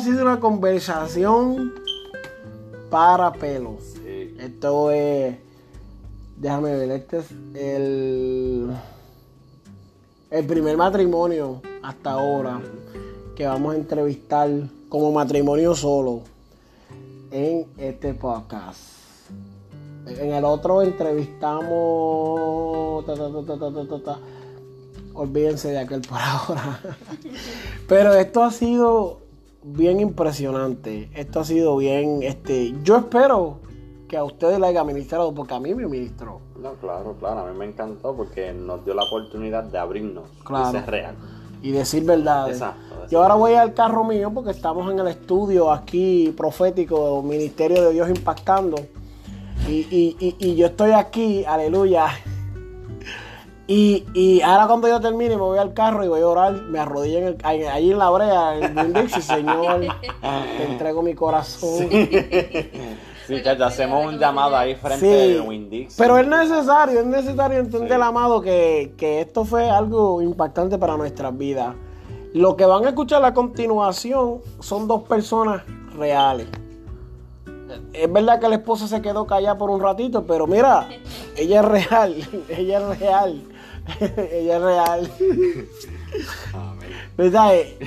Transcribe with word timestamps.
Sido 0.00 0.22
una 0.22 0.40
conversación 0.40 1.74
para 2.90 3.32
pelos. 3.32 3.94
Esto 4.38 4.90
es. 4.90 5.36
Déjame 6.36 6.74
ver, 6.74 6.90
este 6.92 7.18
es 7.18 7.30
el. 7.54 8.70
El 10.30 10.46
primer 10.46 10.76
matrimonio 10.76 11.60
hasta 11.82 12.12
ahora 12.12 12.60
que 13.34 13.46
vamos 13.46 13.74
a 13.74 13.76
entrevistar 13.76 14.48
como 14.88 15.10
matrimonio 15.12 15.74
solo 15.74 16.22
en 17.30 17.66
este 17.76 18.14
podcast. 18.14 18.80
En 20.06 20.32
el 20.32 20.44
otro 20.44 20.82
entrevistamos. 20.82 23.04
ta, 23.06 23.14
ta, 23.14 23.30
ta, 23.30 23.44
ta, 23.46 23.58
ta, 23.58 23.70
ta, 23.86 24.02
ta. 24.04 24.18
Olvídense 25.14 25.70
de 25.70 25.78
aquel 25.78 26.02
por 26.02 26.18
ahora. 26.18 26.80
Pero 27.88 28.12
esto 28.14 28.42
ha 28.42 28.50
sido 28.52 29.19
bien 29.62 30.00
impresionante. 30.00 31.10
Esto 31.14 31.40
ha 31.40 31.44
sido 31.44 31.76
bien. 31.76 32.22
Este, 32.22 32.74
yo 32.82 32.96
espero 32.96 33.58
que 34.08 34.16
a 34.16 34.24
ustedes 34.24 34.58
le 34.58 34.66
haya 34.66 34.82
ministrado, 34.84 35.32
porque 35.34 35.54
a 35.54 35.60
mí 35.60 35.74
me 35.74 35.86
ministró. 35.86 36.40
No, 36.60 36.72
claro, 36.74 37.14
claro, 37.20 37.40
a 37.40 37.46
mí 37.50 37.56
me 37.58 37.64
encantó 37.66 38.14
porque 38.14 38.52
nos 38.52 38.84
dio 38.84 38.94
la 38.94 39.04
oportunidad 39.04 39.64
de 39.64 39.78
abrirnos 39.78 40.24
Claro. 40.44 40.68
y 40.68 40.72
ser 40.72 40.90
real. 40.90 41.14
Y 41.62 41.70
decir 41.72 42.04
verdades. 42.04 42.54
Exacto, 42.56 42.80
exacto. 42.86 43.06
Yo 43.10 43.22
ahora 43.22 43.34
voy 43.34 43.52
al 43.52 43.74
carro 43.74 44.02
mío 44.04 44.30
porque 44.34 44.50
estamos 44.50 44.90
en 44.90 44.98
el 44.98 45.08
estudio 45.08 45.70
aquí 45.70 46.32
profético, 46.36 47.22
Ministerio 47.22 47.82
de 47.84 47.92
Dios 47.92 48.08
impactando. 48.08 48.76
Y, 49.68 49.86
y- 49.90 50.16
y- 50.18 50.36
y 50.38 50.56
yo 50.56 50.66
estoy 50.66 50.92
aquí, 50.92 51.44
aleluya. 51.44 52.06
Y, 53.72 54.04
y 54.14 54.40
ahora 54.40 54.66
cuando 54.66 54.88
yo 54.88 55.00
termine 55.00 55.36
me 55.36 55.42
voy 55.42 55.56
al 55.56 55.72
carro 55.72 56.04
y 56.04 56.08
voy 56.08 56.20
a 56.22 56.26
orar, 56.26 56.54
me 56.54 56.80
arrodillo 56.80 57.18
en 57.18 57.24
el, 57.28 57.36
ahí, 57.44 57.92
en 57.92 57.98
la 57.98 58.10
brea, 58.10 58.58
en 58.58 58.76
el 58.76 58.92
Dixie, 58.92 59.22
Señor, 59.22 59.80
te 60.56 60.64
entrego 60.64 61.02
mi 61.02 61.14
corazón. 61.14 61.88
Sí, 61.88 63.40
chacho, 63.44 63.64
hacemos 63.64 64.06
un 64.12 64.18
llamado 64.18 64.56
ahí 64.56 64.74
frente 64.74 64.98
Sí, 64.98 65.32
del 65.34 65.42
Winn-Dixie. 65.42 65.94
pero 65.96 66.18
es 66.18 66.26
necesario, 66.26 66.98
es 66.98 67.06
necesario 67.06 67.60
entender, 67.60 68.02
amado, 68.02 68.40
que, 68.42 68.92
que 68.96 69.20
esto 69.20 69.44
fue 69.44 69.70
algo 69.70 70.20
impactante 70.20 70.76
para 70.76 70.96
nuestras 70.96 71.38
vidas. 71.38 71.76
Lo 72.34 72.56
que 72.56 72.64
van 72.66 72.84
a 72.86 72.88
escuchar 72.88 73.24
a 73.24 73.32
continuación 73.32 74.40
son 74.58 74.88
dos 74.88 75.02
personas 75.04 75.62
reales. 75.96 76.48
Es 77.92 78.12
verdad 78.12 78.40
que 78.40 78.48
la 78.48 78.56
esposa 78.56 78.88
se 78.88 79.00
quedó 79.00 79.28
callada 79.28 79.56
por 79.56 79.70
un 79.70 79.80
ratito, 79.80 80.24
pero 80.26 80.48
mira, 80.48 80.88
ella 81.36 81.60
es 81.60 81.64
real, 81.68 82.16
ella 82.48 82.78
es 82.80 82.98
real, 82.98 83.42
ella 84.32 84.56
es 84.56 84.62
real. 84.62 85.12
Amén. 86.54 86.90
¿Verdad? 87.16 87.54
Eh, 87.54 87.78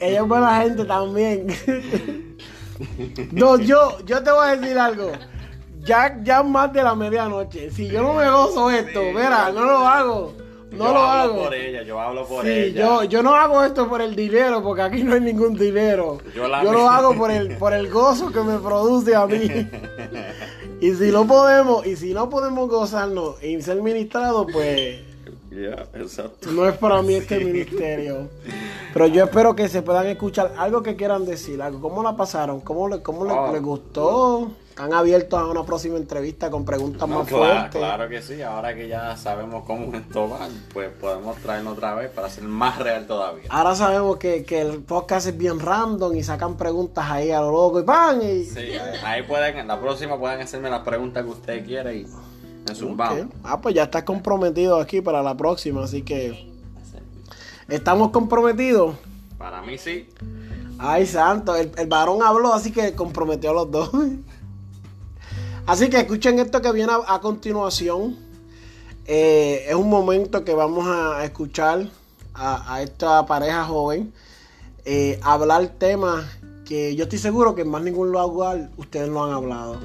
Ella 0.00 0.20
es 0.22 0.28
buena 0.28 0.60
gente 0.62 0.84
también. 0.84 1.46
No, 3.32 3.58
yo, 3.58 3.98
yo 4.04 4.22
te 4.22 4.30
voy 4.30 4.48
a 4.48 4.56
decir 4.56 4.78
algo. 4.78 5.12
Ya, 5.82 6.18
ya 6.22 6.42
más 6.42 6.72
de 6.72 6.82
la 6.82 6.94
medianoche. 6.94 7.70
Si 7.70 7.88
yo 7.88 8.02
no 8.02 8.14
me 8.14 8.28
gozo 8.30 8.70
esto, 8.70 9.00
mira, 9.14 9.50
no 9.52 9.64
lo 9.64 9.78
hago. 9.86 10.34
No 10.72 10.86
yo 10.88 10.92
lo 10.92 10.98
hablo 11.00 11.32
hago. 11.34 11.44
por 11.44 11.54
ella, 11.54 11.82
yo 11.84 12.00
hablo 12.00 12.26
por 12.26 12.44
Sí, 12.44 12.50
ella. 12.50 12.80
yo, 12.80 13.04
yo 13.04 13.22
no 13.22 13.34
hago 13.34 13.62
esto 13.64 13.88
por 13.88 14.02
el 14.02 14.14
dinero, 14.16 14.62
porque 14.62 14.82
aquí 14.82 15.04
no 15.04 15.14
hay 15.14 15.20
ningún 15.20 15.54
dinero. 15.56 16.18
Yo 16.34 16.48
lo 16.48 16.90
hago 16.90 17.14
por 17.16 17.30
el, 17.30 17.56
por 17.56 17.72
el 17.72 17.88
gozo 17.88 18.30
que 18.32 18.40
me 18.40 18.58
produce 18.58 19.14
a 19.14 19.26
mí. 19.26 19.48
Y 20.78 20.92
si 20.92 21.10
no 21.10 21.26
podemos, 21.26 21.86
y 21.86 21.96
si 21.96 22.12
no 22.12 22.28
podemos 22.28 22.68
gozarnos 22.68 23.42
y 23.42 23.62
ser 23.62 23.80
ministrados, 23.80 24.46
pues 24.52 24.98
Ya, 25.56 25.86
exacto. 25.98 26.50
no 26.52 26.68
es 26.68 26.76
para 26.76 27.00
mí 27.02 27.14
este 27.14 27.42
ministerio. 27.42 28.28
Pero 28.92 29.06
yo 29.06 29.24
espero 29.24 29.56
que 29.56 29.68
se 29.68 29.80
puedan 29.82 30.06
escuchar 30.06 30.52
algo 30.58 30.82
que 30.82 30.96
quieran 30.96 31.24
decir, 31.24 31.62
algo. 31.62 31.80
¿Cómo 31.80 32.02
la 32.02 32.16
pasaron? 32.16 32.60
¿Cómo, 32.60 32.88
le, 32.88 33.02
cómo 33.02 33.24
le- 33.24 33.32
Oh. 33.32 33.52
les 33.52 33.62
gustó? 33.62 34.50
¿Están 34.70 34.92
abiertos 34.92 35.40
a 35.40 35.46
una 35.46 35.64
próxima 35.64 35.96
entrevista 35.96 36.50
con 36.50 36.66
preguntas 36.66 37.08
No, 37.08 37.20
más 37.20 37.28
claro, 37.28 37.44
fuertes? 37.46 37.80
claro 37.80 38.08
que 38.10 38.20
sí. 38.20 38.42
Ahora 38.42 38.74
que 38.74 38.86
ya 38.88 39.16
sabemos 39.16 39.64
cómo 39.66 39.94
esto 39.96 40.28
va, 40.28 40.48
pues 40.74 40.90
podemos 41.00 41.36
traerlo 41.38 41.70
otra 41.72 41.94
vez 41.94 42.10
para 42.10 42.28
ser 42.28 42.44
más 42.44 42.78
real 42.78 43.06
todavía. 43.06 43.44
Ahora 43.48 43.74
sabemos 43.74 44.18
que, 44.18 44.44
que 44.44 44.60
el 44.60 44.82
podcast 44.82 45.28
es 45.28 45.38
bien 45.38 45.60
random 45.60 46.14
y 46.14 46.22
sacan 46.22 46.58
preguntas 46.58 47.06
ahí 47.10 47.30
a 47.30 47.40
lo 47.40 47.52
loco 47.52 47.80
y 47.80 47.84
¡pam! 47.84 48.20
Y, 48.20 48.44
Sí, 48.44 48.72
ahí 49.02 49.22
pueden, 49.22 49.56
en 49.56 49.68
la 49.68 49.80
próxima 49.80 50.18
pueden 50.18 50.42
hacerme 50.42 50.68
las 50.68 50.82
preguntas 50.82 51.24
que 51.24 51.30
ustedes 51.30 51.66
quieran 51.66 51.96
y 51.96 52.06
en 52.68 52.76
su 52.76 52.88
Ok. 52.90 52.96
vamos. 52.96 53.26
Ah, 53.44 53.60
pues 53.60 53.74
ya 53.74 53.84
estás 53.84 54.02
comprometido 54.04 54.80
aquí 54.80 55.00
para 55.00 55.22
la 55.22 55.36
próxima, 55.36 55.84
así 55.84 56.02
que 56.02 56.48
estamos 57.68 58.10
comprometidos. 58.10 58.94
Para 59.38 59.62
mí 59.62 59.78
sí. 59.78 60.08
Ay, 60.78 61.06
santo, 61.06 61.54
el, 61.56 61.72
el 61.76 61.86
varón 61.86 62.22
habló, 62.22 62.52
así 62.52 62.70
que 62.70 62.94
comprometió 62.94 63.50
a 63.50 63.54
los 63.54 63.70
dos. 63.70 63.90
Así 65.66 65.90
que 65.90 65.98
escuchen 65.98 66.38
esto 66.38 66.62
que 66.62 66.70
viene 66.72 66.92
a, 66.92 67.14
a 67.14 67.20
continuación. 67.20 68.16
Eh, 69.06 69.64
es 69.68 69.74
un 69.74 69.88
momento 69.88 70.44
que 70.44 70.54
vamos 70.54 70.86
a 70.86 71.24
escuchar 71.24 71.88
a, 72.34 72.74
a 72.74 72.82
esta 72.82 73.24
pareja 73.26 73.64
joven 73.64 74.12
eh, 74.84 75.18
hablar 75.22 75.66
temas 75.78 76.24
que 76.64 76.94
yo 76.96 77.04
estoy 77.04 77.18
seguro 77.18 77.54
que 77.54 77.62
en 77.62 77.68
más 77.68 77.82
ningún 77.82 78.10
lugar 78.12 78.70
ustedes 78.76 79.08
lo 79.08 79.24
han 79.24 79.32
hablado. 79.32 79.78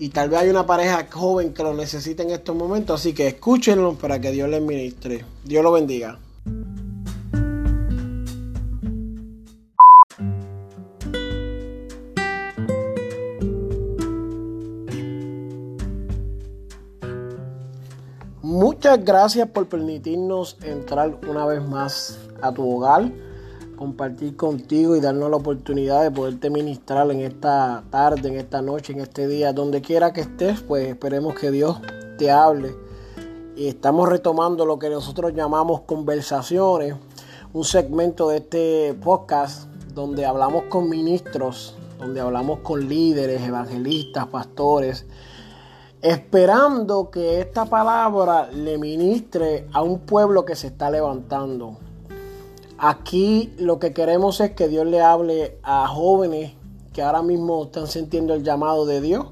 Y 0.00 0.08
tal 0.08 0.30
vez 0.30 0.40
hay 0.40 0.48
una 0.48 0.64
pareja 0.64 1.06
joven 1.12 1.52
que 1.52 1.62
lo 1.62 1.74
necesite 1.74 2.22
en 2.22 2.30
estos 2.30 2.56
momentos, 2.56 2.98
así 2.98 3.12
que 3.12 3.26
escúchenlo 3.26 3.96
para 3.96 4.18
que 4.18 4.30
Dios 4.30 4.48
les 4.48 4.62
ministre. 4.62 5.26
Dios 5.44 5.62
lo 5.62 5.72
bendiga. 5.72 6.18
Muchas 18.40 19.04
gracias 19.04 19.50
por 19.50 19.68
permitirnos 19.68 20.56
entrar 20.62 21.18
una 21.28 21.44
vez 21.44 21.62
más 21.62 22.18
a 22.40 22.50
tu 22.52 22.66
hogar, 22.66 23.12
compartir 23.80 24.36
contigo 24.36 24.94
y 24.94 25.00
darnos 25.00 25.30
la 25.30 25.36
oportunidad 25.38 26.02
de 26.02 26.10
poderte 26.10 26.50
ministrar 26.50 27.10
en 27.10 27.20
esta 27.20 27.82
tarde, 27.88 28.28
en 28.28 28.36
esta 28.36 28.60
noche, 28.60 28.92
en 28.92 29.00
este 29.00 29.26
día, 29.26 29.54
donde 29.54 29.80
quiera 29.80 30.12
que 30.12 30.20
estés, 30.20 30.60
pues 30.60 30.86
esperemos 30.86 31.34
que 31.34 31.50
Dios 31.50 31.80
te 32.18 32.30
hable. 32.30 32.76
Y 33.56 33.68
estamos 33.68 34.06
retomando 34.06 34.66
lo 34.66 34.78
que 34.78 34.90
nosotros 34.90 35.32
llamamos 35.32 35.80
conversaciones, 35.86 36.94
un 37.54 37.64
segmento 37.64 38.28
de 38.28 38.36
este 38.36 38.94
podcast 39.02 39.70
donde 39.94 40.26
hablamos 40.26 40.64
con 40.64 40.90
ministros, 40.90 41.74
donde 41.98 42.20
hablamos 42.20 42.58
con 42.58 42.86
líderes, 42.86 43.40
evangelistas, 43.40 44.26
pastores, 44.26 45.06
esperando 46.02 47.10
que 47.10 47.40
esta 47.40 47.64
palabra 47.64 48.50
le 48.52 48.76
ministre 48.76 49.66
a 49.72 49.80
un 49.80 50.00
pueblo 50.00 50.44
que 50.44 50.54
se 50.54 50.66
está 50.66 50.90
levantando. 50.90 51.78
Aquí 52.82 53.52
lo 53.58 53.78
que 53.78 53.92
queremos 53.92 54.40
es 54.40 54.52
que 54.52 54.66
Dios 54.66 54.86
le 54.86 55.02
hable 55.02 55.58
a 55.62 55.86
jóvenes 55.86 56.54
que 56.94 57.02
ahora 57.02 57.20
mismo 57.20 57.64
están 57.64 57.86
sintiendo 57.88 58.32
el 58.32 58.42
llamado 58.42 58.86
de 58.86 59.02
Dios, 59.02 59.26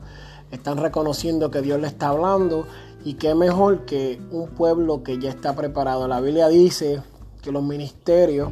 están 0.50 0.77
reconociendo 0.77 1.50
que 1.50 1.62
Dios 1.62 1.81
le 1.81 1.87
está 1.87 2.09
hablando 2.09 2.67
y 3.06 3.15
qué 3.15 3.35
mejor 3.35 3.87
que 3.87 4.21
un 4.31 4.49
pueblo 4.49 5.03
que 5.03 5.19
ya 5.19 5.31
está 5.31 5.56
preparado. 5.56 6.06
La 6.09 6.21
Biblia 6.21 6.49
dice 6.49 7.00
que 7.41 7.50
los 7.50 7.62
ministerios, 7.62 8.50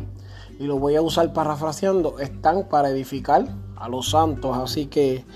y 0.59 0.65
lo 0.65 0.79
voy 0.79 0.97
a 0.97 1.03
usar 1.03 1.31
parafraseando, 1.35 2.19
están 2.19 2.67
para 2.67 2.89
edificar 2.89 3.45
a 3.77 3.91
los 3.91 4.09
santos, 4.09 4.57
así 4.57 4.87
que 4.87 5.27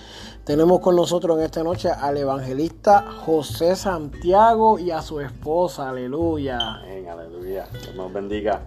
tenemos 0.44 0.80
con 0.80 0.96
nosotros 0.96 1.36
en 1.36 1.44
esta 1.44 1.62
noche 1.62 1.90
al 1.90 2.16
evangelista 2.16 3.04
José 3.26 3.76
Santiago 3.76 4.78
y 4.78 4.90
a 4.90 5.02
su 5.02 5.20
esposa, 5.20 5.90
aleluya. 5.90 6.76
Amén, 6.76 7.06
aleluya. 7.10 7.68
Nos 7.94 8.10
bendiga. 8.10 8.62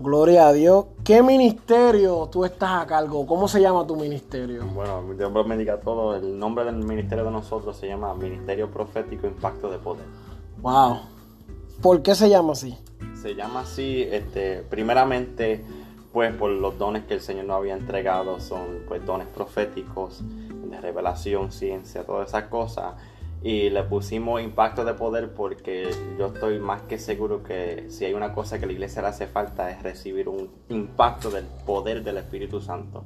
Gloria 0.00 0.46
a 0.46 0.52
Dios. 0.52 0.86
¿Qué 1.02 1.24
ministerio 1.24 2.28
tú 2.30 2.44
estás 2.44 2.82
a 2.82 2.86
cargo? 2.86 3.26
¿Cómo 3.26 3.48
se 3.48 3.60
llama 3.60 3.84
tu 3.84 3.96
ministerio? 3.96 4.64
Bueno, 4.66 5.02
Dios 5.14 5.32
me 5.32 5.42
bendiga 5.42 5.80
todo. 5.80 6.14
El 6.14 6.38
nombre 6.38 6.64
del 6.64 6.76
ministerio 6.76 7.24
de 7.24 7.32
nosotros 7.32 7.76
se 7.76 7.88
llama 7.88 8.14
Ministerio 8.14 8.70
Profético 8.70 9.26
Impacto 9.26 9.68
de 9.68 9.78
Poder. 9.78 10.04
Wow. 10.62 11.00
¿Por 11.82 12.02
qué 12.02 12.14
se 12.14 12.28
llama 12.28 12.52
así? 12.52 12.78
Se 13.20 13.34
llama 13.34 13.60
así, 13.60 14.02
este, 14.02 14.62
primeramente, 14.70 15.64
pues 16.12 16.32
por 16.32 16.50
los 16.50 16.78
dones 16.78 17.04
que 17.04 17.14
el 17.14 17.20
Señor 17.20 17.46
nos 17.46 17.56
había 17.56 17.74
entregado, 17.74 18.38
son 18.38 18.84
pues 18.86 19.04
dones 19.04 19.26
proféticos, 19.26 20.20
de 20.70 20.80
revelación, 20.80 21.50
ciencia, 21.50 22.04
todas 22.04 22.28
esas 22.28 22.44
cosas 22.44 22.94
y 23.42 23.70
le 23.70 23.84
pusimos 23.84 24.42
impacto 24.42 24.84
de 24.84 24.94
poder 24.94 25.32
porque 25.32 25.90
yo 26.18 26.26
estoy 26.26 26.58
más 26.58 26.82
que 26.82 26.98
seguro 26.98 27.42
que 27.42 27.86
si 27.88 28.04
hay 28.04 28.14
una 28.14 28.32
cosa 28.32 28.58
que 28.58 28.66
la 28.66 28.72
iglesia 28.72 29.02
le 29.02 29.08
hace 29.08 29.26
falta 29.26 29.70
es 29.70 29.82
recibir 29.82 30.28
un 30.28 30.50
impacto 30.68 31.30
del 31.30 31.44
poder 31.64 32.02
del 32.02 32.16
Espíritu 32.16 32.60
Santo. 32.60 33.04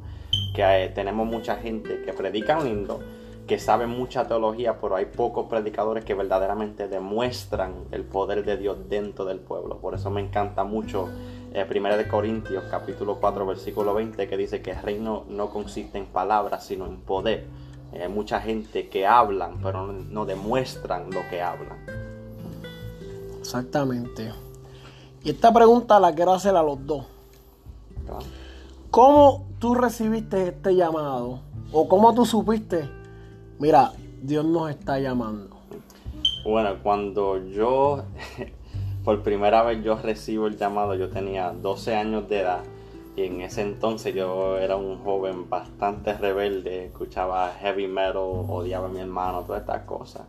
Que 0.55 0.84
eh, 0.84 0.88
tenemos 0.88 1.26
mucha 1.26 1.56
gente 1.56 2.02
que 2.02 2.12
predica 2.14 2.58
lindo, 2.61 3.00
que 3.46 3.58
sabe 3.58 3.87
mucha 3.87 4.26
teología, 4.26 4.81
pero 4.81 4.96
hay 4.96 5.06
pocos 5.06 5.49
predicadores 5.49 6.05
que 6.05 6.14
verdaderamente 6.14 6.88
demuestran 6.88 7.84
el 7.90 8.05
poder 8.05 8.44
de 8.44 8.56
Dios 8.56 8.88
dentro 8.88 9.26
del 9.26 9.38
pueblo. 9.38 9.79
Por 9.79 9.94
eso 9.94 10.11
me 10.11 10.23
encanta 10.23 10.64
mucho 10.64 11.11
eh, 11.52 11.67
1 11.69 11.96
de 11.96 12.08
Corintios 12.08 12.64
capítulo 12.70 13.19
4 13.20 13.44
versículo 13.44 13.93
20 13.93 14.26
que 14.26 14.37
dice 14.38 14.62
que 14.62 14.70
el 14.70 14.81
reino 14.81 15.26
no 15.29 15.50
consiste 15.50 15.99
en 15.99 16.06
palabras 16.06 16.64
sino 16.64 16.87
en 16.87 16.96
poder. 17.00 17.46
Hay 17.93 18.09
mucha 18.09 18.41
gente 18.41 18.89
que 18.89 19.06
hablan, 19.06 19.59
pero 19.62 19.87
no, 19.93 20.25
demuestran 20.25 21.11
lo 21.11 21.21
que 21.29 21.43
hablan. 21.43 21.79
Exactamente. 23.39 24.33
Y 25.23 25.31
esta 25.31 25.53
pregunta 25.53 26.00
la 26.00 26.15
quiero 26.15 26.33
hacer 26.33 26.56
a 26.56 26.62
los 26.62 26.85
dos. 26.87 27.06
¿Cómo 28.91 29.47
tú 29.59 29.75
recibiste 29.75 30.49
este 30.49 30.75
llamado? 30.75 31.41
¿O 31.71 31.89
cómo 31.89 32.15
tú 32.15 32.27
supiste, 32.27 32.89
mira, 33.59 33.93
Dios 34.21 34.44
nos 34.44 34.71
está 34.71 34.99
llamando? 34.99 35.56
Bueno, 36.44 36.77
cuando 36.83 37.39
yo, 37.49 38.05
por 39.05 39.23
primera 39.23 39.62
vez 39.62 39.83
yo 39.85 39.97
recibo 39.97 40.47
el 40.47 40.59
llamado, 40.59 40.94
yo 40.94 41.09
tenía 41.09 41.50
12 41.50 41.94
años 41.94 42.29
de 42.29 42.41
edad 42.41 42.65
y 43.14 43.25
en 43.25 43.43
ese 43.43 43.61
entonces 43.61 44.14
yo 44.14 44.56
era 44.59 44.76
un 44.76 45.03
joven 45.05 45.50
bastante 45.50 46.14
rebelde, 46.14 46.87
escuchaba 46.87 47.53
heavy 47.61 47.87
metal, 47.87 48.17
odiaba 48.17 48.87
a 48.87 48.91
mi 48.91 49.00
hermano, 49.00 49.43
todas 49.43 49.61
estas 49.61 49.82
cosas. 49.82 50.23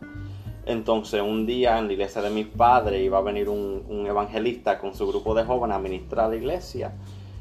Entonces 0.66 1.22
un 1.22 1.46
día 1.46 1.78
en 1.78 1.86
la 1.86 1.94
iglesia 1.94 2.20
de 2.20 2.30
mis 2.30 2.46
padres 2.46 3.02
iba 3.02 3.18
a 3.18 3.22
venir 3.22 3.48
un, 3.48 4.04
evangelista 4.06 4.78
con 4.78 4.94
su 4.94 5.06
grupo 5.06 5.34
de 5.34 5.44
jóvenes 5.44 5.76
a 5.76 5.80
ministrar 5.80 6.26
a 6.26 6.28
la 6.28 6.36
iglesia. 6.36 6.92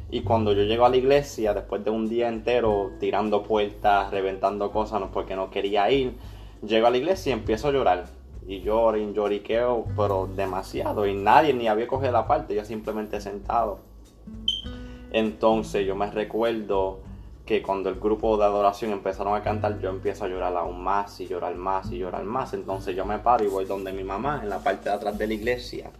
Y 0.10 0.22
cuando 0.22 0.54
yo 0.54 0.63
llego 0.63 0.86
a 0.86 0.90
la 0.90 0.98
iglesia, 0.98 1.54
después 1.54 1.84
de 1.84 1.89
un 1.89 2.07
día 2.07 2.30
entero 2.30 2.92
tirando 3.00 3.44
puertas, 3.44 4.12
reventando 4.12 4.72
cosas, 4.72 5.01
porque 5.12 5.36
no 5.36 5.50
quería 5.50 5.89
ir, 5.89 6.13
llego 6.66 6.88
a 6.88 6.89
la 6.89 6.98
iglesia 6.98 7.31
y 7.31 7.34
empiezo 7.34 7.68
a 7.68 7.72
llorar. 7.72 8.06
Y 8.48 8.62
lloro 8.62 8.98
y 8.98 9.13
lloriqueo, 9.13 9.86
pero 9.98 10.28
demasiado. 10.28 11.07
Y 11.07 11.16
nadie 11.16 11.54
ni 11.54 11.68
había 11.68 11.88
cogido 11.88 12.12
la 12.12 12.28
parte, 12.28 12.56
yo 12.56 12.63
simplemente 12.63 13.19
sentado. 13.22 13.93
Entonces 15.13 15.86
yo 15.86 15.95
me 15.95 16.10
recuerdo 16.10 17.00
que 17.45 17.62
cuando 17.62 17.89
el 17.89 18.00
grupo 18.00 18.38
de 18.38 18.45
adoración 18.45 18.92
empezaron 18.92 19.36
a 19.36 19.44
cantar, 19.44 19.80
yo 19.80 19.89
empiezo 19.89 20.25
a 20.25 20.27
llorar 20.27 20.56
aún 20.57 20.81
más 20.81 21.19
y 21.19 21.27
llorar 21.27 21.56
más 21.56 21.92
y 21.92 22.00
llorar 22.00 22.24
más. 22.24 22.54
Entonces 22.54 22.95
yo 22.95 23.06
me 23.06 23.19
paro 23.19 23.44
y 23.44 23.48
voy 23.48 23.65
donde 23.65 23.94
mi 23.94 24.04
mamá, 24.04 24.39
en 24.42 24.50
la 24.50 24.60
parte 24.60 24.89
de 24.89 24.95
atrás 24.95 25.18
de 25.18 25.27
la 25.27 25.33
iglesia. 25.33 25.92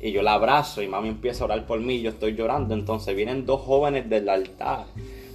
Y 0.00 0.12
yo 0.12 0.22
la 0.22 0.34
abrazo 0.34 0.82
y 0.82 0.88
mami 0.88 1.08
empieza 1.08 1.44
a 1.44 1.46
orar 1.46 1.66
por 1.66 1.80
mí 1.80 1.96
y 1.96 2.02
yo 2.02 2.10
estoy 2.10 2.34
llorando. 2.34 2.74
Entonces 2.74 3.14
vienen 3.14 3.44
dos 3.44 3.60
jóvenes 3.60 4.08
del 4.08 4.28
altar, 4.28 4.86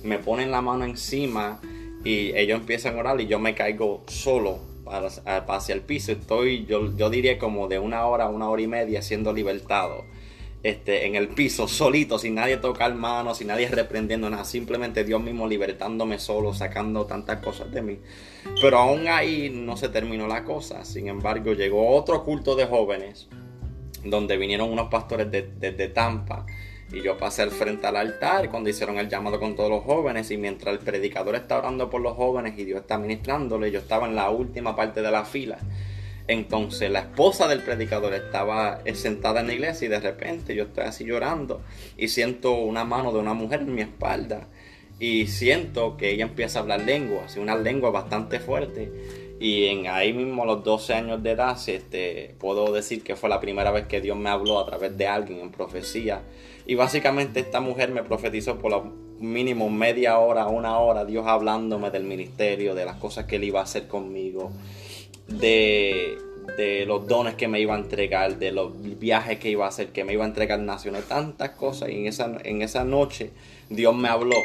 me 0.04 0.18
ponen 0.18 0.50
la 0.50 0.62
mano 0.62 0.86
encima 0.86 1.60
y 2.04 2.36
ellos 2.36 2.60
empiezan 2.60 2.96
a 2.96 3.00
orar 3.00 3.22
y 3.22 3.28
yo 3.28 3.38
me 3.38 3.54
caigo 3.54 4.04
solo 4.08 4.60
para, 4.86 5.08
hacia 5.08 5.76
el 5.76 5.82
piso. 5.82 6.14
Estoy, 6.14 6.66
yo, 6.66 6.96
yo 6.96 7.10
diría 7.10 7.38
como 7.38 7.68
de 7.68 7.78
una 7.78 8.06
hora 8.06 8.26
a 8.26 8.30
una 8.30 8.50
hora 8.50 8.62
y 8.62 8.68
media 8.68 9.02
siendo 9.02 9.34
libertado 9.34 10.06
este, 10.62 11.06
en 11.06 11.16
el 11.16 11.30
piso, 11.30 11.68
solito, 11.68 12.20
sin 12.20 12.36
nadie 12.36 12.58
tocar 12.58 12.94
manos, 12.94 13.38
sin 13.38 13.48
nadie 13.48 13.70
reprendiendo 13.70 14.30
nada, 14.30 14.44
simplemente 14.44 15.06
Dios 15.06 15.22
mismo 15.22 15.48
libertándome 15.48 16.20
solo, 16.20 16.54
sacando 16.54 17.06
tantas 17.06 17.40
cosas 17.42 17.72
de 17.72 17.82
mí. 17.82 18.00
Pero 18.62 18.78
aún 18.78 19.08
ahí 19.08 19.50
no 19.50 19.78
se 19.78 19.90
terminó 19.90 20.28
la 20.28 20.44
cosa. 20.44 20.84
Sin 20.84 21.08
embargo, 21.08 21.54
llegó 21.54 21.96
otro 21.96 22.24
culto 22.26 22.56
de 22.56 22.66
jóvenes, 22.66 23.30
donde 24.04 24.38
vinieron 24.38 24.70
unos 24.70 24.90
pastores 24.90 25.32
desde 25.32 25.72
de, 25.72 25.88
Tampa. 25.88 26.46
Y 26.92 27.02
yo 27.04 27.18
pasé 27.18 27.44
al 27.44 27.52
frente 27.52 27.86
al 27.86 27.96
altar 27.96 28.50
cuando 28.50 28.70
hicieron 28.70 28.98
el 28.98 29.08
llamado 29.08 29.40
con 29.40 29.56
todos 29.56 29.70
los 29.70 29.84
jóvenes. 29.84 30.30
Y 30.32 30.38
mientras 30.38 30.74
el 30.74 30.80
predicador 30.80 31.36
está 31.36 31.60
orando 31.60 31.90
por 31.90 32.02
los 32.02 32.16
jóvenes 32.16 32.58
y 32.58 32.66
Dios 32.66 32.82
está 32.82 32.98
ministrándole, 32.98 33.72
yo 33.72 33.80
estaba 33.80 34.08
en 34.08 34.16
la 34.16 34.30
última 34.30 34.76
parte 34.76 35.02
de 35.02 35.12
la 35.12 35.24
fila. 35.24 35.60
Entonces 36.30 36.92
la 36.92 37.00
esposa 37.00 37.48
del 37.48 37.64
predicador 37.64 38.14
estaba 38.14 38.82
sentada 38.94 39.40
en 39.42 39.48
la 39.48 39.54
iglesia 39.54 39.88
y 39.88 39.90
de 39.90 40.00
repente 40.00 40.54
yo 40.54 40.66
estoy 40.66 40.84
así 40.84 41.04
llorando 41.04 41.64
y 41.98 42.10
siento 42.10 42.54
una 42.54 42.84
mano 42.84 43.12
de 43.12 43.18
una 43.18 43.34
mujer 43.34 43.62
en 43.62 43.74
mi 43.74 43.82
espalda 43.82 44.48
y 45.00 45.26
siento 45.26 45.98
que 45.98 46.12
ella 46.12 46.26
empieza 46.26 46.60
a 46.60 46.62
hablar 46.62 46.82
lengua, 46.82 47.24
así 47.26 47.40
una 47.40 47.56
lengua 47.56 47.90
bastante 47.90 48.40
fuerte. 48.40 48.92
Y 49.40 49.66
en 49.68 49.88
ahí 49.88 50.14
mismo 50.14 50.44
a 50.44 50.46
los 50.46 50.64
12 50.64 50.94
años 50.94 51.24
de 51.24 51.32
edad 51.32 51.58
este, 51.66 52.36
puedo 52.38 52.72
decir 52.74 53.04
que 53.04 53.16
fue 53.16 53.28
la 53.28 53.40
primera 53.40 53.72
vez 53.72 53.88
que 53.88 54.00
Dios 54.00 54.16
me 54.16 54.30
habló 54.30 54.60
a 54.60 54.68
través 54.68 54.96
de 54.96 55.08
alguien 55.08 55.40
en 55.40 55.50
profecía. 55.50 56.22
Y 56.68 56.76
básicamente 56.76 57.40
esta 57.40 57.60
mujer 57.60 57.90
me 57.90 58.04
profetizó 58.04 58.60
por 58.60 58.70
lo 58.70 58.84
mínimo 59.18 59.68
media 59.72 60.20
hora, 60.20 60.46
una 60.46 60.78
hora, 60.78 61.06
Dios 61.06 61.26
hablándome 61.26 61.90
del 61.90 62.04
ministerio, 62.04 62.76
de 62.76 62.86
las 62.86 62.98
cosas 62.98 63.26
que 63.26 63.38
él 63.38 63.46
iba 63.46 63.62
a 63.62 63.64
hacer 63.64 63.88
conmigo 63.88 64.52
de, 65.30 66.18
los 66.86 67.08
dones 67.08 67.36
que 67.36 67.48
me 67.48 67.60
iba 67.62 67.76
a 67.76 67.80
entregar, 67.80 68.38
de 68.38 68.52
los 68.52 68.72
viajes 69.00 69.40
que 69.40 69.50
iba 69.50 69.66
a 69.66 69.70
hacer, 69.70 69.90
que 69.90 70.04
me 70.04 70.14
iba 70.14 70.26
a 70.26 70.28
entregar 70.28 70.60
naciones, 70.60 71.06
tantas 71.08 71.52
cosas. 71.52 71.90
Y 71.90 72.00
en 72.00 72.08
esa, 72.08 72.38
en 72.44 72.62
esa 72.62 72.84
noche 72.84 73.32
Dios 73.70 73.96
me 73.96 74.10
habló 74.10 74.36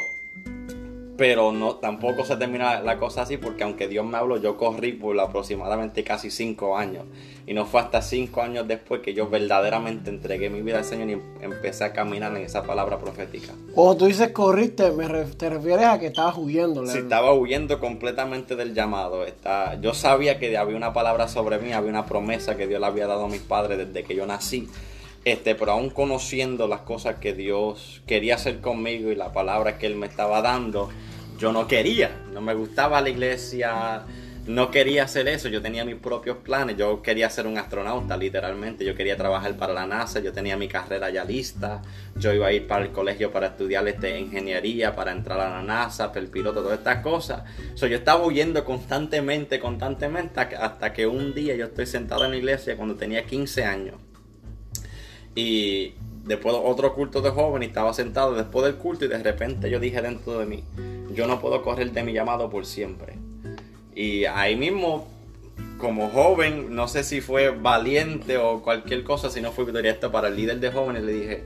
pero 1.17 1.51
no 1.51 1.75
tampoco 1.75 2.25
se 2.25 2.35
termina 2.35 2.81
la 2.81 2.97
cosa 2.97 3.21
así 3.21 3.37
porque 3.37 3.63
aunque 3.63 3.87
Dios 3.87 4.05
me 4.05 4.17
habló, 4.17 4.37
yo 4.37 4.57
corrí 4.57 4.93
por 4.93 5.17
aproximadamente 5.19 6.03
casi 6.03 6.29
cinco 6.29 6.77
años. 6.77 7.05
Y 7.47 7.53
no 7.53 7.65
fue 7.65 7.79
hasta 7.79 8.01
cinco 8.01 8.41
años 8.41 8.67
después 8.67 9.01
que 9.01 9.13
yo 9.13 9.29
verdaderamente 9.29 10.09
entregué 10.09 10.49
mi 10.49 10.61
vida 10.61 10.79
al 10.79 10.85
Señor 10.85 11.09
y 11.09 11.43
empecé 11.43 11.83
a 11.83 11.93
caminar 11.93 12.35
en 12.35 12.43
esa 12.43 12.63
palabra 12.63 12.97
profética. 12.97 13.53
Cuando 13.73 13.97
tú 13.97 14.05
dices 14.07 14.31
corriste, 14.31 14.91
¿te 15.37 15.49
refieres 15.49 15.85
a 15.85 15.99
que 15.99 16.07
estabas 16.07 16.37
huyendo? 16.37 16.85
Sí, 16.87 16.97
estaba 16.97 17.33
huyendo 17.33 17.79
completamente 17.79 18.55
del 18.55 18.73
llamado. 18.73 19.25
Está, 19.25 19.79
yo 19.79 19.93
sabía 19.93 20.39
que 20.39 20.57
había 20.57 20.75
una 20.75 20.91
palabra 20.91 21.27
sobre 21.27 21.59
mí, 21.59 21.71
había 21.71 21.91
una 21.91 22.05
promesa 22.05 22.57
que 22.57 22.67
Dios 22.67 22.79
le 22.79 22.87
había 22.87 23.07
dado 23.07 23.25
a 23.25 23.29
mis 23.29 23.41
padres 23.41 23.77
desde 23.77 24.03
que 24.03 24.15
yo 24.15 24.25
nací. 24.25 24.67
Este, 25.25 25.55
pero 25.55 25.71
aún 25.71 25.89
conociendo 25.89 26.67
las 26.67 26.81
cosas 26.81 27.15
que 27.15 27.33
Dios 27.33 28.03
quería 28.05 28.35
hacer 28.35 28.61
conmigo 28.61 29.11
y 29.11 29.15
la 29.15 29.33
palabra 29.33 29.79
que 29.79 29.87
Él 29.87 29.95
me 29.95 30.05
estaba 30.05 30.43
dando, 30.43 30.89
yo 31.37 31.51
no 31.51 31.67
quería, 31.67 32.11
no 32.33 32.41
me 32.41 32.53
gustaba 32.53 33.01
la 33.01 33.09
iglesia, 33.09 34.05
no 34.47 34.69
quería 34.69 35.05
hacer 35.05 35.27
eso, 35.27 35.49
yo 35.49 35.61
tenía 35.61 35.83
mis 35.85 35.95
propios 35.95 36.37
planes, 36.37 36.77
yo 36.77 37.01
quería 37.01 37.29
ser 37.29 37.47
un 37.47 37.57
astronauta 37.57 38.15
literalmente, 38.15 38.85
yo 38.85 38.93
quería 38.93 39.17
trabajar 39.17 39.57
para 39.57 39.73
la 39.73 39.87
NASA, 39.87 40.19
yo 40.19 40.31
tenía 40.31 40.55
mi 40.55 40.67
carrera 40.67 41.09
ya 41.09 41.23
lista, 41.23 41.81
yo 42.15 42.31
iba 42.31 42.47
a 42.47 42.53
ir 42.53 42.67
para 42.67 42.85
el 42.85 42.91
colegio 42.91 43.31
para 43.31 43.47
estudiar 43.47 43.87
este, 43.87 44.19
ingeniería, 44.19 44.95
para 44.95 45.11
entrar 45.11 45.39
a 45.39 45.49
la 45.49 45.63
NASA, 45.63 46.09
para 46.09 46.21
el 46.21 46.27
piloto, 46.27 46.61
todas 46.61 46.77
estas 46.77 47.01
cosas. 47.01 47.43
So, 47.73 47.87
yo 47.87 47.97
estaba 47.97 48.23
huyendo 48.23 48.63
constantemente, 48.63 49.59
constantemente, 49.59 50.39
hasta 50.39 50.93
que 50.93 51.07
un 51.07 51.33
día 51.33 51.55
yo 51.55 51.65
estoy 51.65 51.87
sentado 51.87 52.25
en 52.25 52.31
la 52.31 52.37
iglesia 52.37 52.77
cuando 52.77 52.95
tenía 52.95 53.25
15 53.25 53.65
años 53.65 53.95
y 55.35 55.93
después 56.25 56.55
otro 56.57 56.93
culto 56.93 57.21
de 57.21 57.29
joven 57.29 57.63
y 57.63 57.67
estaba 57.67 57.93
sentado 57.93 58.33
después 58.33 58.65
del 58.65 58.75
culto 58.75 59.05
y 59.05 59.07
de 59.07 59.21
repente 59.21 59.69
yo 59.69 59.79
dije 59.79 60.01
dentro 60.01 60.39
de 60.39 60.45
mí, 60.45 60.63
yo 61.13 61.27
no 61.27 61.39
puedo 61.39 61.61
correr 61.61 61.91
de 61.91 62.03
mi 62.03 62.13
llamado 62.13 62.49
por 62.49 62.65
siempre. 62.65 63.13
Y 63.95 64.25
ahí 64.25 64.55
mismo, 64.55 65.07
como 65.77 66.09
joven, 66.09 66.75
no 66.75 66.87
sé 66.87 67.03
si 67.03 67.21
fue 67.21 67.51
valiente 67.51 68.37
o 68.37 68.61
cualquier 68.61 69.03
cosa, 69.03 69.29
si 69.29 69.39
no 69.39 69.51
fue 69.51 69.65
directo 69.71 70.11
para 70.11 70.27
el 70.27 70.35
líder 70.35 70.59
de 70.59 70.71
jóvenes, 70.71 71.03
le 71.03 71.13
dije, 71.13 71.43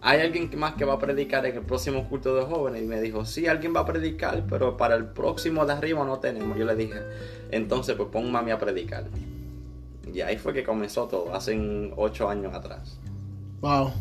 ¿hay 0.00 0.20
alguien 0.20 0.50
más 0.56 0.74
que 0.74 0.84
va 0.84 0.94
a 0.94 0.98
predicar 0.98 1.46
en 1.46 1.56
el 1.56 1.62
próximo 1.62 2.08
culto 2.08 2.34
de 2.34 2.42
jóvenes? 2.42 2.82
Y 2.82 2.86
me 2.86 3.00
dijo, 3.00 3.24
sí, 3.24 3.46
alguien 3.46 3.76
va 3.76 3.80
a 3.80 3.86
predicar, 3.86 4.42
pero 4.48 4.76
para 4.76 4.96
el 4.96 5.04
próximo 5.04 5.64
de 5.66 5.74
arriba 5.74 6.04
no 6.04 6.18
tenemos. 6.18 6.58
Yo 6.58 6.64
le 6.64 6.74
dije, 6.74 7.00
entonces 7.50 7.94
pues 7.94 8.08
pon 8.08 8.32
mami 8.32 8.50
a 8.50 8.58
predicar. 8.58 9.04
Y 10.12 10.20
ahí 10.20 10.36
fue 10.36 10.52
que 10.52 10.64
comenzó 10.64 11.06
todo, 11.06 11.34
hace 11.34 11.92
ocho 11.96 12.28
años 12.28 12.54
atrás. 12.54 12.98
Wow. 13.60 13.92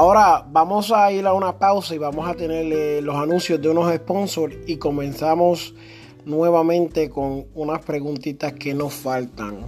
Ahora 0.00 0.46
vamos 0.48 0.92
a 0.92 1.10
ir 1.10 1.26
a 1.26 1.32
una 1.32 1.58
pausa 1.58 1.92
y 1.92 1.98
vamos 1.98 2.28
a 2.28 2.34
tener 2.34 2.72
eh, 2.72 3.02
los 3.02 3.16
anuncios 3.16 3.60
de 3.60 3.68
unos 3.68 3.92
sponsors 3.92 4.56
y 4.64 4.76
comenzamos 4.76 5.74
nuevamente 6.24 7.10
con 7.10 7.46
unas 7.56 7.84
preguntitas 7.84 8.52
que 8.52 8.74
nos 8.74 8.94
faltan. 8.94 9.66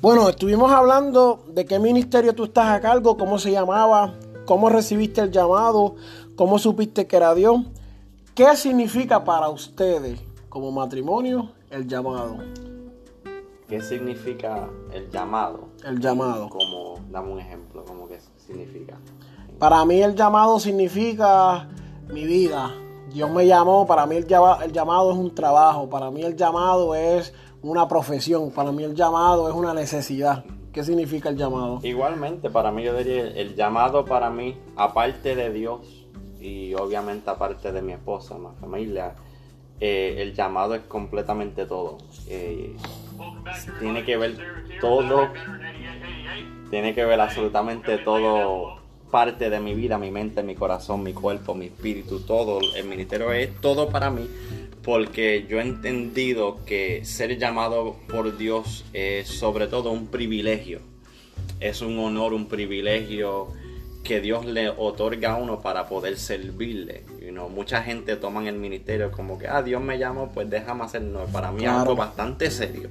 Bueno, 0.00 0.28
estuvimos 0.28 0.72
hablando 0.72 1.44
de 1.46 1.64
qué 1.64 1.78
ministerio 1.78 2.34
tú 2.34 2.46
estás 2.46 2.70
a 2.70 2.80
cargo, 2.80 3.16
cómo 3.16 3.38
se 3.38 3.52
llamaba, 3.52 4.18
cómo 4.46 4.68
recibiste 4.68 5.20
el 5.20 5.30
llamado, 5.30 5.94
cómo 6.34 6.58
supiste 6.58 7.06
que 7.06 7.18
era 7.18 7.36
Dios. 7.36 7.60
¿Qué 8.38 8.54
significa 8.54 9.24
para 9.24 9.48
ustedes 9.48 10.20
como 10.48 10.70
matrimonio 10.70 11.50
el 11.70 11.88
llamado? 11.88 12.36
¿Qué 13.68 13.80
significa 13.80 14.70
el 14.92 15.10
llamado? 15.10 15.70
El 15.84 15.98
llamado. 15.98 16.48
Como, 16.48 17.00
dame 17.10 17.32
un 17.32 17.40
ejemplo, 17.40 17.84
¿cómo 17.84 18.06
que 18.06 18.20
significa? 18.36 18.96
Para 19.58 19.84
mí 19.84 20.00
el 20.00 20.14
llamado 20.14 20.60
significa 20.60 21.68
mi 22.12 22.26
vida. 22.26 22.72
Dios 23.12 23.28
me 23.28 23.44
llamó, 23.44 23.88
para 23.88 24.06
mí 24.06 24.14
el, 24.14 24.26
el 24.62 24.72
llamado 24.72 25.10
es 25.10 25.18
un 25.18 25.34
trabajo, 25.34 25.90
para 25.90 26.08
mí 26.12 26.22
el 26.22 26.36
llamado 26.36 26.94
es 26.94 27.34
una 27.60 27.88
profesión, 27.88 28.52
para 28.52 28.70
mí 28.70 28.84
el 28.84 28.94
llamado 28.94 29.48
es 29.48 29.54
una 29.56 29.74
necesidad. 29.74 30.44
¿Qué 30.72 30.84
significa 30.84 31.28
el 31.30 31.36
llamado? 31.36 31.80
Igualmente, 31.82 32.50
para 32.50 32.70
mí 32.70 32.84
yo 32.84 32.96
diría, 32.96 33.30
el 33.30 33.56
llamado 33.56 34.04
para 34.04 34.30
mí, 34.30 34.56
aparte 34.76 35.34
de 35.34 35.52
Dios 35.52 35.97
y 36.40 36.74
obviamente 36.74 37.30
aparte 37.30 37.72
de 37.72 37.82
mi 37.82 37.92
esposa, 37.92 38.36
mi 38.38 38.48
familia, 38.60 39.14
eh, 39.80 40.16
el 40.18 40.34
llamado 40.34 40.74
es 40.74 40.82
completamente 40.82 41.66
todo. 41.66 41.98
Eh, 42.28 42.76
tiene 43.80 44.04
que 44.04 44.16
ver 44.16 44.36
todo, 44.80 45.28
tiene 46.70 46.94
que 46.94 47.04
ver 47.04 47.20
absolutamente 47.20 47.98
todo 47.98 48.78
parte 49.10 49.48
de 49.48 49.58
mi 49.60 49.74
vida, 49.74 49.96
mi 49.98 50.10
mente, 50.10 50.42
mi 50.42 50.54
corazón, 50.54 51.02
mi 51.02 51.12
cuerpo, 51.12 51.54
mi 51.54 51.66
espíritu, 51.66 52.20
todo. 52.20 52.60
El 52.76 52.86
ministerio 52.86 53.32
es 53.32 53.60
todo 53.60 53.88
para 53.88 54.10
mí 54.10 54.28
porque 54.88 55.44
yo 55.46 55.58
he 55.58 55.62
entendido 55.62 56.64
que 56.64 57.04
ser 57.04 57.38
llamado 57.38 57.96
por 58.08 58.38
Dios 58.38 58.86
es 58.94 59.28
sobre 59.28 59.66
todo 59.66 59.90
un 59.90 60.06
privilegio. 60.06 60.80
Es 61.60 61.82
un 61.82 61.98
honor, 61.98 62.32
un 62.32 62.46
privilegio 62.46 63.48
que 64.08 64.22
Dios 64.22 64.46
le 64.46 64.70
otorga 64.70 65.32
a 65.32 65.36
uno 65.36 65.60
para 65.60 65.86
poder 65.86 66.16
servirle. 66.16 67.04
Mucha 67.32 67.82
gente 67.82 68.16
toma 68.16 68.46
el 68.48 68.56
ministerio 68.56 69.10
como 69.10 69.38
que, 69.38 69.48
ah, 69.48 69.62
Dios 69.62 69.82
me 69.82 69.98
llamó, 69.98 70.30
pues 70.32 70.48
déjame 70.48 70.84
hacerlo. 70.84 71.26
Para 71.32 71.52
mí 71.52 71.64
es 71.64 71.70
algo 71.70 71.96
bastante 71.96 72.50
serio. 72.50 72.88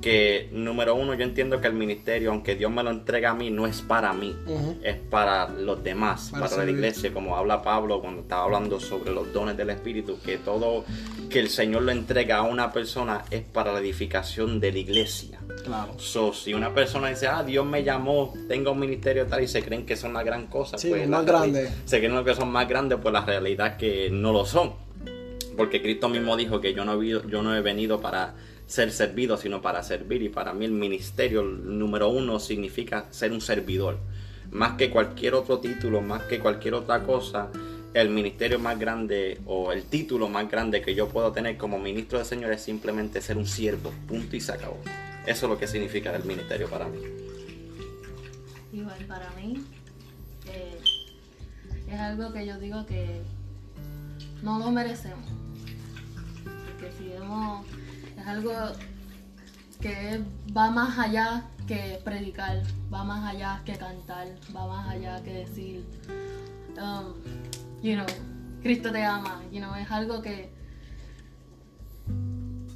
Que, 0.00 0.48
número 0.52 0.94
uno, 0.94 1.14
yo 1.14 1.24
entiendo 1.24 1.60
que 1.60 1.66
el 1.66 1.74
ministerio, 1.74 2.30
aunque 2.30 2.54
Dios 2.54 2.70
me 2.70 2.82
lo 2.82 2.90
entrega 2.90 3.30
a 3.30 3.34
mí, 3.34 3.50
no 3.50 3.66
es 3.66 3.82
para 3.82 4.12
mí, 4.12 4.36
es 4.82 4.96
para 4.96 5.48
los 5.48 5.82
demás, 5.82 6.30
para, 6.30 6.64
la 6.64 6.70
iglesia, 6.70 7.12
como 7.12 7.36
habla 7.36 7.62
Pablo 7.62 8.00
cuando 8.00 8.22
estaba 8.22 8.44
hablando 8.44 8.80
sobre 8.80 9.12
los 9.12 9.32
dones 9.32 9.56
del 9.56 9.70
Espíritu, 9.70 10.18
que 10.24 10.38
todo 10.38 10.84
que 11.28 11.40
el 11.40 11.50
Señor 11.50 11.82
lo 11.82 11.92
entrega 11.92 12.38
a 12.38 12.42
una 12.42 12.72
persona 12.72 13.24
es 13.30 13.42
para 13.42 13.72
la 13.72 13.80
edificación 13.80 14.60
de 14.60 14.72
la 14.72 14.78
iglesia. 14.78 15.38
Claro. 15.64 15.94
So, 15.98 16.32
si 16.32 16.54
una 16.54 16.72
persona 16.72 17.08
dice, 17.08 17.26
ah, 17.26 17.42
Dios 17.42 17.66
me 17.66 17.82
llamó, 17.84 18.32
tengo 18.48 18.72
un 18.72 18.78
ministerio 18.78 19.26
tal, 19.26 19.42
y 19.42 19.48
se 19.48 19.62
creen 19.62 19.84
que 19.84 19.96
son 19.96 20.12
la 20.12 20.22
gran 20.22 20.46
cosa, 20.46 20.78
sí, 20.78 20.88
pues 20.88 21.06
más 21.08 21.26
grande. 21.26 21.70
se 21.84 21.98
creen 21.98 22.24
que 22.24 22.34
son 22.34 22.50
más 22.50 22.68
grandes, 22.68 22.98
pues 23.02 23.12
la 23.12 23.24
realidad 23.24 23.57
que 23.76 24.10
no 24.10 24.32
lo 24.32 24.46
son. 24.46 24.74
Porque 25.56 25.82
Cristo 25.82 26.08
mismo 26.08 26.36
dijo 26.36 26.60
que 26.60 26.72
yo 26.72 26.84
no 26.84 27.02
he, 27.02 27.08
yo 27.08 27.42
no 27.42 27.56
he 27.56 27.60
venido 27.60 28.00
para 28.00 28.34
ser 28.66 28.92
servido, 28.92 29.36
sino 29.36 29.60
para 29.60 29.82
servir. 29.82 30.22
Y 30.22 30.28
para 30.28 30.52
mí 30.52 30.64
el 30.64 30.72
ministerio 30.72 31.42
número 31.42 32.08
uno 32.08 32.38
significa 32.38 33.06
ser 33.10 33.32
un 33.32 33.40
servidor. 33.40 33.98
Más 34.50 34.76
que 34.76 34.90
cualquier 34.90 35.34
otro 35.34 35.58
título, 35.58 36.00
más 36.00 36.22
que 36.22 36.38
cualquier 36.38 36.74
otra 36.74 37.02
cosa, 37.02 37.50
el 37.94 38.10
ministerio 38.10 38.58
más 38.58 38.78
grande 38.78 39.40
o 39.46 39.72
el 39.72 39.82
título 39.84 40.28
más 40.28 40.48
grande 40.50 40.80
que 40.80 40.94
yo 40.94 41.08
puedo 41.08 41.32
tener 41.32 41.56
como 41.56 41.78
ministro 41.78 42.18
del 42.18 42.26
Señor 42.26 42.52
es 42.52 42.62
simplemente 42.62 43.20
ser 43.20 43.36
un 43.36 43.46
siervo, 43.46 43.92
punto 44.06 44.36
y 44.36 44.40
se 44.40 44.52
acabó. 44.52 44.78
Eso 45.26 45.46
es 45.46 45.50
lo 45.50 45.58
que 45.58 45.66
significa 45.66 46.14
el 46.14 46.24
ministerio 46.24 46.68
para 46.68 46.86
mí. 46.86 46.98
Igual 48.72 49.04
para 49.06 49.30
mí 49.30 49.64
eh, 50.46 50.78
es 51.90 52.00
algo 52.00 52.32
que 52.32 52.46
yo 52.46 52.58
digo 52.58 52.86
que 52.86 53.22
no 54.42 54.58
lo 54.58 54.70
merecemos. 54.70 55.26
Porque 56.44 56.92
si 56.96 57.08
vemos, 57.08 57.66
es 58.18 58.26
algo 58.26 58.52
que 59.80 60.22
va 60.56 60.70
más 60.70 60.98
allá 60.98 61.44
que 61.66 62.00
predicar, 62.04 62.62
va 62.92 63.04
más 63.04 63.24
allá 63.24 63.60
que 63.64 63.76
cantar, 63.76 64.28
va 64.54 64.66
más 64.66 64.88
allá 64.88 65.22
que 65.22 65.32
decir, 65.32 65.84
um, 66.76 67.14
you 67.82 67.94
know, 67.94 68.06
Cristo 68.62 68.90
te 68.90 69.04
ama, 69.04 69.40
you 69.52 69.60
know, 69.60 69.74
es 69.74 69.90
algo 69.90 70.22
que 70.22 70.50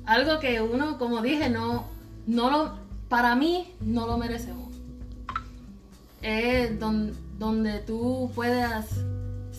algo 0.04 0.40
que 0.40 0.60
uno, 0.60 0.98
como 0.98 1.22
dije, 1.22 1.48
no, 1.48 1.84
no 2.26 2.50
lo, 2.50 2.74
para 3.08 3.34
mí 3.34 3.72
no 3.80 4.06
lo 4.06 4.18
merecemos. 4.18 4.68
Es 6.20 6.78
donde 6.78 7.78
tú 7.80 8.30
puedas 8.34 9.04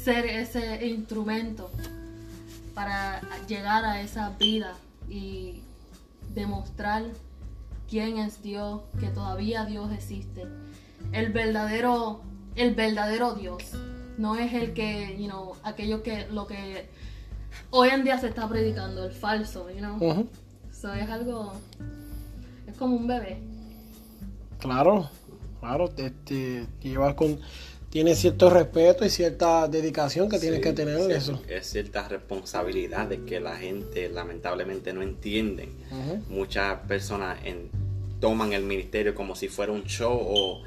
ser 0.04 0.26
ese 0.26 0.86
instrumento 0.88 1.72
para 2.74 3.22
llegar 3.48 3.86
a 3.86 4.02
esa 4.02 4.30
vida 4.32 4.74
y 5.10 5.62
demostrar 6.34 7.04
quién 7.90 8.18
es 8.18 8.42
Dios, 8.42 8.82
que 9.00 9.08
todavía 9.08 9.66
Dios 9.66 9.92
existe. 9.92 10.46
El 11.12 11.32
verdadero, 11.32 12.22
el 12.56 12.74
verdadero 12.74 13.36
Dios 13.36 13.64
no 14.18 14.36
es 14.36 14.54
el 14.54 14.74
que, 14.74 15.18
you 15.20 15.28
know, 15.28 15.56
aquello 15.64 16.04
que 16.04 16.28
lo 16.28 16.48
que 16.48 16.90
hoy 17.70 17.90
en 17.90 18.04
día 18.04 18.18
se 18.20 18.28
está 18.28 18.48
predicando, 18.48 19.06
el 19.06 19.12
falso, 19.12 19.70
you 19.70 19.78
know. 19.78 20.28
Eso 20.72 20.94
es 20.94 21.10
algo 21.10 21.54
es 22.68 22.78
como 22.78 22.96
un 22.96 23.08
bebé. 23.08 23.40
Claro, 24.60 25.10
claro, 25.60 25.90
este 25.98 26.68
llevas 26.82 27.14
con 27.16 27.40
tiene 27.94 28.16
cierto 28.16 28.50
respeto 28.50 29.06
y 29.06 29.10
cierta 29.12 29.68
dedicación 29.68 30.28
que 30.28 30.40
tienes 30.40 30.62
que 30.62 30.74
tener 30.74 31.12
eso. 31.12 31.40
Es 31.48 31.68
cierta 31.68 32.08
responsabilidad 32.08 33.06
de 33.06 33.24
que 33.24 33.40
la 33.40 33.56
gente 33.56 34.10
lamentablemente 34.10 34.94
no 34.94 35.04
entiende. 35.04 35.70
Muchas 36.28 36.80
personas 36.88 37.38
toman 38.20 38.52
el 38.54 38.64
ministerio 38.64 39.14
como 39.14 39.36
si 39.36 39.48
fuera 39.48 39.72
un 39.72 39.84
show 39.84 40.20
o 40.20 40.64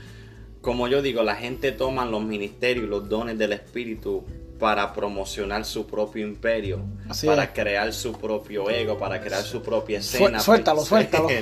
como 0.61 0.87
yo 0.87 1.03
digo, 1.03 1.25
la 1.25 1.35
gente 1.35 1.73
toma 1.73 2.07
los 2.07 2.23
ministerios 2.23 2.87
y 2.87 2.89
los 2.89 3.09
dones 3.09 3.37
del 3.37 3.55
Espíritu 3.55 4.23
para 4.59 4.93
promocionar 4.93 5.65
su 5.65 5.87
propio 5.87 6.27
imperio, 6.27 6.81
para 7.25 7.53
crear 7.53 7.93
su 7.93 8.13
propio 8.13 8.71
ego, 8.71 8.97
para 8.99 9.21
crear 9.21 9.43
su 9.43 9.63
propia 9.63 9.99
escena. 9.99 10.41
Suéltalo, 10.41 10.81
suéltalo. 10.85 11.29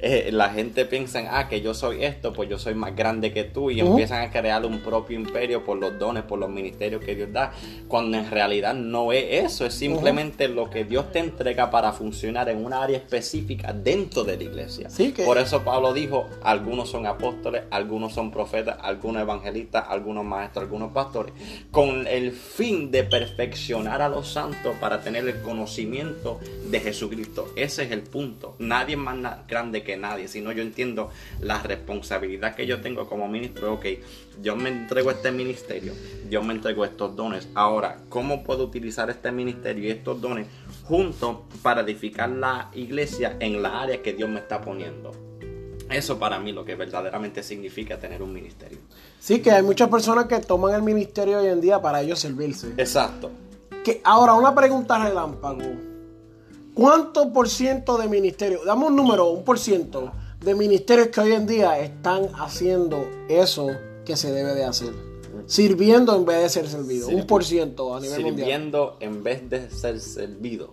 Eh, 0.00 0.30
la 0.32 0.50
gente 0.50 0.84
piensa, 0.84 1.22
ah, 1.30 1.48
que 1.48 1.60
yo 1.60 1.72
soy 1.72 2.04
esto, 2.04 2.32
pues 2.32 2.48
yo 2.48 2.58
soy 2.58 2.74
más 2.74 2.94
grande 2.94 3.32
que 3.32 3.44
tú, 3.44 3.70
y 3.70 3.80
empiezan 3.80 4.22
a 4.22 4.30
crear 4.30 4.64
un 4.66 4.80
propio 4.80 5.18
imperio 5.18 5.64
por 5.64 5.78
los 5.78 5.98
dones, 5.98 6.24
por 6.24 6.38
los 6.38 6.50
ministerios 6.50 7.02
que 7.02 7.14
Dios 7.14 7.32
da, 7.32 7.52
cuando 7.88 8.18
en 8.18 8.30
realidad 8.30 8.74
no 8.74 9.12
es 9.12 9.44
eso, 9.44 9.64
es 9.64 9.74
simplemente 9.74 10.48
lo 10.48 10.68
que 10.68 10.84
Dios 10.84 11.10
te 11.12 11.20
entrega 11.20 11.70
para 11.70 11.92
funcionar 11.92 12.48
en 12.48 12.64
una 12.64 12.82
área 12.82 12.98
específica 12.98 13.72
dentro 13.72 14.24
de 14.24 14.36
la 14.36 14.42
iglesia. 14.42 14.88
Por 15.24 15.38
eso 15.38 15.62
Pablo 15.62 15.92
dijo, 15.92 16.28
algunos 16.42 16.90
son 16.90 17.06
apóstoles, 17.06 17.62
algunos 17.70 18.12
son 18.12 18.30
profetas, 18.30 18.76
algunos 18.82 19.22
evangelistas, 19.22 19.84
algunos 19.88 20.24
maestros, 20.24 20.64
algunos 20.64 20.92
pastores, 20.92 21.32
con 21.70 21.93
el 22.06 22.32
fin 22.32 22.90
de 22.90 23.04
perfeccionar 23.04 24.02
a 24.02 24.08
los 24.08 24.28
santos 24.28 24.76
para 24.80 25.02
tener 25.02 25.26
el 25.26 25.40
conocimiento 25.42 26.40
de 26.70 26.80
Jesucristo. 26.80 27.52
Ese 27.56 27.84
es 27.84 27.92
el 27.92 28.02
punto. 28.02 28.56
Nadie 28.58 28.94
es 28.94 29.00
más 29.00 29.46
grande 29.46 29.82
que 29.82 29.96
nadie, 29.96 30.28
sino 30.28 30.52
yo 30.52 30.62
entiendo 30.62 31.10
la 31.40 31.62
responsabilidad 31.62 32.54
que 32.54 32.66
yo 32.66 32.80
tengo 32.80 33.08
como 33.08 33.28
ministro. 33.28 33.74
Ok, 33.74 33.86
yo 34.42 34.56
me 34.56 34.68
entrego 34.68 35.10
este 35.10 35.30
ministerio, 35.30 35.92
yo 36.28 36.42
me 36.42 36.54
entrego 36.54 36.84
estos 36.84 37.14
dones. 37.16 37.48
Ahora, 37.54 37.98
¿cómo 38.08 38.44
puedo 38.44 38.64
utilizar 38.64 39.10
este 39.10 39.32
ministerio 39.32 39.84
y 39.84 39.90
estos 39.90 40.20
dones 40.20 40.46
juntos 40.84 41.38
para 41.62 41.82
edificar 41.82 42.28
la 42.30 42.70
iglesia 42.74 43.36
en 43.40 43.62
la 43.62 43.82
área 43.82 44.02
que 44.02 44.12
Dios 44.12 44.28
me 44.28 44.40
está 44.40 44.60
poniendo? 44.60 45.33
Eso 45.90 46.18
para 46.18 46.38
mí 46.38 46.52
lo 46.52 46.64
que 46.64 46.74
verdaderamente 46.74 47.42
significa 47.42 47.98
tener 47.98 48.22
un 48.22 48.32
ministerio. 48.32 48.78
Sí, 49.20 49.40
que 49.40 49.50
hay 49.50 49.62
muchas 49.62 49.88
personas 49.88 50.26
que 50.26 50.40
toman 50.40 50.74
el 50.74 50.82
ministerio 50.82 51.38
hoy 51.40 51.48
en 51.48 51.60
día 51.60 51.80
para 51.80 52.00
ellos 52.02 52.18
servirse. 52.20 52.68
Exacto. 52.76 53.30
Que 53.84 54.00
ahora 54.04 54.34
una 54.34 54.54
pregunta 54.54 54.98
relámpago. 55.02 55.60
¿Cuánto 56.74 57.32
por 57.32 57.48
ciento 57.48 57.96
de 57.98 58.08
ministerios, 58.08 58.64
damos 58.64 58.90
un 58.90 58.96
número, 58.96 59.30
un 59.30 59.44
por 59.44 59.58
ciento 59.58 60.10
de 60.40 60.54
ministerios 60.54 61.08
que 61.08 61.20
hoy 61.20 61.32
en 61.32 61.46
día 61.46 61.78
están 61.78 62.28
haciendo 62.38 63.06
eso 63.28 63.68
que 64.04 64.16
se 64.16 64.32
debe 64.32 64.54
de 64.54 64.64
hacer? 64.64 64.92
Sirviendo 65.46 66.16
en 66.16 66.24
vez 66.24 66.42
de 66.42 66.48
ser 66.48 66.68
servido. 66.68 67.08
Sirvi- 67.08 67.20
un 67.20 67.26
por 67.26 67.44
ciento 67.44 67.94
a 67.94 68.00
nivel 68.00 68.22
mundial. 68.22 68.36
Sirviendo 68.48 68.96
en 69.00 69.22
vez 69.22 69.48
de 69.50 69.70
ser 69.70 70.00
servido. 70.00 70.72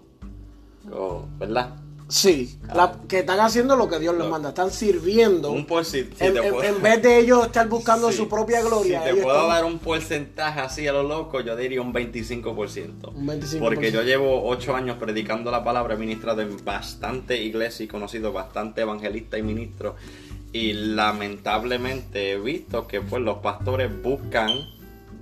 O, 0.91 1.25
¿Verdad? 1.37 1.75
Sí, 2.11 2.59
la- 2.75 2.97
que 3.07 3.19
están 3.19 3.39
haciendo 3.39 3.77
lo 3.77 3.87
que 3.87 3.97
Dios 3.97 4.15
les 4.17 4.27
manda. 4.27 4.49
Están 4.49 4.69
sirviendo. 4.69 5.49
Un 5.51 5.65
por 5.65 5.85
si, 5.85 6.03
si 6.03 6.25
en, 6.25 6.33
puedo- 6.33 6.79
vez 6.81 7.01
de 7.01 7.19
ellos 7.19 7.45
estar 7.45 7.69
buscando 7.69 8.11
su 8.11 8.27
propia 8.27 8.61
gloria. 8.61 8.99
Si 8.99 9.03
te 9.05 9.11
ellos 9.11 9.23
puedo 9.23 9.37
están- 9.37 9.49
dar 9.55 9.63
un 9.65 9.79
porcentaje 9.79 10.59
así 10.59 10.85
a 10.87 10.91
lo 10.91 11.03
loco, 11.03 11.39
yo 11.39 11.55
diría 11.55 11.81
un 11.81 11.93
25%. 11.93 13.13
Un 13.15 13.27
25%. 13.27 13.59
Porque 13.59 13.91
yo 13.93 14.03
llevo 14.03 14.43
8 14.47 14.75
años 14.75 14.97
predicando 14.99 15.51
la 15.51 15.63
palabra, 15.63 15.93
he 15.95 15.97
ministrado 15.97 16.41
en 16.41 16.63
bastante 16.65 17.41
iglesia 17.41 17.85
y 17.85 17.87
conocido 17.87 18.33
bastante 18.33 18.81
evangelista 18.81 19.37
y 19.37 19.43
ministro. 19.43 19.95
Y 20.53 20.73
lamentablemente 20.73 22.31
he 22.33 22.37
visto 22.39 22.87
que 22.87 22.99
pues 23.01 23.21
los 23.21 23.37
pastores 23.37 23.89
buscan 24.03 24.49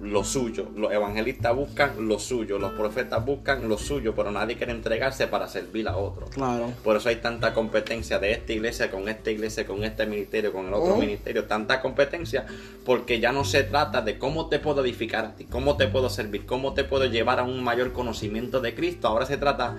lo 0.02 0.24
suyo, 0.24 0.70
los 0.76 0.92
evangelistas 0.94 1.56
buscan 1.56 2.08
lo 2.08 2.20
suyo, 2.20 2.58
los 2.58 2.72
profetas 2.72 3.26
buscan 3.26 3.68
lo 3.68 3.78
suyo, 3.78 4.16
pero 4.16 4.32
nadie 4.32 4.56
quiere 4.56 4.72
entregarse 4.72 5.28
para 5.28 5.48
servir 5.48 5.88
a 5.90 5.98
otros. 5.98 6.30
Claro. 6.30 6.72
Por 6.84 6.96
eso 6.96 7.10
hay 7.10 7.18
tanta 7.18 7.54
competencia 7.54 8.18
de 8.18 8.32
esta 8.32 8.54
iglesia 8.54 8.90
con 8.90 9.10
esta 9.10 9.30
iglesia, 9.30 9.66
con 9.66 9.84
este 9.84 10.06
ministerio, 10.06 10.54
con 10.54 10.68
el 10.68 10.74
otro 10.74 10.94
Oh. 10.94 10.98
ministerio, 10.98 11.44
tanta 11.46 11.82
competencia, 11.82 12.46
porque 12.86 13.20
ya 13.20 13.32
no 13.32 13.44
se 13.44 13.64
trata 13.64 14.02
de 14.02 14.18
cómo 14.18 14.48
te 14.48 14.60
puedo 14.60 14.84
edificar 14.84 15.26
a 15.26 15.36
ti, 15.36 15.44
cómo 15.46 15.76
te 15.76 15.88
puedo 15.88 16.10
servir, 16.10 16.46
cómo 16.46 16.74
te 16.74 16.84
puedo 16.86 17.06
llevar 17.06 17.40
a 17.40 17.44
un 17.44 17.62
mayor 17.64 17.92
conocimiento 17.92 18.62
de 18.62 18.74
Cristo. 18.76 19.10
Ahora 19.10 19.26
se 19.26 19.36
trata, 19.38 19.78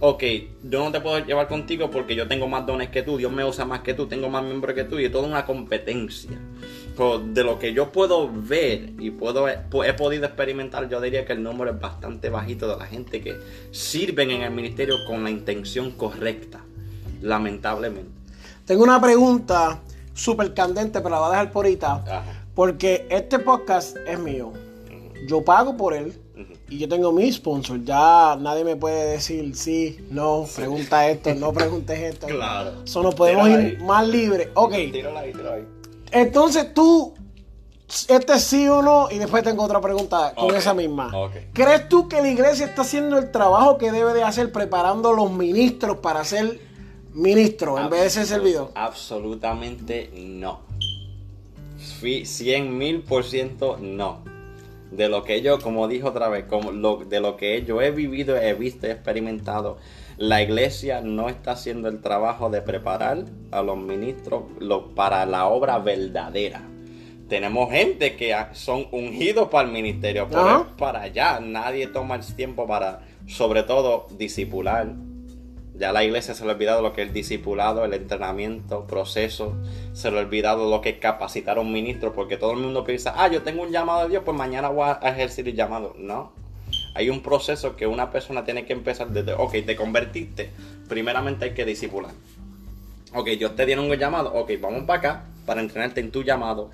ok, 0.00 0.22
yo 0.64 0.82
no 0.84 0.92
te 0.92 1.00
puedo 1.00 1.18
llevar 1.18 1.46
contigo 1.48 1.90
porque 1.90 2.14
yo 2.14 2.26
tengo 2.26 2.48
más 2.48 2.64
dones 2.66 2.88
que 2.88 3.02
tú, 3.02 3.18
Dios 3.18 3.30
me 3.32 3.44
usa 3.44 3.64
más 3.66 3.80
que 3.80 3.92
tú, 3.94 4.06
tengo 4.06 4.28
más 4.30 4.42
miembros 4.44 4.74
que 4.74 4.84
tú, 4.84 4.98
y 4.98 5.04
es 5.04 5.12
toda 5.12 5.28
una 5.28 5.44
competencia. 5.44 6.38
De 6.98 7.44
lo 7.44 7.60
que 7.60 7.72
yo 7.72 7.92
puedo 7.92 8.28
ver 8.28 8.92
y 8.98 9.12
puedo 9.12 9.46
he 9.48 9.94
podido 9.94 10.24
experimentar, 10.24 10.88
yo 10.88 11.00
diría 11.00 11.24
que 11.24 11.32
el 11.32 11.44
número 11.44 11.70
es 11.70 11.80
bastante 11.80 12.28
bajito 12.28 12.66
de 12.66 12.76
la 12.76 12.86
gente 12.86 13.20
que 13.20 13.36
sirven 13.70 14.32
en 14.32 14.42
el 14.42 14.50
ministerio 14.50 14.96
con 15.06 15.22
la 15.22 15.30
intención 15.30 15.92
correcta, 15.92 16.60
lamentablemente. 17.22 18.10
Tengo 18.64 18.82
una 18.82 19.00
pregunta 19.00 19.80
súper 20.12 20.52
candente, 20.54 21.00
pero 21.00 21.10
la 21.10 21.20
voy 21.20 21.28
a 21.28 21.30
dejar 21.30 21.52
por 21.52 21.66
ahorita. 21.66 21.92
Ajá. 22.04 22.44
Porque 22.58 23.06
este 23.08 23.38
podcast 23.38 23.96
es 24.04 24.18
mío. 24.18 24.52
Yo 25.28 25.44
pago 25.44 25.76
por 25.76 25.94
él. 25.94 26.20
Y 26.68 26.78
yo 26.78 26.88
tengo 26.88 27.12
mi 27.12 27.32
sponsor. 27.32 27.84
Ya 27.84 28.36
nadie 28.40 28.64
me 28.64 28.74
puede 28.74 29.12
decir 29.12 29.54
sí, 29.54 30.04
no, 30.10 30.44
pregunta 30.54 31.08
esto, 31.08 31.32
no 31.36 31.52
preguntes 31.52 31.98
esto. 32.00 32.26
Claro. 32.38 32.82
Eso 32.84 33.04
nos 33.04 33.14
podemos 33.14 33.48
ir 33.48 33.80
más 33.82 34.06
libres. 34.08 34.48
Ok. 34.54 34.72
Tírala 34.90 35.20
ahí, 35.20 35.32
tírala 35.32 35.54
ahí. 35.54 35.77
Entonces 36.10 36.72
tú, 36.74 37.14
este 38.08 38.38
sí 38.38 38.68
o 38.68 38.82
no, 38.82 39.10
y 39.10 39.18
después 39.18 39.42
tengo 39.42 39.64
otra 39.64 39.80
pregunta 39.80 40.34
con 40.34 40.54
esa 40.54 40.74
misma. 40.74 41.10
¿Crees 41.52 41.88
tú 41.88 42.08
que 42.08 42.20
la 42.20 42.28
iglesia 42.28 42.66
está 42.66 42.82
haciendo 42.82 43.18
el 43.18 43.30
trabajo 43.30 43.78
que 43.78 43.92
debe 43.92 44.14
de 44.14 44.22
hacer 44.22 44.52
preparando 44.52 45.12
los 45.12 45.30
ministros 45.30 45.98
para 45.98 46.24
ser 46.24 46.60
ministros 47.14 47.80
en 47.80 47.90
vez 47.90 48.02
de 48.02 48.10
ser 48.10 48.26
servidor? 48.26 48.70
Absolutamente 48.74 50.10
no. 50.14 50.60
Fui 52.00 52.24
100 52.24 52.76
mil 52.76 53.02
por 53.02 53.24
ciento 53.24 53.76
no. 53.80 54.22
De 54.90 55.08
lo 55.08 55.22
que 55.22 55.42
yo, 55.42 55.60
como 55.60 55.86
dijo 55.86 56.08
otra 56.08 56.28
vez, 56.28 56.46
como 56.46 56.72
lo, 56.72 57.04
de 57.04 57.20
lo 57.20 57.36
que 57.36 57.62
yo 57.64 57.82
he 57.82 57.90
vivido, 57.90 58.36
he 58.36 58.54
visto 58.54 58.86
y 58.86 58.90
experimentado, 58.90 59.76
la 60.18 60.42
iglesia 60.42 61.00
no 61.00 61.28
está 61.28 61.52
haciendo 61.52 61.88
el 61.88 62.00
trabajo 62.00 62.50
de 62.50 62.60
preparar 62.60 63.24
a 63.52 63.62
los 63.62 63.76
ministros 63.78 64.42
lo- 64.58 64.94
para 64.94 65.24
la 65.26 65.46
obra 65.46 65.78
verdadera. 65.78 66.62
Tenemos 67.28 67.70
gente 67.70 68.16
que 68.16 68.34
son 68.52 68.86
ungidos 68.90 69.48
para 69.48 69.66
el 69.68 69.72
ministerio, 69.72 70.26
pero 70.28 70.42
para 70.76 71.02
allá. 71.02 71.40
Nadie 71.40 71.86
toma 71.86 72.16
el 72.16 72.34
tiempo 72.34 72.66
para, 72.66 73.00
sobre 73.26 73.62
todo, 73.62 74.06
disipular. 74.16 74.94
Ya 75.76 75.92
la 75.92 76.02
iglesia 76.02 76.34
se 76.34 76.44
le 76.44 76.50
ha 76.50 76.54
olvidado 76.54 76.82
lo 76.82 76.92
que 76.92 77.02
es 77.02 77.08
el 77.08 77.14
discipulado, 77.14 77.84
el 77.84 77.92
entrenamiento, 77.94 78.86
proceso. 78.86 79.54
Se 79.92 80.10
le 80.10 80.18
ha 80.18 80.22
olvidado 80.22 80.68
lo 80.68 80.80
que 80.80 80.88
es 80.88 80.98
capacitar 80.98 81.58
a 81.58 81.60
un 81.60 81.70
ministro, 81.72 82.12
porque 82.14 82.36
todo 82.36 82.52
el 82.52 82.58
mundo 82.58 82.82
piensa, 82.82 83.14
ah, 83.16 83.28
yo 83.28 83.42
tengo 83.42 83.62
un 83.62 83.70
llamado 83.70 84.02
de 84.04 84.08
Dios, 84.08 84.22
pues 84.24 84.36
mañana 84.36 84.70
voy 84.70 84.88
a 84.88 84.94
ejercer 85.08 85.46
el 85.46 85.54
llamado. 85.54 85.94
No. 85.98 86.32
Hay 86.98 87.10
un 87.10 87.22
proceso 87.22 87.76
que 87.76 87.86
una 87.86 88.10
persona 88.10 88.44
tiene 88.44 88.66
que 88.66 88.72
empezar 88.72 89.10
desde, 89.10 89.32
ok, 89.32 89.52
te 89.64 89.76
convertiste. 89.76 90.50
Primeramente 90.88 91.44
hay 91.44 91.50
que 91.52 91.64
discipular. 91.64 92.10
Ok, 93.14 93.28
Dios 93.38 93.54
te 93.54 93.66
dieron 93.66 93.88
un 93.88 93.96
llamado. 93.96 94.34
Ok, 94.34 94.50
vamos 94.60 94.82
para 94.82 94.98
acá 94.98 95.24
para 95.46 95.60
entrenarte 95.60 96.00
en 96.00 96.10
tu 96.10 96.24
llamado. 96.24 96.72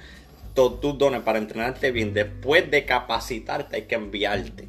Todos 0.54 0.80
tus 0.80 0.96
dones 0.96 1.20
para 1.20 1.37
entrenarte 1.37 1.90
bien. 1.90 2.14
Después 2.14 2.70
de 2.70 2.87
capacitarte 2.87 3.76
hay 3.76 3.82
que 3.82 3.96
enviarte. 3.96 4.66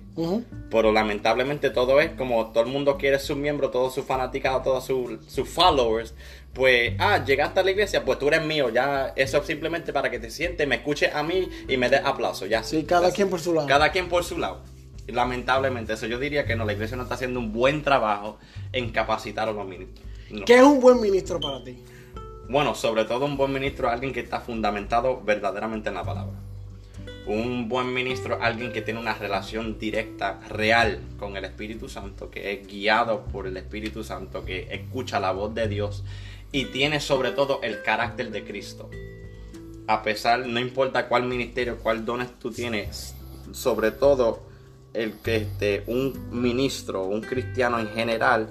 Pero 0.70 0.92
lamentablemente 0.92 1.70
todo 1.70 2.02
es 2.02 2.10
como 2.12 2.48
todo 2.48 2.66
el 2.66 2.70
mundo 2.70 2.98
quiere 2.98 3.18
sus 3.18 3.38
miembros, 3.38 3.72
todos 3.72 3.94
sus 3.94 4.04
fanaticados, 4.04 4.62
todos 4.62 4.84
sus 4.84 5.26
sus 5.26 5.48
followers. 5.48 6.16
Pues, 6.52 6.96
ah, 7.00 7.24
llegaste 7.24 7.62
a 7.62 7.64
la 7.64 7.72
iglesia, 7.72 8.04
pues 8.04 8.20
tú 8.20 8.28
eres 8.28 8.44
mío. 8.44 8.72
Ya, 8.72 9.14
eso 9.16 9.38
es 9.38 9.48
simplemente 9.48 9.94
para 9.94 10.12
que 10.12 10.20
te 10.20 10.30
sientes, 10.30 10.68
me 10.68 10.76
escuches 10.76 11.16
a 11.16 11.24
mí 11.24 11.48
y 11.70 11.78
me 11.78 11.90
des 11.90 12.02
aplauso. 12.04 12.46
Ya. 12.46 12.62
Sí, 12.62 12.84
cada 12.84 13.12
quien 13.12 13.30
por 13.30 13.40
su 13.40 13.54
lado. 13.54 13.68
Cada 13.68 13.94
quien 13.94 14.10
por 14.10 14.26
su 14.26 14.38
lado. 14.38 14.75
Lamentablemente, 15.08 15.94
eso 15.94 16.08
yo 16.08 16.20
diría 16.20 16.46
que 16.46 16.56
no, 16.56 16.66
la 16.66 16.74
iglesia 16.74 16.98
no 16.98 17.04
está 17.04 17.16
haciendo 17.16 17.40
un 17.40 17.52
buen 17.52 17.84
trabajo 17.84 18.38
en 18.72 18.92
capacitar 18.92 19.48
a 19.48 19.52
los 19.52 19.68
ministros. 19.68 20.06
No. 20.32 20.46
¿Qué 20.46 20.58
es 20.58 20.64
un 20.64 20.80
buen 20.80 21.00
ministro 21.00 21.40
para 21.40 21.64
ti? 21.64 21.78
Bueno, 22.50 22.76
sobre 22.76 23.06
todo 23.06 23.26
un 23.26 23.38
buen 23.38 23.52
ministro 23.52 23.88
es 23.88 23.94
alguien 23.94 24.14
que 24.14 24.20
está 24.20 24.40
fundamentado 24.40 25.22
verdaderamente 25.22 25.90
en 25.90 25.96
la 25.96 26.04
palabra. 26.04 26.34
Un 27.28 27.68
buen 27.68 27.92
ministro 27.94 28.36
es 28.36 28.42
alguien 28.42 28.72
que 28.72 28.82
tiene 28.82 29.00
una 29.00 29.16
relación 29.16 29.80
directa, 29.80 30.40
real 30.50 31.02
con 31.18 31.38
el 31.38 31.46
Espíritu 31.46 31.90
Santo, 31.90 32.30
que 32.30 32.54
es 32.54 32.68
guiado 32.68 33.26
por 33.26 33.48
el 33.48 33.58
Espíritu 33.58 34.04
Santo, 34.04 34.46
que 34.46 34.68
escucha 34.72 35.20
la 35.20 35.32
voz 35.32 35.54
de 35.56 35.68
Dios 35.68 36.04
y 36.52 36.66
tiene 36.66 37.00
sobre 37.00 37.32
todo 37.32 37.60
el 37.64 37.82
carácter 37.82 38.32
de 38.32 38.44
Cristo. 38.44 38.90
A 39.88 40.04
pesar, 40.04 40.46
no 40.46 40.60
importa 40.60 41.08
cuál 41.08 41.24
ministerio, 41.24 41.78
cuál 41.82 42.06
dones 42.06 42.30
tú 42.40 42.52
tienes, 42.52 43.16
sobre 43.52 43.92
todo 43.92 44.44
el 44.96 45.14
que 45.14 45.36
este, 45.38 45.84
un 45.88 46.30
ministro, 46.32 47.04
un 47.04 47.22
cristiano 47.22 47.80
en 47.80 47.90
general, 47.90 48.50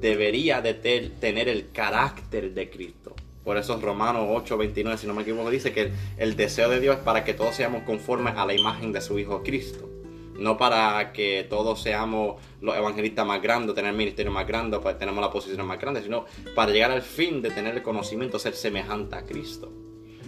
debería 0.00 0.60
de 0.60 0.74
tener 0.74 1.48
el 1.48 1.70
carácter 1.70 2.52
de 2.52 2.68
Cristo. 2.68 3.14
Por 3.44 3.58
eso 3.58 3.78
Romanos 3.78 4.26
8, 4.30 4.56
29, 4.56 4.98
si 4.98 5.06
no 5.06 5.14
me 5.14 5.22
equivoco, 5.22 5.50
dice 5.50 5.72
que 5.72 5.92
el, 6.16 6.34
deseo 6.34 6.70
de 6.70 6.80
Dios 6.80 6.96
es 6.96 7.02
para 7.02 7.24
que 7.24 7.34
todos 7.34 7.54
seamos 7.54 7.82
conformes 7.82 8.34
a 8.36 8.46
la 8.46 8.54
imagen 8.54 8.90
de 8.92 9.02
su 9.02 9.18
Hijo 9.18 9.42
Cristo. 9.42 9.90
No 10.38 10.56
para 10.56 11.12
que 11.12 11.46
todos 11.48 11.80
seamos 11.80 12.42
los 12.60 12.74
evangelistas 12.76 13.26
más 13.26 13.40
grandes, 13.40 13.74
tener 13.74 13.92
el 13.92 13.96
ministerio 13.96 14.32
más 14.32 14.46
grande, 14.46 14.78
pues 14.80 14.98
tenemos 14.98 15.20
la 15.20 15.30
posición 15.30 15.66
más 15.66 15.78
grande, 15.78 16.02
sino 16.02 16.24
para 16.54 16.72
llegar 16.72 16.90
al 16.90 17.02
fin 17.02 17.40
de 17.40 17.50
tener 17.50 17.76
el 17.76 17.82
conocimiento, 17.82 18.38
ser 18.38 18.54
semejante 18.54 19.14
a 19.14 19.24
Cristo. 19.24 19.70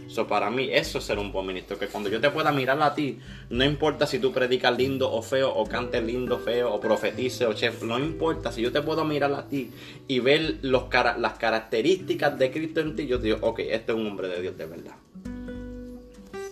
So, 0.08 0.26
para 0.26 0.50
mí 0.50 0.68
eso 0.70 0.98
es 0.98 1.04
ser 1.04 1.18
un 1.18 1.32
buen 1.32 1.46
ministro, 1.46 1.78
que 1.78 1.88
cuando 1.88 2.08
yo 2.08 2.20
te 2.20 2.30
pueda 2.30 2.52
mirar 2.52 2.80
a 2.80 2.94
ti, 2.94 3.18
no 3.50 3.64
importa 3.64 4.06
si 4.06 4.18
tú 4.20 4.32
predicas 4.32 4.76
lindo 4.76 5.10
o 5.10 5.20
feo, 5.20 5.52
o 5.52 5.66
cantes 5.66 6.02
lindo, 6.02 6.38
feo, 6.38 6.72
o 6.72 6.78
profetices, 6.80 7.46
o 7.48 7.52
chef, 7.54 7.82
no 7.82 7.98
importa, 7.98 8.52
si 8.52 8.62
yo 8.62 8.70
te 8.70 8.80
puedo 8.82 9.04
mirar 9.04 9.32
a 9.34 9.48
ti 9.48 9.70
y 10.06 10.20
ver 10.20 10.58
los 10.62 10.84
cara- 10.84 11.18
las 11.18 11.34
características 11.34 12.38
de 12.38 12.50
Cristo 12.52 12.80
en 12.80 12.94
ti, 12.94 13.06
yo 13.06 13.18
te 13.18 13.24
digo, 13.26 13.38
ok, 13.42 13.58
este 13.60 13.92
es 13.92 13.98
un 13.98 14.06
hombre 14.06 14.28
de 14.28 14.40
Dios 14.42 14.56
de 14.56 14.66
verdad. 14.66 14.94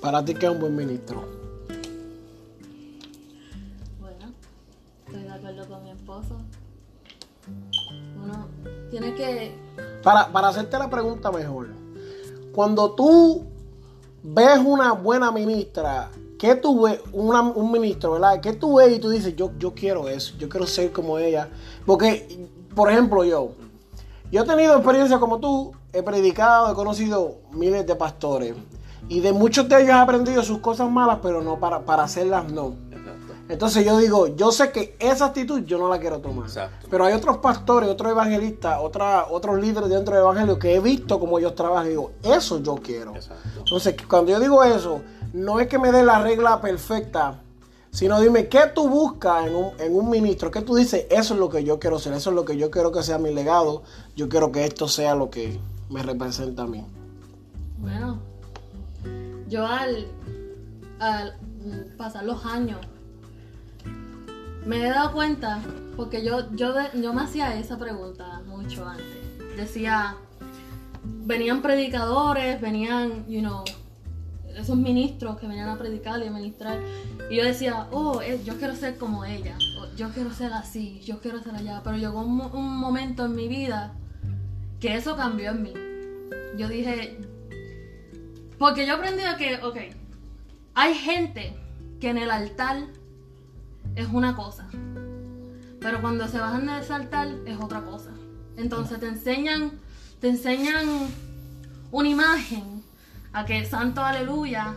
Para 0.00 0.24
ti, 0.24 0.34
¿qué 0.34 0.46
es 0.46 0.52
un 0.52 0.60
buen 0.60 0.74
ministro? 0.76 1.24
Bueno, 4.00 4.32
estoy 5.06 5.22
de 5.22 5.30
acuerdo 5.32 5.66
con 5.68 5.84
mi 5.84 5.90
esposo. 5.90 6.40
Uno 8.22 8.48
tiene 8.90 9.14
que. 9.14 9.52
Para, 10.02 10.28
para 10.32 10.48
hacerte 10.48 10.76
la 10.78 10.90
pregunta 10.90 11.30
mejor, 11.32 11.68
cuando 12.54 12.92
tú 12.92 13.44
ves 14.22 14.58
una 14.64 14.92
buena 14.92 15.30
ministra, 15.32 16.10
¿qué 16.38 16.54
tú 16.54 16.82
ves? 16.82 17.00
Un 17.12 17.72
ministro, 17.72 18.12
¿verdad? 18.12 18.40
¿Qué 18.40 18.52
tú 18.52 18.76
ves 18.76 18.96
y 18.96 19.00
tú 19.00 19.10
dices, 19.10 19.34
yo, 19.34 19.50
yo 19.58 19.74
quiero 19.74 20.08
eso, 20.08 20.34
yo 20.38 20.48
quiero 20.48 20.66
ser 20.66 20.92
como 20.92 21.18
ella? 21.18 21.48
Porque, 21.84 22.48
por 22.74 22.90
ejemplo, 22.90 23.24
yo, 23.24 23.50
yo 24.30 24.42
he 24.42 24.46
tenido 24.46 24.76
experiencia 24.76 25.18
como 25.18 25.40
tú, 25.40 25.72
he 25.92 26.02
predicado, 26.02 26.70
he 26.70 26.74
conocido 26.74 27.38
miles 27.52 27.86
de 27.86 27.96
pastores 27.96 28.54
y 29.08 29.20
de 29.20 29.32
muchos 29.32 29.68
de 29.68 29.76
ellos 29.82 29.90
he 29.90 29.92
aprendido 29.92 30.42
sus 30.42 30.58
cosas 30.58 30.90
malas, 30.90 31.18
pero 31.22 31.42
no 31.42 31.58
para, 31.58 31.80
para 31.80 32.04
hacerlas 32.04 32.50
no. 32.50 32.74
Entonces 33.48 33.84
yo 33.84 33.98
digo, 33.98 34.28
yo 34.28 34.50
sé 34.50 34.72
que 34.72 34.96
esa 34.98 35.26
actitud 35.26 35.60
yo 35.64 35.76
no 35.76 35.88
la 35.88 35.98
quiero 35.98 36.20
tomar. 36.20 36.46
Exacto. 36.46 36.86
Pero 36.90 37.04
hay 37.04 37.12
otros 37.12 37.38
pastores, 37.38 37.90
otros 37.90 38.10
evangelistas, 38.10 38.78
otra, 38.80 39.26
otros 39.30 39.60
líderes 39.60 39.90
dentro 39.90 40.14
del 40.14 40.22
evangelio 40.22 40.58
que 40.58 40.74
he 40.74 40.80
visto 40.80 41.20
como 41.20 41.38
ellos 41.38 41.54
trabajan 41.54 41.86
y 41.86 41.90
digo, 41.90 42.12
eso 42.22 42.62
yo 42.62 42.76
quiero. 42.76 43.14
Exacto. 43.14 43.48
Entonces, 43.58 43.96
cuando 44.08 44.32
yo 44.32 44.40
digo 44.40 44.64
eso, 44.64 45.02
no 45.34 45.60
es 45.60 45.68
que 45.68 45.78
me 45.78 45.92
dé 45.92 46.02
la 46.02 46.20
regla 46.22 46.60
perfecta, 46.60 47.42
sino 47.90 48.18
dime, 48.20 48.48
¿qué 48.48 48.62
tú 48.74 48.88
buscas 48.88 49.46
en 49.46 49.54
un, 49.54 49.72
en 49.78 49.94
un 49.94 50.08
ministro? 50.08 50.50
¿Qué 50.50 50.62
tú 50.62 50.74
dices? 50.74 51.06
Eso 51.10 51.34
es 51.34 51.40
lo 51.40 51.50
que 51.50 51.64
yo 51.64 51.78
quiero 51.78 51.98
ser, 51.98 52.14
eso 52.14 52.30
es 52.30 52.36
lo 52.36 52.46
que 52.46 52.56
yo 52.56 52.70
quiero 52.70 52.92
que 52.92 53.02
sea 53.02 53.18
mi 53.18 53.32
legado, 53.32 53.82
yo 54.16 54.28
quiero 54.28 54.50
que 54.52 54.64
esto 54.64 54.88
sea 54.88 55.14
lo 55.14 55.28
que 55.28 55.60
me 55.90 56.02
representa 56.02 56.62
a 56.62 56.66
mí. 56.66 56.84
Bueno, 57.78 58.18
yo 59.48 59.66
al, 59.66 60.08
al 60.98 61.34
pasar 61.98 62.24
los 62.24 62.44
años, 62.46 62.78
me 64.66 64.84
he 64.84 64.90
dado 64.90 65.12
cuenta, 65.12 65.60
porque 65.96 66.24
yo, 66.24 66.50
yo, 66.52 66.74
yo 66.94 67.12
me 67.12 67.22
hacía 67.22 67.58
esa 67.58 67.78
pregunta 67.78 68.42
mucho 68.46 68.86
antes. 68.86 69.56
Decía, 69.56 70.16
venían 71.02 71.62
predicadores, 71.62 72.60
venían, 72.60 73.26
you 73.28 73.40
know, 73.40 73.64
esos 74.56 74.76
ministros 74.76 75.38
que 75.38 75.46
venían 75.46 75.68
a 75.68 75.78
predicar 75.78 76.22
y 76.22 76.28
a 76.28 76.30
ministrar. 76.30 76.80
Y 77.30 77.36
yo 77.36 77.44
decía, 77.44 77.88
oh, 77.90 78.20
eh, 78.20 78.40
yo 78.44 78.56
quiero 78.56 78.74
ser 78.74 78.96
como 78.96 79.24
ella, 79.24 79.56
yo 79.96 80.10
quiero 80.10 80.32
ser 80.32 80.52
así, 80.52 81.00
yo 81.04 81.20
quiero 81.20 81.42
ser 81.42 81.54
allá. 81.54 81.82
Pero 81.84 81.96
llegó 81.96 82.20
un, 82.20 82.40
un 82.40 82.76
momento 82.76 83.26
en 83.26 83.34
mi 83.34 83.48
vida 83.48 83.94
que 84.80 84.94
eso 84.96 85.16
cambió 85.16 85.50
en 85.50 85.62
mí. 85.62 85.72
Yo 86.56 86.68
dije, 86.68 87.18
porque 88.58 88.86
yo 88.86 88.94
aprendí 88.94 89.22
que, 89.38 89.56
ok, 89.62 89.76
hay 90.74 90.94
gente 90.94 91.56
que 92.00 92.10
en 92.10 92.18
el 92.18 92.30
altar 92.30 92.86
es 93.96 94.08
una 94.12 94.34
cosa, 94.36 94.68
pero 95.80 96.00
cuando 96.00 96.26
se 96.28 96.38
bajan 96.38 96.66
de 96.66 96.78
ese 96.80 96.92
altar 96.92 97.28
es 97.46 97.58
otra 97.60 97.82
cosa. 97.82 98.10
Entonces 98.56 99.00
te 99.00 99.06
enseñan, 99.08 99.72
te 100.20 100.28
enseñan 100.28 100.86
una 101.90 102.08
imagen 102.08 102.82
a 103.32 103.44
que 103.44 103.64
santo 103.64 104.00
aleluya, 104.04 104.74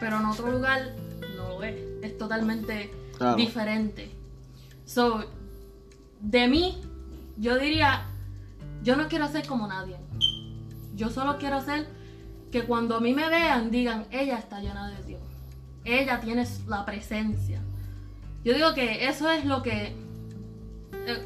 pero 0.00 0.18
en 0.18 0.26
otro 0.26 0.50
lugar 0.50 0.94
no 1.36 1.48
lo 1.48 1.62
es. 1.62 1.76
Es 2.02 2.18
totalmente 2.18 2.90
Claro. 3.16 3.36
diferente. 3.36 4.10
So, 4.84 5.24
de 6.20 6.48
mí, 6.48 6.80
yo 7.36 7.56
diría, 7.58 8.04
yo 8.82 8.96
no 8.96 9.06
quiero 9.08 9.28
ser 9.28 9.46
como 9.46 9.66
nadie. 9.68 9.96
Yo 10.96 11.08
solo 11.10 11.38
quiero 11.38 11.60
ser 11.62 11.86
que 12.50 12.64
cuando 12.64 12.96
a 12.96 13.00
mí 13.00 13.14
me 13.14 13.28
vean 13.28 13.70
digan, 13.70 14.06
ella 14.10 14.38
está 14.38 14.60
llena 14.60 14.90
de 14.90 15.02
Dios. 15.04 15.22
Ella 15.84 16.20
tiene 16.20 16.46
la 16.66 16.84
presencia. 16.84 17.60
Yo 18.44 18.54
digo 18.54 18.74
que 18.74 19.06
eso 19.08 19.30
es 19.30 19.44
lo 19.44 19.62
que 19.62 19.94
eh, 21.06 21.22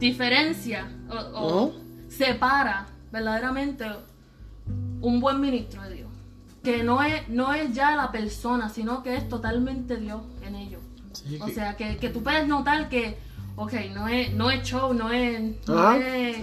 diferencia 0.00 0.88
o, 1.10 1.14
o 1.38 1.62
Ujú. 1.66 1.74
separa 2.08 2.86
verdaderamente 3.12 3.84
un 5.00 5.20
buen 5.20 5.40
ministro 5.40 5.82
de 5.82 5.94
Dios. 5.94 6.08
Que 6.62 6.82
no 6.82 7.02
es, 7.02 7.28
no 7.28 7.54
es 7.54 7.72
ya 7.72 7.96
la 7.96 8.10
persona, 8.12 8.68
sino 8.68 9.02
que 9.02 9.16
es 9.16 9.28
totalmente 9.28 9.96
Dios 9.96 10.20
en 10.44 10.56
ellos. 10.56 10.80
Sí, 11.12 11.38
O 11.40 11.46
que- 11.46 11.52
sea, 11.54 11.76
que, 11.76 11.96
que 11.96 12.08
tú 12.10 12.22
puedes 12.22 12.46
notar 12.48 12.88
que, 12.88 13.16
ok, 13.56 13.72
no 13.94 14.08
es, 14.08 14.32
no 14.34 14.50
es 14.50 14.62
show, 14.68 14.92
no 14.92 15.10
es, 15.10 15.40
no 15.66 15.92
es 15.92 16.36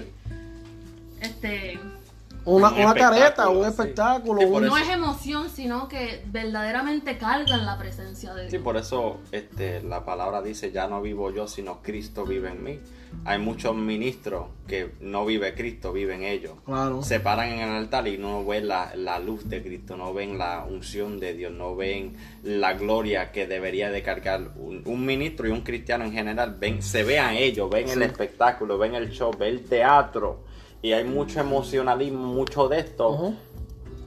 este, 1.22 1.80
una, 2.46 2.70
Un 2.70 2.80
una 2.80 2.94
careta, 2.94 3.50
un 3.50 3.64
sí. 3.64 3.70
espectáculo. 3.70 4.40
Sí, 4.40 4.46
un- 4.46 4.66
no 4.66 4.78
es 4.78 4.88
emoción, 4.90 5.50
sino 5.50 5.88
que 5.88 6.24
verdaderamente 6.28 7.18
cargan 7.18 7.66
la 7.66 7.78
presencia 7.78 8.34
de 8.34 8.46
Sí, 8.46 8.52
Dios. 8.52 8.64
por 8.64 8.78
eso 8.78 9.20
este, 9.32 9.82
la 9.84 10.06
palabra 10.06 10.42
dice, 10.42 10.72
ya 10.72 10.88
no 10.88 11.02
vivo 11.02 11.32
yo, 11.32 11.48
sino 11.48 11.82
Cristo 11.82 12.26
vive 12.26 12.50
en 12.50 12.64
mí. 12.64 12.80
Hay 13.24 13.40
muchos 13.40 13.74
ministros 13.76 14.48
que 14.68 14.92
no 15.00 15.26
vive 15.26 15.54
Cristo, 15.56 15.94
viven 15.94 16.24
ellos. 16.24 16.54
Claro. 16.66 17.02
Se 17.02 17.22
paran 17.22 17.48
en 17.50 17.60
el 17.62 17.70
altar 17.70 18.08
y 18.10 18.18
no 18.18 18.44
ven 18.46 18.68
la, 18.68 18.94
la 18.96 19.20
luz 19.20 19.48
de 19.48 19.64
Cristo, 19.64 19.96
no 19.96 20.14
ven 20.14 20.38
la 20.38 20.66
unción 20.70 21.20
de 21.20 21.34
Dios, 21.34 21.54
no 21.54 21.76
ven 21.78 22.18
la 22.44 22.74
gloria 22.74 23.32
que 23.32 23.48
debería 23.48 23.90
de 23.90 24.04
cargar 24.04 24.52
un, 24.58 24.82
un 24.86 25.06
ministro 25.06 25.48
y 25.48 25.52
un 25.52 25.62
cristiano 25.62 26.04
en 26.04 26.12
general. 26.12 26.58
Ven, 26.60 26.84
se 26.84 27.04
ve 27.04 27.18
a 27.20 27.34
ellos, 27.34 27.70
ven 27.70 27.88
el 27.90 28.02
espectáculo, 28.02 28.78
ven 28.78 28.96
el 28.96 29.10
show, 29.12 29.32
ven 29.38 29.50
el 29.50 29.64
teatro. 29.64 30.44
Y 30.82 30.92
hay 30.94 31.04
mucho 31.04 31.40
emocionalismo, 31.40 32.28
mucho 32.28 32.68
de 32.68 32.80
esto 32.80 33.34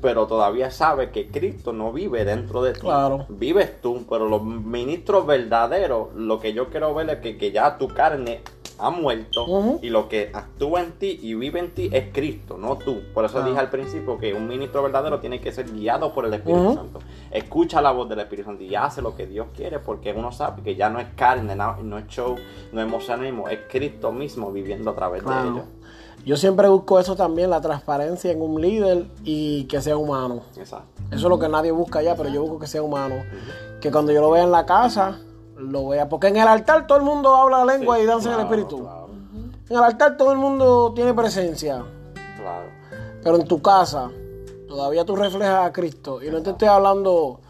pero 0.00 0.26
todavía 0.26 0.70
sabe 0.70 1.10
que 1.10 1.28
Cristo 1.28 1.72
no 1.72 1.92
vive 1.92 2.24
dentro 2.24 2.62
de 2.62 2.72
ti. 2.72 2.80
Claro. 2.80 3.26
Vives 3.28 3.80
tú, 3.80 4.04
pero 4.08 4.28
los 4.28 4.44
ministros 4.44 5.26
verdaderos, 5.26 6.14
lo 6.14 6.38
que 6.38 6.52
yo 6.52 6.68
quiero 6.70 6.94
ver 6.94 7.10
es 7.10 7.18
que, 7.18 7.36
que 7.36 7.50
ya 7.50 7.78
tu 7.78 7.88
carne 7.88 8.40
ha 8.80 8.90
muerto 8.90 9.78
y 9.82 9.90
lo 9.90 10.08
que 10.08 10.30
actúa 10.32 10.82
en 10.82 10.92
ti 10.92 11.18
y 11.20 11.34
vive 11.34 11.58
en 11.58 11.74
ti 11.74 11.90
es 11.92 12.12
Cristo, 12.12 12.56
no 12.58 12.76
tú. 12.76 13.00
Por 13.12 13.24
eso 13.24 13.38
Ah. 13.38 13.42
dije 13.44 13.58
al 13.58 13.70
principio 13.70 14.18
que 14.18 14.34
un 14.34 14.46
ministro 14.46 14.84
verdadero 14.84 15.18
tiene 15.18 15.40
que 15.40 15.50
ser 15.50 15.68
guiado 15.72 16.14
por 16.14 16.24
el 16.24 16.34
Espíritu. 16.34 16.74
Santo. 16.74 17.00
Escucha 17.32 17.82
la 17.82 17.90
voz 17.90 18.08
del 18.08 18.20
Espíritu 18.20 18.46
Santo 18.50 18.62
y 18.62 18.76
hace 18.76 19.02
lo 19.02 19.16
que 19.16 19.26
Dios 19.26 19.48
quiere 19.56 19.80
porque 19.80 20.12
uno 20.12 20.30
sabe 20.30 20.62
que 20.62 20.76
ya 20.76 20.90
no 20.90 21.00
es 21.00 21.08
carne, 21.16 21.56
no, 21.56 21.76
no 21.82 21.98
es 21.98 22.06
show, 22.06 22.36
no 22.72 22.80
es 22.80 22.86
emocionalismo, 22.86 23.48
es 23.48 23.58
Cristo 23.68 24.12
mismo 24.12 24.52
viviendo 24.52 24.90
a 24.90 24.94
través 24.94 25.24
de 25.24 25.32
ellos. 25.32 25.64
Yo 26.24 26.36
siempre 26.36 26.68
busco 26.68 26.98
eso 26.98 27.16
también, 27.16 27.48
la 27.50 27.60
transparencia 27.60 28.30
en 28.30 28.42
un 28.42 28.60
líder 28.60 29.06
y 29.24 29.64
que 29.64 29.80
sea 29.80 29.96
humano. 29.96 30.42
Exacto. 30.56 31.02
Eso 31.10 31.16
es 31.16 31.22
lo 31.30 31.38
que 31.38 31.48
nadie 31.48 31.70
busca 31.70 32.00
allá, 32.00 32.14
pero 32.16 32.28
yo 32.28 32.42
busco 32.42 32.58
que 32.58 32.66
sea 32.66 32.82
humano. 32.82 33.14
Que 33.80 33.90
cuando 33.90 34.12
yo 34.12 34.20
lo 34.20 34.30
vea 34.30 34.42
en 34.42 34.50
la 34.50 34.66
casa, 34.66 35.18
lo 35.56 35.88
vea. 35.88 36.08
Porque 36.08 36.26
en 36.28 36.36
el 36.36 36.46
altar 36.48 36.86
todo 36.86 36.98
el 36.98 37.04
mundo 37.04 37.34
habla 37.34 37.64
lengua 37.64 37.96
Sí, 37.96 38.02
y 38.02 38.06
danza 38.06 38.28
en 38.28 38.34
el 38.34 38.40
espíritu. 38.46 38.78
Claro, 38.80 39.08
En 39.70 39.76
el 39.76 39.82
altar 39.84 40.16
todo 40.16 40.32
el 40.32 40.38
mundo 40.38 40.92
tiene 40.94 41.14
presencia. 41.14 41.82
claro. 42.36 42.68
Pero 43.22 43.36
en 43.36 43.46
tu 43.48 43.60
casa, 43.62 44.10
todavía 44.68 45.04
tú 45.04 45.16
reflejas 45.16 45.66
a 45.66 45.72
Cristo. 45.72 46.22
Y 46.22 46.30
no 46.30 46.42
te 46.42 46.50
estoy 46.50 46.68
hablando 46.68 47.40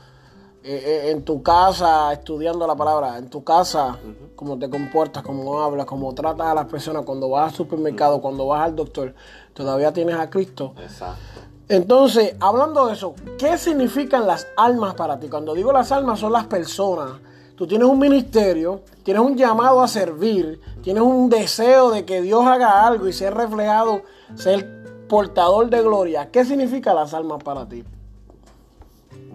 eh, 0.64 0.83
eh, 0.85 1.11
en 1.11 1.23
tu 1.25 1.42
casa 1.42 2.12
estudiando 2.12 2.66
la 2.66 2.75
palabra. 2.75 3.16
En 3.18 3.31
tu 3.31 3.44
casa, 3.44 3.99
cómo 4.35 4.59
te 4.59 4.68
comportas, 4.68 5.23
cómo 5.23 5.61
hablas, 5.61 5.87
cómo 5.87 6.12
tratas 6.14 6.49
a 6.49 6.55
las 6.55 6.66
personas. 6.66 7.05
Cuando 7.05 7.29
vas 7.29 7.51
al 7.51 7.57
supermercado, 7.57 8.21
cuando 8.21 8.47
vas 8.47 8.62
al 8.62 8.77
doctor, 8.77 9.14
todavía 9.55 9.92
tienes 9.92 10.16
a 10.16 10.29
Cristo. 10.29 10.75
Exacto. 10.81 11.40
Entonces, 11.68 12.35
hablando 12.40 12.87
de 12.87 12.94
eso, 12.94 13.14
¿qué 13.38 13.59
significan 13.59 14.27
las 14.27 14.47
almas 14.57 14.94
para 14.94 15.21
ti? 15.21 15.29
Cuando 15.29 15.55
digo 15.55 15.71
las 15.71 15.92
almas 15.92 16.18
son 16.18 16.33
las 16.33 16.47
personas. 16.47 17.12
Tú 17.57 17.66
tienes 17.66 17.88
un 17.88 17.99
ministerio, 17.99 18.83
tienes 19.03 19.23
un 19.23 19.37
llamado 19.37 19.83
a 19.83 19.88
servir, 19.88 20.61
tienes 20.83 21.03
un 21.03 21.29
deseo 21.29 21.90
de 21.90 22.05
que 22.05 22.23
Dios 22.23 22.47
haga 22.47 22.87
algo 22.87 23.09
y 23.09 23.12
ser 23.12 23.35
reflejado, 23.35 24.03
ser 24.35 25.07
portador 25.09 25.68
de 25.68 25.83
gloria. 25.83 26.31
¿Qué 26.31 26.44
significan 26.44 26.94
las 26.94 27.12
almas 27.14 27.42
para 27.42 27.68
ti? 27.68 27.85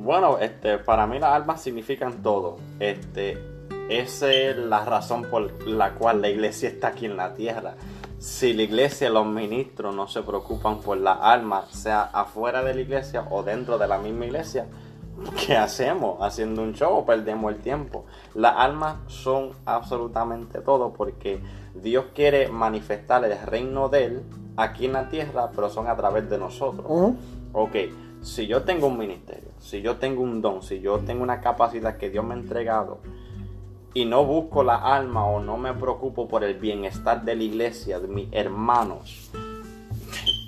Bueno, 0.03 0.37
este, 0.37 0.79
para 0.79 1.07
mí 1.07 1.17
las 1.17 1.31
almas 1.31 1.61
significan 1.61 2.21
todo. 2.21 2.57
Este, 2.77 3.41
esa 3.87 4.33
es 4.33 4.57
la 4.57 4.83
razón 4.83 5.23
por 5.23 5.65
la 5.65 5.93
cual 5.93 6.21
la 6.21 6.27
iglesia 6.27 6.67
está 6.67 6.89
aquí 6.89 7.05
en 7.05 7.15
la 7.15 7.33
tierra. 7.33 7.75
Si 8.19 8.51
la 8.51 8.63
iglesia, 8.63 9.09
los 9.09 9.25
ministros 9.25 9.95
no 9.95 10.09
se 10.09 10.21
preocupan 10.21 10.81
por 10.81 10.97
las 10.97 11.19
almas, 11.21 11.69
sea 11.69 12.01
afuera 12.03 12.61
de 12.65 12.75
la 12.75 12.81
iglesia 12.81 13.25
o 13.31 13.43
dentro 13.43 13.77
de 13.77 13.87
la 13.87 13.97
misma 13.97 14.25
iglesia, 14.25 14.65
¿qué 15.47 15.55
hacemos? 15.55 16.17
Haciendo 16.19 16.63
un 16.63 16.73
show, 16.73 17.05
perdemos 17.05 17.53
el 17.53 17.61
tiempo. 17.61 18.03
Las 18.35 18.57
almas 18.57 18.97
son 19.07 19.51
absolutamente 19.65 20.59
todo 20.59 20.91
porque 20.91 21.39
Dios 21.75 22.07
quiere 22.13 22.49
manifestar 22.49 23.23
el 23.23 23.39
reino 23.45 23.87
de 23.87 24.03
Él 24.03 24.23
aquí 24.57 24.85
en 24.85 24.93
la 24.93 25.07
tierra, 25.07 25.49
pero 25.55 25.69
son 25.69 25.87
a 25.87 25.95
través 25.95 26.29
de 26.29 26.37
nosotros. 26.37 26.85
Ujú. 26.89 27.15
Ok, 27.53 27.75
si 28.21 28.47
yo 28.47 28.63
tengo 28.63 28.87
un 28.87 28.97
ministerio, 28.97 29.52
si 29.63 29.81
yo 29.81 29.95
tengo 29.95 30.21
un 30.21 30.41
don, 30.41 30.61
si 30.61 30.81
yo 30.81 30.99
tengo 30.99 31.23
una 31.23 31.39
capacidad 31.39 31.97
que 31.97 32.09
Dios 32.09 32.25
me 32.25 32.35
ha 32.35 32.37
entregado 32.37 32.99
y 33.93 34.05
no 34.05 34.25
busco 34.25 34.61
la 34.63 34.75
alma 34.75 35.25
o 35.25 35.39
no 35.39 35.57
me 35.57 35.73
preocupo 35.73 36.27
por 36.27 36.43
el 36.43 36.55
bienestar 36.55 37.23
de 37.23 37.35
la 37.35 37.43
iglesia, 37.43 37.99
de 37.99 38.07
mis 38.09 38.27
hermanos, 38.31 39.31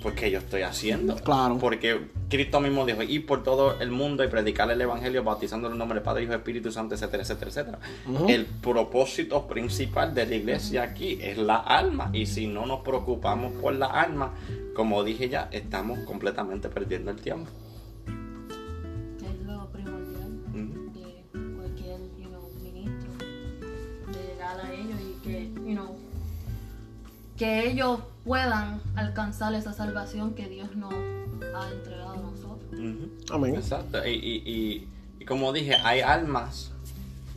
pues 0.02 0.14
¿qué 0.14 0.30
yo 0.30 0.38
estoy 0.38 0.62
haciendo? 0.62 1.16
Claro. 1.16 1.56
Porque 1.58 2.08
Cristo 2.28 2.60
mismo 2.60 2.84
dijo, 2.84 3.02
ir 3.02 3.24
por 3.24 3.42
todo 3.42 3.80
el 3.80 3.90
mundo 3.90 4.22
y 4.22 4.28
predicar 4.28 4.70
el 4.70 4.80
evangelio 4.80 5.24
bautizando 5.24 5.68
en 5.68 5.72
el 5.72 5.78
nombre 5.78 5.96
del 5.96 6.04
Padre, 6.04 6.24
Hijo 6.24 6.34
Espíritu 6.34 6.70
Santo, 6.70 6.94
etcétera, 6.94 7.22
etcétera, 7.22 7.50
etcétera. 7.50 7.78
El 8.28 8.44
propósito 8.44 9.46
principal 9.46 10.14
de 10.14 10.26
la 10.26 10.34
iglesia 10.34 10.82
aquí 10.82 11.18
es 11.22 11.38
la 11.38 11.56
alma. 11.56 12.10
Y 12.12 12.26
si 12.26 12.46
no 12.48 12.66
nos 12.66 12.80
preocupamos 12.80 13.52
por 13.54 13.74
la 13.74 13.86
alma, 13.86 14.34
como 14.74 15.02
dije 15.02 15.30
ya, 15.30 15.48
estamos 15.52 16.00
completamente 16.00 16.68
perdiendo 16.68 17.10
el 17.10 17.16
tiempo. 17.16 17.50
Que 27.36 27.68
ellos 27.68 28.00
puedan 28.24 28.80
alcanzar 28.96 29.54
esa 29.54 29.72
salvación 29.72 30.34
que 30.34 30.48
Dios 30.48 30.74
nos 30.76 30.92
ha 30.92 31.70
entregado 31.70 32.12
a 32.14 32.16
nosotros. 32.16 32.72
Ujú. 32.72 33.34
Amén. 33.34 33.54
Exacto. 33.56 34.04
Y, 34.06 34.10
y- 34.12 34.42
y- 34.46 34.88
y 35.20 35.24
como 35.24 35.52
dije, 35.52 35.74
hay 35.84 36.00
almas 36.00 36.70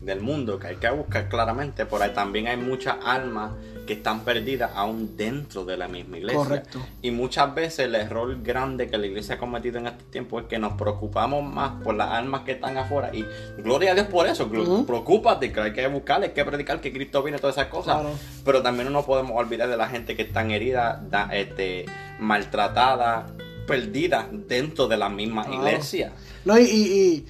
del 0.02 0.22
mundo 0.22 0.58
que 0.60 0.68
hay 0.68 0.76
que 0.78 0.90
buscar 0.90 1.28
claramente, 1.30 1.86
pero 1.86 2.04
hay- 2.04 2.14
también 2.14 2.48
hay 2.48 2.58
muchas 2.58 2.96
almas 3.04 3.52
que 3.90 3.94
están 3.96 4.20
perdidas 4.24 4.70
aún 4.76 5.18
dentro 5.18 5.66
de 5.66 5.76
la 5.76 5.88
misma 5.88 6.20
iglesia. 6.20 6.38
Correcto. 6.38 6.80
Y 7.02 7.10
muchas 7.10 7.56
veces 7.56 7.80
el 7.88 7.96
error 7.96 8.40
grande 8.44 8.88
que 8.88 9.00
la 9.00 9.08
iglesia 9.08 9.34
ha 9.34 9.38
cometido 9.40 9.80
en 9.80 9.88
este 9.88 10.04
tiempo 10.12 10.40
es 10.40 10.46
que 10.46 10.60
nos 10.60 10.74
preocupamos 10.74 11.44
más 11.44 11.82
por 11.84 11.96
las 11.96 12.12
almas 12.12 12.42
que 12.42 12.52
están 12.52 12.78
afuera. 12.78 13.10
Y 13.16 13.26
gloria 13.58 13.94
a 13.94 13.96
Dios 13.96 14.06
por 14.06 14.28
eso. 14.28 14.46
Ujú. 14.46 14.86
Preocúpate, 14.86 15.52
que 15.52 15.60
hay 15.60 15.74
que 15.74 15.88
buscar, 15.88 16.22
hay 16.22 16.30
que 16.34 16.46
predicar 16.46 16.80
que 16.82 16.94
Cristo 16.94 17.24
viene, 17.24 17.40
todas 17.40 17.56
esas 17.58 17.70
cosas. 17.70 17.96
Claro. 18.02 18.12
Pero 18.46 18.62
también 18.62 18.86
no 18.86 18.92
nos 18.92 19.06
podemos 19.06 19.32
olvidar 19.36 19.68
de 19.68 19.76
la 19.78 19.88
gente 19.90 20.16
que 20.16 20.22
están 20.22 20.52
herida, 20.52 21.04
da- 21.10 21.30
este, 21.34 21.86
maltratada, 22.20 23.26
perdida 23.66 24.30
dentro 24.32 24.88
de 24.88 24.98
la 24.98 25.10
misma 25.10 25.46
Claro. 25.46 25.64
iglesia. 25.68 26.12
No, 26.46 26.60
y, 26.60 26.62
y- 26.64 26.68
y 26.78 27.26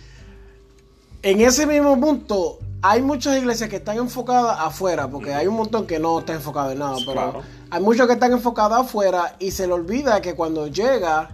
en 1.24 1.40
ese 1.40 1.66
mismo 1.66 1.98
punto, 2.00 2.60
hay 2.82 3.02
muchas 3.02 3.38
iglesias 3.38 3.70
que 3.70 3.78
están 3.78 3.98
enfocadas 3.98 4.58
afuera, 4.60 5.10
porque 5.10 5.34
hay 5.34 5.48
un 5.48 5.56
montón 5.56 5.86
que 5.86 6.00
no 6.00 6.20
está 6.20 6.34
enfocado 6.34 6.72
en 6.72 6.80
nada, 6.80 6.96
pero 7.00 7.12
Claro. 7.14 7.42
hay 7.70 7.82
muchos 7.82 8.08
que 8.08 8.14
están 8.14 8.32
enfocados 8.32 8.78
afuera 8.80 9.36
y 9.40 9.52
se 9.52 9.68
le 9.68 9.74
olvida 9.74 10.22
que 10.22 10.34
cuando 10.36 10.68
llega, 10.68 11.30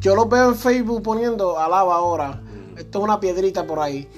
yo 0.00 0.14
lo 0.14 0.26
veo 0.26 0.48
en 0.50 0.54
Facebook 0.56 1.02
poniendo, 1.02 1.58
alaba 1.58 1.96
ahora, 1.96 2.40
esto 2.76 2.98
es 2.98 3.04
una 3.04 3.18
piedrita 3.20 3.66
por 3.66 3.80
ahí. 3.80 4.08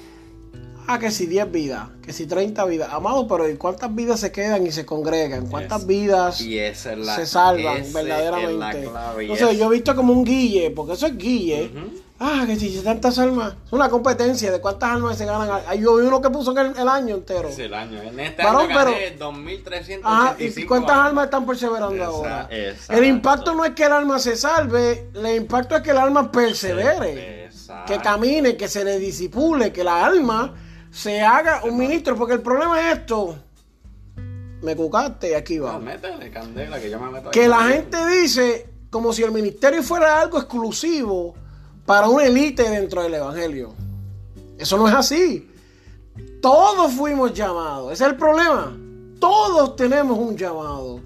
Ah, 0.88 1.00
que 1.00 1.10
si 1.10 1.26
10 1.26 1.50
vidas, 1.50 1.88
que 2.00 2.12
si 2.12 2.26
30 2.26 2.64
vidas. 2.64 2.90
Amado, 2.92 3.26
pero 3.26 3.48
¿y 3.50 3.56
cuántas 3.56 3.92
vidas 3.92 4.20
se 4.20 4.30
quedan 4.30 4.64
y 4.66 4.70
se 4.70 4.86
congregan? 4.86 5.48
¿Cuántas 5.48 5.84
vidas 5.84 6.40
la 6.40 7.16
se 7.16 7.26
salvan 7.26 7.82
verdaderamente? 7.92 8.84
Entonces, 9.18 9.48
es- 9.50 9.58
yo 9.58 9.66
he 9.66 9.70
visto 9.74 9.96
como 9.96 10.12
un 10.12 10.22
guille, 10.24 10.70
porque 10.70 10.92
eso 10.92 11.06
es 11.06 11.18
guille. 11.18 11.72
Ah, 12.18 12.44
que 12.46 12.56
si 12.56 12.80
tantas 12.80 13.18
almas. 13.18 13.54
Es 13.66 13.72
una 13.72 13.90
competencia 13.90 14.50
de 14.50 14.58
cuántas 14.60 14.90
almas 14.90 15.18
se 15.18 15.26
ganan. 15.26 15.60
Yo 15.78 15.96
vi 15.96 16.06
uno 16.06 16.22
que 16.22 16.30
puso 16.30 16.52
en 16.52 16.58
el, 16.58 16.78
el 16.78 16.88
año 16.88 17.16
entero. 17.16 17.48
Es 17.48 17.58
el 17.58 17.74
año. 17.74 18.00
En 18.02 18.18
este 18.18 18.42
Varón, 18.42 18.70
año 18.70 18.74
gané 18.74 19.14
pero- 19.18 19.32
2.385. 19.32 20.00
Ajá, 20.02 20.36
¿y 20.38 20.64
cuántas 20.64 20.96
almas 20.96 21.24
están 21.26 21.44
perseverando 21.46 21.94
Esa- 21.94 22.06
ahora? 22.06 22.48
exacto. 22.50 22.92
El 22.94 23.04
impacto 23.04 23.54
no 23.54 23.64
es 23.66 23.72
que 23.72 23.84
el 23.84 23.92
alma 23.92 24.18
se 24.18 24.34
salve, 24.36 25.10
el 25.14 25.36
impacto 25.36 25.76
es 25.76 25.82
que 25.82 25.90
el 25.90 25.98
alma 25.98 26.32
persevere, 26.32 27.44
Exacto. 27.44 27.92
que 27.92 27.98
camine, 28.00 28.56
que 28.56 28.68
se 28.68 28.82
le 28.82 28.98
disipule, 28.98 29.70
que 29.70 29.84
la 29.84 30.04
alma 30.06 30.54
se 30.90 31.20
haga 31.20 31.64
un 31.64 31.76
ministro, 31.76 32.16
porque 32.16 32.32
el 32.32 32.40
problema 32.40 32.80
es 32.90 32.98
esto. 32.98 33.36
Me 34.62 34.74
cucaste 34.74 35.30
y 35.30 35.34
aquí 35.34 35.56
No, 35.58 35.64
va. 35.64 35.78
métele 35.78 36.30
candela, 36.30 36.80
que 36.80 36.88
yo 36.88 36.98
me 36.98 37.10
meto 37.10 37.26
ahí. 37.28 37.32
Que 37.32 37.46
la 37.46 37.64
gente 37.64 38.06
dice 38.06 38.70
como 38.88 39.12
si 39.12 39.22
el 39.22 39.32
ministerio 39.32 39.82
fuera 39.82 40.18
algo 40.22 40.38
exclusivo 40.38 41.34
para 41.86 42.08
una 42.08 42.24
élite 42.24 42.68
dentro 42.68 43.02
del 43.02 43.14
evangelio. 43.14 43.72
Eso 44.58 44.76
no 44.76 44.88
es 44.88 44.94
así. 44.94 45.50
Todos 46.42 46.92
fuimos 46.92 47.32
llamados. 47.32 47.92
Ese 47.92 48.04
es 48.04 48.10
el 48.10 48.16
problema. 48.16 48.76
Todos 49.18 49.76
tenemos 49.76 50.18
un 50.18 50.36
llamado. 50.36 51.00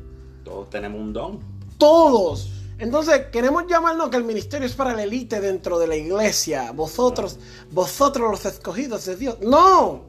Todos 0.44 0.70
tenemos 0.70 1.00
un 1.00 1.12
don. 1.12 1.40
Todos. 1.78 2.50
Entonces, 2.78 3.26
queremos 3.30 3.64
llamarnos 3.68 4.08
que 4.08 4.16
el 4.16 4.24
ministerio 4.24 4.66
es 4.66 4.74
para 4.74 4.94
la 4.94 5.02
élite 5.02 5.40
dentro 5.40 5.78
de 5.78 5.86
la 5.86 5.96
iglesia. 5.96 6.72
Vosotros, 6.72 7.38
vosotros 7.70 8.30
los 8.30 8.46
escogidos 8.46 9.04
de 9.04 9.16
Dios. 9.16 9.36
No. 9.40 10.02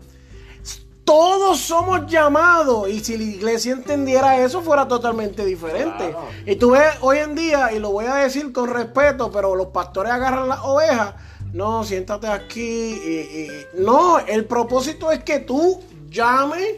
Todos 1.06 1.60
somos 1.60 2.06
llamados. 2.08 2.88
Y 2.90 3.00
si 3.04 3.18
la 3.18 3.24
iglesia 3.24 3.74
entendiera 3.74 4.38
eso, 4.44 4.62
fuera 4.62 4.88
totalmente 4.88 5.44
diferente. 5.46 6.10
Claro. 6.10 6.28
Y 6.46 6.56
tú 6.56 6.72
ves 6.72 6.94
hoy 7.02 7.18
en 7.18 7.36
día, 7.36 7.72
y 7.74 7.80
lo 7.80 7.92
voy 7.92 8.06
a 8.06 8.16
decir 8.16 8.52
con 8.54 8.70
respeto, 8.70 9.32
pero 9.32 9.56
los 9.56 9.68
pastores 9.68 10.12
agarran 10.12 10.48
las 10.48 10.60
ovejas. 10.62 11.16
No, 11.54 11.84
siéntate 11.84 12.28
aquí. 12.28 12.62
y- 12.62 13.42
y- 13.42 13.66
no, 13.84 14.20
el 14.20 14.46
propósito 14.46 15.12
es 15.12 15.24
que 15.24 15.40
tú 15.40 15.82
llames, 16.10 16.76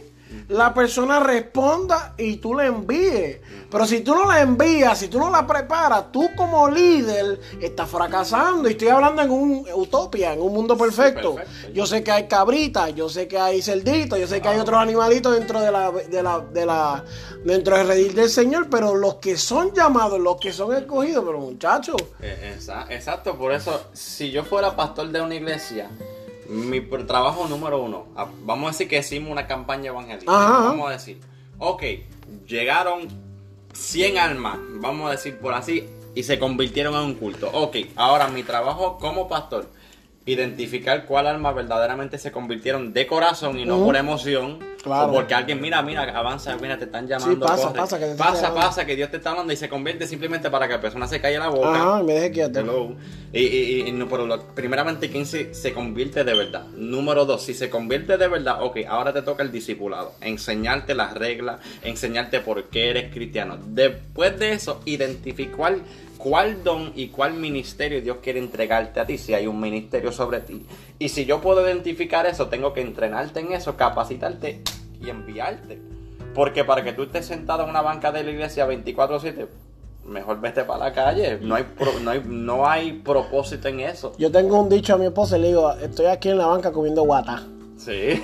la 0.50 0.74
persona 0.74 1.20
responda 1.20 2.16
y 2.18 2.38
tú 2.38 2.56
le 2.56 2.66
envíes. 2.66 3.40
Pero 3.70 3.86
si 3.86 4.02
tú 4.02 4.14
no 4.14 4.26
la 4.26 4.42
envías, 4.42 5.00
si 5.00 5.08
tú 5.08 5.20
no 5.20 5.30
la 5.30 5.46
preparas, 5.48 6.12
tú 6.12 6.30
como 6.36 6.70
líder 6.70 7.40
estás 7.62 7.90
fracasando. 7.90 8.68
Y 8.68 8.74
estoy 8.74 8.90
hablando 8.90 9.22
en 9.22 9.32
un 9.32 9.68
utopia, 9.74 10.34
en 10.34 10.42
un 10.42 10.54
mundo 10.54 10.78
perfecto. 10.78 11.36
perfecto. 11.36 11.74
Yo 11.74 11.86
sé 11.86 12.04
que 12.04 12.12
hay 12.12 12.28
cabritas, 12.28 12.94
yo 12.94 13.10
sé 13.10 13.28
que 13.28 13.38
hay 13.40 13.62
cerditos, 13.62 14.20
yo 14.20 14.28
sé 14.28 14.42
que 14.42 14.48
hay 14.48 14.60
otros 14.60 14.78
animalitos 14.80 15.34
dentro 15.34 15.60
de 15.62 15.72
la, 15.72 15.92
de 15.92 16.24
la, 16.24 16.40
de 16.40 16.66
la, 16.66 17.04
dentro 17.44 17.78
del 17.78 17.88
redil 17.88 18.16
del 18.16 18.30
Señor, 18.30 18.68
pero 18.70 18.96
los 18.96 19.16
que 19.16 19.38
son 19.38 19.74
llamados, 19.74 20.20
los 20.20 20.38
que 20.38 20.52
son 20.52 20.76
escogidos, 20.76 21.24
pero 21.26 21.40
muchachos, 21.40 21.96
Eh, 22.22 22.56
Exacto, 22.90 23.38
por 23.38 23.52
eso, 23.52 23.88
si 23.94 24.32
yo 24.32 24.44
fuera 24.44 24.76
pastor 24.76 25.10
de 25.10 25.22
una 25.22 25.36
iglesia, 25.36 25.90
mi 26.54 26.82
trabajo 26.82 27.48
número 27.48 27.82
uno, 27.82 28.06
a- 28.16 28.28
vamos 28.44 28.68
a 28.68 28.72
decir 28.72 28.88
que 28.88 29.00
hicimos 29.00 29.32
una 29.32 29.48
campaña 29.48 29.88
evangélica. 29.90 30.32
Ajá. 30.32 30.60
Vamos 30.70 30.90
a 30.90 30.92
decir, 30.94 31.20
ok, 31.58 31.84
llegaron 32.48 33.08
100 33.74 34.18
almas, 34.18 34.58
vamos 34.80 35.08
a 35.08 35.12
decir 35.12 35.38
por 35.40 35.54
así, 35.54 35.88
y 36.16 36.24
se 36.24 36.38
convirtieron 36.38 36.94
en 36.96 37.02
un 37.02 37.14
culto. 37.16 37.50
Ok, 37.54 37.78
ahora 37.96 38.28
mi 38.28 38.44
trabajo 38.44 38.98
como 39.00 39.28
pastor, 39.28 39.68
identificar 40.26 41.06
cuál 41.06 41.28
alma 41.28 41.52
verdaderamente 41.52 42.18
se 42.18 42.32
convirtieron 42.32 42.94
de 42.94 43.06
corazón 43.08 43.60
y 43.60 43.66
no 43.66 43.84
por 43.84 43.96
emoción. 43.96 44.60
Claro. 44.84 45.12
O 45.12 45.14
porque 45.14 45.34
alguien, 45.34 45.62
mira, 45.62 45.82
mira, 45.82 46.02
avanza, 46.18 46.58
mira, 46.58 46.78
te 46.78 46.84
están 46.86 47.08
llamando. 47.08 47.46
pasa, 47.46 47.68
corre. 47.68 47.78
pasa 47.80 48.00
que 48.00 48.06
te 48.06 48.16
pasa, 48.16 48.42
llamando. 48.42 48.60
pasa, 48.68 48.86
que 48.86 48.96
Dios 48.98 49.10
te 49.12 49.16
está 49.18 49.30
hablando 49.32 49.54
y 49.54 49.56
se 49.56 49.70
convierte 49.70 50.06
simplemente 50.08 50.50
para 50.50 50.68
que 50.68 50.74
la 50.74 50.82
persona 50.82 51.08
se 51.08 51.22
calle 51.22 51.40
la 51.40 51.48
boca. 51.48 51.70
ajá, 51.74 52.02
y 52.02 52.04
me 52.04 52.14
deje 52.16 52.32
quieto. 52.32 52.60
Hello. 52.60 52.96
Y, 53.32 53.40
y- 53.40 53.84
y 53.88 53.92
no, 53.94 54.10
pero 54.10 54.26
lo- 54.28 54.42
primeramente, 54.48 55.10
¿quién 55.10 55.26
se, 55.26 55.54
se 55.54 55.74
convierte 55.74 56.26
de 56.26 56.34
verdad? 56.34 56.66
Número 56.76 57.24
dos, 57.26 57.44
si 57.44 57.54
se 57.54 57.70
convierte 57.70 58.18
de 58.18 58.28
verdad, 58.28 58.62
ok, 58.62 58.80
ahora 58.90 59.14
te 59.14 59.22
toca 59.22 59.42
el 59.42 59.54
discipulado. 59.54 60.16
Enseñarte 60.20 60.96
las 60.96 61.14
reglas, 61.14 61.60
enseñarte 61.82 62.42
por 62.42 62.66
qué 62.66 62.90
eres 62.90 63.14
cristiano. 63.14 63.58
Después 63.66 64.38
de 64.38 64.52
eso, 64.52 64.82
identificar 64.84 65.78
cuál 66.24 66.64
don 66.64 66.94
y 66.96 67.10
cuál 67.10 67.34
ministerio 67.34 68.02
Dios 68.02 68.18
quiere 68.24 68.40
entregarte 68.40 69.02
a 69.02 69.06
ti, 69.06 69.18
si 69.18 69.34
hay 69.34 69.46
un 69.46 69.60
ministerio 69.60 70.12
sobre 70.14 70.40
ti. 70.40 70.66
Y 70.98 71.10
si 71.10 71.26
yo 71.26 71.42
puedo 71.42 71.62
identificar 71.68 72.26
eso, 72.26 72.48
tengo 72.48 72.72
que 72.72 72.80
entrenarte 72.80 73.42
en 73.42 73.52
eso, 73.52 73.76
capacitarte 73.76 74.62
y 75.02 75.10
enviarte. 75.10 75.82
Porque 76.34 76.64
para 76.64 76.82
que 76.82 76.94
tú 76.94 77.04
estés 77.04 77.26
sentado 77.26 77.64
en 77.64 77.70
una 77.72 77.82
banca 77.82 78.14
de 78.14 78.24
la 78.24 78.32
iglesia 78.32 78.66
24/7, 78.66 79.48
mejor 80.08 80.40
vete 80.40 80.64
para 80.64 80.86
la 80.86 80.94
calle. 80.94 81.40
No 81.42 81.56
hay, 81.56 81.64
pro- 81.64 82.00
no, 82.02 82.12
hay, 82.12 82.22
no 82.26 82.66
hay 82.68 82.94
propósito 82.94 83.68
en 83.68 83.82
eso. 83.82 84.14
Yo 84.18 84.32
tengo 84.32 84.60
un 84.62 84.70
dicho 84.70 84.94
a 84.94 84.98
mi 84.98 85.06
esposa 85.06 85.38
y 85.38 85.42
le 85.42 85.48
digo, 85.50 85.72
estoy 85.74 86.06
aquí 86.06 86.30
en 86.30 86.38
la 86.38 86.48
banca 86.48 86.72
comiendo 86.72 87.04
guata. 87.04 87.44
Sí, 87.78 88.22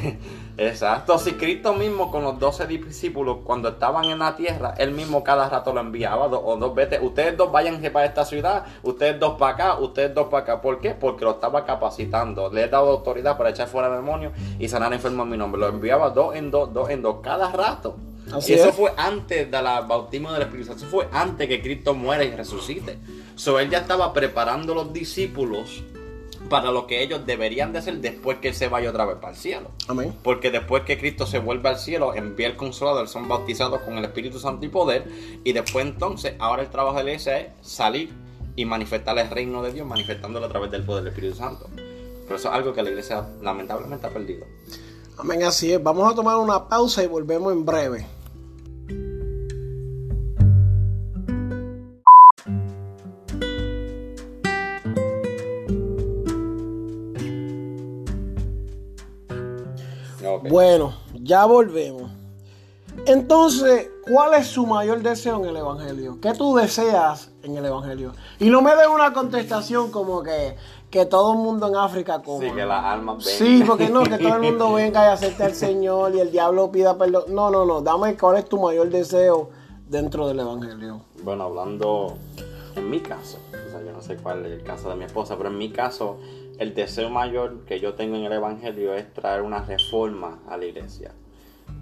exacto. 0.59 1.17
Si 1.17 1.33
Cristo 1.33 1.73
mismo 1.73 2.11
con 2.11 2.23
los 2.23 2.37
12 2.37 2.67
discípulos, 2.67 3.37
cuando 3.43 3.69
estaban 3.69 4.05
en 4.05 4.19
la 4.19 4.35
tierra, 4.35 4.73
él 4.77 4.91
mismo 4.91 5.23
cada 5.23 5.49
rato 5.49 5.73
lo 5.73 5.79
enviaba, 5.81 6.27
do- 6.27 6.43
o 6.45 6.57
dos 6.57 6.75
veces, 6.75 6.99
ustedes 7.01 7.35
dos 7.37 7.51
vayan 7.51 7.81
para 7.91 8.05
esta 8.05 8.25
ciudad, 8.25 8.65
ustedes 8.83 9.19
dos 9.19 9.37
para 9.39 9.53
acá, 9.53 9.79
ustedes 9.79 10.13
dos 10.13 10.27
para 10.27 10.43
acá. 10.43 10.61
¿Por 10.61 10.79
qué? 10.79 10.91
Porque 10.91 11.25
lo 11.25 11.31
estaba 11.31 11.65
capacitando. 11.65 12.49
Le 12.51 12.63
he 12.63 12.67
dado 12.67 12.89
autoridad 12.91 13.37
para 13.37 13.49
echar 13.51 13.67
fuera 13.67 13.89
demonios 13.89 14.33
y 14.59 14.67
sanar 14.67 14.93
enfermos 14.93 15.25
en 15.25 15.31
mi 15.31 15.37
nombre. 15.37 15.59
Lo 15.59 15.67
enviaba 15.69 16.09
dos 16.09 16.35
en 16.35 16.51
dos, 16.51 16.73
dos 16.73 16.89
en 16.89 17.01
dos, 17.01 17.17
cada 17.23 17.51
rato. 17.51 17.95
Así 18.31 18.51
y 18.51 18.55
eso 18.55 18.69
es. 18.69 18.75
fue 18.75 18.91
antes 18.95 19.49
del 19.49 19.63
bautismo 19.87 20.31
del 20.31 20.43
Espíritu 20.43 20.67
Santo. 20.67 20.83
Eso 20.85 20.91
fue 20.91 21.07
antes 21.11 21.47
que 21.47 21.61
Cristo 21.61 21.93
muera 21.95 22.23
y 22.23 22.29
resucite. 22.35 22.99
So, 23.35 23.57
él 23.59 23.69
ya 23.69 23.79
estaba 23.79 24.13
preparando 24.13 24.75
los 24.75 24.91
discípulos 24.93 25.83
para 26.49 26.71
lo 26.71 26.87
que 26.87 27.03
ellos 27.03 27.25
deberían 27.25 27.71
de 27.71 27.79
hacer 27.79 27.99
después 27.99 28.39
que 28.39 28.49
él 28.49 28.55
se 28.55 28.67
vaya 28.67 28.89
otra 28.89 29.05
vez 29.05 29.17
para 29.17 29.33
el 29.33 29.39
cielo. 29.39 29.71
Amén. 29.87 30.13
Porque 30.23 30.51
después 30.51 30.83
que 30.83 30.97
Cristo 30.97 31.25
se 31.25 31.39
vuelve 31.39 31.69
al 31.69 31.77
cielo, 31.77 32.13
envía 32.15 32.47
el 32.47 32.55
consolador, 32.55 33.07
son 33.07 33.27
bautizados 33.27 33.81
con 33.81 33.97
el 33.97 34.05
Espíritu 34.05 34.39
Santo 34.39 34.65
y 34.65 34.69
poder. 34.69 35.05
Y 35.43 35.53
después 35.53 35.85
entonces, 35.85 36.33
ahora 36.39 36.63
el 36.63 36.69
trabajo 36.69 36.97
de 36.97 37.03
la 37.03 37.09
iglesia 37.11 37.39
es 37.39 37.47
salir 37.61 38.11
y 38.55 38.65
manifestar 38.65 39.17
el 39.19 39.29
reino 39.29 39.61
de 39.61 39.71
Dios, 39.71 39.87
manifestándolo 39.87 40.45
a 40.45 40.49
través 40.49 40.71
del 40.71 40.83
poder 40.83 41.03
del 41.03 41.13
Espíritu 41.13 41.37
Santo. 41.37 41.69
Pero 41.75 42.35
eso 42.35 42.49
es 42.49 42.53
algo 42.53 42.73
que 42.73 42.83
la 42.83 42.89
iglesia 42.89 43.25
lamentablemente 43.41 44.05
ha 44.05 44.09
perdido. 44.09 44.45
Amén, 45.17 45.43
así 45.43 45.71
es. 45.71 45.81
Vamos 45.81 46.11
a 46.11 46.15
tomar 46.15 46.37
una 46.37 46.67
pausa 46.67 47.03
y 47.03 47.07
volvemos 47.07 47.53
en 47.53 47.65
breve. 47.65 48.18
Bueno, 60.37 60.93
ya 61.13 61.45
volvemos. 61.45 62.11
Entonces, 63.05 63.89
¿cuál 64.03 64.33
es 64.33 64.47
su 64.47 64.65
mayor 64.65 65.01
deseo 65.01 65.37
en 65.37 65.45
el 65.45 65.57
Evangelio? 65.57 66.19
¿Qué 66.21 66.33
tú 66.33 66.55
deseas 66.55 67.31
en 67.43 67.55
el 67.55 67.65
Evangelio? 67.65 68.13
Y 68.39 68.49
no 68.49 68.61
me 68.61 68.75
den 68.75 68.89
una 68.89 69.13
contestación 69.13 69.91
como 69.91 70.23
que, 70.23 70.55
que 70.89 71.05
todo 71.05 71.33
el 71.33 71.39
mundo 71.39 71.67
en 71.67 71.75
África 71.75 72.21
coma. 72.21 72.45
Sí, 72.45 72.51
que 72.51 72.65
las 72.65 72.83
almas 72.83 73.25
ven. 73.25 73.35
Sí, 73.35 73.63
porque 73.65 73.89
no, 73.89 74.03
que 74.03 74.17
todo 74.17 74.35
el 74.35 74.41
mundo 74.41 74.73
venga 74.73 75.05
y 75.05 75.13
acepte 75.13 75.43
al 75.43 75.55
Señor 75.55 76.15
y 76.15 76.19
el 76.19 76.31
diablo 76.31 76.71
pida 76.71 76.97
perdón. 76.97 77.23
No, 77.29 77.49
no, 77.49 77.65
no. 77.65 77.81
Dame 77.81 78.17
cuál 78.17 78.37
es 78.37 78.45
tu 78.49 78.59
mayor 78.59 78.89
deseo 78.89 79.49
dentro 79.87 80.27
del 80.27 80.39
Evangelio. 80.39 81.01
Bueno, 81.23 81.45
hablando 81.45 82.17
en 82.75 82.89
mi 82.89 82.99
caso, 82.99 83.39
o 83.51 83.71
sea, 83.71 83.81
yo 83.83 83.91
no 83.91 84.01
sé 84.01 84.17
cuál 84.17 84.45
es 84.45 84.51
el 84.51 84.63
caso 84.63 84.89
de 84.89 84.95
mi 84.95 85.05
esposa, 85.05 85.35
pero 85.37 85.49
en 85.49 85.57
mi 85.57 85.71
caso, 85.71 86.17
el 86.59 86.73
deseo 86.73 87.09
mayor 87.09 87.61
que 87.65 87.79
yo 87.79 87.93
tengo 87.93 88.17
en 88.17 88.25
el 88.25 88.33
Evangelio 88.33 88.93
es 88.93 89.11
traer 89.13 89.41
una 89.41 89.61
reforma 89.61 90.39
a 90.47 90.57
la 90.57 90.65
iglesia. 90.65 91.13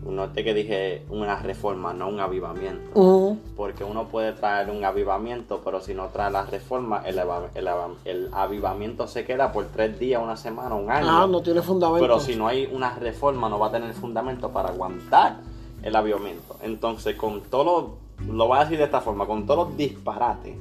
Noté 0.06 0.44
que 0.44 0.54
dije 0.54 1.04
una 1.10 1.40
reforma, 1.40 1.94
no 1.94 2.08
un 2.08 2.20
avivamiento. 2.20 2.92
Ujú. 2.94 3.40
Porque 3.56 3.84
uno 3.84 4.08
puede 4.08 4.34
traer 4.34 4.70
un 4.70 4.86
avivamiento, 4.86 5.62
pero 5.66 5.82
si 5.82 5.96
no 5.96 6.10
trae 6.10 6.30
la 6.30 6.46
reforma, 6.46 7.02
el 7.06 8.30
avivamiento 8.32 9.08
se 9.08 9.26
queda 9.26 9.52
por 9.52 9.66
tres 9.66 9.98
días, 9.98 10.22
una 10.22 10.38
semana, 10.38 10.76
un 10.76 10.92
año. 10.92 11.08
Ah, 11.10 11.28
no 11.28 11.42
tiene 11.42 11.64
fundamento. 11.64 12.02
Pero 12.02 12.20
si 12.20 12.36
no 12.36 12.48
hay 12.48 12.70
una 12.72 12.94
reforma, 12.96 13.50
no 13.50 13.58
va 13.58 13.68
a 13.68 13.72
tener 13.72 13.92
fundamento 13.94 14.52
para 14.52 14.70
aguantar 14.70 15.38
el 15.82 15.96
avivamiento. 15.96 16.58
Entonces, 16.62 17.16
con 17.16 17.42
todo 17.42 17.64
lo, 17.64 18.34
lo 18.34 18.48
voy 18.48 18.58
a 18.60 18.62
decir 18.62 18.78
de 18.78 18.84
esta 18.84 19.02
forma, 19.02 19.26
con 19.26 19.48
todos 19.48 19.70
los 19.70 19.78
disparates 19.78 20.56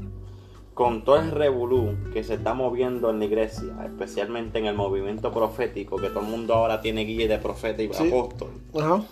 con 0.77 1.05
todo 1.05 1.17
el 1.17 1.31
revolú 1.31 1.97
que 2.13 2.23
se 2.23 2.35
está 2.35 2.53
moviendo 2.53 3.09
en 3.09 3.19
la 3.19 3.25
iglesia, 3.25 3.73
especialmente 3.87 4.59
en 4.59 4.67
el 4.67 4.75
movimiento 4.75 5.33
profético, 5.33 5.97
que 5.97 6.11
todo 6.11 6.21
el 6.21 6.27
mundo 6.27 6.53
ahora 6.53 6.83
tiene 6.83 7.07
guía 7.07 7.27
de 7.29 7.39
profeta 7.39 7.83
y 7.83 7.89
Sí. 7.95 8.07
apóstol, 8.09 8.51
Ajá. 8.79 9.03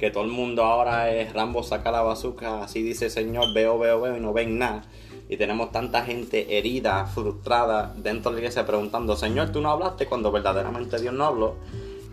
que 0.00 0.10
todo 0.10 0.24
el 0.24 0.30
mundo 0.30 0.64
ahora 0.64 1.12
es 1.14 1.32
Rambo 1.32 1.62
saca 1.62 1.92
la 1.92 2.02
bazuca, 2.02 2.64
así 2.64 2.82
dice 2.82 3.04
el 3.04 3.10
Señor, 3.12 3.54
veo, 3.54 3.78
veo, 3.78 4.00
veo 4.00 4.16
y 4.16 4.20
no 4.20 4.32
ven 4.32 4.58
nada. 4.58 4.82
Y 5.28 5.36
tenemos 5.36 5.70
tanta 5.70 6.02
gente 6.02 6.58
herida, 6.58 7.06
frustrada 7.06 7.94
dentro 7.96 8.32
de 8.32 8.38
la 8.38 8.40
iglesia 8.40 8.66
preguntando, 8.66 9.14
Señor, 9.14 9.50
tú 9.52 9.60
no 9.60 9.70
hablaste 9.70 10.06
cuando 10.06 10.32
verdaderamente 10.32 11.00
Dios 11.00 11.14
no 11.14 11.24
habló. 11.24 11.54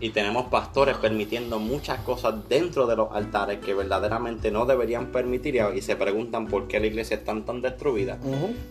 Y 0.00 0.10
tenemos 0.10 0.46
pastores 0.46 0.96
permitiendo 0.98 1.58
muchas 1.58 1.98
cosas 2.00 2.48
dentro 2.48 2.86
de 2.86 2.94
los 2.94 3.10
altares 3.10 3.58
que 3.58 3.74
verdaderamente 3.74 4.52
no 4.52 4.64
deberían 4.64 5.06
permitir 5.06 5.58
y- 5.74 5.80
se 5.82 5.96
preguntan 5.96 6.46
por 6.46 6.68
qué 6.68 6.78
la 6.78 6.86
iglesia 6.86 7.16
está 7.16 7.32
tan, 7.32 7.44
tan 7.44 7.62
destruida. 7.62 8.16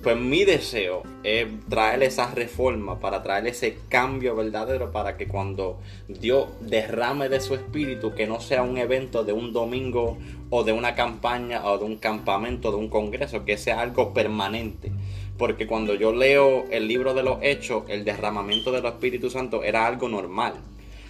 Pues 0.01 0.15
mi 0.17 0.45
deseo 0.45 1.03
es 1.23 1.47
traer 1.67 2.03
esa 2.03 2.31
reforma, 2.33 2.99
para 3.01 3.23
traer 3.23 3.47
ese 3.47 3.77
cambio 3.89 4.37
verdadero, 4.37 4.91
para 4.93 5.17
que 5.17 5.27
cuando 5.27 5.79
Dios 6.07 6.47
derrame 6.61 7.27
de 7.27 7.41
su 7.41 7.55
espíritu, 7.55 8.13
que 8.15 8.25
no 8.25 8.39
sea 8.39 8.63
un 8.63 8.77
evento 8.77 9.25
de 9.25 9.33
un 9.33 9.51
domingo 9.51 10.17
o 10.49 10.63
de 10.63 10.71
una 10.71 10.95
campaña 10.95 11.65
o 11.65 11.77
de 11.77 11.83
un 11.83 11.97
campamento, 11.97 12.71
de 12.71 12.77
un 12.77 12.87
congreso, 12.87 13.43
que 13.43 13.57
sea 13.57 13.81
algo 13.81 14.13
permanente. 14.13 14.93
Porque 15.37 15.67
cuando 15.67 15.93
yo 15.93 16.13
leo 16.13 16.63
el 16.71 16.87
libro 16.87 17.13
de 17.13 17.23
los 17.23 17.39
hechos, 17.41 17.83
el 17.89 18.05
derramamiento 18.05 18.71
del 18.71 18.85
Espíritu 18.85 19.29
Santo 19.29 19.61
era 19.63 19.85
algo 19.85 20.07
normal. 20.07 20.53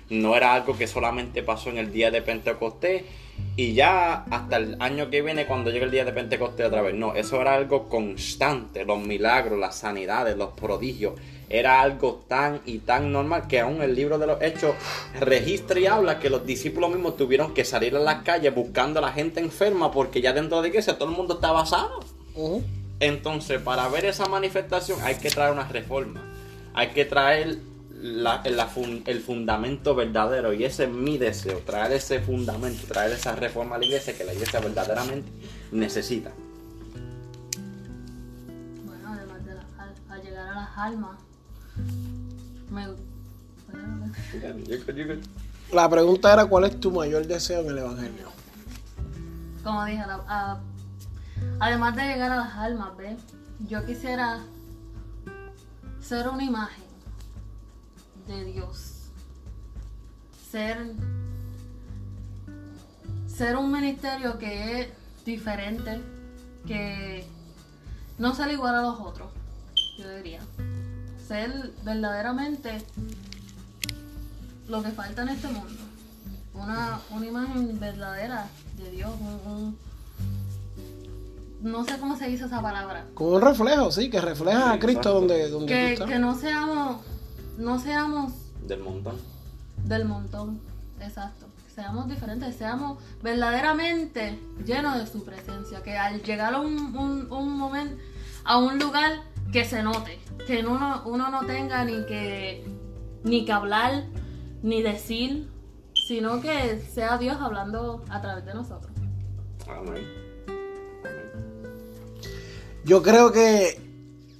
No 0.09 0.35
era 0.35 0.53
algo 0.53 0.77
que 0.77 0.87
solamente 0.87 1.43
pasó 1.43 1.69
en 1.69 1.77
el 1.77 1.91
día 1.91 2.11
de 2.11 2.21
Pentecostés 2.21 3.03
y 3.55 3.73
ya 3.73 4.23
hasta 4.29 4.57
el 4.57 4.77
año 4.79 5.09
que 5.09 5.21
viene 5.21 5.45
cuando 5.45 5.69
llegue 5.71 5.85
el 5.85 5.91
día 5.91 6.05
de 6.05 6.13
Pentecostés 6.13 6.67
otra 6.67 6.81
vez. 6.81 6.95
No, 6.95 7.13
eso 7.13 7.41
era 7.41 7.55
algo 7.55 7.89
constante. 7.89 8.85
Los 8.85 8.99
milagros, 8.99 9.59
las 9.59 9.75
sanidades, 9.75 10.37
los 10.37 10.51
prodigios. 10.51 11.13
Era 11.49 11.81
algo 11.81 12.23
tan 12.27 12.61
y 12.65 12.79
tan 12.79 13.11
normal 13.11 13.47
que 13.47 13.59
aún 13.59 13.81
el 13.81 13.95
libro 13.95 14.17
de 14.17 14.27
los 14.27 14.41
hechos 14.41 14.75
registra 15.19 15.79
y 15.79 15.85
habla 15.85 16.19
que 16.19 16.29
los 16.29 16.45
discípulos 16.45 16.89
mismos 16.89 17.15
tuvieron 17.15 17.53
que 17.53 17.63
salir 17.63 17.95
a 17.95 17.99
las 17.99 18.23
calles 18.23 18.53
buscando 18.53 18.99
a 18.99 19.01
la 19.01 19.13
gente 19.13 19.39
enferma 19.39 19.91
porque 19.91 20.21
ya 20.21 20.33
dentro 20.33 20.61
de 20.61 20.69
iglesia 20.69 20.97
todo 20.97 21.09
el 21.09 21.15
mundo 21.15 21.35
estaba 21.35 21.65
sano. 21.65 21.99
Entonces, 22.99 23.61
para 23.61 23.87
ver 23.87 24.05
esa 24.05 24.27
manifestación 24.27 24.99
hay 25.03 25.15
que 25.15 25.29
traer 25.29 25.53
una 25.53 25.67
reforma. 25.67 26.21
Hay 26.73 26.89
que 26.89 27.05
traer 27.05 27.57
la- 28.01 28.41
la 28.45 28.67
fun- 28.67 29.03
el 29.05 29.21
fundamento 29.21 29.95
verdadero. 29.95 30.53
Y 30.53 30.63
ese 30.65 30.83
es 30.85 30.89
mi 30.91 31.17
deseo, 31.17 31.59
traer 31.59 31.93
ese 31.93 32.19
fundamento, 32.19 32.85
traer 32.87 33.11
esa 33.13 33.35
reforma 33.35 33.75
a 33.75 33.79
la 33.79 33.85
iglesia 33.85 34.15
que 34.17 34.23
la 34.23 34.33
iglesia 34.33 34.59
verdaderamente 34.59 35.29
necesita. 35.71 36.31
Bueno, 38.85 39.13
además 39.13 39.45
de 39.45 39.55
la, 39.55 39.65
al, 39.77 39.93
al 40.09 40.21
llegar 40.23 40.47
a 40.47 40.55
las 40.55 40.77
almas, 40.77 41.17
me 42.69 42.87
La 45.73 45.89
pregunta 45.89 46.33
era 46.33 46.45
cuál 46.45 46.63
es 46.65 46.79
tu 46.79 46.91
mayor 46.91 47.25
deseo 47.27 47.61
en 47.61 47.69
el 47.69 47.77
Evangelio. 47.79 48.27
como 49.63 49.83
dije, 49.85 49.97
la- 50.07 50.23
a- 50.27 50.59
además 51.59 51.95
de 51.95 52.03
llegar 52.03 52.31
a 52.31 52.37
las 52.37 52.53
almas, 52.55 52.95
¿ves? 52.97 53.17
Yo 53.67 53.85
quisiera 53.85 54.39
ser 55.99 56.29
una 56.29 56.43
imagen 56.43 56.85
de 58.27 58.43
Dios. 58.45 58.93
Ser, 60.51 60.93
ser 63.27 63.55
un 63.57 63.71
ministerio 63.71 64.37
que 64.37 64.81
es 64.81 64.87
diferente, 65.25 66.01
que 66.65 67.25
no 68.17 68.33
sale 68.35 68.53
igual 68.53 68.75
a 68.75 68.81
los 68.81 68.99
otros, 68.99 69.29
yo 69.97 70.09
diría. 70.17 70.39
Ser 71.27 71.71
verdaderamente 71.83 72.81
lo 74.67 74.81
que 74.81 74.89
falta 74.91 75.23
en 75.23 75.29
este 75.29 75.47
mundo. 75.47 75.73
Una, 76.53 76.99
una 77.11 77.25
imagen 77.25 77.79
verdadera 77.79 78.47
de 78.77 78.89
Dios, 78.91 79.11
un, 79.19 79.51
un- 79.51 79.77
no 81.61 81.83
sé 81.85 81.97
cómo 81.99 82.15
se 82.17 82.27
dice 82.27 82.45
esa 82.45 82.61
palabra. 82.61 83.05
Con 83.13 83.33
un 83.33 83.41
reflejo, 83.41 83.91
sí, 83.91 84.09
que 84.09 84.21
refleja 84.21 84.71
a 84.73 84.79
Cristo 84.79 85.13
donde, 85.13 85.49
donde 85.49 85.65
tú 85.65 85.65
Que, 85.67 85.93
estás. 85.93 86.07
que 86.07 86.19
no 86.19 86.35
seamos, 86.35 86.97
no 87.57 87.79
seamos 87.79 88.33
Del 88.65 88.79
montón. 88.81 89.15
del 89.85 90.05
montón, 90.05 90.59
exacto. 91.01 91.45
Seamos 91.73 92.07
diferentes, 92.09 92.55
seamos 92.55 92.97
verdaderamente 93.21 94.39
llenos 94.65 94.97
de 94.97 95.05
su 95.05 95.23
presencia. 95.23 95.83
Que 95.83 95.95
al 95.95 96.23
llegar 96.23 96.55
a 96.55 96.59
un, 96.59 96.95
un, 96.95 97.31
un 97.31 97.57
momento, 97.57 98.01
a 98.45 98.57
un 98.57 98.79
lugar 98.79 99.21
que 99.51 99.63
se 99.63 99.83
note, 99.83 100.19
que 100.47 100.65
uno, 100.65 101.03
uno 101.05 101.29
no 101.29 101.45
tenga 101.45 101.85
ni 101.85 102.03
que, 102.07 102.65
ni 103.23 103.45
que 103.45 103.51
hablar, 103.51 104.05
ni 104.63 104.81
decir, 104.81 105.47
sino 106.07 106.41
que 106.41 106.79
sea 106.81 107.17
Dios 107.19 107.37
hablando 107.39 108.03
a 108.09 108.21
través 108.21 108.45
de 108.45 108.55
nosotros. 108.55 108.91
Amén. 109.69 110.03
Yo 112.85 113.03
creo 113.03 113.31
que, 113.31 113.86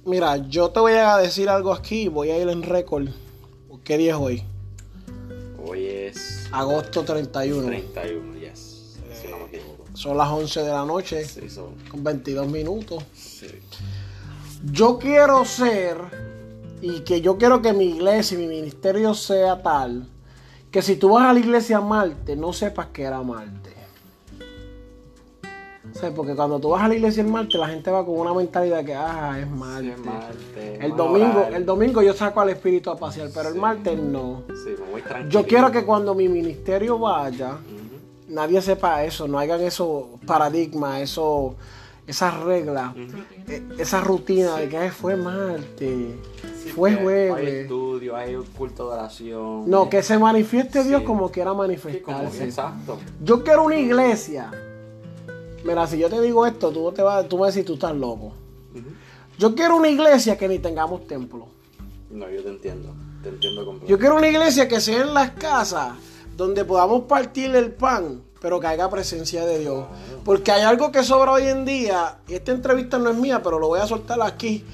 mira, 0.08 0.36
yo 0.48 0.70
te 0.70 0.80
voy 0.80 0.92
a 0.94 1.16
decir 1.18 1.48
algo 1.48 1.72
aquí, 1.72 2.08
voy 2.08 2.30
a 2.30 2.38
ir 2.38 2.48
en 2.48 2.62
récord. 2.62 3.08
¿Qué 3.84 3.96
día 3.96 4.12
es 4.14 4.18
hoy? 4.20 4.42
Hoy 5.64 5.86
es 5.86 6.48
Agosto 6.52 7.04
31. 7.04 7.66
31, 7.66 8.34
yes. 8.38 8.96
Si 9.20 9.28
no 9.28 9.38
me 9.38 9.44
equivoco. 9.44 9.84
Son 9.94 10.16
las 10.16 10.28
11 10.28 10.60
de 10.62 10.68
la 10.70 10.84
noche, 10.84 11.24
Sí, 11.24 11.48
son- 11.48 11.74
con 11.90 12.02
22 12.04 12.46
minutos. 12.48 13.02
sí. 13.14 13.46
Yo 14.72 14.98
quiero 14.98 15.44
ser, 15.44 15.98
y 16.82 17.00
que 17.00 17.20
yo 17.20 17.38
quiero 17.38 17.62
que 17.62 17.72
mi 17.72 17.84
iglesia 17.84 18.36
y 18.36 18.40
mi 18.42 18.48
ministerio 18.48 19.14
sea 19.14 19.62
tal, 19.62 20.06
que 20.72 20.82
si 20.82 20.96
tú 20.96 21.10
vas 21.10 21.26
a 21.30 21.32
la 21.32 21.38
iglesia 21.38 21.80
Marte, 21.80 22.34
no 22.36 22.52
sepas 22.52 22.88
que 22.88 23.04
era 23.04 23.22
Marte. 23.22 23.67
O 25.98 26.00
sea, 26.00 26.14
porque 26.14 26.36
cuando 26.36 26.60
tú 26.60 26.68
vas 26.68 26.84
a 26.84 26.86
la 26.86 26.94
iglesia 26.94 27.22
en 27.24 27.32
Marte, 27.32 27.58
la 27.58 27.66
gente 27.66 27.90
va 27.90 28.06
con 28.06 28.20
una 28.20 28.32
mentalidad 28.32 28.84
que, 28.84 28.94
ah, 28.94 29.36
es 29.40 29.50
Marte. 29.50 29.96
Sí, 29.96 30.02
Marte, 30.04 30.86
El 30.86 30.94
domingo, 30.96 31.40
orar. 31.40 31.54
el 31.54 31.66
domingo 31.66 32.02
yo 32.02 32.14
saco 32.14 32.40
al 32.40 32.50
espíritu 32.50 32.90
a 32.90 32.96
pasear, 32.96 33.30
pero 33.34 33.48
el 33.48 33.54
Sí. 33.54 33.60
martes 33.60 33.98
no. 33.98 34.42
Sí, 34.48 34.74
me 34.78 34.92
voy 34.92 35.02
tranquilo. 35.02 35.28
Yo 35.28 35.44
quiero 35.44 35.72
que 35.72 35.84
cuando 35.84 36.14
mi 36.14 36.28
ministerio 36.28 37.00
vaya, 37.00 37.54
Ujú. 37.54 38.32
nadie 38.32 38.62
sepa 38.62 39.02
eso, 39.02 39.26
no 39.26 39.40
hagan 39.40 39.60
esos 39.62 40.04
paradigmas, 40.24 41.00
eso, 41.00 41.56
esas 42.06 42.38
reglas, 42.44 42.94
eh, 43.48 43.64
esa 43.78 44.00
rutina 44.00 44.54
de 44.54 44.68
que 44.68 44.76
"Ay, 44.78 44.90
fue 44.90 45.16
martes, 45.16 46.14
fue 46.76 46.90
que 46.92 46.96
Hay 46.98 47.02
jueves. 47.02 47.54
estudio, 47.62 48.14
hay 48.14 48.36
un 48.36 48.44
culto 48.44 48.88
de 48.88 48.94
oración. 48.98 49.68
No, 49.68 49.88
que 49.90 50.04
se 50.04 50.16
manifieste 50.16 50.84
Dios 50.84 51.02
como 51.02 51.28
quiera 51.32 51.50
Sí, 51.50 51.56
como- 51.56 51.62
manifestarse. 51.66 52.44
exacto. 52.44 52.98
Yo 53.20 53.42
quiero 53.42 53.64
una 53.64 53.76
iglesia. 53.76 54.52
Mira, 55.68 55.86
si 55.86 55.98
yo 55.98 56.08
te 56.08 56.18
digo 56.22 56.46
esto, 56.46 56.70
tú, 56.70 56.90
te 56.92 57.02
vas, 57.02 57.28
tú 57.28 57.36
me 57.36 57.42
vas 57.42 57.48
a 57.48 57.50
decir, 57.52 57.66
tú 57.66 57.74
estás 57.74 57.94
loco. 57.94 58.32
Yo 59.38 59.54
quiero 59.54 59.76
una 59.76 59.88
iglesia 59.88 60.38
que 60.38 60.48
ni 60.48 60.58
tengamos 60.58 61.06
templo. 61.06 61.46
No, 62.10 62.26
yo 62.30 62.42
te 62.42 62.48
entiendo. 62.48 62.94
Te 63.22 63.28
entiendo 63.28 63.60
Yo 63.60 63.66
completamente. 63.66 64.00
quiero 64.00 64.16
una 64.16 64.28
iglesia 64.28 64.66
que 64.66 64.80
sea 64.80 65.02
en 65.02 65.12
las 65.12 65.32
casas 65.32 65.92
donde 66.38 66.64
podamos 66.64 67.02
partir 67.02 67.54
el 67.54 67.70
pan, 67.72 68.22
pero 68.40 68.58
que 68.58 68.66
haya 68.66 68.88
presencia 68.88 69.44
de 69.44 69.58
Dios. 69.58 69.84
Porque 70.24 70.52
hay 70.52 70.62
algo 70.62 70.90
que 70.90 71.02
sobra 71.02 71.32
hoy 71.32 71.48
en 71.48 71.66
día, 71.66 72.16
y 72.26 72.34
esta 72.34 72.52
entrevista 72.52 72.98
no 72.98 73.10
es 73.10 73.16
mía, 73.16 73.42
pero 73.42 73.58
lo 73.58 73.68
voy 73.68 73.80
a 73.80 73.86
soltar 73.86 74.22
aquí. 74.22 74.64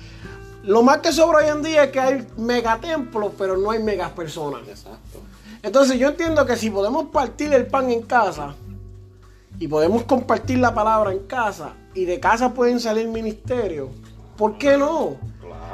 Lo 0.62 0.84
más 0.84 0.98
que 0.98 1.10
sobra 1.12 1.38
hoy 1.38 1.48
en 1.48 1.62
día 1.62 1.84
es 1.84 1.90
que 1.90 1.98
hay 1.98 2.26
megatemplos, 2.36 3.32
pero 3.36 3.56
no 3.56 3.72
hay 3.72 3.82
megas 3.82 4.12
personas. 4.12 4.60
Exacto. 4.68 5.18
Entonces 5.60 5.98
yo 5.98 6.08
entiendo 6.08 6.46
que 6.46 6.56
si 6.56 6.70
podemos 6.70 7.06
partir 7.06 7.52
el 7.52 7.66
pan 7.66 7.90
en 7.90 8.02
casa 8.02 8.54
y 9.58 9.68
podemos 9.68 10.02
compartir 10.04 10.58
la 10.58 10.74
palabra 10.74 11.12
en 11.12 11.20
casa 11.20 11.72
y 11.94 12.04
de 12.04 12.18
casa 12.20 12.52
pueden 12.54 12.80
salir 12.80 13.06
ministerios, 13.08 13.88
¿por 14.36 14.58
qué 14.58 14.76
no? 14.76 15.16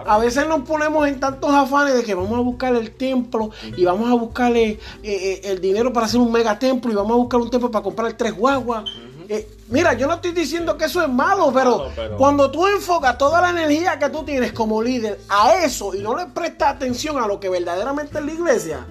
A 0.07 0.19
veces 0.19 0.47
nos 0.49 0.63
ponemos 0.63 1.07
en 1.07 1.21
tantos 1.21 1.51
afanes 1.53 1.95
de 1.95 2.03
que 2.03 2.15
vamos 2.15 2.33
a 2.39 2.41
buscar 2.43 2.75
el 2.75 2.91
templo 2.93 3.51
y 3.77 3.85
vamos 3.85 4.11
a 4.11 4.15
buscarle 4.15 4.71
eh, 4.71 4.79
eh, 5.03 5.41
el 5.45 5.61
dinero 5.61 5.93
para 5.93 6.07
hacer 6.07 6.21
un 6.21 6.33
megatemplo 6.33 6.91
y 6.91 6.95
vamos 6.95 7.13
a 7.13 7.17
buscar 7.17 7.41
un 7.41 7.51
templo 7.51 7.71
para 7.71 7.83
comprar 7.83 8.13
tres 8.15 8.35
guaguas. 8.35 8.85
Eh, 9.29 9.47
mira, 9.69 9.93
yo 9.93 10.07
no 10.09 10.15
estoy 10.15 10.33
diciendo 10.33 10.77
que 10.77 10.87
eso 10.87 11.03
es 11.03 11.09
malo, 11.09 11.53
pero, 11.55 11.79
Malo, 11.79 11.91
pero- 11.95 12.17
cuando 12.17 12.51
tú 12.51 12.67
enfocas 12.67 13.17
toda 13.19 13.41
la 13.43 13.51
energía 13.51 13.99
que 13.99 14.09
tú 14.09 14.25
tienes 14.25 14.53
como 14.53 14.83
líder 14.83 15.21
a 15.29 15.55
eso 15.65 15.95
y 15.95 16.01
no 16.01 16.17
le 16.17 16.27
prestas 16.27 16.75
atención 16.77 17.19
a 17.19 17.27
lo 17.27 17.39
que 17.39 17.49
verdaderamente 17.49 18.19
es 18.19 18.25
la 18.25 18.33
iglesia. 18.33 18.87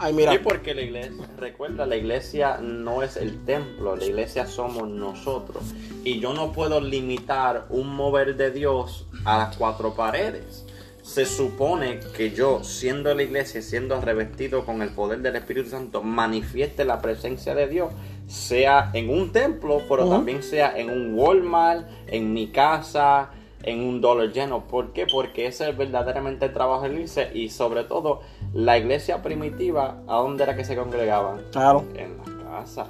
Ay, 0.00 0.12
mira, 0.12 0.32
Sí, 0.32 0.38
porque 0.38 0.74
la 0.74 0.82
iglesia, 0.82 1.28
recuerda, 1.38 1.86
la 1.86 1.96
iglesia 1.96 2.58
no 2.58 3.02
es 3.02 3.16
el 3.16 3.44
templo, 3.44 3.94
la 3.96 4.04
iglesia 4.04 4.46
somos 4.46 4.88
nosotros. 4.88 5.62
Y 6.04 6.18
yo 6.20 6.32
no 6.34 6.52
puedo 6.52 6.80
limitar 6.80 7.66
un 7.68 7.94
mover 7.94 8.36
de 8.36 8.50
Dios 8.50 9.06
a 9.24 9.38
las 9.38 9.56
cuatro 9.56 9.94
paredes. 9.94 10.64
Se 11.02 11.26
supone 11.26 12.00
que 12.16 12.30
yo, 12.30 12.62
siendo 12.62 13.14
la 13.14 13.22
iglesia, 13.22 13.62
siendo 13.62 14.00
revestido 14.00 14.64
con 14.64 14.82
el 14.82 14.90
poder 14.90 15.20
del 15.20 15.36
Espíritu 15.36 15.70
Santo, 15.70 16.02
manifieste 16.02 16.84
la 16.84 17.00
presencia 17.00 17.54
de 17.54 17.68
Dios, 17.68 17.92
sea 18.26 18.90
en 18.94 19.10
un 19.10 19.32
templo, 19.32 19.82
pero 19.88 20.08
también 20.08 20.42
sea 20.42 20.78
en 20.78 20.88
un 20.88 21.14
Walmart, 21.18 21.88
en 22.06 22.32
mi 22.32 22.48
casa, 22.48 23.30
en 23.62 23.80
un 23.80 24.00
dólar 24.00 24.32
lleno. 24.32 24.66
¿Por 24.66 24.92
qué? 24.92 25.06
Porque 25.06 25.46
ese 25.46 25.70
es 25.70 25.76
verdaderamente 25.76 26.46
el 26.46 26.52
trabajo 26.52 26.82
de 26.82 26.88
la 26.88 26.94
iglesia 26.94 27.32
y 27.34 27.48
sobre 27.48 27.84
todo 27.84 28.22
la 28.52 28.78
iglesia 28.78 29.22
primitiva, 29.22 29.96
¿a 30.06 30.16
dónde 30.16 30.42
era 30.42 30.56
que 30.56 30.64
se 30.64 30.76
congregaban? 30.76 31.42
Claro. 31.52 31.84
En 31.94 32.16
la 32.18 32.50
casa. 32.50 32.86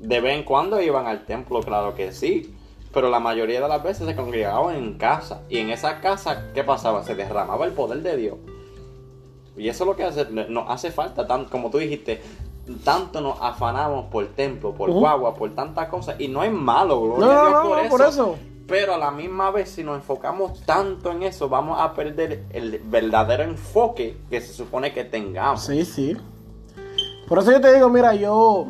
De 0.00 0.20
vez 0.20 0.36
en 0.38 0.44
cuando 0.44 0.80
iban 0.80 1.06
al 1.06 1.24
templo, 1.24 1.60
claro 1.60 1.94
que 1.94 2.12
sí. 2.12 2.54
Pero 2.92 3.10
la 3.10 3.20
mayoría 3.20 3.60
de 3.60 3.68
las 3.68 3.82
veces 3.82 4.06
se 4.06 4.16
congregaban 4.16 4.76
en 4.76 4.94
casa. 4.94 5.42
Y 5.48 5.58
en 5.58 5.70
esa 5.70 6.00
casa, 6.00 6.50
¿qué 6.54 6.64
pasaba? 6.64 7.02
Se 7.02 7.14
derramaba 7.14 7.66
el 7.66 7.72
poder 7.72 8.02
de 8.02 8.16
Dios. 8.16 8.36
Y 9.56 9.68
eso 9.68 9.84
es 9.84 9.88
lo 9.88 9.96
que 9.96 10.04
hace, 10.04 10.26
nos 10.30 10.70
hace 10.70 10.90
falta, 10.90 11.26
tan, 11.26 11.46
como 11.46 11.70
tú 11.70 11.78
dijiste, 11.78 12.22
tanto 12.84 13.20
nos 13.20 13.38
afanamos 13.40 14.06
por 14.06 14.26
templo, 14.28 14.72
por 14.72 14.90
guagua, 14.90 15.34
por 15.34 15.54
tantas 15.54 15.88
cosas. 15.88 16.16
Y 16.18 16.28
no 16.28 16.42
es 16.42 16.52
malo, 16.52 17.00
gloria 17.00 17.26
No, 17.26 17.32
a 17.32 17.34
no, 17.34 17.48
Dios 17.48 17.52
no, 17.52 17.62
por, 17.62 17.78
no, 17.78 17.82
eso. 17.82 17.90
por 17.90 18.06
eso. 18.06 18.36
Pero 18.66 18.94
a 18.94 18.98
la 18.98 19.10
misma 19.12 19.50
vez, 19.52 19.70
si 19.70 19.84
nos 19.84 19.96
enfocamos 19.96 20.60
tanto 20.62 21.12
en 21.12 21.22
eso, 21.22 21.48
vamos 21.48 21.78
a 21.80 21.94
perder 21.94 22.44
el 22.50 22.80
verdadero 22.84 23.44
enfoque 23.44 24.16
que 24.28 24.40
se 24.40 24.52
supone 24.52 24.92
que 24.92 25.04
tengamos. 25.04 25.62
Sí, 25.64 25.84
sí. 25.84 26.16
Por 27.28 27.38
eso 27.38 27.52
yo 27.52 27.60
te 27.60 27.72
digo, 27.74 27.88
mira, 27.88 28.14
yo. 28.14 28.66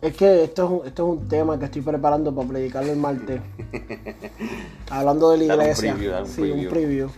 Es 0.00 0.16
que 0.16 0.44
esto 0.44 0.64
es 0.64 0.70
un, 0.70 0.86
esto 0.86 1.02
es 1.12 1.18
un 1.18 1.28
tema 1.28 1.58
que 1.58 1.66
estoy 1.66 1.82
preparando 1.82 2.34
para 2.34 2.48
predicarlo 2.48 2.90
el 2.92 2.98
martes. 2.98 3.40
Hablando 4.90 5.30
de 5.32 5.38
la 5.38 5.56
Dar 5.56 5.58
un 5.58 5.62
iglesia. 5.64 5.94
preview, 5.94 6.18
un 6.20 6.26
sí, 6.26 6.40
preview. 6.40 6.62
un 6.64 6.68
preview. 6.70 7.08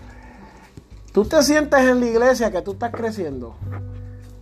Tú 1.12 1.24
te 1.26 1.42
sientes 1.42 1.80
en 1.80 2.00
la 2.00 2.06
iglesia 2.06 2.50
que 2.50 2.62
tú 2.62 2.72
estás 2.72 2.90
creciendo. 2.90 3.54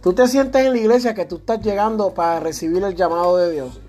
Tú 0.01 0.13
te 0.15 0.27
sientes 0.29 0.65
en 0.65 0.73
la 0.73 0.79
iglesia 0.79 1.15
que 1.15 1.27
tú 1.27 1.37
estás 1.37 1.61
llegando 1.61 2.15
para 2.15 2.41
recibir 2.41 2.83
el 2.85 2.95
llamado 2.95 3.37
de 3.37 3.53
Dios. 3.53 3.81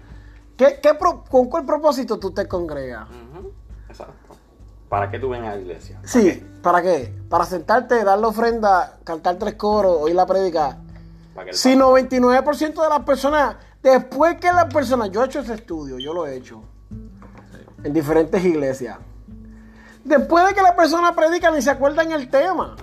¿Qué, 0.61 0.79
qué 0.79 0.93
pro- 0.93 1.23
¿Con 1.27 1.47
cuál 1.49 1.65
propósito 1.65 2.19
tú 2.19 2.29
te 2.29 2.47
congregas? 2.47 3.07
Exacto. 3.89 4.35
¿Para 4.87 5.09
qué 5.09 5.17
tú 5.17 5.29
ven 5.29 5.43
a 5.43 5.55
la 5.55 5.59
iglesia? 5.59 5.95
¿Para 5.95 6.07
Sí, 6.07 6.21
qué? 6.23 6.45
¿para 6.61 6.81
qué? 6.83 7.13
Para 7.27 7.45
sentarte, 7.45 8.03
dar 8.03 8.19
la 8.19 8.27
ofrenda, 8.27 8.99
cantar 9.03 9.37
tres 9.37 9.55
coros, 9.55 9.97
oír 10.01 10.13
la 10.13 10.27
prédica. 10.27 10.77
¿Para 11.33 11.45
que 11.45 11.49
el 11.51 11.57
Si 11.57 11.73
99% 11.75 12.83
de 12.83 12.89
las 12.89 12.99
personas, 12.99 13.55
después 13.81 14.35
que 14.35 14.51
las 14.51 14.71
personas, 14.71 15.09
yo 15.09 15.23
he 15.23 15.25
hecho 15.25 15.39
ese 15.39 15.55
estudio, 15.55 15.97
yo 15.97 16.13
lo 16.13 16.27
he 16.27 16.35
hecho 16.35 16.61
en 17.83 17.91
diferentes 17.91 18.45
iglesias. 18.45 18.99
Después 20.03 20.47
de 20.47 20.53
que 20.53 20.61
la 20.61 20.75
persona 20.75 21.15
predica, 21.15 21.49
ni 21.49 21.63
se 21.63 21.71
acuerdan 21.71 22.11
el 22.11 22.29
tema. 22.29 22.75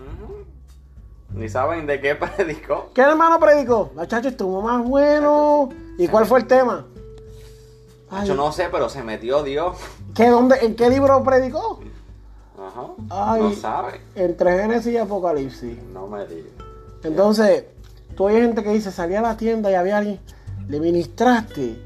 Ni 1.30 1.48
saben 1.48 1.86
de 1.86 2.00
qué 2.00 2.14
predicó. 2.16 2.90
¿Qué 2.92 3.02
hermano 3.02 3.38
predicó? 3.38 3.92
La 3.94 4.08
chacha 4.08 4.30
estuvo 4.30 4.62
más 4.62 4.82
bueno. 4.82 5.68
¿Y 5.96 6.08
cuál 6.08 6.26
fue 6.26 6.40
el 6.40 6.46
tema? 6.48 6.84
Ay, 8.10 8.26
Yo 8.26 8.34
no 8.34 8.52
sé, 8.52 8.68
pero 8.70 8.88
se 8.88 9.02
metió 9.02 9.42
Dios. 9.42 9.76
¿qué, 10.14 10.28
dónde, 10.28 10.56
¿En 10.62 10.74
qué 10.74 10.88
libro 10.88 11.22
predicó? 11.22 11.80
Ajá. 12.58 12.88
Ay. 13.10 13.42
No 13.42 13.52
sabe. 13.52 14.00
Entre 14.14 14.58
Génesis 14.58 14.92
y 14.92 14.96
Apocalipsis. 14.96 15.82
No 15.92 16.06
me 16.06 16.26
digas. 16.26 16.52
Entonces, 17.02 17.64
tú 18.16 18.28
hay 18.28 18.40
gente 18.40 18.62
que 18.62 18.72
dice, 18.72 18.90
salí 18.90 19.14
a 19.14 19.22
la 19.22 19.36
tienda 19.36 19.70
y 19.70 19.74
había 19.74 19.98
alguien, 19.98 20.20
le 20.68 20.80
ministraste. 20.80 21.84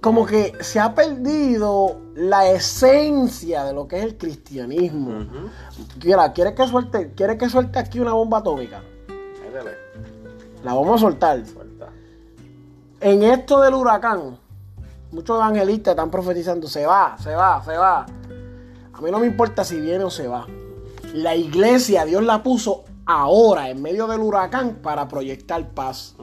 Como 0.00 0.24
que 0.24 0.52
se 0.60 0.78
ha 0.78 0.94
perdido 0.94 2.00
la 2.14 2.48
esencia 2.48 3.64
de 3.64 3.72
lo 3.72 3.88
que 3.88 3.98
es 3.98 4.04
el 4.04 4.16
cristianismo. 4.16 5.10
Ujú. 5.10 5.50
Mira, 6.04 6.32
¿quieres 6.32 6.54
que 6.54 6.66
suelte, 6.68 7.12
¿quieres 7.16 7.36
que 7.36 7.48
suelte 7.48 7.80
aquí 7.80 7.98
una 7.98 8.12
bomba 8.12 8.38
atómica? 8.38 8.80
Métele. 9.08 9.72
La 10.62 10.74
vamos 10.74 10.96
a 10.96 10.98
soltar. 10.98 11.44
Suelta. 11.44 11.88
En 13.00 13.24
esto 13.24 13.60
del 13.60 13.74
huracán, 13.74 14.38
muchos 15.10 15.36
evangelistas 15.36 15.92
están 15.92 16.10
profetizando, 16.10 16.68
se 16.68 16.86
va, 16.86 17.16
se 17.18 17.34
va, 17.34 17.62
se 17.64 17.76
va. 17.76 18.06
A 18.92 19.00
mí 19.00 19.10
no 19.10 19.20
me 19.20 19.26
importa 19.26 19.64
si 19.64 19.80
viene 19.80 20.04
o 20.04 20.10
se 20.10 20.26
va. 20.26 20.46
La 21.14 21.34
iglesia, 21.34 22.04
Dios 22.04 22.22
la 22.22 22.42
puso 22.42 22.84
ahora, 23.06 23.70
en 23.70 23.80
medio 23.80 24.06
del 24.06 24.20
huracán, 24.20 24.80
para 24.82 25.08
proyectar 25.08 25.68
paz. 25.70 26.16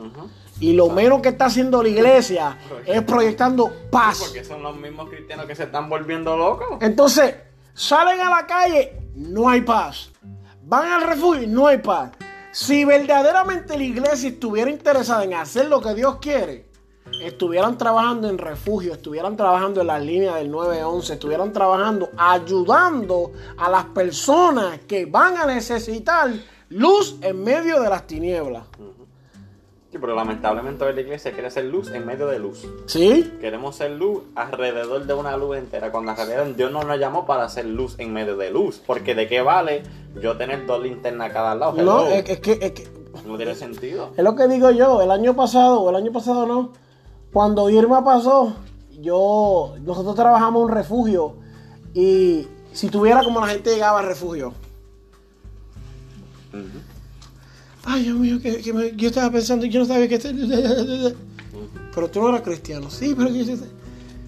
Y 0.59 0.73
lo 0.73 0.89
menos 0.89 1.21
que 1.21 1.29
está 1.29 1.45
haciendo 1.45 1.81
la 1.81 1.89
iglesia 1.89 2.57
es 2.85 3.01
proyectando 3.03 3.71
paz. 3.91 4.19
Porque 4.19 4.43
son 4.43 4.63
los 4.63 4.75
mismos 4.77 5.09
cristianos 5.09 5.45
que 5.45 5.55
se 5.55 5.63
están 5.63 5.89
volviendo 5.89 6.37
locos. 6.37 6.77
Entonces, 6.81 7.35
salen 7.73 8.21
a 8.21 8.29
la 8.29 8.45
calle, 8.45 9.09
no 9.15 9.49
hay 9.49 9.61
paz. 9.61 10.11
Van 10.63 10.91
al 10.91 11.01
refugio, 11.01 11.47
no 11.47 11.67
hay 11.67 11.79
paz. 11.79 12.11
Si 12.51 12.85
verdaderamente 12.85 13.77
la 13.77 13.83
iglesia 13.83 14.29
estuviera 14.29 14.71
interesada 14.71 15.23
en 15.25 15.33
hacer 15.33 15.67
lo 15.67 15.81
que 15.81 15.93
Dios 15.93 16.17
quiere, 16.21 16.69
estuvieran 17.21 17.77
trabajando 17.77 18.29
en 18.29 18.37
refugio, 18.37 18.93
estuvieran 18.93 19.35
trabajando 19.35 19.81
en 19.81 19.87
las 19.87 20.03
líneas 20.03 20.35
del 20.35 20.51
911, 20.51 21.13
estuvieran 21.13 21.53
trabajando 21.53 22.09
ayudando 22.17 23.31
a 23.57 23.69
las 23.69 23.85
personas 23.85 24.79
que 24.87 25.05
van 25.05 25.37
a 25.37 25.45
necesitar 25.45 26.31
luz 26.69 27.17
en 27.21 27.43
medio 27.43 27.81
de 27.81 27.89
las 27.89 28.07
tinieblas. 28.07 28.63
Sí, 29.91 29.99
pero 30.01 30.13
lamentablemente 30.13 30.83
hoy 30.83 30.93
la 30.93 30.99
iglesia 30.99 31.31
quiere 31.31 31.49
ser 31.49 31.65
luz 31.65 31.89
en 31.89 32.05
medio 32.05 32.27
de 32.27 32.37
luz. 32.37 32.67
¿Sí? 32.85 33.31
Queremos 33.39 33.77
ser 33.77 33.91
luz 33.91 34.23
alrededor 34.35 35.05
de 35.05 35.13
una 35.13 35.37
luz 35.37 35.55
entera. 35.55 35.89
Cuando 35.89 36.11
en 36.11 36.17
realidad 36.17 36.45
Dios 36.47 36.69
no 36.69 36.83
nos 36.83 36.99
llamó 36.99 37.25
para 37.25 37.45
hacer 37.45 37.65
luz 37.65 37.95
en 37.97 38.11
medio 38.11 38.35
de 38.35 38.51
luz. 38.51 38.81
Porque 38.85 39.15
de 39.15 39.29
qué 39.29 39.41
vale 39.41 39.83
yo 40.21 40.35
tener 40.35 40.65
dos 40.65 40.83
linternas 40.83 41.29
a 41.29 41.33
cada 41.33 41.55
lado. 41.55 41.81
No, 41.81 42.07
es 42.07 42.23
que, 42.23 42.59
es 42.59 42.71
que 42.73 42.87
No 43.25 43.37
tiene 43.37 43.55
sentido. 43.55 44.11
Es 44.17 44.23
lo 44.25 44.35
que 44.35 44.49
digo 44.49 44.69
yo, 44.71 45.01
el 45.01 45.11
año 45.11 45.33
pasado, 45.33 45.79
o 45.79 45.89
el 45.89 45.95
año 45.95 46.11
pasado 46.11 46.45
no, 46.45 46.73
cuando 47.35 47.69
Irma 47.69 48.01
pasó, 48.01 48.53
yo, 49.01 49.75
nosotros 49.81 50.15
trabajamos 50.15 50.61
en 50.61 50.65
un 50.67 50.71
refugio 50.71 51.33
y 51.93 52.47
si 52.71 52.87
tuviera 52.87 53.21
como 53.25 53.41
la 53.41 53.47
gente 53.47 53.71
llegaba 53.73 53.99
al 53.99 54.05
refugio, 54.05 54.53
ay 57.83 58.03
Dios 58.03 58.17
mío, 58.17 58.39
que, 58.41 58.61
que 58.61 58.93
yo 58.95 59.09
estaba 59.09 59.29
pensando, 59.31 59.65
yo 59.65 59.81
no 59.81 59.85
sabía 59.85 60.07
que... 60.07 60.17
Pero 61.93 62.09
tú 62.09 62.21
no 62.21 62.29
eras 62.29 62.41
cristiano, 62.41 62.89
sí, 62.89 63.13
pero 63.17 63.29
yo... 63.29 63.43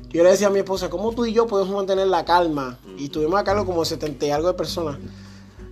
Yo 0.09 0.23
le 0.23 0.31
decía 0.31 0.47
a 0.47 0.49
mi 0.49 0.59
esposa, 0.59 0.89
¿cómo 0.89 1.13
tú 1.13 1.25
y 1.25 1.31
yo 1.31 1.47
podemos 1.47 1.73
mantener 1.75 2.07
la 2.07 2.25
calma? 2.25 2.77
Y 2.97 3.07
tuvimos 3.07 3.39
a 3.39 3.43
cargo 3.45 3.65
como 3.65 3.85
70 3.85 4.25
y 4.25 4.31
algo 4.31 4.49
de 4.49 4.53
personas. 4.53 4.97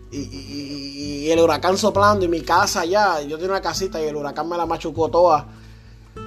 Y, 0.09 0.19
y- 0.19 1.25
y 1.25 1.31
el 1.31 1.39
huracán 1.41 1.77
soplando 1.77 2.23
y 2.23 2.29
mi 2.29 2.39
casa 2.41 2.81
allá, 2.81 3.21
yo 3.23 3.35
tenía 3.37 3.51
una 3.51 3.61
casita 3.61 4.01
y 4.01 4.05
el 4.07 4.15
huracán 4.15 4.47
me 4.47 4.55
la 4.55 4.65
machucó 4.65 5.09
toda. 5.09 5.47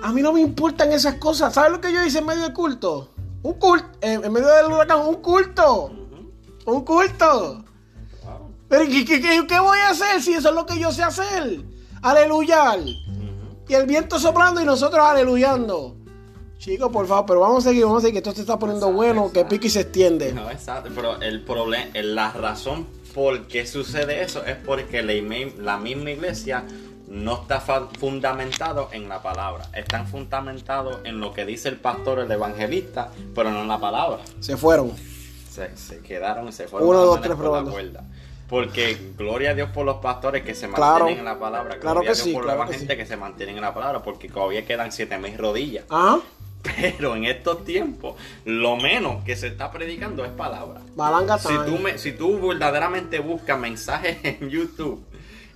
A 0.02 0.12
mí 0.12 0.22
no 0.22 0.32
me 0.32 0.40
importan 0.40 0.92
esas 0.92 1.14
cosas. 1.14 1.54
¿Sabes 1.54 1.72
lo 1.72 1.80
que 1.80 1.92
yo 1.92 2.02
hice 2.04 2.18
en 2.18 2.26
medio 2.26 2.42
del 2.42 2.52
culto? 2.52 3.10
Un 3.42 3.54
culto, 3.54 3.86
en 4.00 4.32
medio 4.32 4.48
del 4.48 4.66
huracán, 4.66 5.00
un 5.00 5.16
culto. 5.16 5.90
Un 6.66 6.84
culto. 6.84 7.64
Pero 8.68 8.84
¿qué, 8.84 9.04
qué- 9.04 9.20
qué- 9.20 9.46
qué 9.48 9.58
voy 9.60 9.78
a 9.78 9.90
hacer 9.90 10.20
si 10.22 10.34
eso 10.34 10.50
es 10.50 10.54
lo 10.54 10.66
que 10.66 10.78
yo 10.78 10.92
sé 10.92 11.02
hacer? 11.02 11.62
Aleluyar. 12.02 12.78
Y 12.80 13.74
el 13.74 13.86
viento 13.86 14.18
soplando 14.18 14.60
y 14.60 14.64
nosotros 14.64 15.04
aleluyando. 15.04 15.96
Chicos, 16.58 16.90
por 16.90 17.06
favor, 17.06 17.24
pero 17.26 17.40
vamos 17.40 17.64
a 17.64 17.68
seguir, 17.70 17.84
vamos 17.84 18.02
a 18.02 18.06
seguir, 18.06 18.14
que 18.14 18.18
esto 18.30 18.34
se 18.34 18.40
está 18.42 18.58
poniendo 18.58 18.86
Exacto, 18.86 18.96
bueno, 18.96 19.30
que 19.32 19.44
pique 19.44 19.68
y 19.68 19.70
se 19.70 19.80
extiende. 19.82 20.32
No, 20.32 20.50
exacto, 20.50 20.90
pero 20.94 21.20
el 21.20 21.42
problema, 21.44 21.86
la 22.02 22.32
razón 22.32 22.86
por 23.14 23.46
qué 23.46 23.64
sucede 23.66 24.22
eso 24.22 24.44
es 24.44 24.56
porque 24.56 25.02
la 25.02 25.76
misma 25.78 26.10
iglesia 26.10 26.64
no 27.08 27.42
está 27.42 27.60
fundamentado 27.60 28.88
en 28.92 29.08
la 29.08 29.22
palabra. 29.22 29.64
Están 29.74 30.06
fundamentados 30.06 30.98
en 31.04 31.20
lo 31.20 31.32
que 31.32 31.44
dice 31.46 31.68
el 31.68 31.76
pastor, 31.76 32.18
el 32.20 32.30
evangelista, 32.30 33.10
pero 33.34 33.50
no 33.50 33.62
en 33.62 33.68
la 33.68 33.78
palabra. 33.78 34.18
Se 34.40 34.56
fueron. 34.56 34.92
Se, 35.50 35.76
se 35.76 36.00
quedaron 36.00 36.48
y 36.48 36.52
se 36.52 36.68
fueron 36.68 36.88
Uno, 36.88 36.98
dos, 37.04 37.20
tres, 37.20 37.36
probando. 37.36 37.72
Porque 38.48 38.96
gloria 39.18 39.50
a 39.50 39.54
Dios 39.54 39.70
por 39.74 39.84
los 39.84 39.96
pastores 39.96 40.42
que 40.42 40.54
se 40.54 40.68
Claro. 40.68 41.04
mantienen 41.04 41.18
en 41.18 41.24
la 41.24 41.38
palabra. 41.38 41.76
Gloria 41.76 41.80
Claro 41.80 42.00
que 42.00 42.08
a 42.08 42.12
Dios 42.12 42.18
sí, 42.24 42.32
por 42.32 42.44
claro 42.44 42.60
la 42.60 42.66
que 42.66 42.74
gente 42.78 42.94
sí. 42.94 42.98
que 42.98 43.06
se 43.06 43.16
mantienen 43.16 43.56
en 43.56 43.60
la 43.62 43.74
palabra. 43.74 44.02
Porque 44.02 44.28
todavía 44.28 44.64
quedan 44.64 44.90
siete 44.92 45.18
mil 45.18 45.36
rodillas. 45.36 45.84
Ajá. 45.90 46.20
Pero 46.98 47.14
en 47.14 47.24
estos 47.24 47.64
tiempos, 47.64 48.16
lo 48.44 48.76
menos 48.76 49.22
que 49.24 49.36
se 49.36 49.46
está 49.48 49.70
predicando 49.70 50.24
es 50.24 50.30
palabra. 50.32 50.80
Si 51.38 51.54
tú, 51.66 51.78
me- 51.78 51.98
si 51.98 52.12
tú 52.12 52.48
verdaderamente 52.48 53.18
buscas 53.20 53.58
mensajes 53.58 54.18
en 54.24 54.48
YouTube 54.50 55.04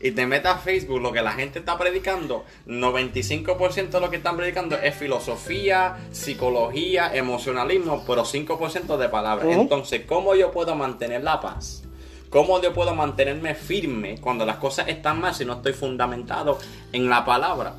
y 0.03 0.11
te 0.11 0.27
metes 0.27 0.51
a 0.51 0.59
Facebook, 0.59 1.01
lo 1.01 1.13
que 1.13 1.23
la 1.23 1.33
gente 1.33 1.61
está 1.61 1.79
predicando, 1.79 2.45
95% 2.67 3.89
de 3.89 4.01
lo 4.01 4.11
que 4.11 4.17
están 4.17 4.37
predicando 4.37 4.77
es 4.77 4.95
filosofía, 4.97 5.97
psicología, 6.11 7.15
emocionalismo, 7.15 8.05
pero 8.05 8.25
5% 8.25 8.97
de 8.97 9.09
palabras. 9.09 9.47
Entonces, 9.49 10.03
¿cómo 10.07 10.35
yo 10.35 10.51
puedo 10.51 10.75
mantener 10.75 11.23
la 11.23 11.41
paz? 11.41 11.85
¿Cómo 12.31 12.61
yo 12.61 12.73
puedo 12.73 12.95
mantenerme 12.95 13.55
firme 13.55 14.19
cuando 14.21 14.45
las 14.45 14.57
cosas 14.57 14.89
están 14.89 15.21
mal 15.21 15.35
si 15.35 15.45
no 15.45 15.55
estoy 15.55 15.75
fundamentado 15.75 16.59
en 16.93 17.09
la 17.09 17.25
palabra? 17.25 17.75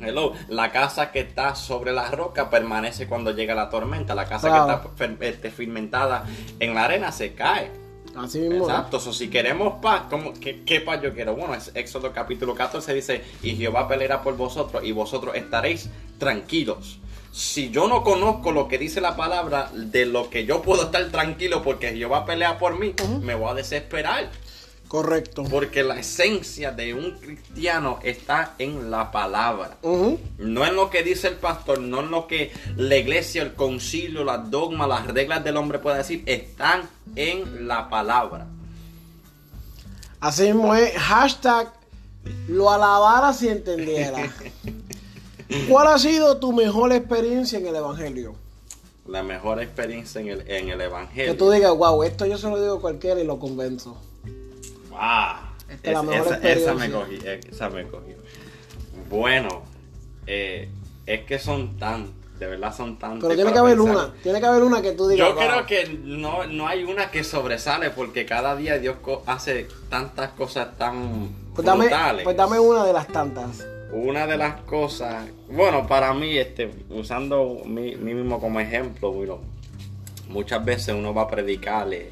Hello, 0.00 0.32
la 0.48 0.72
casa 0.72 1.12
que 1.12 1.20
está 1.20 1.54
sobre 1.54 1.92
la 1.92 2.10
roca 2.10 2.50
permanece 2.50 3.06
cuando 3.06 3.30
llega 3.30 3.54
la 3.54 3.70
tormenta. 3.70 4.14
La 4.14 4.26
casa 4.26 4.50
que 4.50 4.58
está 4.58 5.24
este, 5.24 5.50
fermentada 5.50 6.24
en 6.58 6.74
la 6.74 6.84
arena 6.84 7.12
se 7.12 7.34
cae. 7.34 7.83
Así 8.16 8.38
mismo. 8.38 8.68
Exacto, 8.68 9.00
so, 9.00 9.12
si 9.12 9.28
queremos 9.28 9.80
paz, 9.82 10.04
¿cómo, 10.08 10.32
qué, 10.34 10.62
qué 10.64 10.80
paz 10.80 11.00
yo 11.02 11.12
quiero? 11.14 11.34
Bueno, 11.34 11.54
es 11.54 11.70
Éxodo 11.74 12.12
capítulo 12.12 12.54
14 12.54 12.94
dice, 12.94 13.24
y 13.42 13.56
Jehová 13.56 13.88
peleará 13.88 14.22
por 14.22 14.36
vosotros 14.36 14.84
y 14.84 14.92
vosotros 14.92 15.34
estaréis 15.34 15.88
tranquilos. 16.18 17.00
si 17.32 17.70
yo 17.70 17.88
no 17.88 18.04
conozco 18.04 18.52
lo 18.52 18.68
que 18.68 18.78
dice 18.78 19.00
la 19.00 19.16
palabra, 19.16 19.68
de 19.74 20.06
lo 20.06 20.30
que 20.30 20.46
yo 20.46 20.62
puedo 20.62 20.84
estar 20.84 21.04
tranquilo 21.10 21.62
porque 21.62 21.92
Jehová 21.92 22.24
pelea 22.24 22.58
por 22.58 22.78
mí, 22.78 22.94
me 23.20 23.34
voy 23.34 23.50
a 23.50 23.54
desesperar. 23.54 24.30
Correcto. 24.94 25.42
Porque 25.50 25.82
la 25.82 25.98
esencia 25.98 26.70
de 26.70 26.94
un 26.94 27.18
cristiano 27.18 27.98
está 28.04 28.54
en 28.60 28.92
la 28.92 29.10
palabra. 29.10 29.76
No 29.82 30.64
en 30.64 30.76
lo 30.76 30.88
que 30.88 31.02
dice 31.02 31.26
el 31.26 31.34
pastor, 31.34 31.80
no 31.80 31.98
en 31.98 32.12
lo 32.12 32.28
que 32.28 32.52
la 32.76 32.94
iglesia, 32.94 33.42
el 33.42 33.54
concilio, 33.54 34.22
las 34.22 34.48
dogmas, 34.52 34.88
las 34.88 35.08
reglas 35.08 35.42
del 35.42 35.56
hombre 35.56 35.80
puede 35.80 35.98
decir, 35.98 36.22
están 36.26 36.88
en 37.16 37.66
la 37.66 37.90
palabra. 37.90 38.46
Así 40.20 40.44
mismo 40.44 40.72
es. 40.76 40.94
Hashtag 40.96 41.72
lo 42.46 42.70
alabara 42.70 43.32
si 43.32 43.48
entendiera. 43.48 44.32
¿Cuál 45.68 45.88
ha 45.88 45.98
sido 45.98 46.36
tu 46.36 46.52
mejor 46.52 46.92
experiencia 46.92 47.58
en 47.58 47.66
el 47.66 47.74
Evangelio? 47.74 48.36
La 49.08 49.24
mejor 49.24 49.60
experiencia 49.60 50.20
en 50.20 50.28
el, 50.28 50.40
en 50.48 50.68
el 50.68 50.78
Que 50.78 50.84
Evangelio. 50.84 51.36
tú 51.36 51.50
digas, 51.50 51.76
wow, 51.76 52.04
esto 52.04 52.26
yo 52.26 52.38
se 52.38 52.48
lo 52.48 52.62
digo 52.62 52.76
a 52.76 52.80
cualquiera 52.80 53.20
y 53.20 53.26
lo 53.26 53.40
convenzo. 53.40 53.96
¡Wow! 54.94 55.54
Esta 55.68 55.90
es 55.90 56.04
la 56.04 56.16
esa, 56.16 56.48
esa 56.48 56.74
me 56.74 56.90
cogí, 56.90 57.18
esa 57.50 57.68
me 57.70 57.84
cogí. 57.88 58.14
Bueno, 59.10 59.62
eh, 60.26 60.68
es 61.06 61.24
que 61.24 61.38
son 61.38 61.76
tan, 61.78 62.12
de 62.38 62.46
verdad 62.46 62.74
son 62.74 62.98
tantas. 62.98 63.22
Pero 63.22 63.34
tiene 63.34 63.52
que 63.52 63.58
haber 63.58 63.76
pensar. 63.76 63.96
una. 63.96 64.14
Tiene 64.22 64.40
que 64.40 64.46
haber 64.46 64.62
una 64.62 64.82
que 64.82 64.92
tú 64.92 65.08
digas. 65.08 65.28
Yo 65.28 65.34
wow. 65.34 65.44
creo 65.44 65.66
que 65.66 65.98
no, 66.04 66.46
no 66.46 66.68
hay 66.68 66.84
una 66.84 67.10
que 67.10 67.24
sobresale 67.24 67.90
porque 67.90 68.24
cada 68.24 68.54
día 68.54 68.78
Dios 68.78 68.96
hace 69.26 69.66
tantas 69.88 70.30
cosas 70.30 70.76
tan 70.76 71.34
Pues 71.54 71.66
dame, 71.66 71.86
brutales. 71.86 72.24
pues 72.24 72.36
dame 72.36 72.58
una 72.60 72.84
de 72.84 72.92
las 72.92 73.08
tantas. 73.08 73.66
Una 73.92 74.26
de 74.26 74.36
las 74.36 74.60
cosas, 74.62 75.24
bueno, 75.48 75.86
para 75.86 76.12
mí, 76.14 76.36
este, 76.36 76.68
usando 76.90 77.62
mí, 77.64 77.94
mí 77.96 78.14
mismo 78.14 78.40
como 78.40 78.58
ejemplo, 78.58 79.12
bueno, 79.12 79.40
muchas 80.28 80.64
veces 80.64 80.94
uno 80.94 81.14
va 81.14 81.22
a 81.22 81.28
predicarle 81.28 82.10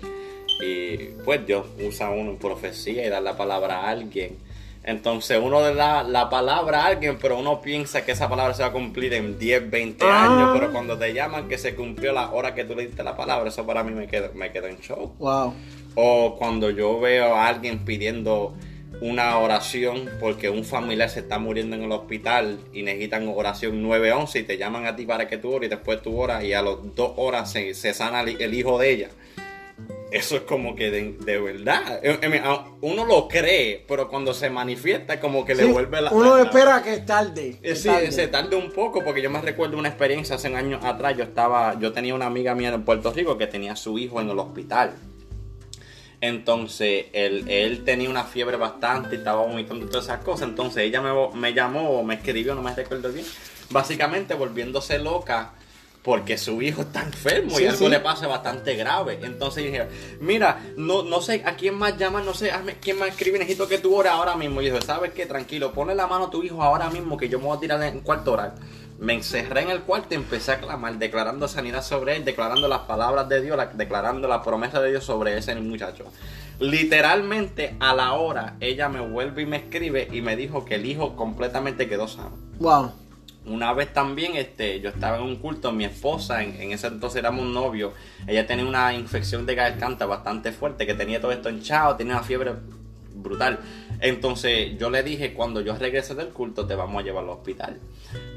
y 0.62 0.96
pues 1.24 1.44
Dios 1.46 1.66
usa 1.84 2.10
uno 2.10 2.30
en 2.30 2.36
profecía 2.38 3.04
y 3.04 3.08
da 3.08 3.20
la 3.20 3.36
palabra 3.36 3.80
a 3.80 3.90
alguien. 3.90 4.38
Entonces 4.84 5.38
uno 5.40 5.60
le 5.60 5.74
da 5.74 6.02
la 6.02 6.28
palabra 6.28 6.82
a 6.82 6.86
alguien, 6.88 7.16
pero 7.20 7.38
uno 7.38 7.60
piensa 7.60 8.04
que 8.04 8.12
esa 8.12 8.28
palabra 8.28 8.52
se 8.54 8.62
va 8.62 8.68
a 8.70 8.72
cumplir 8.72 9.12
en 9.14 9.38
10, 9.38 9.70
20 9.70 10.04
Ah. 10.04 10.24
años, 10.24 10.50
pero 10.54 10.72
cuando 10.72 10.98
te 10.98 11.12
llaman 11.14 11.48
que 11.48 11.56
se 11.56 11.74
cumplió 11.76 12.12
la 12.12 12.30
hora 12.32 12.54
que 12.54 12.64
tú 12.64 12.74
le 12.74 12.86
diste 12.86 13.04
la 13.04 13.16
palabra, 13.16 13.48
eso 13.48 13.64
para 13.64 13.84
mí 13.84 13.92
me 13.92 14.08
queda, 14.08 14.30
me 14.34 14.50
queda 14.50 14.68
en 14.68 14.78
shock. 14.78 15.16
Wow. 15.18 15.54
O 15.94 16.36
cuando 16.36 16.70
yo 16.70 16.98
veo 16.98 17.34
a 17.36 17.46
alguien 17.46 17.84
pidiendo 17.84 18.54
una 19.00 19.38
oración 19.38 20.08
porque 20.20 20.48
un 20.50 20.64
familiar 20.64 21.08
se 21.10 21.20
está 21.20 21.38
muriendo 21.38 21.76
en 21.76 21.82
el 21.84 21.92
hospital 21.92 22.58
y 22.72 22.82
necesitan 22.82 23.28
oración 23.28 23.82
911 23.82 24.38
y 24.40 24.42
te 24.44 24.58
llaman 24.58 24.86
a 24.86 24.96
ti 24.96 25.06
para 25.06 25.28
que 25.28 25.38
tú 25.38 25.52
ores 25.54 25.66
y 25.68 25.70
después 25.70 26.02
tú 26.02 26.18
oras 26.20 26.42
y 26.44 26.52
a 26.54 26.62
las 26.62 26.76
dos 26.96 27.12
horas 27.16 27.50
se, 27.52 27.74
se 27.74 27.94
sana 27.94 28.20
el, 28.22 28.40
el 28.40 28.54
hijo 28.54 28.78
de 28.78 28.90
ella. 28.90 29.08
Eso 30.12 30.36
es 30.36 30.42
como 30.42 30.76
que 30.76 30.90
de, 30.90 31.12
de 31.20 31.40
verdad. 31.40 32.00
Uno 32.82 33.06
lo 33.06 33.28
cree, 33.28 33.82
pero 33.88 34.08
cuando 34.08 34.34
se 34.34 34.50
manifiesta 34.50 35.18
como 35.18 35.44
que 35.44 35.54
le 35.54 35.64
vuelve 35.64 36.02
la... 36.02 36.10
uno 36.12 36.36
la- 36.36 36.42
espera 36.44 36.82
que 36.82 36.92
es 36.94 37.06
tarde. 37.06 37.48
eh, 37.48 37.58
es 37.62 37.80
Sí, 37.82 37.88
tarde. 37.88 38.12
se 38.12 38.28
tarda 38.28 38.56
un 38.58 38.72
poco 38.72 39.02
porque 39.02 39.22
yo 39.22 39.30
me 39.30 39.40
recuerdo 39.40 39.78
una 39.78 39.88
experiencia 39.88 40.36
hace 40.36 40.54
años 40.54 40.84
atrás. 40.84 41.16
Yo 41.16 41.24
estaba, 41.24 41.78
yo 41.80 41.92
tenía 41.92 42.14
una 42.14 42.26
amiga 42.26 42.54
mía 42.54 42.68
en 42.68 42.84
Puerto 42.84 43.10
Rico 43.10 43.38
que 43.38 43.46
tenía 43.46 43.72
a 43.72 43.76
su 43.76 43.98
hijo 43.98 44.20
en 44.20 44.28
el 44.28 44.38
hospital. 44.38 44.92
Entonces, 46.20 47.06
él, 47.12 47.44
él 47.48 47.82
tenía 47.84 48.08
una 48.08 48.24
fiebre 48.24 48.56
bastante 48.56 49.16
estaba 49.16 49.42
vomitando 49.44 49.86
y 49.86 49.88
todas 49.88 50.04
esas 50.04 50.22
cosas. 50.22 50.48
Entonces, 50.48 50.84
ella 50.84 51.00
me, 51.00 51.10
me 51.34 51.52
llamó 51.52 51.90
o 51.98 52.04
me 52.04 52.14
escribió, 52.14 52.54
no 52.54 52.62
me 52.62 52.74
recuerdo 52.74 53.10
bien. 53.12 53.26
Básicamente 53.70 54.34
volviéndose 54.34 54.98
loca 54.98 55.54
porque 56.02 56.36
su 56.36 56.60
hijo 56.62 56.82
está 56.82 57.02
enfermo 57.02 57.56
Sí, 57.56 57.62
y 57.62 57.66
algo 57.66 57.84
sí. 57.84 57.88
le 57.88 58.00
pasa 58.00 58.26
bastante 58.26 58.74
grave. 58.74 59.20
Entonces 59.22 59.64
dije, 59.64 59.86
mira, 60.20 60.60
no, 60.76 61.02
no 61.04 61.20
sé 61.22 61.42
a 61.44 61.54
quién 61.54 61.76
más 61.76 61.96
llamar, 61.96 62.24
no 62.24 62.34
sé 62.34 62.50
a 62.50 62.60
quién 62.80 62.98
más 62.98 63.08
escribe, 63.10 63.38
necesito 63.38 63.68
que 63.68 63.78
tú 63.78 63.94
ores 63.94 64.10
ahora 64.12 64.34
mismo. 64.36 64.60
Y 64.60 64.64
dijo, 64.66 64.80
¿sabes 64.80 65.12
qué? 65.12 65.26
Tranquilo, 65.26 65.72
ponle 65.72 65.94
la 65.94 66.06
mano 66.08 66.24
a 66.24 66.30
tu 66.30 66.42
hijo 66.42 66.62
ahora 66.62 66.90
mismo 66.90 67.16
que 67.16 67.28
yo 67.28 67.38
me 67.38 67.46
voy 67.46 67.56
a 67.56 67.60
tirar 67.60 67.82
en 67.82 67.94
un 67.94 68.00
cuarto 68.00 68.32
orar. 68.32 68.54
Me 68.98 69.14
encerré 69.14 69.62
en 69.62 69.70
el 69.70 69.80
cuarto 69.82 70.08
y 70.10 70.16
empecé 70.16 70.52
a 70.52 70.58
clamar, 70.60 70.96
declarando 70.96 71.48
sanidad 71.48 71.82
sobre 71.84 72.16
él, 72.16 72.24
declarando 72.24 72.68
las 72.68 72.80
palabras 72.80 73.28
de 73.28 73.40
Dios, 73.40 73.56
la- 73.56 73.66
declarando 73.66 74.28
la 74.28 74.42
promesa 74.42 74.80
de 74.80 74.90
Dios 74.90 75.04
sobre 75.04 75.36
ese 75.38 75.54
muchacho. 75.56 76.04
Literalmente 76.60 77.74
a 77.80 77.94
la 77.94 78.12
hora 78.14 78.54
ella 78.60 78.88
me 78.88 79.00
vuelve 79.00 79.42
y 79.42 79.46
me 79.46 79.56
escribe 79.58 80.08
y 80.12 80.20
me 80.20 80.36
dijo 80.36 80.64
que 80.64 80.76
el 80.76 80.86
hijo 80.86 81.16
completamente 81.16 81.88
quedó 81.88 82.08
sano. 82.08 82.36
Wow. 82.58 82.92
Una 83.44 83.72
vez 83.72 83.92
también, 83.92 84.36
este, 84.36 84.80
yo 84.80 84.90
estaba 84.90 85.16
en 85.16 85.24
un 85.24 85.36
culto, 85.36 85.72
mi 85.72 85.84
esposa, 85.84 86.42
en, 86.44 86.60
en 86.62 86.72
ese 86.72 86.86
entonces 86.86 87.18
éramos 87.18 87.44
novios, 87.46 87.92
ella 88.26 88.46
tenía 88.46 88.64
una 88.64 88.94
infección 88.94 89.46
de 89.46 89.54
garganta 89.56 90.06
bastante 90.06 90.52
fuerte, 90.52 90.86
que 90.86 90.94
tenía 90.94 91.20
todo 91.20 91.32
esto 91.32 91.50
hinchado, 91.50 91.96
tenía 91.96 92.14
una 92.14 92.22
fiebre 92.22 92.52
brutal. 93.14 93.58
Entonces 94.00 94.76
yo 94.78 94.90
le 94.90 95.02
dije, 95.02 95.32
cuando 95.32 95.60
yo 95.60 95.76
regrese 95.76 96.14
del 96.14 96.28
culto, 96.28 96.66
te 96.66 96.74
vamos 96.74 97.00
a 97.02 97.04
llevar 97.04 97.24
al 97.24 97.30
hospital. 97.30 97.78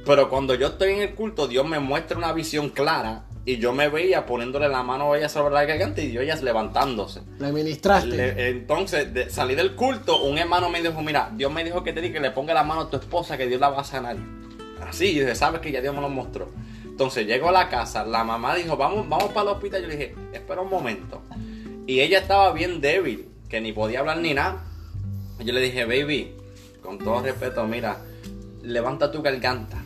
Pero 0.05 0.29
cuando 0.29 0.53
yo 0.55 0.67
estoy 0.67 0.93
en 0.93 1.01
el 1.01 1.15
culto, 1.15 1.47
Dios 1.47 1.67
me 1.67 1.79
muestra 1.79 2.17
una 2.17 2.33
visión 2.33 2.69
clara 2.69 3.25
y 3.45 3.57
yo 3.57 3.73
me 3.73 3.89
veía 3.89 4.25
poniéndole 4.25 4.67
la 4.69 4.81
mano 4.83 5.13
a 5.13 5.17
ella 5.17 5.29
sobre 5.29 5.53
la 5.53 5.65
garganta 5.65 6.01
y 6.01 6.11
yo 6.11 6.21
ellas 6.21 6.41
levantándose. 6.43 7.21
Le 7.39 7.51
ministraste. 7.51 8.15
Le- 8.15 8.49
entonces, 8.49 9.13
de- 9.13 9.29
salí 9.29 9.53
del 9.55 9.75
culto, 9.75 10.23
un 10.23 10.37
hermano 10.37 10.69
me 10.69 10.81
dijo, 10.81 11.01
mira, 11.01 11.31
Dios 11.35 11.51
me 11.51 11.63
dijo 11.63 11.83
que 11.83 11.93
te 11.93 12.01
diga 12.01 12.15
que 12.15 12.19
le 12.21 12.31
ponga 12.31 12.53
la 12.55 12.63
mano 12.63 12.81
a 12.81 12.89
tu 12.89 12.97
esposa, 12.97 13.37
que 13.37 13.47
Dios 13.47 13.59
la 13.59 13.69
va 13.69 13.81
a 13.81 13.83
sanar. 13.83 14.17
Así, 14.95 15.07
y 15.07 15.19
dije, 15.19 15.35
sabes 15.35 15.59
que 15.59 15.73
ya 15.73 15.81
Dios 15.81 15.93
me 15.93 15.99
lo 15.99 16.07
mostró. 16.07 16.47
Entonces 16.85 17.27
llego 17.27 17.49
a 17.49 17.51
la 17.51 17.67
casa, 17.67 18.05
la 18.05 18.23
mamá 18.23 18.55
dijo, 18.55 18.77
vamos, 18.77 19.09
vamos 19.09 19.27
para 19.33 19.41
el 19.41 19.55
hospital. 19.57 19.81
Yo 19.81 19.89
le 19.89 19.97
dije, 19.97 20.15
espera 20.31 20.61
un 20.61 20.69
momento. 20.69 21.21
Y 21.85 21.99
ella 21.99 22.19
estaba 22.19 22.53
bien 22.53 22.79
débil, 22.79 23.27
que 23.49 23.59
ni 23.59 23.73
podía 23.73 23.99
hablar 23.99 24.19
ni 24.19 24.33
nada. 24.33 24.63
Yo 25.43 25.51
le 25.51 25.59
dije, 25.59 25.83
baby, 25.83 26.33
con 26.81 26.97
todo 26.97 27.21
respeto, 27.21 27.67
mira, 27.67 27.97
levanta 28.63 29.11
tu 29.11 29.21
garganta, 29.21 29.83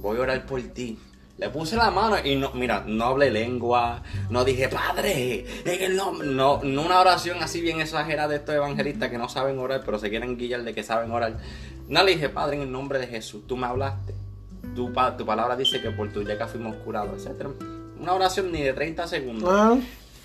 voy 0.00 0.18
a 0.18 0.20
orar 0.20 0.46
por 0.46 0.62
ti. 0.62 1.00
Le 1.36 1.50
puse 1.50 1.74
la 1.74 1.90
mano 1.90 2.16
y 2.24 2.36
no, 2.36 2.52
mira, 2.52 2.84
no 2.86 3.06
hablé 3.06 3.32
lengua, 3.32 4.04
no 4.30 4.44
dije, 4.44 4.68
Padre, 4.68 5.44
en 5.64 5.82
el 5.82 5.96
nombre, 5.96 6.28
no, 6.28 6.60
no 6.62 6.82
una 6.82 7.00
oración 7.00 7.42
así 7.42 7.60
bien 7.60 7.80
exagerada 7.80 8.28
de 8.28 8.36
estos 8.36 8.54
evangelistas 8.54 9.10
que 9.10 9.18
no 9.18 9.28
saben 9.28 9.58
orar, 9.58 9.82
pero 9.84 9.98
se 9.98 10.10
quieren 10.10 10.38
guiar 10.38 10.62
de 10.62 10.72
que 10.72 10.84
saben 10.84 11.10
orar. 11.10 11.38
No 11.88 12.04
le 12.04 12.12
dije, 12.12 12.28
Padre, 12.28 12.54
en 12.54 12.62
el 12.62 12.70
nombre 12.70 13.00
de 13.00 13.08
Jesús, 13.08 13.48
tú 13.48 13.56
me 13.56 13.66
hablaste. 13.66 14.14
Tu, 14.74 14.92
pa- 14.92 15.16
tu 15.16 15.24
palabra 15.24 15.56
dice 15.56 15.80
que 15.80 15.90
por 15.90 16.12
tu 16.12 16.22
llaga 16.22 16.46
fuimos 16.48 16.76
curados, 16.76 17.24
etc. 17.26 17.46
Una 18.00 18.12
oración 18.14 18.50
ni 18.52 18.62
de 18.62 18.72
30 18.72 19.06
segundos. 19.06 19.48
Ah, 19.52 19.76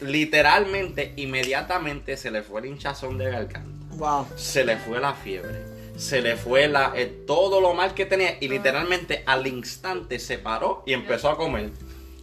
Literalmente, 0.01 1.13
inmediatamente 1.17 2.17
se 2.17 2.31
le 2.31 2.41
fue 2.41 2.61
el 2.61 2.67
hinchazón 2.67 3.17
de 3.17 3.25
garganta 3.31 3.85
wow. 3.97 4.25
se 4.35 4.63
le 4.63 4.77
fue 4.77 4.99
la 4.99 5.13
fiebre, 5.13 5.63
se 5.97 6.21
le 6.21 6.35
fue 6.37 6.67
la, 6.67 6.93
eh, 6.95 7.23
todo 7.27 7.59
lo 7.61 7.73
mal 7.73 7.93
que 7.93 8.05
tenía 8.05 8.37
y 8.39 8.47
literalmente 8.47 9.23
al 9.25 9.45
instante 9.47 10.17
se 10.19 10.37
paró 10.37 10.83
y 10.85 10.93
empezó 10.93 11.29
a 11.29 11.37
comer. 11.37 11.71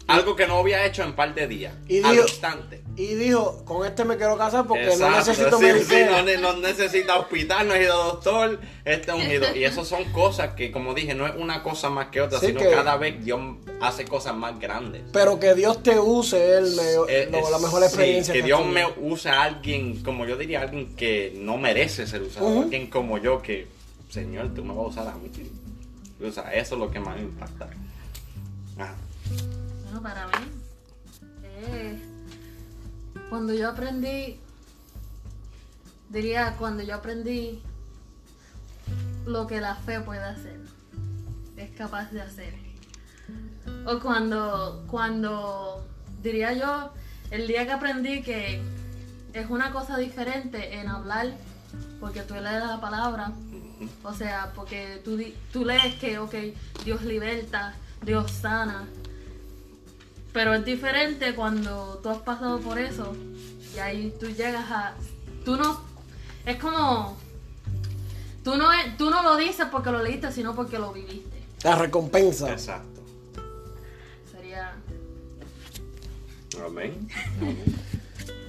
Algo 0.09 0.37
que 0.37 0.47
no 0.47 0.59
había 0.59 0.87
hecho 0.87 1.03
en 1.03 1.15
par 1.15 1.35
de 1.35 1.47
días. 1.49 1.75
Y 1.89 2.03
al 2.03 2.13
dijo- 2.13 2.27
instante. 2.29 2.83
Y 2.99 3.15
dijo, 3.15 3.63
con 3.67 3.87
este 3.87 4.07
me 4.07 4.17
quiero 4.17 4.39
casar 4.39 4.67
porque 4.67 4.97
no 4.99 5.11
necesito 5.11 5.59
sí, 5.59 5.67
sí, 5.67 5.73
medicina. 5.73 6.11
no, 6.13 6.23
ne- 6.23 6.39
no 6.39 6.53
necesita 6.57 7.19
hospital, 7.19 7.69
no 7.69 7.75
necesita 7.75 7.95
doctor, 7.95 8.59
este 8.87 9.11
es 9.11 9.17
ungido. 9.19 9.55
Y 9.55 9.65
eso 9.65 9.85
son 9.85 10.05
cosas 10.13 10.55
que, 10.55 10.73
como 10.73 10.95
dije, 10.95 11.15
no 11.15 11.27
es 11.27 11.35
una 11.37 11.63
cosa 11.63 11.91
más 11.91 12.07
que 12.09 12.23
otra, 12.23 12.41
Sí, 12.41 12.47
sino 12.47 12.61
que- 12.61 12.71
cada 12.71 12.97
vez 12.97 13.23
Dios 13.23 13.39
hace 13.83 14.07
cosas 14.07 14.35
más 14.35 14.59
grandes. 14.59 15.03
Pero 15.13 15.39
que 15.39 15.55
Dios 15.55 15.83
te 15.83 15.99
use 16.01 16.39
es 16.39 16.71
el 16.71 16.77
me- 16.77 16.83
Eh, 17.13 17.29
lo- 17.31 17.39
eh, 17.39 17.51
la 17.51 17.59
mejor 17.59 17.81
sí, 17.83 17.87
experiencia. 17.87 18.33
que 18.33 18.41
has 18.41 18.47
Dios 18.47 18.65
me 18.65 18.87
use 18.99 19.29
a 19.29 19.43
alguien, 19.43 20.03
como 20.03 20.25
yo 20.25 20.39
diría, 20.39 20.63
alguien 20.63 20.97
que 20.97 21.35
no 21.37 21.59
merece 21.59 22.07
ser 22.07 22.23
usado. 22.23 22.63
Alguien 22.63 22.87
como 22.89 23.19
yo 23.19 23.43
que, 23.43 23.69
Señor, 24.09 24.55
tú 24.55 24.65
me 24.65 24.73
vas 24.73 24.85
a 24.85 24.89
usar 24.89 25.09
a 25.09 25.15
mí. 25.17 25.31
O 26.27 26.33
sea, 26.33 26.51
eso 26.55 26.77
es 26.77 26.81
lo 26.81 26.91
que 26.91 26.99
más 26.99 27.19
impacta. 27.21 27.69
Ah, 28.79 28.95
Bueno, 29.85 30.03
para 30.03 30.27
mí, 30.29 30.33
eh, 31.45 31.99
cuando 33.29 33.53
yo 33.53 33.69
aprendí, 33.71 34.39
diría 36.09 36.57
cuando 36.59 36.83
yo 36.83 36.95
aprendí 36.95 37.63
lo 39.27 39.47
que 39.47 39.61
la 39.61 39.75
fe 39.75 40.01
puede 40.01 40.23
hacer, 40.23 40.61
es 41.57 41.71
capaz 41.77 42.11
de 42.13 42.23
hacer. 42.23 42.55
O 43.87 43.99
cuando, 44.01 44.85
cuando, 44.89 45.85
diría 46.23 46.53
yo, 46.53 46.93
el 47.31 47.47
día 47.49 47.67
que 47.67 47.73
aprendí 47.73 48.23
que 48.23 48.63
es 49.33 49.51
una 49.51 49.73
cosa 49.73 49.99
diferente 49.99 50.79
en 50.79 50.89
hablar, 50.89 51.33
porque 52.01 52.23
tú 52.23 52.35
lees 52.35 52.65
la 52.65 52.81
palabra, 52.81 53.33
o 54.05 54.15
sea, 54.15 54.53
porque 54.55 55.01
tú, 55.05 55.21
tú 55.53 55.65
lees 55.65 55.97
que, 55.97 56.19
ok, 56.19 56.35
Dios 56.85 57.03
liberta, 57.03 57.75
Dios 58.03 58.31
sana, 58.31 58.87
pero 60.37 60.53
es 60.53 60.67
diferente 60.67 61.35
cuando 61.35 61.99
tú 62.03 62.11
has 62.11 62.19
pasado 62.19 62.61
por 62.61 62.79
eso 62.79 63.17
y 63.75 63.79
ahí 63.79 64.15
tú 64.21 64.27
llegas 64.27 64.71
a... 64.71 64.95
Tú 65.47 65.57
no... 65.57 65.81
Es 66.45 66.59
como... 66.59 67.17
Tú 68.45 68.55
no, 68.59 68.67
tú 68.99 69.09
no 69.09 69.23
lo 69.23 69.37
dices 69.37 69.67
porque 69.73 69.91
lo 69.91 70.03
leíste, 70.03 70.31
sino 70.31 70.55
porque 70.55 70.79
lo 70.79 70.93
viviste. 70.93 71.43
La 71.65 71.77
recompensa. 71.77 72.53
exacto. 72.53 73.01
Amén. 76.67 77.09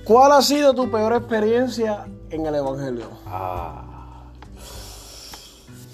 ¿Cuál 0.04 0.34
ha 0.34 0.42
sido 0.42 0.74
tu 0.74 0.92
peor 0.92 1.14
experiencia 1.14 2.06
en 2.30 2.46
el 2.46 2.56
Evangelio? 2.56 3.12
Ah. 3.26 4.26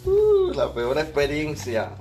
Uh, 0.05 0.53
la 0.55 0.73
peor 0.73 0.97
experiencia. 0.97 1.91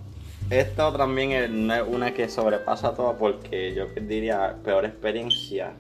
Esto 0.53 0.93
también 0.93 1.33
es 1.33 1.49
no 1.51 1.75
es 1.75 1.83
una 1.87 2.13
que 2.13 2.29
sobrepasa 2.29 2.95
todo 2.95 3.17
porque 3.17 3.75
yo 3.75 3.87
diría 4.03 4.57
peor 4.63 4.85
experiencia. 4.85 5.73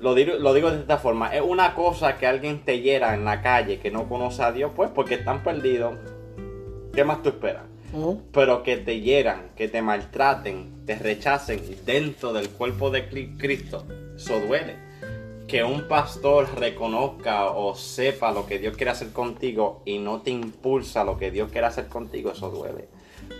Lo 0.00 0.14
digo, 0.14 0.34
lo 0.34 0.54
digo 0.54 0.70
de 0.70 0.78
esta 0.78 0.98
forma. 0.98 1.34
Es 1.34 1.42
una 1.42 1.74
cosa 1.74 2.18
que 2.18 2.28
alguien 2.28 2.64
te 2.64 2.80
hiera 2.80 3.14
en 3.14 3.24
la 3.24 3.42
calle 3.42 3.80
que 3.80 3.90
no 3.90 4.08
conoce 4.08 4.44
a 4.44 4.52
Dios, 4.52 4.70
pues 4.76 4.90
porque 4.94 5.14
están 5.16 5.42
perdidos. 5.42 5.94
¿Qué 6.94 7.02
más 7.02 7.20
tú 7.22 7.30
esperas? 7.30 7.64
Pero 8.32 8.62
que 8.62 8.76
te 8.76 9.00
hieran, 9.00 9.50
que 9.56 9.66
te 9.66 9.82
maltraten, 9.82 10.84
te 10.86 10.96
rechacen 10.96 11.60
dentro 11.84 12.32
del 12.32 12.50
cuerpo 12.50 12.90
de 12.90 13.10
Cri- 13.10 13.36
Cristo, 13.38 13.84
eso 14.14 14.38
duele. 14.38 14.76
Que 15.48 15.64
un 15.64 15.88
pastor 15.88 16.46
reconozca 16.60 17.46
o 17.46 17.74
sepa 17.74 18.30
lo 18.30 18.46
que 18.46 18.58
Dios 18.60 18.76
quiere 18.76 18.90
hacer 18.92 19.08
contigo 19.12 19.82
y 19.84 19.98
no 19.98 20.20
te 20.20 20.30
impulsa 20.30 21.02
lo 21.02 21.18
que 21.18 21.32
Dios 21.32 21.50
quiere 21.50 21.66
hacer 21.66 21.88
contigo, 21.88 22.30
eso 22.30 22.50
duele. 22.50 22.86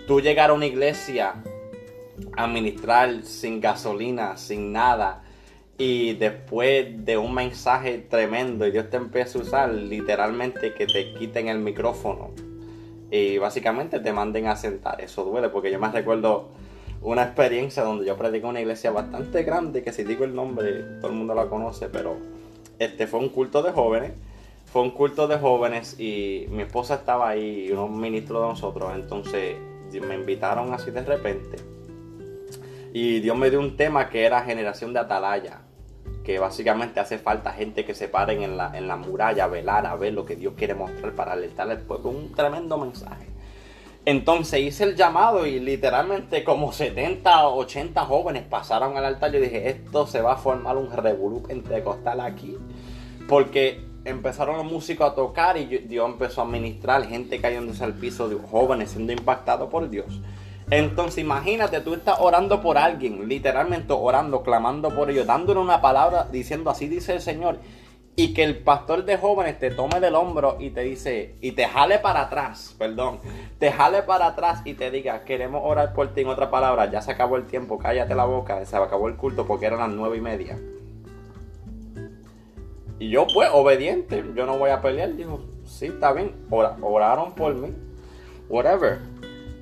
Tú 0.07 0.21
llegar 0.21 0.51
a 0.51 0.53
una 0.53 0.67
iglesia 0.67 1.35
a 2.37 2.47
ministrar 2.47 3.23
sin 3.23 3.61
gasolina, 3.61 4.37
sin 4.37 4.73
nada, 4.73 5.23
y 5.77 6.15
después 6.15 7.05
de 7.05 7.17
un 7.17 7.33
mensaje 7.33 7.99
tremendo 7.99 8.67
y 8.67 8.73
Dios 8.73 8.91
te 8.91 8.97
empieza 8.97 9.39
a 9.39 9.43
usar, 9.43 9.73
literalmente 9.73 10.75
que 10.75 10.87
te 10.87 11.15
quiten 11.15 11.49
el 11.49 11.61
micrófono 11.61 12.31
y 13.11 13.39
básicamente 13.39 14.01
te 14.01 14.13
manden 14.13 14.49
a 14.49 14.57
sentar. 14.57 15.01
Eso 15.01 15.25
duele 15.25 15.49
porque 15.49 15.71
yo 15.71 15.79
me 15.79 15.89
recuerdo 15.91 16.49
una 17.01 17.23
experiencia 17.23 17.85
donde 17.85 18.05
yo 18.07 18.17
prediqué 18.17 18.45
una 18.47 18.61
iglesia 18.61 18.91
bastante 18.91 19.45
grande, 19.45 19.83
que 19.85 19.93
si 19.93 20.03
digo 20.03 20.25
el 20.25 20.35
nombre 20.35 20.83
todo 21.01 21.13
el 21.13 21.17
mundo 21.17 21.35
la 21.35 21.47
conoce, 21.47 21.89
pero 21.89 22.17
este 22.81 23.07
fue 23.07 23.21
un 23.21 23.29
culto 23.29 23.63
de 23.63 23.71
jóvenes. 23.71 24.13
Fue 24.67 24.83
un 24.83 24.91
culto 24.91 25.27
de 25.29 25.39
jóvenes 25.39 25.99
y 25.99 26.45
mi 26.51 26.63
esposa 26.63 26.97
estaba 26.97 27.31
ahí 27.31 27.69
y 27.69 27.73
unos 27.73 27.89
ministros 27.89 28.43
de 28.43 28.49
nosotros, 28.49 28.93
entonces 28.95 29.57
me 30.01 30.15
invitaron 30.15 30.73
así 30.73 30.91
de 30.91 31.03
repente. 31.03 31.57
Y 32.93 33.21
Dios 33.21 33.37
me 33.37 33.51
dio 33.51 33.61
un 33.61 33.77
tema 33.77 34.09
que 34.09 34.25
era 34.25 34.43
generación 34.43 34.93
de 34.93 35.01
atalaya, 35.01 35.61
que 36.25 36.39
básicamente 36.39 37.01
hace 37.01 37.19
falta 37.19 37.53
gente 37.53 37.85
que 37.85 37.95
se 37.95 38.09
paren 38.09 38.43
en 38.43 38.57
la, 38.57 38.77
en 38.77 38.89
la 38.89 38.97
muralla 38.97 39.45
a 39.45 39.49
velar, 39.49 39.87
a 39.87 39.97
ver 39.97 40.13
lo 40.15 40.25
que 40.25 40.37
Dios 40.37 40.55
quiere 40.57 40.75
mostrar 40.75 41.13
para 41.15 41.33
alertar 41.33 41.71
al 41.71 41.81
pueblo. 41.81 42.11
Un 42.11 42.33
tremendo 42.33 42.79
mensaje. 42.79 43.27
Entonces 44.05 44.61
hice 44.61 44.85
el 44.85 44.97
llamado 44.97 45.47
y 45.47 45.61
literalmente 45.61 46.43
como 46.43 46.73
70 46.73 47.49
o 47.49 47.59
80 47.59 48.05
jóvenes 48.07 48.45
pasaron 48.45 48.97
al 48.97 49.05
altar. 49.05 49.33
Yo 49.33 49.41
dije, 49.41 49.69
esto 49.69 50.07
se 50.07 50.23
va 50.23 50.33
a 50.33 50.37
formar 50.37 50.79
un 50.79 50.91
revolú 50.91 51.43
pentecostal 51.43 52.21
aquí. 52.21 52.57
Porque 53.29 53.88
empezaron 54.09 54.57
los 54.57 54.67
músicos 54.67 55.11
a 55.11 55.15
tocar 55.15 55.57
y 55.57 55.67
Dios 55.67 56.09
empezó 56.09 56.43
a 56.43 56.45
ministrar, 56.45 57.05
gente 57.05 57.41
cayéndose 57.41 57.85
al 57.85 57.95
piso, 57.95 58.29
de 58.29 58.37
jóvenes 58.37 58.91
siendo 58.91 59.13
impactados 59.13 59.71
por 59.71 59.89
Dios. 59.89 60.21
Entonces 60.71 61.19
imagínate, 61.19 61.81
tú 61.81 61.95
estás 61.95 62.19
orando 62.21 62.61
por 62.61 62.77
alguien, 62.77 63.27
literalmente 63.27 63.93
orando, 63.93 64.43
clamando 64.43 64.95
por 64.95 65.11
ellos, 65.11 65.27
dándole 65.27 65.61
una 65.61 65.81
palabra, 65.81 66.29
diciendo 66.31 66.71
así 66.71 66.89
dice 66.89 67.15
el 67.15 67.21
Señor. 67.23 67.59
Y 68.17 68.35
que 68.35 68.43
el 68.43 68.59
pastor 68.59 69.05
de 69.05 69.17
jóvenes 69.17 69.61
te 69.61 69.71
tome 69.71 70.01
del 70.01 70.17
hombro 70.17 70.57
y 70.59 70.71
te 70.71 70.81
dice, 70.81 71.37
y 71.41 71.53
te 71.53 71.69
jale 71.69 72.01
para 72.01 72.23
atrás, 72.23 72.75
perdón, 72.77 73.21
te 73.61 73.71
jale 73.71 74.03
para 74.03 74.27
atrás 74.27 74.63
y 74.65 74.75
te 74.75 74.91
diga, 74.91 75.23
queremos 75.25 75.63
orar 75.65 75.95
por 75.95 76.13
ti 76.13 76.23
en 76.23 76.29
otra 76.29 76.51
palabra, 76.51 76.91
ya 76.91 77.01
se 77.01 77.13
acabó 77.13 77.37
el 77.37 77.47
tiempo, 77.47 77.79
cállate 77.79 78.17
la 78.17 78.25
boca, 78.25 78.65
se 78.67 78.77
acabó 78.77 79.07
el 79.07 79.15
culto 79.15 79.47
porque 79.47 79.67
eran 79.67 79.79
las 79.79 79.91
nueve 79.91 80.17
y 80.17 80.21
media. 80.21 80.59
Y 82.99 83.11
yo, 83.11 83.27
pues, 83.33 83.49
obediente, 83.53 84.25
yo 84.35 84.47
no 84.47 84.59
voy 84.59 84.71
a 84.71 84.81
pelear. 84.81 85.15
Dijo, 85.15 85.45
sí, 85.65 85.87
está 85.87 86.13
bien, 86.13 86.35
ora- 86.51 86.77
oraron 86.83 87.35
por 87.35 87.55
mí, 87.55 87.73
whatever. 88.49 88.99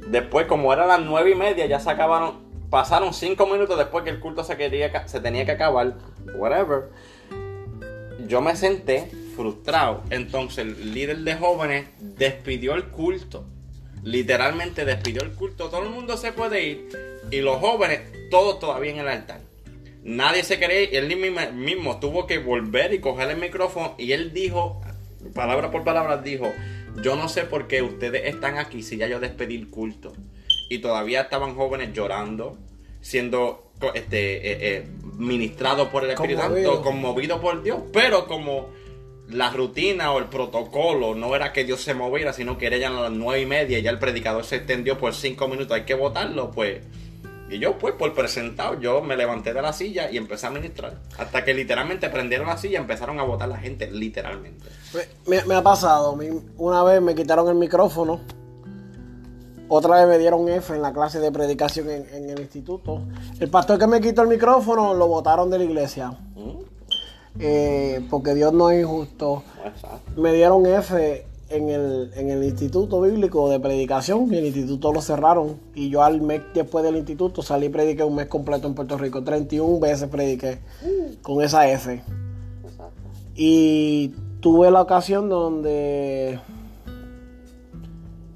Después, 0.08 0.46
como 0.46 0.72
eran 0.72 0.88
las 0.88 1.00
nueve 1.00 1.30
y 1.32 1.34
media, 1.34 1.66
ya 1.66 1.80
se 1.80 1.90
acabaron, 1.90 2.38
pasaron 2.70 3.12
cinco 3.12 3.46
minutos 3.46 3.76
después 3.76 4.04
que 4.04 4.10
el 4.10 4.20
culto 4.20 4.44
se, 4.44 4.56
quería, 4.56 5.06
se 5.08 5.20
tenía 5.20 5.44
que 5.44 5.52
acabar, 5.52 5.94
whatever. 6.36 6.90
Yo 8.26 8.40
me 8.40 8.56
senté 8.56 9.10
frustrado. 9.36 10.02
Entonces, 10.10 10.58
el 10.58 10.94
líder 10.94 11.18
de 11.18 11.34
jóvenes 11.34 11.86
despidió 12.00 12.74
el 12.74 12.84
culto. 12.84 13.44
Literalmente 14.02 14.84
despidió 14.84 15.22
el 15.22 15.32
culto. 15.32 15.68
Todo 15.68 15.82
el 15.82 15.90
mundo 15.90 16.16
se 16.16 16.32
puede 16.32 16.62
ir. 16.64 16.88
Y 17.30 17.40
los 17.40 17.58
jóvenes, 17.58 18.00
todos 18.30 18.58
todavía 18.60 18.92
en 18.92 18.98
el 18.98 19.08
altar. 19.08 19.40
Nadie 20.06 20.44
se 20.44 20.60
quería 20.60 20.82
ir. 20.82 20.94
Él 20.94 21.16
mismo, 21.16 21.40
mismo 21.52 21.98
tuvo 21.98 22.28
que 22.28 22.38
volver 22.38 22.94
y 22.94 23.00
coger 23.00 23.28
el 23.28 23.38
micrófono. 23.38 23.96
Y 23.98 24.12
él 24.12 24.32
dijo, 24.32 24.80
palabra 25.34 25.72
por 25.72 25.82
palabra, 25.82 26.18
dijo: 26.18 26.52
Yo 27.02 27.16
no 27.16 27.28
sé 27.28 27.42
por 27.42 27.66
qué 27.66 27.82
ustedes 27.82 28.22
están 28.26 28.56
aquí 28.56 28.84
si 28.84 28.96
ya 28.96 29.08
yo 29.08 29.18
despedí 29.18 29.56
el 29.56 29.68
culto. 29.68 30.12
Y 30.70 30.78
todavía 30.78 31.22
estaban 31.22 31.56
jóvenes 31.56 31.92
llorando, 31.92 32.56
siendo 33.00 33.72
este, 33.94 34.36
eh, 34.36 34.76
eh, 34.76 34.88
ministrados 35.16 35.88
por 35.88 36.04
el 36.04 36.10
Espíritu 36.10 36.40
Conmovido. 36.40 36.72
Santo, 36.74 36.88
conmovidos 36.88 37.40
por 37.40 37.62
Dios. 37.64 37.80
Pero 37.92 38.28
como 38.28 38.68
la 39.28 39.50
rutina 39.50 40.12
o 40.12 40.18
el 40.20 40.26
protocolo 40.26 41.16
no 41.16 41.34
era 41.34 41.52
que 41.52 41.64
Dios 41.64 41.80
se 41.80 41.94
moviera, 41.94 42.32
sino 42.32 42.58
que 42.58 42.66
era 42.66 42.76
ya 42.76 42.88
a 42.88 43.02
las 43.02 43.10
nueve 43.10 43.42
y 43.42 43.46
media 43.46 43.80
y 43.80 43.82
ya 43.82 43.90
el 43.90 43.98
predicador 43.98 44.44
se 44.44 44.56
extendió 44.56 44.98
por 44.98 45.14
cinco 45.14 45.48
minutos, 45.48 45.72
hay 45.72 45.84
que 45.84 45.94
votarlo, 45.94 46.52
pues. 46.52 46.80
Y 47.48 47.58
yo, 47.60 47.78
pues, 47.78 47.94
por 47.94 48.12
presentado, 48.12 48.80
yo 48.80 49.00
me 49.02 49.16
levanté 49.16 49.52
de 49.54 49.62
la 49.62 49.72
silla 49.72 50.10
y 50.10 50.16
empecé 50.16 50.48
a 50.48 50.50
ministrar. 50.50 50.94
Hasta 51.16 51.44
que 51.44 51.54
literalmente 51.54 52.08
prendieron 52.10 52.48
la 52.48 52.56
silla 52.58 52.74
y 52.74 52.76
empezaron 52.76 53.20
a 53.20 53.22
votar 53.22 53.48
la 53.48 53.56
gente, 53.58 53.88
literalmente. 53.90 54.64
Me, 55.26 55.36
me- 55.38 55.44
me 55.44 55.54
ha 55.54 55.62
pasado. 55.62 56.18
Una 56.56 56.82
vez 56.82 57.00
me 57.00 57.14
quitaron 57.14 57.48
el 57.48 57.54
micrófono. 57.54 58.20
Otra 59.68 59.96
vez 59.96 60.08
me 60.08 60.18
dieron 60.18 60.48
F 60.48 60.74
en 60.74 60.82
la 60.82 60.92
clase 60.92 61.18
de 61.20 61.30
predicación 61.32 61.90
en, 61.90 62.06
en 62.14 62.30
el 62.30 62.40
instituto. 62.40 63.02
El 63.40 63.48
pastor 63.50 63.78
que 63.78 63.86
me 63.86 64.00
quitó 64.00 64.22
el 64.22 64.28
micrófono 64.28 64.94
lo 64.94 65.06
botaron 65.08 65.50
de 65.50 65.58
la 65.58 65.64
iglesia. 65.64 66.10
¿Mm? 66.34 66.50
Eh, 67.38 68.06
porque 68.10 68.34
Dios 68.34 68.52
no 68.52 68.70
es 68.70 68.80
injusto. 68.82 69.42
Exacto. 69.64 70.20
Me 70.20 70.32
dieron 70.32 70.64
F 70.66 71.26
en 71.48 71.68
el, 71.68 72.10
en 72.14 72.30
el 72.30 72.42
instituto 72.44 73.00
bíblico 73.00 73.48
de 73.48 73.60
predicación 73.60 74.32
y 74.32 74.36
el 74.36 74.46
instituto 74.46 74.92
lo 74.92 75.00
cerraron. 75.00 75.60
Y 75.74 75.90
yo 75.90 76.02
al 76.02 76.20
mes 76.20 76.42
después 76.54 76.84
del 76.84 76.96
instituto 76.96 77.42
salí 77.42 77.66
y 77.66 77.68
prediqué 77.68 78.04
un 78.04 78.16
mes 78.16 78.26
completo 78.26 78.66
en 78.66 78.74
Puerto 78.74 78.98
Rico. 78.98 79.22
31 79.22 79.78
veces 79.78 80.08
prediqué 80.08 80.58
con 81.22 81.42
esa 81.42 81.68
F. 81.68 82.02
Exacto. 82.64 83.02
Y 83.34 84.12
tuve 84.40 84.70
la 84.70 84.82
ocasión 84.82 85.28
donde. 85.28 86.40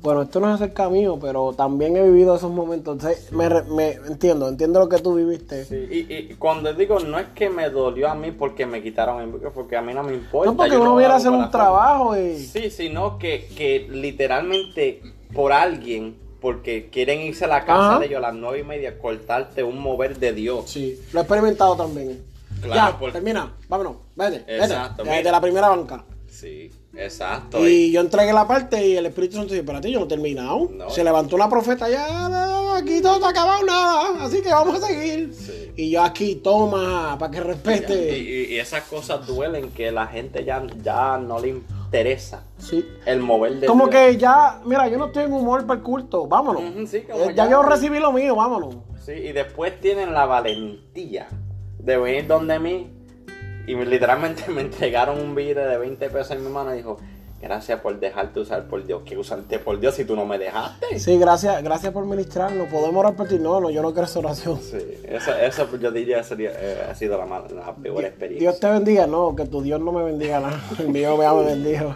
Bueno, 0.03 0.23
esto 0.23 0.41
no 0.41 0.49
es 0.49 0.55
acerca 0.55 0.89
mío, 0.89 1.19
pero 1.21 1.53
también 1.53 1.95
he 1.97 2.03
vivido 2.03 2.35
esos 2.35 2.51
momentos. 2.51 2.95
Entonces, 2.95 3.31
me, 3.33 3.91
entiendo, 4.09 4.49
entiendo 4.49 4.81
lo 4.81 4.89
que 4.89 4.99
tú 4.99 5.15
viviste. 5.15 5.65
Sí, 5.67 5.77
y, 5.91 6.15
y 6.15 6.35
cuando 6.39 6.73
digo 6.73 6.99
no 7.01 7.19
es 7.19 7.29
que 7.35 7.51
me 7.51 7.69
dolió 7.69 8.09
a 8.09 8.15
mí 8.15 8.31
porque 8.31 8.65
me 8.65 8.83
quitaron 8.83 9.21
el 9.21 9.31
porque 9.53 9.77
a 9.77 9.83
mí 9.83 9.93
no 9.93 10.03
me 10.03 10.15
importa. 10.15 10.51
No, 10.51 10.57
porque 10.57 10.77
uno 10.77 10.93
lo 10.93 10.97
viene 10.97 11.13
a 11.13 11.17
hago 11.17 11.29
hacer 11.29 11.33
un 11.33 11.51
trabajo 11.51 12.17
y. 12.17 12.39
Sí, 12.39 12.71
sino 12.71 13.19
que, 13.19 13.47
que 13.57 13.89
literalmente 13.91 15.03
por 15.35 15.53
alguien, 15.53 16.17
porque 16.41 16.89
quieren 16.91 17.21
irse 17.21 17.45
a 17.45 17.49
la 17.49 17.65
casa 17.65 17.91
Ajá. 17.91 17.99
de 17.99 18.07
ellos 18.07 18.19
a 18.19 18.21
las 18.23 18.35
nueve 18.35 18.61
y 18.61 18.65
media, 18.65 18.99
cortarte 18.99 19.63
un 19.63 19.79
mover 19.79 20.19
de 20.19 20.33
Dios. 20.33 20.71
Sí, 20.71 20.99
lo 21.13 21.21
he 21.21 21.23
experimentado 21.23 21.77
también. 21.77 22.25
Claro, 22.63 22.99
ya, 23.01 23.13
termina, 23.13 23.55
vámonos, 23.69 23.97
vete, 24.17 24.39
vete. 24.39 24.57
Exacto, 24.57 25.05
Desde 25.05 25.19
mira. 25.19 25.33
la 25.33 25.41
primera 25.41 25.69
banca. 25.69 26.05
Sí, 26.27 26.71
exacto. 27.05 27.67
Y 27.69 27.91
yo 27.93 28.01
entregué 28.01 28.33
la 28.33 28.47
parte 28.47 28.87
y 28.87 28.97
el 28.97 29.07
Espíritu 29.07 29.37
Santo 29.37 29.53
dice, 29.55 29.65
para 29.65 29.81
ti 29.81 29.91
yo 29.93 29.99
no 30.01 30.05
he 30.07 30.09
terminado. 30.09 30.69
No. 30.73 30.91
Se 30.91 31.03
levantó 31.05 31.37
una 31.37 31.49
profeta, 31.49 31.89
ya, 31.89 32.77
aquí 32.77 33.01
todo 33.01 33.15
está 33.17 33.29
acabado 33.31 33.65
nada, 33.65 34.25
así 34.25 34.43
que 34.43 34.51
vamos 34.51 34.83
a 34.83 34.87
seguir. 34.87 35.33
Sí. 35.35 35.73
Y 35.77 35.91
yo 35.91 36.03
aquí, 36.03 36.37
toma, 36.37 37.17
para 37.19 37.31
que 37.31 37.41
respete. 37.41 38.19
y- 38.19 38.55
y 38.55 38.59
esas 38.59 38.83
cosas 38.85 39.27
duelen 39.27 39.71
que 39.71 39.91
la 39.93 40.07
gente 40.07 40.45
ya, 40.45 40.63
ya 40.83 41.19
no 41.19 41.39
le 41.39 41.49
interesa 41.49 42.45
Sí. 42.59 42.85
el 43.07 43.21
mover 43.21 43.61
de 43.61 43.67
Como 43.67 43.89
Dios. 43.89 43.97
que 43.97 44.17
ya, 44.17 44.61
mira, 44.65 44.87
yo 44.89 44.99
no 44.99 45.07
estoy 45.07 45.25
en 45.25 45.33
humor 45.33 45.67
para 45.67 45.79
el 45.79 45.85
culto, 45.85 46.27
vámonos. 46.27 46.63
Sí, 46.91 46.99
Eh, 46.99 47.07
ya, 47.29 47.33
ya. 47.33 47.51
yo 47.51 47.63
recibí 47.63 47.99
lo 47.99 48.13
mío, 48.13 48.37
vámonos. 48.37 48.77
Sí, 49.05 49.13
y 49.13 49.33
después 49.33 49.81
tienen 49.81 50.13
la 50.13 50.27
valentía 50.27 51.29
de 51.79 51.97
venir 51.97 52.27
donde 52.27 52.59
mí 52.59 52.91
y 53.71 53.77
me- 53.77 53.87
literalmente 53.87 54.45
me 54.49 54.63
entregaron 54.63 55.21
un 55.21 55.35
billete 55.35 55.61
de 55.61 55.79
20 55.79 56.11
pesos 56.11 56.33
en 56.33 56.45
mi 56.45 56.51
mano 56.51 56.75
y 56.75 56.79
dijo, 56.79 56.99
gracias 57.41 57.81
por 57.81 57.99
dejarte 58.01 58.41
usar 58.41 58.65
por 58.67 58.85
Dios, 58.85 59.03
que 59.05 59.17
usarte 59.17 59.61
por 59.61 59.79
Dios 59.79 59.95
si 59.95 60.05
tú 60.05 60.17
no 60.17 60.27
me 60.27 60.39
dejaste. 60.39 60.99
Sí, 60.99 61.17
gracias, 61.19 61.63
gracias 61.63 61.93
por 61.93 62.05
ministrarnos. 62.05 62.69
Podemos 62.69 63.07
ti. 63.29 63.39
No, 63.39 63.61
no, 63.61 63.71
yo 63.71 63.81
no 63.81 63.93
quiero 63.93 64.07
esa 64.07 64.19
oración. 64.19 64.61
Sí, 64.61 64.79
eso, 65.05 65.33
eso 65.35 65.69
yo 65.79 65.93
diría 65.93 66.23
sería, 66.25 66.51
eh, 66.57 66.87
ha 66.91 66.95
sido 66.97 67.17
la, 67.17 67.75
peor 67.77 68.05
experiencia. 68.05 68.51
Dios 68.51 68.61
te 68.61 68.69
bendiga, 68.69 69.07
no, 69.07 69.37
que 69.37 69.47
tu 69.47 69.63
Dios 69.63 69.81
no 69.81 69.93
me 69.93 70.03
bendiga 70.03 70.41
nada. 70.41 70.61
El 70.79 70.89
mío 70.89 71.17
ya 71.23 71.33
me 71.33 71.45
bendijo. 71.45 71.95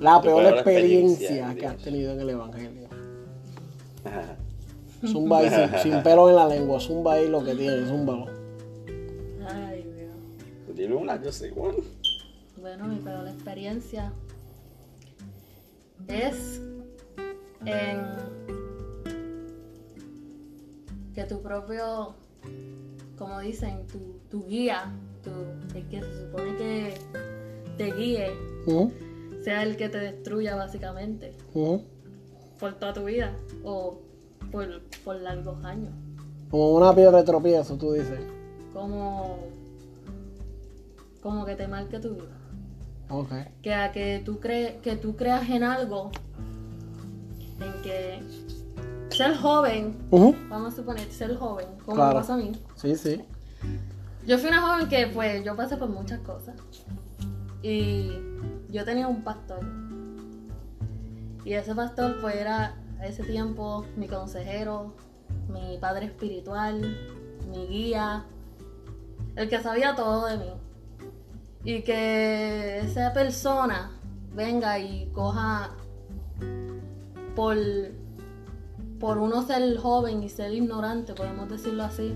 La 0.00 0.22
peor, 0.22 0.42
peor 0.42 0.54
experiencia, 0.54 1.28
experiencia, 1.28 1.54
que 1.60 1.66
has 1.66 1.76
tenido 1.76 2.12
en 2.12 2.20
el 2.20 2.30
Evangelio. 2.30 2.88
ajá. 4.06 4.36
Zumba 5.06 5.38
ahí 5.38 5.48
sin, 5.48 5.92
sin 5.92 6.02
pelo 6.02 6.28
en 6.28 6.36
la 6.36 6.46
lengua. 6.46 6.78
Zumba 6.80 7.14
ahí 7.14 7.28
lo 7.28 7.42
que 7.44 7.54
tiene, 7.54 7.86
zúmbalo. 7.86 8.39
Dile 10.80 10.94
una, 10.94 11.22
yo 11.22 11.30
sé, 11.30 11.50
Juan. 11.50 11.74
Bueno, 12.58 12.86
mi 12.86 12.96
peor 13.00 13.28
experiencia 13.28 14.14
es 16.08 16.62
en 17.66 18.00
que 21.14 21.24
tu 21.24 21.42
propio, 21.42 22.14
como 23.18 23.40
dicen, 23.40 23.86
tu, 23.88 23.98
tu 24.30 24.46
guía, 24.46 24.90
tu, 25.22 25.30
el 25.76 25.86
que 25.90 26.00
se 26.00 26.20
supone 26.22 26.56
que 26.56 26.94
te 27.76 27.92
guíe, 27.92 28.30
sea 29.44 29.62
el 29.64 29.76
que 29.76 29.90
te 29.90 29.98
destruya 29.98 30.56
básicamente 30.56 31.34
por 32.58 32.72
toda 32.76 32.94
tu 32.94 33.04
vida 33.04 33.36
o 33.64 34.00
por, 34.50 34.80
por 35.04 35.16
largos 35.16 35.62
años. 35.62 35.92
Como 36.48 36.72
una 36.72 36.94
piedra 36.94 37.18
de 37.18 37.24
tropiezo, 37.24 37.76
tú 37.76 37.92
dices. 37.92 38.18
Como, 38.72 39.59
como 41.22 41.44
que 41.44 41.54
te 41.56 41.68
marque 41.68 41.98
tu 42.00 42.14
vida. 42.14 42.36
Ok. 43.10 43.32
que 43.62 43.74
a 43.74 43.90
que 43.92 44.22
tú 44.24 44.38
crees 44.40 44.76
que 44.82 44.94
tú 44.96 45.16
creas 45.16 45.48
en 45.50 45.64
algo 45.64 46.10
en 47.60 47.82
que 47.82 48.22
ser 49.10 49.36
joven 49.36 49.96
vamos 50.48 50.72
a 50.72 50.76
suponer 50.76 51.10
ser 51.10 51.36
joven 51.36 51.66
como 51.84 51.96
Claro. 51.96 52.10
me 52.14 52.20
pasa 52.20 52.34
a 52.34 52.36
mí 52.36 52.52
Sí, 52.76 52.94
sí. 52.96 53.20
yo 54.26 54.38
fui 54.38 54.48
una 54.48 54.60
joven 54.62 54.88
que 54.88 55.08
pues 55.08 55.44
yo 55.44 55.56
pasé 55.56 55.76
por 55.76 55.88
muchas 55.88 56.20
cosas 56.20 56.54
y 57.62 58.12
yo 58.70 58.84
tenía 58.84 59.08
un 59.08 59.22
pastor 59.24 59.60
y 61.44 61.52
ese 61.54 61.74
pastor 61.74 62.18
pues 62.20 62.36
era 62.36 62.76
a 63.00 63.06
ese 63.06 63.24
tiempo 63.24 63.84
mi 63.96 64.06
consejero 64.06 64.94
mi 65.48 65.78
padre 65.78 66.06
espiritual 66.06 66.80
mi 67.50 67.66
guía 67.66 68.24
el 69.36 69.48
que 69.48 69.60
sabía 69.60 69.96
todo 69.96 70.26
de 70.26 70.36
mí 70.38 70.50
y 71.64 71.82
que 71.82 72.80
esa 72.80 73.12
persona 73.12 73.90
venga 74.34 74.78
y 74.78 75.10
coja 75.12 75.70
por 77.34 77.56
por 78.98 79.16
uno 79.18 79.42
ser 79.42 79.78
joven 79.78 80.22
y 80.22 80.28
ser 80.28 80.52
ignorante 80.52 81.14
podemos 81.14 81.48
decirlo 81.48 81.84
así 81.84 82.14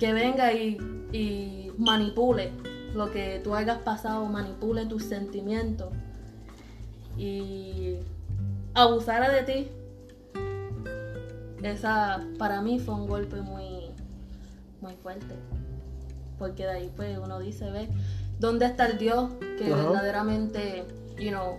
que 0.00 0.14
venga 0.14 0.52
y, 0.54 0.78
manipule 1.76 2.52
lo 2.94 3.10
que 3.10 3.40
tú 3.42 3.54
hayas 3.54 3.78
pasado, 3.78 4.26
manipule 4.26 4.84
tus 4.86 5.04
sentimientos 5.04 5.88
y 7.16 7.96
abusara 8.74 9.30
de 9.30 9.42
ti. 9.42 9.68
Esa 11.62 12.20
para 12.38 12.60
mí 12.60 12.78
fue 12.78 12.94
un 12.94 13.06
golpe 13.06 13.40
muy, 13.40 13.90
muy 14.80 14.94
fuerte. 14.96 15.34
Porque 16.40 16.64
de 16.64 16.70
ahí 16.70 16.90
pues 16.96 17.18
uno 17.18 17.38
dice, 17.38 17.70
ve, 17.70 17.86
¿dónde 18.38 18.64
está 18.64 18.86
el 18.86 18.96
Dios 18.96 19.30
que 19.58 19.66
Ajá. 19.72 19.76
verdaderamente, 19.76 20.84
you 21.18 21.28
know, 21.28 21.58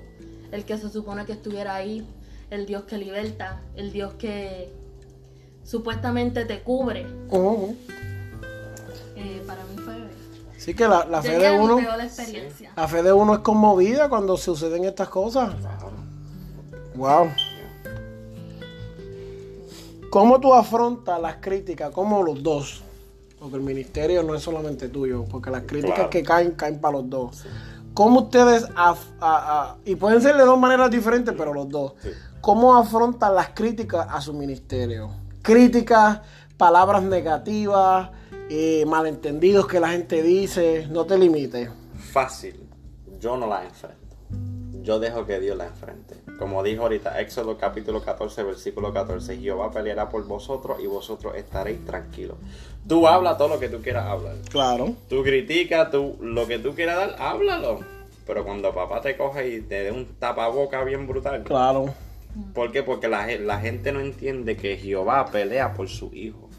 el 0.51 0.65
que 0.65 0.75
se 0.79 0.89
supone 0.89 1.23
que 1.25 1.34
estuviera 1.34 1.75
ahí, 1.75 2.03
el 2.49 2.65
Dios 2.65 2.84
que 2.86 2.97
liberta, 2.97 3.61
el 3.75 3.91
Dios 3.91 4.15
que 4.15 4.73
supuestamente 5.63 6.45
te 6.45 6.61
cubre? 6.63 7.05
Ujú. 7.29 7.77
Eh, 9.15 9.43
para 9.45 9.63
mí 9.65 9.77
fue 9.86 9.93
Sí 10.57 10.73
que 10.73 10.88
la, 10.88 11.05
la 11.05 11.21
fe 11.21 11.38
de 11.38 11.51
uno, 11.51 11.79
experiencia. 11.79 12.73
la 12.75 12.88
fe 12.88 13.03
de 13.03 13.13
uno 13.13 13.36
es 13.36 13.39
conmovida 13.41 14.09
cuando 14.09 14.36
suceden 14.36 14.86
estas 14.86 15.09
cosas. 15.09 15.53
Wow. 16.95 17.29
¿Cómo 20.09 20.39
tú 20.39 20.53
afrontas 20.55 21.21
las 21.21 21.36
críticas? 21.38 21.91
como 21.91 22.23
los 22.23 22.41
dos? 22.41 22.84
Porque 23.42 23.56
el 23.58 23.64
ministerio 23.64 24.22
no 24.22 24.36
es 24.36 24.44
solamente 24.44 24.88
tuyo, 24.89 25.26
porque 25.26 25.50
las 25.50 25.64
críticas 25.64 25.96
Claro. 25.96 26.10
que 26.12 26.22
caen, 26.22 26.52
caen 26.52 26.80
para 26.80 26.98
los 27.00 27.10
dos. 27.10 27.44
¿Cómo 27.96 28.22
ustedes, 28.22 28.70
af- 28.76 28.98
a- 29.20 29.62
a- 29.72 29.78
y 29.84 29.96
pueden 29.96 30.22
ser 30.22 30.38
de 30.38 30.44
dos 30.46 30.60
maneras 30.60 30.92
diferentes, 30.92 31.34
pero 31.36 31.52
los 31.52 31.68
dos, 31.68 31.94
Sí. 32.04 32.10
cómo 32.39 32.76
afrontan 32.78 33.34
las 33.34 33.50
críticas 33.50 34.06
a 34.10 34.22
su 34.22 34.34
ministerio? 34.34 35.10
Críticas, 35.42 36.22
palabras 36.56 37.02
negativas, 37.02 38.12
eh, 38.50 38.86
malentendidos 38.86 39.66
que 39.66 39.80
la 39.80 39.89
gente 39.89 40.22
dice, 40.22 40.88
no 40.92 41.06
te 41.06 41.18
limites. 41.18 41.68
Fácil. 42.12 42.70
Yo 43.20 43.38
no 43.38 43.48
la 43.48 43.64
enfrento. 43.64 43.98
Yo 44.84 45.00
dejo 45.00 45.26
que 45.26 45.39
Dios 45.39 45.58
la 45.58 45.66
enfrente. 45.66 46.16
Como 46.38 46.63
dijo 46.63 46.84
ahorita, 46.84 47.19
Éxodo 47.21 47.57
capítulo 47.57 48.01
14, 48.01 48.43
versículo 48.43 48.93
14. 48.93 49.38
Jehová 49.38 49.71
peleará 49.71 50.09
por 50.09 50.25
vosotros 50.25 50.79
y 50.82 50.88
vosotros 50.88 51.36
estaréis 51.36 51.86
tranquilos. 51.86 52.38
Tú 52.88 53.07
habla 53.07 53.38
todo 53.38 53.49
lo 53.49 53.59
que 53.59 53.69
tú 53.69 53.82
quieras 53.82 54.05
hablar. 54.05 54.36
Claro. 54.49 54.95
Tú 55.07 55.23
critica, 55.23 55.91
tú, 55.91 56.17
lo 56.21 56.47
que 56.47 56.59
tú 56.59 56.73
quieras 56.73 56.97
dar, 56.97 57.15
háblalo. 57.19 57.79
Pero 58.25 58.43
cuando 58.43 58.73
papá 58.73 59.01
te 59.01 59.17
coge 59.17 59.49
y 59.49 59.61
te 59.61 59.84
dé 59.84 59.91
un 59.91 60.05
tapaboca 60.19 60.84
bien 60.84 61.07
brutal. 61.07 61.43
Claro. 61.43 61.93
¿Por 62.53 62.71
qué? 62.71 62.82
Porque 62.82 63.07
la, 63.07 63.27
la 63.38 63.59
gente 63.59 63.91
no 63.91 63.99
entiende 63.99 64.55
que 64.55 64.77
Jehová 64.77 65.25
pelea 65.32 65.73
por 65.73 65.89
su 65.89 66.11
hijo. 66.13 66.51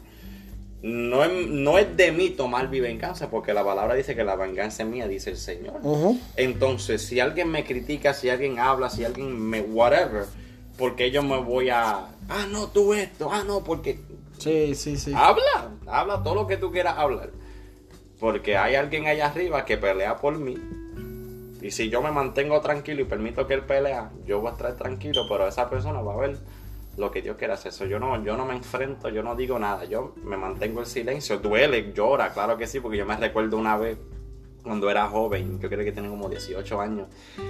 No 0.83 1.23
es, 1.23 1.47
no 1.47 1.77
es 1.77 1.95
de 1.95 2.11
mí 2.11 2.29
tomar 2.29 2.67
mi 2.69 2.81
venganza, 2.81 3.29
porque 3.29 3.53
la 3.53 3.63
palabra 3.63 3.95
dice 3.95 4.15
que 4.15 4.25
la 4.25 4.35
venganza 4.35 4.83
es 4.83 4.89
mía, 4.89 5.07
dice 5.07 5.29
el 5.29 5.37
Señor. 5.37 5.79
Entonces, 6.35 7.01
si 7.01 7.21
alguien 7.21 7.49
me 7.49 7.63
critica, 7.63 8.13
si 8.13 8.29
alguien 8.29 8.59
habla, 8.59 8.89
si 8.89 9.05
alguien 9.05 9.39
me 9.49 9.61
whatever, 9.61 10.25
porque 10.77 11.09
yo 11.09 11.23
me 11.23 11.37
voy 11.37 11.69
a, 11.69 12.07
ah, 12.27 12.45
no, 12.51 12.67
tú 12.67 12.93
esto, 12.93 13.29
ah, 13.31 13.43
no, 13.47 13.63
porque 13.63 13.99
Sí, 14.39 14.75
sí, 14.75 14.97
sí. 14.97 15.13
habla, 15.15 15.71
habla 15.87 16.21
todo 16.21 16.35
lo 16.35 16.47
que 16.47 16.57
tú 16.57 16.69
quieras 16.69 16.95
hablar. 16.97 17.29
Porque 18.19 18.57
hay 18.57 18.75
alguien 18.75 19.07
allá 19.07 19.27
arriba 19.27 19.63
que 19.63 19.77
pelea 19.77 20.17
por 20.17 20.37
mí. 20.37 20.57
Y 21.61 21.71
si 21.71 21.89
yo 21.89 22.01
me 22.01 22.11
mantengo 22.11 22.59
tranquilo 22.59 23.01
y 23.01 23.05
permito 23.05 23.47
que 23.47 23.53
él 23.53 23.61
pelea, 23.63 24.11
yo 24.25 24.41
voy 24.41 24.49
a 24.49 24.51
estar 24.51 24.75
tranquilo, 24.75 25.27
pero 25.29 25.47
esa 25.47 25.69
persona 25.69 26.01
va 26.01 26.13
a 26.13 26.17
ver 26.17 26.37
lo 26.97 27.11
que 27.11 27.21
Dios 27.21 27.37
quiere 27.37 27.53
hacer. 27.53 27.71
Eso 27.71 27.85
yo 27.85 27.99
no, 27.99 28.23
yo 28.23 28.37
no 28.37 28.45
me 28.45 28.55
enfrento, 28.55 29.09
yo 29.09 29.23
no 29.23 29.35
digo 29.35 29.59
nada, 29.59 29.85
yo 29.85 30.13
me 30.23 30.37
mantengo 30.37 30.79
en 30.79 30.85
silencio, 30.85 31.37
duele, 31.37 31.91
llora, 31.93 32.33
claro 32.33 32.57
que 32.57 32.67
sí, 32.67 32.79
porque 32.79 32.97
yo 32.97 33.05
me 33.05 33.17
recuerdo 33.17 33.57
una 33.57 33.77
vez 33.77 33.97
cuando 34.63 34.89
era 34.89 35.07
joven, 35.07 35.59
yo 35.59 35.69
creo 35.69 35.83
que 35.83 35.91
tenía 35.91 36.09
como 36.09 36.29
18 36.29 36.79
años. 36.79 37.07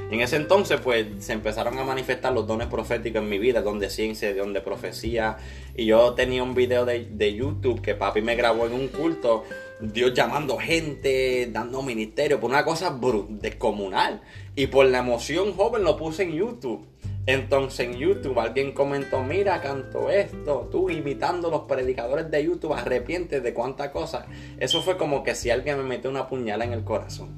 En 0.10 0.20
ese 0.20 0.36
entonces, 0.36 0.82
pues, 0.82 1.06
se 1.20 1.34
empezaron 1.34 1.78
a 1.78 1.84
manifestar 1.84 2.34
los 2.34 2.48
dones 2.48 2.68
proféticos 2.68 3.22
en 3.22 3.30
mi 3.30 3.38
vida, 3.38 3.62
donde 3.62 3.90
ciencia, 3.90 4.34
donde 4.36 4.62
profecía. 4.62 5.38
Y 5.76 5.86
yo 5.86 6.14
tenía 6.16 6.42
un 6.42 6.56
video 6.56 6.86
de, 6.86 7.06
de 7.06 7.36
YouTube 7.36 7.82
que 7.82 7.94
papi 7.94 8.22
me 8.22 8.36
grabó 8.36 8.66
en 8.66 8.74
un 8.74 8.88
culto, 8.88 9.44
Dios 9.80 10.14
llamando 10.14 10.58
gente, 10.58 11.48
dando 11.52 11.84
ministerio, 11.84 12.40
por 12.40 12.50
una 12.50 12.66
cosa 12.66 12.98
descomunal. 13.30 14.22
Y 14.56 14.68
por 14.68 14.88
la 14.88 15.00
emoción 15.00 15.54
joven 15.54 15.84
lo 15.84 15.96
puse 15.98 16.24
en 16.24 16.32
YouTube. 16.34 16.93
Entonces 17.26 17.88
en 17.88 17.94
YouTube 17.94 18.38
alguien 18.38 18.74
comentó, 18.74 19.24
mira, 19.24 19.62
canto 19.62 20.10
esto, 20.10 20.68
tú 20.70 20.90
imitando 20.90 21.50
los 21.50 21.62
predicadores 21.62 22.30
de 22.30 22.44
YouTube, 22.44 22.74
arrepientes 22.74 23.42
de 23.42 23.54
cuánta 23.54 23.92
cosa. 23.92 24.26
Eso 24.60 24.82
fue 24.82 24.98
como 24.98 25.24
que 25.24 25.34
si 25.34 25.50
alguien 25.50 25.78
me 25.78 25.84
metió 25.84 26.10
una 26.10 26.28
puñala 26.28 26.66
en 26.66 26.74
el 26.74 26.84
corazón. 26.84 27.30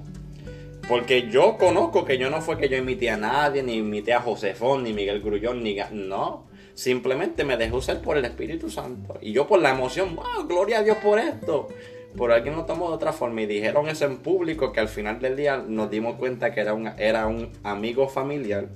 Porque 0.88 1.30
yo 1.30 1.58
conozco 1.58 2.04
que 2.04 2.18
yo 2.18 2.32
no 2.32 2.42
fue 2.42 2.58
que 2.58 2.70
yo 2.70 2.78
imité 2.78 3.12
a 3.12 3.18
nadie, 3.18 3.62
ni 3.62 3.76
imité 3.76 4.14
a 4.14 4.22
Josefón, 4.22 4.84
ni 4.84 4.94
Miguel 4.94 5.22
Grullón, 5.22 5.64
ni... 5.64 5.78
No, 5.92 6.48
simplemente 6.74 7.44
me 7.44 7.58
dejé 7.58 7.76
usar 7.76 8.02
por 8.02 8.18
el 8.18 8.26
Espíritu 8.26 8.70
Santo. 8.70 9.20
Y 9.22 9.34
yo 9.34 9.48
por 9.48 9.60
la 9.62 9.72
emoción, 9.72 10.16
wow, 10.16 10.48
gloria 10.48 10.80
a 10.80 10.84
Dios 10.84 10.98
por 10.98 11.20
esto. 11.20 11.68
Por 12.18 12.32
alguien 12.32 12.56
lo 12.56 12.66
tomó 12.66 12.90
de 12.90 12.96
otra 12.96 13.14
forma 13.14 13.42
y 13.42 13.46
dijeron 13.46 13.88
eso 13.88 14.06
en 14.06 14.18
público 14.18 14.72
que 14.72 14.80
al 14.80 14.88
final 14.88 15.20
del 15.20 15.36
día 15.36 15.58
nos 15.58 15.92
dimos 15.92 16.16
cuenta 16.16 16.54
que 16.54 16.62
era 16.62 16.74
un, 16.74 16.88
era 16.98 17.28
un 17.28 17.52
amigo 17.64 18.08
familiar 18.08 18.70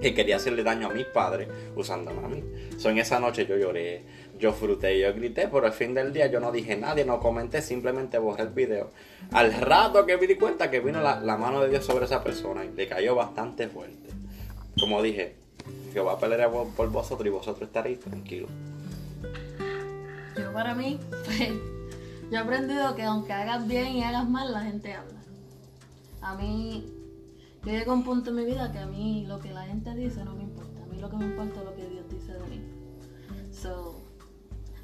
que 0.00 0.14
quería 0.14 0.36
hacerle 0.36 0.62
daño 0.62 0.88
a 0.88 0.92
mis 0.92 1.06
padres 1.06 1.48
usándome 1.76 2.24
a 2.24 2.28
mí. 2.28 2.42
So, 2.76 2.90
en 2.90 2.98
esa 2.98 3.20
noche 3.20 3.46
yo 3.46 3.56
lloré, 3.56 4.02
yo 4.38 4.52
fruté, 4.52 4.98
yo 4.98 5.14
grité, 5.14 5.48
pero 5.48 5.66
al 5.66 5.72
fin 5.72 5.94
del 5.94 6.12
día 6.12 6.26
yo 6.26 6.40
no 6.40 6.50
dije 6.50 6.76
nadie, 6.76 7.04
no 7.04 7.20
comenté, 7.20 7.62
simplemente 7.62 8.18
borré 8.18 8.42
el 8.42 8.48
video. 8.50 8.90
Al 9.30 9.52
rato 9.54 10.04
que 10.04 10.16
me 10.16 10.26
di 10.26 10.34
cuenta 10.34 10.70
que 10.70 10.80
vino 10.80 11.00
la, 11.00 11.36
mano 11.36 11.62
de 11.62 11.70
Dios 11.70 11.84
sobre 11.84 12.04
esa 12.04 12.22
persona 12.22 12.64
y 12.64 12.72
le 12.72 12.88
cayó 12.88 13.14
bastante 13.14 13.68
fuerte. 13.68 14.10
Como 14.78 15.00
dije, 15.02 15.36
Jehová 15.92 16.18
peleará 16.18 16.50
por, 16.50 16.68
por 16.74 16.90
vosotros 16.90 17.26
y 17.26 17.30
vosotros 17.30 17.68
estaréis 17.68 18.00
tranquilos. 18.00 18.50
Yo 20.36 20.52
para 20.52 20.74
mí, 20.74 20.98
pues, 21.24 21.50
yo 22.30 22.38
he 22.38 22.38
aprendido 22.38 22.94
que 22.96 23.02
aunque 23.02 23.32
hagas 23.32 23.68
bien 23.68 23.88
y 23.88 24.02
hagas 24.02 24.28
mal, 24.28 24.52
la 24.52 24.62
gente 24.62 24.92
habla. 24.92 25.20
A 26.20 26.34
mí, 26.34 27.01
yo 27.64 27.70
llegué 27.72 27.90
a 27.90 27.92
un 27.92 28.04
punto 28.04 28.30
en 28.30 28.36
mi 28.36 28.44
vida 28.44 28.70
que 28.72 28.78
a 28.78 28.86
mí 28.86 29.24
lo 29.26 29.38
que 29.40 29.52
la 29.52 29.62
gente 29.62 29.94
dice 29.94 30.24
no 30.24 30.34
me 30.34 30.42
importa. 30.42 30.82
A 30.82 30.86
mí 30.86 31.00
lo 31.00 31.10
que 31.10 31.16
me 31.16 31.24
importa 31.26 31.60
es 31.60 31.64
lo 31.64 31.74
que 31.74 31.86
Dios 31.88 32.04
dice 32.10 32.32
de 32.32 32.40
mí. 32.48 32.60
So, 33.52 33.96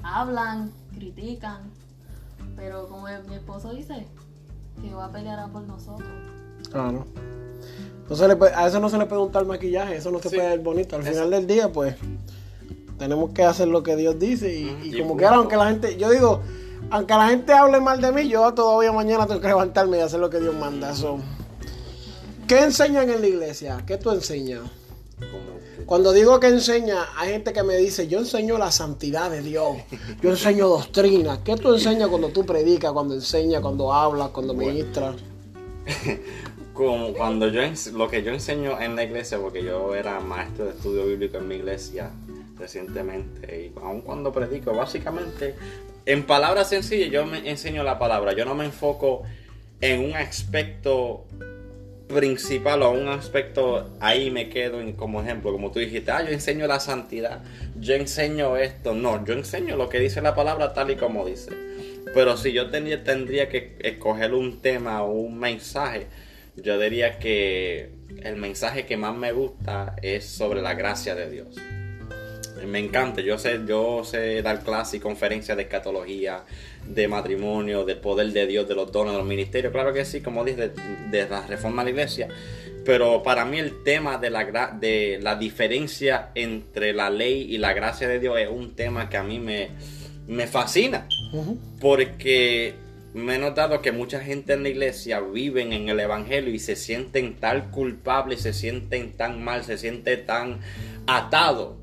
hablan, 0.03 0.71
critican, 0.93 1.71
pero 2.55 2.87
como 2.87 3.07
mi 3.27 3.35
esposo 3.35 3.73
dice, 3.73 4.07
Jehová 4.81 5.11
peleará 5.11 5.47
por 5.47 5.63
nosotros. 5.63 6.09
Claro. 6.71 7.05
No 8.09 8.15
se 8.15 8.27
le 8.27 8.35
puede- 8.35 8.53
a 8.55 8.67
eso 8.67 8.79
no 8.79 8.89
se 8.89 8.97
le 8.97 9.05
puede 9.05 9.21
untar 9.21 9.45
maquillaje, 9.45 9.97
eso 9.97 10.09
no 10.11 10.19
se 10.19 10.29
Sí. 10.29 10.35
puede 10.37 10.49
ver 10.49 10.59
bonito. 10.59 10.95
Al 10.95 11.01
Eso. 11.03 11.11
final 11.11 11.29
del 11.31 11.47
día, 11.47 11.71
pues, 11.71 11.95
Tenemos 12.97 13.29
que 13.31 13.43
hacer 13.45 13.69
lo 13.69 13.81
que 13.81 13.95
Dios 13.95 14.19
dice 14.19 14.53
y, 14.59 14.65
Mm, 14.65 14.83
y 14.83 14.95
y 14.97 15.01
como 15.01 15.15
quiera, 15.15 15.35
aunque 15.35 15.55
la 15.55 15.69
gente, 15.69 15.95
yo 15.95 16.09
digo, 16.09 16.41
aunque 16.89 17.13
la 17.13 17.29
gente 17.29 17.53
hable 17.53 17.79
mal 17.79 18.01
de 18.01 18.11
mí, 18.11 18.27
yo 18.27 18.53
todavía 18.53 18.91
mañana 18.91 19.25
tengo 19.25 19.39
que 19.39 19.47
levantarme 19.47 19.99
y 19.99 20.01
hacer 20.01 20.19
lo 20.19 20.29
que 20.29 20.41
Dios 20.41 20.53
manda. 20.53 20.93
So, 20.93 21.17
¿Qué 22.49 22.57
enseñan 22.63 23.07
en 23.11 23.21
la 23.21 23.27
iglesia? 23.27 23.83
¿Qué 23.85 23.97
tú 23.97 24.09
enseñas? 24.09 24.61
Cuando 25.85 26.11
digo 26.11 26.39
que 26.39 26.47
enseña, 26.47 27.05
hay 27.15 27.33
gente 27.33 27.53
que 27.53 27.61
me 27.61 27.77
dice, 27.77 28.07
yo 28.07 28.17
enseño 28.17 28.57
la 28.57 28.71
santidad 28.71 29.29
de 29.29 29.43
Dios, 29.43 29.77
yo 30.19 30.31
enseño 30.31 30.67
doctrina. 30.67 31.43
¿Qué 31.43 31.55
tú 31.57 31.75
enseñas 31.75 32.07
cuando 32.07 32.29
tú 32.29 32.47
predicas, 32.47 32.91
cuando 32.91 33.13
enseñas, 33.13 33.61
cuando 33.61 33.93
hablas, 33.93 34.29
cuando 34.29 34.55
Bueno. 34.55 34.71
ministras? 34.71 35.17
como 36.73 37.13
cuando 37.13 37.49
yo 37.49 37.61
lo 37.93 38.07
que 38.07 38.23
yo 38.23 38.31
enseño 38.31 38.81
en 38.81 38.95
la 38.95 39.03
iglesia 39.03 39.37
porque 39.37 39.63
yo 39.63 39.93
era 39.93 40.19
maestro 40.19 40.65
de 40.65 40.71
estudio 40.71 41.05
bíblico 41.05 41.37
en 41.37 41.47
mi 41.47 41.55
iglesia 41.55 42.09
recientemente 42.57 43.65
y 43.65 43.79
aun 43.79 44.01
cuando 44.01 44.31
predico 44.31 44.73
básicamente 44.73 45.55
en 46.05 46.25
palabras 46.25 46.69
sencillas 46.69 47.11
yo 47.11 47.25
me 47.25 47.49
enseño 47.49 47.83
la 47.83 47.99
palabra 47.99 48.33
yo 48.33 48.45
no 48.45 48.55
me 48.55 48.63
enfoco 48.63 49.23
en 49.81 50.05
un 50.05 50.15
aspecto 50.15 51.25
principal 52.09 52.81
o 52.81 52.91
un 52.91 53.07
aspecto 53.07 53.95
ahí 53.99 54.31
me 54.31 54.49
quedo 54.49 54.81
en, 54.81 54.93
como 54.93 55.21
ejemplo 55.21 55.51
como 55.51 55.71
tú 55.71 55.79
dijiste 55.79 56.11
ah 56.11 56.23
yo 56.23 56.31
enseño 56.31 56.65
la 56.67 56.79
santidad 56.79 57.41
yo 57.79 57.93
enseño 57.93 58.57
esto 58.57 58.93
no 58.93 59.23
yo 59.23 59.33
enseño 59.33 59.77
lo 59.77 59.89
que 59.89 59.99
dice 59.99 60.21
la 60.21 60.33
palabra 60.33 60.73
tal 60.73 60.89
y 60.89 60.95
como 60.95 61.25
dice 61.25 61.51
pero 62.13 62.37
si 62.37 62.51
yo 62.53 62.69
tendría, 62.69 63.03
tendría 63.03 63.49
que 63.49 63.75
escoger 63.79 64.33
un 64.33 64.61
tema 64.61 65.03
o 65.03 65.11
un 65.11 65.37
mensaje, 65.37 66.07
yo 66.55 66.79
diría 66.79 67.19
que 67.19 67.89
el 68.23 68.35
mensaje 68.35 68.85
que 68.85 68.97
más 68.97 69.15
me 69.15 69.31
gusta 69.31 69.95
es 70.01 70.25
sobre 70.25 70.61
la 70.61 70.73
gracia 70.73 71.15
de 71.15 71.29
Dios. 71.29 71.55
Me 72.67 72.79
encanta, 72.79 73.21
yo 73.21 73.37
sé, 73.37 73.59
yo 73.67 74.03
sé 74.03 74.41
dar 74.41 74.63
clases 74.63 74.95
y 74.95 74.99
conferencias 74.99 75.55
de 75.57 75.63
escatología, 75.63 76.43
de 76.87 77.07
matrimonio, 77.07 77.85
del 77.85 77.97
poder 77.97 78.31
de 78.31 78.47
Dios, 78.47 78.67
de 78.67 78.75
los 78.75 78.91
dones, 78.91 79.13
de 79.13 79.19
los 79.19 79.27
ministerios, 79.27 79.71
claro 79.71 79.93
que 79.93 80.05
sí, 80.05 80.21
como 80.21 80.43
dije, 80.43 80.69
de, 80.69 80.71
de 81.09 81.29
la 81.29 81.45
reforma 81.47 81.83
de 81.83 81.91
la 81.91 81.91
iglesia. 81.91 82.27
Pero 82.85 83.21
para 83.23 83.45
mí 83.45 83.59
el 83.59 83.83
tema 83.83 84.17
de 84.17 84.29
la, 84.29 84.77
de 84.79 85.19
la 85.21 85.35
diferencia 85.35 86.31
entre 86.35 86.93
la 86.93 87.09
ley 87.09 87.53
y 87.53 87.57
la 87.57 87.73
gracia 87.73 88.07
de 88.07 88.19
Dios 88.19 88.39
es 88.39 88.49
un 88.49 88.75
tema 88.75 89.09
que 89.09 89.17
a 89.17 89.23
mí 89.23 89.39
me, 89.39 89.69
me 90.27 90.47
fascina. 90.47 91.07
Porque 91.79 92.73
me 93.13 93.35
he 93.35 93.37
notado 93.37 93.81
que 93.81 93.91
mucha 93.91 94.21
gente 94.21 94.53
en 94.53 94.63
la 94.63 94.69
iglesia 94.69 95.19
viven 95.19 95.73
en 95.73 95.89
el 95.89 95.99
evangelio 95.99 96.53
y 96.53 96.59
se 96.59 96.75
sienten 96.75 97.35
tan 97.35 97.71
culpables, 97.71 98.41
se 98.41 98.53
sienten 98.53 99.13
tan 99.13 99.43
mal, 99.43 99.63
se 99.63 99.77
sienten 99.77 100.25
tan 100.25 100.59
atados. 101.07 101.75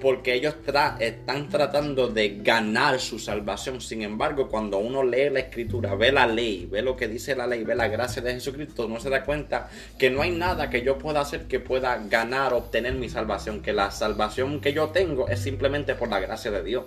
Porque 0.00 0.34
ellos 0.34 0.54
están 1.00 1.48
tratando 1.48 2.08
de 2.08 2.38
ganar 2.42 3.00
su 3.00 3.18
salvación. 3.18 3.80
Sin 3.80 4.02
embargo, 4.02 4.48
cuando 4.48 4.78
uno 4.78 5.02
lee 5.02 5.30
la 5.30 5.40
escritura, 5.40 5.94
ve 5.94 6.12
la 6.12 6.26
ley, 6.26 6.68
ve 6.70 6.82
lo 6.82 6.96
que 6.96 7.08
dice 7.08 7.34
la 7.34 7.46
ley, 7.46 7.64
ve 7.64 7.74
la 7.74 7.88
gracia 7.88 8.22
de 8.22 8.34
Jesucristo, 8.34 8.88
no 8.88 9.00
se 9.00 9.10
da 9.10 9.24
cuenta 9.24 9.68
que 9.98 10.10
no 10.10 10.22
hay 10.22 10.30
nada 10.30 10.70
que 10.70 10.82
yo 10.82 10.98
pueda 10.98 11.20
hacer 11.20 11.48
que 11.48 11.60
pueda 11.60 11.96
ganar, 12.08 12.54
obtener 12.54 12.94
mi 12.94 13.08
salvación. 13.08 13.60
Que 13.60 13.72
la 13.72 13.90
salvación 13.90 14.60
que 14.60 14.72
yo 14.72 14.88
tengo 14.88 15.28
es 15.28 15.40
simplemente 15.40 15.94
por 15.94 16.08
la 16.08 16.20
gracia 16.20 16.50
de 16.50 16.62
Dios 16.62 16.84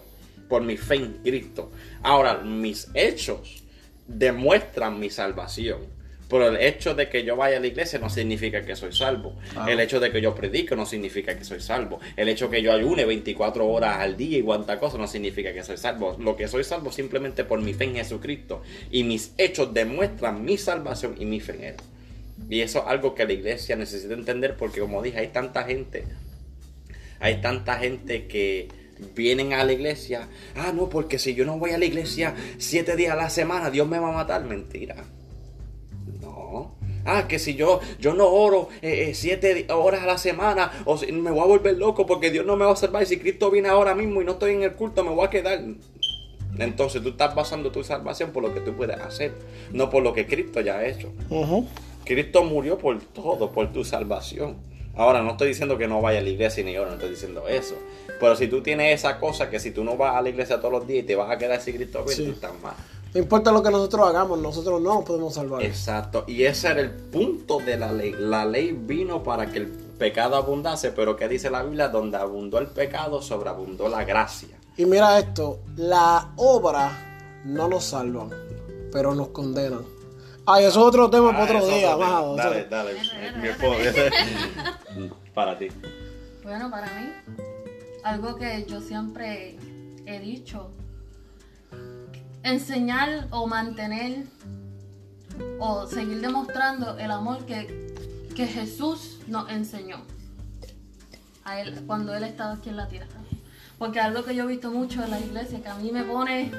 por 0.51 0.62
mi 0.62 0.76
fe 0.76 0.95
en 0.95 1.14
Cristo. 1.24 1.72
Ahora, 2.03 2.39
mis 2.39 2.89
hechos 2.93 3.64
demuestran 4.05 4.99
mi 4.99 5.09
salvación. 5.09 6.01
Pero 6.32 6.48
el 6.48 6.56
hecho 6.56 6.96
de 6.96 7.10
que 7.10 7.26
yo 7.26 7.36
vaya 7.36 7.58
a 7.58 7.60
la 7.60 7.68
iglesia 7.68 8.00
no 8.00 8.10
significa 8.10 8.64
que 8.64 8.76
soy 8.76 8.94
salvo. 8.94 9.36
El 9.68 9.82
hecho 9.82 10.00
de 10.00 10.12
que 10.12 10.22
yo 10.22 10.34
predique 10.34 10.76
no 10.78 10.86
significa 10.86 11.38
que 11.38 11.44
soy 11.44 11.60
salvo. 11.60 12.00
El 12.16 12.30
hecho 12.30 12.48
de 12.48 12.58
que 12.58 12.64
yo 12.64 12.72
ayune 12.72 13.04
24 13.04 13.68
horas 13.68 13.98
al 13.98 14.16
día 14.16 14.38
y 14.38 14.42
cuanta 14.42 14.80
cosa 14.80 14.98
no 14.98 15.08
significa 15.08 15.52
que 15.52 15.62
soy 15.64 15.76
salvo. 15.76 16.16
Lo 16.18 16.38
que 16.38 16.48
soy 16.48 16.64
salvo 16.64 16.92
simplemente 16.92 17.44
por 17.44 17.62
mi 17.62 17.74
fe 17.74 17.84
en 17.84 17.96
Jesucristo. 17.96 18.62
Y 18.90 19.04
mis 19.04 19.34
hechos 19.38 19.74
demuestran 19.74 20.44
mi 20.46 20.58
salvación 20.58 21.16
y 21.20 21.26
mi 21.26 21.42
fe 21.42 21.54
en 21.54 21.64
Él. 21.66 21.76
Y 22.50 22.62
eso 22.62 22.80
es 22.80 22.88
algo 22.88 23.14
que 23.14 23.26
la 23.26 23.34
iglesia 23.34 23.76
necesita 23.76 24.14
entender 24.14 24.56
porque 24.56 24.80
como 24.80 25.02
dije, 25.02 25.20
hay 25.20 25.28
tanta 25.28 25.64
gente 25.66 26.06
hay 27.22 27.40
tanta 27.40 27.78
gente 27.78 28.26
que 28.26 28.68
vienen 29.16 29.54
a 29.54 29.64
la 29.64 29.74
iglesia. 29.74 30.28
Ah, 30.56 30.72
no, 30.74 30.90
porque 30.90 31.20
si 31.20 31.36
yo 31.36 31.46
no 31.46 31.60
voy 31.60 31.70
a 31.70 31.78
la 31.78 31.86
iglesia 31.86 32.34
siete 32.58 32.96
días 32.96 33.14
a 33.14 33.16
la 33.16 33.30
semana, 33.30 33.70
Dios 33.70 33.88
me 33.88 34.00
va 34.00 34.10
a 34.10 34.14
matar. 34.14 34.44
Mentira. 34.44 34.96
No. 36.52 36.72
Ah, 37.06 37.28
que 37.28 37.39
si 37.39 37.56
yo, 37.56 37.80
yo 37.99 38.14
no 38.14 38.28
oro 38.28 38.70
eh, 38.82 39.08
eh, 39.10 39.14
siete 39.16 39.66
horas 39.70 40.04
a 40.04 40.06
la 40.06 40.18
semana, 40.18 40.72
o 40.86 40.97
si- 40.97 41.12
me 41.12 41.32
voy 41.32 41.39
a 41.41 41.45
volver 41.45 41.78
loco 41.78 42.06
porque 42.06 42.30
Dios 42.30 42.45
no 42.45 42.56
me 42.58 42.66
va 42.66 42.74
a 42.74 42.76
salvar. 42.76 43.02
Y 43.04 43.06
si 43.08 43.18
Cristo 43.18 43.49
viene 43.49 43.70
ahora 43.70 43.95
mismo 43.95 44.22
y 44.22 44.26
no 44.26 44.34
estoy 44.34 44.54
en 44.54 44.64
el 44.64 44.74
culto, 44.74 45.04
me 45.04 45.10
voy 45.12 45.26
a 45.26 45.30
quedar. 45.30 45.62
Entonces 46.60 47.02
tú 47.02 47.10
estás 47.10 47.34
basando 47.34 47.72
tu 47.72 47.84
salvación 47.84 48.32
por 48.32 48.43
lo 48.43 48.54
que 48.54 48.60
tú 48.60 48.74
puedes 48.74 48.99
hacer, 48.99 49.34
no 49.72 49.89
por 49.89 50.04
lo 50.04 50.14
que 50.14 50.28
Cristo 50.28 50.60
ya 50.62 50.78
ha 50.78 50.86
hecho. 50.86 51.12
Cristo 52.04 52.43
murió 52.43 52.78
por 52.78 52.99
todo, 53.02 53.52
por 53.52 53.72
tu 53.72 53.84
salvación. 53.86 54.58
Ahora, 54.95 55.22
no 55.24 55.32
estoy 55.32 55.47
diciendo 55.47 55.78
que 55.78 55.88
no 55.88 56.02
vaya 56.02 56.20
a 56.20 56.22
la 56.22 56.30
iglesia 56.30 56.64
ni 56.66 56.76
ahora, 56.76 56.89
no 56.89 56.95
estoy 56.97 57.12
diciendo 57.12 57.47
eso. 57.47 57.76
Pero 58.20 58.36
si 58.36 58.47
tú 58.47 58.62
tienes 58.62 58.93
esa 58.93 59.20
cosa 59.20 59.49
que 59.49 59.60
si 59.60 59.72
tú 59.72 59.84
no 59.86 59.95
vas 59.95 60.16
a 60.16 60.22
la 60.22 60.30
iglesia 60.30 60.58
todos 60.58 60.72
los 60.74 60.86
días 60.86 61.04
y 61.04 61.08
te 61.08 61.16
vas 61.16 61.32
a 61.32 61.38
quedar 61.38 61.62
sin 61.62 61.78
Cristo, 61.78 62.04
bien, 62.04 62.18
Sí. 62.18 62.26
tú 62.26 62.32
estás 62.32 62.52
mal. 62.62 62.74
No 63.14 63.20
importa 63.20 63.51
lo 63.51 63.62
que 63.62 63.70
nosotros 63.70 64.07
hagamos, 64.07 64.39
nosotros 64.39 64.82
no 64.82 64.95
nos 64.95 65.03
podemos 65.03 65.34
salvar. 65.34 65.62
Exacto. 65.64 66.24
Y 66.28 66.43
ese 66.43 66.70
era 66.70 66.80
el 66.80 66.91
punto 66.91 67.59
de 67.59 67.78
la 67.78 67.91
ley. 67.91 68.16
La 68.18 68.45
ley 68.45 68.72
vino 68.72 69.22
para 69.22 69.47
que 69.47 69.57
el 69.57 69.68
pecado 69.68 70.38
abundase, 70.38 70.91
pero 70.91 71.18
¿qué 71.18 71.28
dice 71.28 71.49
la 71.49 71.62
Biblia? 71.64 71.89
Donde 71.89 72.18
abundó 72.18 72.57
el 72.57 72.68
pecado, 72.68 73.22
sobreabundó 73.22 73.89
la 73.89 74.05
gracia. 74.05 74.57
Y 74.78 74.86
mira 74.86 75.20
esto, 75.20 75.59
la 75.76 76.32
obra 76.38 77.41
no 77.43 77.68
nos 77.68 77.84
salvan, 77.84 78.30
pero 78.93 79.14
nos 79.14 79.28
condenan. 79.30 79.84
Ay, 80.45 80.66
eso 80.66 80.80
es 80.80 80.86
otro 80.86 81.09
tema 81.09 81.32
para 81.32 81.43
Ah, 81.43 81.43
otro 81.43 81.68
día, 81.68 81.95
otro 81.95 82.05
amado. 82.05 82.36
Dale, 82.36 82.66
dale. 82.66 82.93
Mi 83.41 83.47
esposo. 83.49 83.80
para 85.34 85.57
ti. 85.57 85.68
Bueno, 86.43 86.72
para 86.72 86.88
mí, 86.88 87.12
algo 88.03 88.36
que 88.36 88.66
yo 88.68 88.82
siempre 88.82 89.57
he 90.05 90.20
dicho, 90.20 90.72
enseñar 92.44 93.28
o 93.32 93.48
mantener 93.48 94.26
o 95.60 95.88
seguir 95.88 96.22
demostrando 96.22 96.98
el 96.98 97.12
amor 97.12 97.46
que, 97.46 97.94
que 98.36 98.48
Jesús 98.48 99.20
nos 99.28 99.50
enseñó 99.50 99.98
a 101.44 101.60
él 101.60 101.84
cuando 101.88 102.14
él 102.16 102.24
estaba 102.24 102.54
aquí 102.54 102.70
en 102.70 102.78
la 102.78 102.88
tierra. 102.88 103.08
Porque 103.78 104.00
algo 104.00 104.24
que 104.24 104.36
yo 104.36 104.44
he 104.44 104.48
visto 104.48 104.70
mucho 104.70 105.04
en 105.04 105.10
la 105.10 105.20
iglesia 105.20 105.62
que 105.62 105.70
a 105.70 105.76
mí 105.76 105.92
me 105.92 106.04
pone 106.04 106.52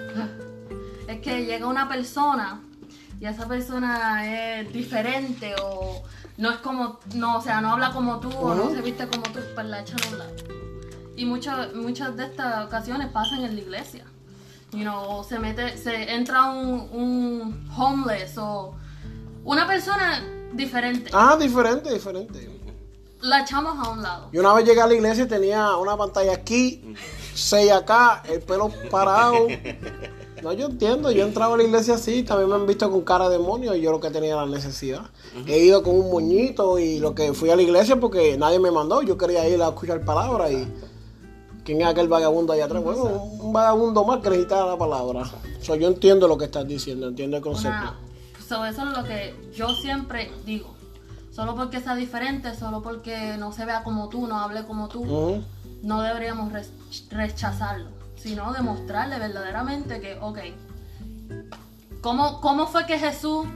es 1.08 1.20
que 1.20 1.44
llega 1.44 1.66
una 1.68 1.88
persona 1.88 2.60
y 3.20 3.26
esa 3.26 3.46
persona 3.46 4.58
es 4.58 4.72
diferente 4.72 5.54
o 5.62 6.02
no 6.36 6.50
es 6.50 6.56
como, 6.56 6.98
no, 7.14 7.38
o 7.38 7.40
sea, 7.40 7.60
no 7.60 7.70
habla 7.70 7.92
como 7.92 8.18
tú 8.18 8.28
o 8.30 8.54
no 8.56 8.70
se 8.70 8.80
viste 8.80 9.06
como 9.06 9.22
tú, 9.22 9.38
pues 9.54 9.66
la 9.66 9.82
echan 9.82 10.02
a 10.02 10.08
un 10.08 10.18
lado. 10.18 10.34
Y 11.14 11.24
muchas 11.24 11.74
muchas 11.74 12.16
de 12.16 12.24
estas 12.24 12.66
ocasiones 12.66 13.08
pasan 13.10 13.44
en 13.44 13.54
la 13.54 13.60
iglesia. 13.60 14.04
You 14.72 14.84
know, 14.84 15.22
se 15.22 15.38
mete, 15.38 15.76
se 15.76 16.14
entra 16.14 16.50
un, 16.50 16.88
un 16.92 17.70
homeless 17.76 18.38
o 18.38 18.74
una 19.44 19.66
persona 19.66 20.22
diferente. 20.54 21.10
Ah, 21.12 21.36
diferente, 21.38 21.92
diferente. 21.92 22.50
La 23.20 23.42
echamos 23.42 23.78
a 23.78 23.90
un 23.90 24.02
lado. 24.02 24.30
Yo 24.32 24.40
una 24.40 24.54
vez 24.54 24.64
llegué 24.64 24.80
a 24.80 24.86
la 24.86 24.94
iglesia 24.94 25.24
y 25.24 25.28
tenía 25.28 25.76
una 25.76 25.96
pantalla 25.96 26.32
aquí, 26.32 26.94
seis 27.34 27.70
acá, 27.70 28.22
el 28.26 28.40
pelo 28.40 28.70
parado. 28.90 29.46
No, 30.42 30.52
yo 30.52 30.66
entiendo, 30.66 31.12
yo 31.12 31.22
he 31.22 31.26
entrado 31.28 31.54
a 31.54 31.56
la 31.56 31.62
iglesia 31.62 31.94
así, 31.94 32.24
también 32.24 32.48
me 32.48 32.56
han 32.56 32.66
visto 32.66 32.90
con 32.90 33.02
cara 33.02 33.28
de 33.28 33.38
demonio 33.38 33.76
y 33.76 33.80
yo 33.80 33.92
lo 33.92 34.00
que 34.00 34.10
tenía 34.10 34.30
era 34.30 34.44
la 34.44 34.50
necesidad. 34.50 35.02
He 35.46 35.58
ido 35.58 35.84
con 35.84 35.94
un 35.94 36.10
moñito 36.10 36.80
y 36.80 36.98
lo 36.98 37.14
que 37.14 37.32
fui 37.32 37.50
a 37.50 37.56
la 37.56 37.62
iglesia 37.62 38.00
porque 38.00 38.36
nadie 38.36 38.58
me 38.58 38.72
mandó, 38.72 39.02
yo 39.02 39.16
quería 39.16 39.48
ir 39.48 39.62
a 39.62 39.68
escuchar 39.68 40.04
palabra 40.04 40.50
y 40.50 40.66
¿quién 41.64 41.80
es 41.80 41.86
aquel 41.86 42.08
vagabundo 42.08 42.52
allá 42.52 42.64
atrás? 42.66 42.82
Bueno, 42.82 43.04
un 43.04 43.52
vagabundo 43.52 44.04
más 44.04 44.20
que 44.20 44.30
necesitaba 44.30 44.72
la 44.72 44.78
palabra. 44.78 45.24
So, 45.60 45.74
yo 45.76 45.88
entiendo 45.88 46.26
lo 46.28 46.36
que 46.38 46.46
estás 46.46 46.66
diciendo, 46.66 47.08
entiendo 47.08 47.36
el 47.36 47.42
concepto. 47.42 47.78
Una, 47.78 47.94
so, 48.48 48.64
eso 48.64 48.82
es 48.88 48.96
lo 48.96 49.04
que 49.04 49.34
yo 49.54 49.68
siempre 49.74 50.30
digo. 50.44 50.74
Solo 51.30 51.54
porque 51.56 51.80
sea 51.80 51.94
diferente, 51.94 52.54
solo 52.54 52.82
porque 52.82 53.36
no 53.38 53.52
se 53.52 53.64
vea 53.64 53.82
como 53.84 54.08
tú, 54.10 54.26
no 54.26 54.38
hable 54.38 54.64
como 54.66 54.88
tú, 54.88 55.42
no 55.82 56.02
deberíamos 56.02 56.52
re- 56.52 56.66
rechazarlo, 57.10 57.88
sino 58.16 58.52
demostrarle 58.52 59.18
verdaderamente 59.18 60.00
que, 60.00 60.18
ok, 60.20 60.38
¿cómo, 62.02 62.40
cómo 62.40 62.66
fue 62.66 62.84
que 62.86 62.98
Jesús, 62.98 63.46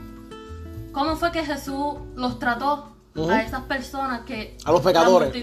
cómo 0.91 1.15
fue 1.17 1.31
que 1.31 1.45
Jesús 1.45 1.95
los 2.15 2.39
trató 2.39 2.89
a 3.29 3.41
esas 3.41 3.61
personas 3.63 4.21
que 4.21 4.57
A 4.65 4.71
los 4.71 4.81
pecadores. 4.81 5.33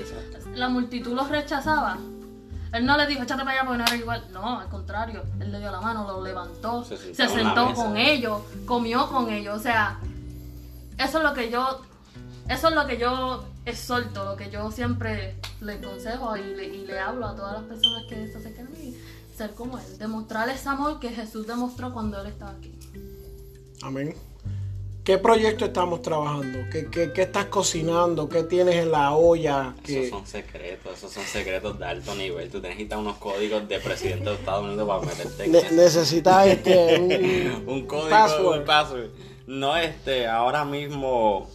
La 0.55 0.69
multitud 0.69 1.13
los 1.13 1.29
rechazaba? 1.29 1.99
Él 2.75 2.85
no 2.85 2.97
le 2.97 3.07
dijo, 3.07 3.23
échate 3.23 3.45
para 3.45 3.53
allá 3.53 3.69
porque 3.69 3.79
no 3.79 3.85
era 3.85 3.97
igual. 3.97 4.27
No, 4.33 4.59
al 4.59 4.69
contrario, 4.69 5.23
él 5.39 5.53
le 5.53 5.61
dio 5.61 5.71
la 5.71 5.81
mano, 5.81 6.05
lo 6.09 6.21
levantó, 6.21 6.85
Se 6.85 6.97
se, 6.97 7.29
sentó 7.29 7.73
con 7.73 7.97
ellos, 7.97 8.43
comió 8.67 9.09
con 9.09 9.31
ellos. 9.31 9.57
O 9.57 9.63
sea, 9.63 10.01
eso 10.99 11.19
es 11.19 11.25
lo 11.25 11.33
que 11.35 11.51
yo 11.51 11.83
Eso 12.49 12.69
es 12.69 12.75
lo 12.75 12.85
que 12.87 12.99
yo 12.99 13.45
exhorto, 13.65 14.25
lo 14.25 14.37
que 14.37 14.51
yo 14.51 14.73
siempre 14.73 15.37
le 15.61 15.81
consejo 15.81 16.37
y 16.37 16.43
le, 16.43 16.65
y 16.67 16.85
le 16.85 16.99
hablo 16.99 17.27
a 17.27 17.37
todas 17.37 17.55
las 17.55 17.63
personas 17.63 18.05
que 18.09 18.27
se 18.27 18.39
acercan 18.39 18.67
a 18.67 18.71
mí. 18.71 18.97
Ser 19.37 19.55
como 19.55 19.79
Él, 19.79 19.99
demostrar 19.99 20.49
ese 20.49 20.69
amor 20.69 20.99
que 20.99 21.11
Jesús 21.11 21.47
demostró 21.47 21.93
cuando 21.93 22.21
Él 22.21 22.27
estaba 22.27 22.51
aquí. 22.51 22.77
Amén. 23.83 24.17
¿Qué 25.05 25.19
proyecto 25.19 25.67
estamos 25.67 26.01
trabajando? 26.01 26.61
¿Qué, 26.73 26.87
qué, 26.91 27.13
qué 27.13 27.23
estás 27.23 27.47
cocinando? 27.47 28.27
¿Qué 28.27 28.43
tienes 28.45 28.77
en 28.77 28.91
la 28.91 29.13
olla? 29.13 29.75
¿Qué- 29.85 30.05
Esos 30.07 30.19
son 30.21 30.27
secretos, 30.27 30.97
esos 30.97 31.13
son 31.13 31.25
secretos 31.25 31.79
de 31.79 31.85
alto 31.85 32.15
nivel. 32.15 32.49
Tú 32.49 32.61
necesitas 32.63 32.99
unos 32.99 33.19
códigos 33.19 33.69
de 33.69 33.81
presidente 33.81 34.31
de 34.31 34.37
Estados 34.37 34.65
Unidos 34.65 34.89
para 34.89 35.03
meterte 35.03 35.45
en 35.45 35.53
Ne- 35.53 35.71
necesitas 35.73 36.47
este, 36.47 36.99
un, 37.67 37.69
un 37.69 37.87
código, 37.87 38.09
password. 38.09 38.59
un 38.61 38.65
password. 38.65 39.09
No, 39.47 39.77
este, 39.77 40.27
ahora 40.27 40.65
mismo, 40.65 41.51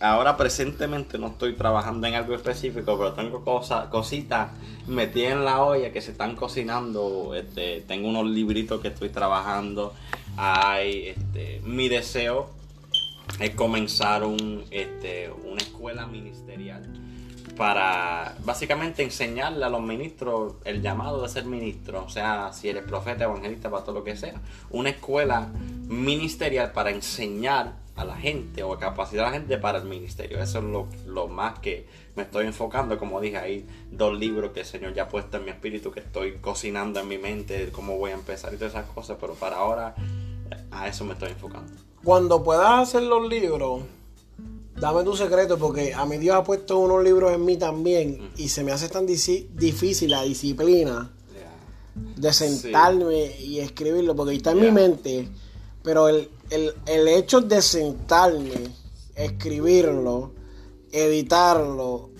ahora 0.00 0.38
presentemente 0.38 1.18
no 1.18 1.26
estoy 1.26 1.52
trabajando 1.54 2.06
en 2.06 2.14
algo 2.14 2.34
específico, 2.34 2.96
pero 2.96 3.12
tengo 3.12 3.44
cosas, 3.44 3.88
cositas 3.88 4.52
metidas 4.86 5.32
en 5.32 5.44
la 5.44 5.62
olla 5.62 5.92
que 5.92 6.00
se 6.00 6.12
están 6.12 6.34
cocinando. 6.34 7.34
Este, 7.34 7.82
tengo 7.82 8.08
unos 8.08 8.24
libritos 8.24 8.80
que 8.80 8.88
estoy 8.88 9.10
trabajando. 9.10 9.92
Hay, 10.38 11.08
este, 11.08 11.60
mi 11.62 11.90
deseo 11.90 12.55
es 13.40 13.50
comenzar 13.54 14.24
un, 14.24 14.64
este, 14.70 15.30
una 15.30 15.58
escuela 15.58 16.06
ministerial 16.06 16.82
para 17.56 18.36
básicamente 18.44 19.02
enseñarle 19.02 19.64
a 19.64 19.68
los 19.68 19.82
ministros 19.82 20.54
el 20.64 20.82
llamado 20.82 21.22
de 21.22 21.28
ser 21.28 21.46
ministro, 21.46 22.04
o 22.04 22.08
sea, 22.08 22.52
si 22.52 22.68
eres 22.68 22.84
profeta, 22.84 23.24
evangelista, 23.24 23.70
para 23.70 23.84
todo 23.84 23.96
lo 23.96 24.04
que 24.04 24.16
sea, 24.16 24.40
una 24.70 24.90
escuela 24.90 25.48
ministerial 25.88 26.72
para 26.72 26.90
enseñar 26.90 27.74
a 27.96 28.04
la 28.04 28.16
gente 28.16 28.62
o 28.62 28.76
capacitar 28.78 29.24
a 29.26 29.30
la 29.30 29.36
gente 29.38 29.56
para 29.56 29.78
el 29.78 29.84
ministerio. 29.84 30.38
Eso 30.38 30.58
es 30.58 30.64
lo, 30.64 30.86
lo 31.06 31.28
más 31.28 31.58
que 31.60 31.86
me 32.14 32.24
estoy 32.24 32.44
enfocando. 32.44 32.98
Como 32.98 33.20
dije, 33.22 33.38
hay 33.38 33.66
dos 33.90 34.18
libros 34.18 34.52
que 34.52 34.60
el 34.60 34.66
Señor 34.66 34.92
ya 34.92 35.04
ha 35.04 35.08
puesto 35.08 35.38
en 35.38 35.46
mi 35.46 35.50
espíritu 35.50 35.90
que 35.90 36.00
estoy 36.00 36.34
cocinando 36.34 37.00
en 37.00 37.08
mi 37.08 37.16
mente, 37.16 37.70
cómo 37.72 37.96
voy 37.96 38.10
a 38.10 38.14
empezar 38.14 38.52
y 38.52 38.58
todas 38.58 38.74
esas 38.74 38.86
cosas, 38.90 39.16
pero 39.18 39.34
para 39.34 39.56
ahora 39.56 39.94
a 40.70 40.88
eso 40.88 41.06
me 41.06 41.14
estoy 41.14 41.30
enfocando. 41.30 41.72
Cuando 42.06 42.44
puedas 42.44 42.88
hacer 42.88 43.02
los 43.02 43.28
libros, 43.28 43.80
dame 44.78 45.02
tu 45.02 45.16
secreto 45.16 45.58
porque 45.58 45.92
a 45.92 46.06
mi 46.06 46.18
Dios 46.18 46.36
ha 46.36 46.44
puesto 46.44 46.78
unos 46.78 47.02
libros 47.02 47.32
en 47.32 47.44
mí 47.44 47.56
también 47.56 48.30
y 48.36 48.48
se 48.48 48.62
me 48.62 48.70
hace 48.70 48.88
tan 48.88 49.06
difícil 49.06 50.12
la 50.12 50.22
disciplina 50.22 51.10
de 52.14 52.32
sentarme 52.32 53.36
y 53.40 53.58
escribirlo 53.58 54.14
porque 54.14 54.36
está 54.36 54.52
en 54.52 54.60
mi 54.60 54.70
mente, 54.70 55.28
pero 55.82 56.06
el, 56.08 56.30
el, 56.50 56.74
el 56.86 57.08
hecho 57.08 57.40
de 57.40 57.60
sentarme, 57.60 58.52
escribirlo, 59.16 60.30
editarlo, 60.92 62.10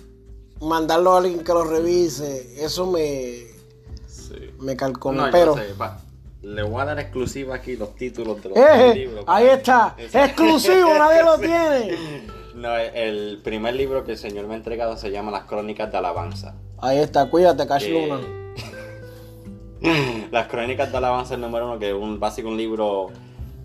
mandarlo 0.59 1.13
a 1.13 1.19
alguien 1.19 1.45
que 1.45 1.53
lo 1.53 1.63
revise, 1.63 2.61
eso 2.61 2.87
me, 2.87 3.47
Sí. 4.05 4.51
me. 4.59 4.75
No, 4.75 5.31
pero, 5.31 5.55
sé. 5.55 5.73
Le 6.41 6.61
voy 6.63 6.81
a 6.81 6.85
dar 6.85 6.99
exclusiva 6.99 7.55
aquí 7.55 7.75
los 7.75 7.95
títulos 7.95 8.41
de 8.43 8.49
los 8.49 8.57
¡Eh! 8.57 8.93
libros. 8.95 9.25
ahí 9.27 9.47
está, 9.47 9.95
Eso. 9.97 10.19
exclusivo, 10.19 10.93
nadie 10.97 11.23
lo 11.23 11.37
tiene. 11.39 11.97
No, 12.55 12.75
el 12.77 13.39
primer 13.43 13.75
libro 13.75 14.03
que 14.03 14.13
el 14.13 14.17
Señor 14.17 14.47
me 14.47 14.53
ha 14.53 14.57
entregado 14.57 14.97
se 14.97 15.11
llama 15.11 15.31
Las 15.31 15.43
Crónicas 15.43 15.91
de 15.91 15.97
Alabanza. 15.97 16.55
Ahí 16.79 16.99
está, 16.99 17.29
cuídate, 17.29 17.65
Cash 17.67 17.85
Eh, 17.87 18.07
Luna. 18.07 18.19
Las 20.31 20.47
Crónicas 20.47 20.91
de 20.91 20.97
Alabanza 20.97 21.35
el 21.35 21.41
número 21.41 21.65
uno, 21.67 21.79
que 21.79 21.89
es 21.89 21.95
un 21.95 22.19
básico 22.19 22.49
un 22.49 22.57
libro 22.57 23.07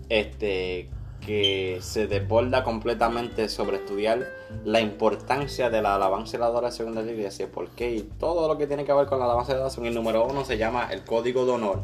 este 0.09 0.89
que 1.25 1.79
se 1.81 2.05
desborda 2.07 2.65
completamente 2.65 3.47
sobre 3.47 3.77
estudiar 3.77 4.27
la 4.65 4.81
importancia 4.81 5.69
de 5.69 5.81
la 5.81 5.95
alabanza 5.95 6.35
y 6.35 6.39
la 6.41 6.47
adoración 6.47 6.93
de 6.93 7.01
la 7.03 7.11
iglesia, 7.13 7.47
por 7.49 7.69
qué 7.69 7.91
y 7.95 8.01
todo 8.01 8.45
lo 8.49 8.57
que 8.57 8.67
tiene 8.67 8.83
que 8.83 8.91
ver 8.91 9.05
con 9.07 9.19
la 9.19 9.25
alabanza 9.25 9.51
y 9.51 9.55
la 9.55 9.59
adoración. 9.61 9.85
El 9.85 9.93
número 9.95 10.25
uno 10.25 10.43
se 10.43 10.57
llama 10.57 10.89
el 10.91 11.05
Código 11.05 11.45
de 11.45 11.53
Honor. 11.53 11.79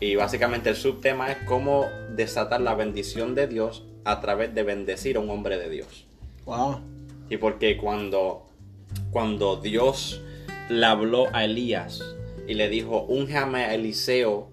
Y 0.00 0.16
básicamente 0.16 0.70
el 0.70 0.76
subtema 0.76 1.30
es 1.30 1.38
cómo 1.46 1.86
desatar 2.16 2.60
la 2.62 2.74
bendición 2.74 3.34
de 3.34 3.46
Dios 3.46 3.84
a 4.04 4.20
través 4.20 4.54
de 4.54 4.62
bendecir 4.62 5.16
a 5.16 5.20
un 5.20 5.28
hombre 5.30 5.58
de 5.58 5.68
Dios. 5.68 6.06
Wow. 6.46 6.80
Y 7.28 7.36
porque 7.36 7.76
cuando, 7.76 8.48
cuando 9.10 9.56
Dios 9.56 10.22
le 10.70 10.86
habló 10.86 11.26
a 11.34 11.44
Elías 11.44 12.02
y 12.48 12.54
le 12.54 12.68
dijo, 12.70 13.02
únjame 13.02 13.64
a 13.64 13.74
Eliseo 13.74 14.48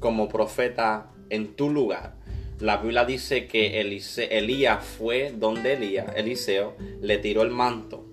como 0.00 0.28
profeta 0.28 1.10
en 1.30 1.54
tu 1.56 1.70
lugar. 1.70 2.14
La 2.58 2.76
Biblia 2.76 3.06
dice 3.06 3.46
que 3.46 3.80
Elise- 3.80 4.28
Elías 4.30 4.84
fue 4.84 5.32
donde 5.34 5.72
Elías, 5.72 6.14
Eliseo, 6.14 6.74
le 7.00 7.16
tiró 7.16 7.40
el 7.42 7.50
manto. 7.50 8.04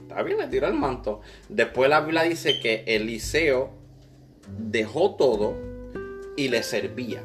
Está 0.00 0.22
bien, 0.24 0.38
le 0.38 0.48
tiró 0.48 0.66
el 0.66 0.74
manto. 0.74 1.20
Después 1.48 1.88
la 1.88 2.00
Biblia 2.00 2.22
dice 2.24 2.58
que 2.60 2.82
Eliseo 2.88 3.70
dejó 4.58 5.14
todo 5.14 5.54
y 6.36 6.48
le 6.48 6.62
servía. 6.62 7.22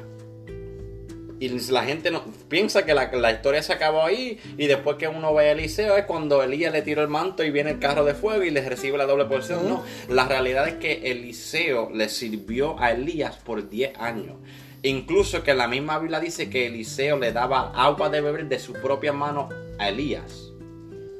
Y 1.40 1.48
la 1.70 1.84
gente 1.84 2.10
no, 2.10 2.22
piensa 2.48 2.84
que 2.84 2.92
la, 2.92 3.10
la 3.12 3.32
historia 3.32 3.62
se 3.62 3.72
acabó 3.72 4.04
ahí 4.04 4.38
y 4.58 4.66
después 4.66 4.96
que 4.96 5.08
uno 5.08 5.32
ve 5.32 5.48
a 5.48 5.52
Eliseo 5.52 5.96
es 5.96 6.04
cuando 6.04 6.42
Elías 6.42 6.70
le 6.70 6.82
tiró 6.82 7.00
el 7.00 7.08
manto 7.08 7.42
y 7.42 7.50
viene 7.50 7.70
el 7.70 7.78
carro 7.78 8.04
de 8.04 8.12
fuego 8.12 8.44
y 8.44 8.50
le 8.50 8.60
recibe 8.60 8.98
la 8.98 9.06
doble 9.06 9.24
porción. 9.24 9.66
No, 9.66 9.82
la 10.10 10.28
realidad 10.28 10.68
es 10.68 10.74
que 10.74 11.10
Eliseo 11.10 11.88
le 11.94 12.10
sirvió 12.10 12.78
a 12.78 12.92
Elías 12.92 13.36
por 13.36 13.70
10 13.70 13.98
años. 13.98 14.36
Incluso 14.82 15.42
que 15.42 15.54
la 15.54 15.66
misma 15.66 15.98
Biblia 15.98 16.20
dice 16.20 16.50
que 16.50 16.66
Eliseo 16.66 17.18
le 17.18 17.32
daba 17.32 17.72
agua 17.74 18.10
de 18.10 18.20
beber 18.20 18.46
de 18.46 18.58
su 18.58 18.74
propia 18.74 19.14
mano 19.14 19.48
a 19.78 19.88
Elías. 19.88 20.49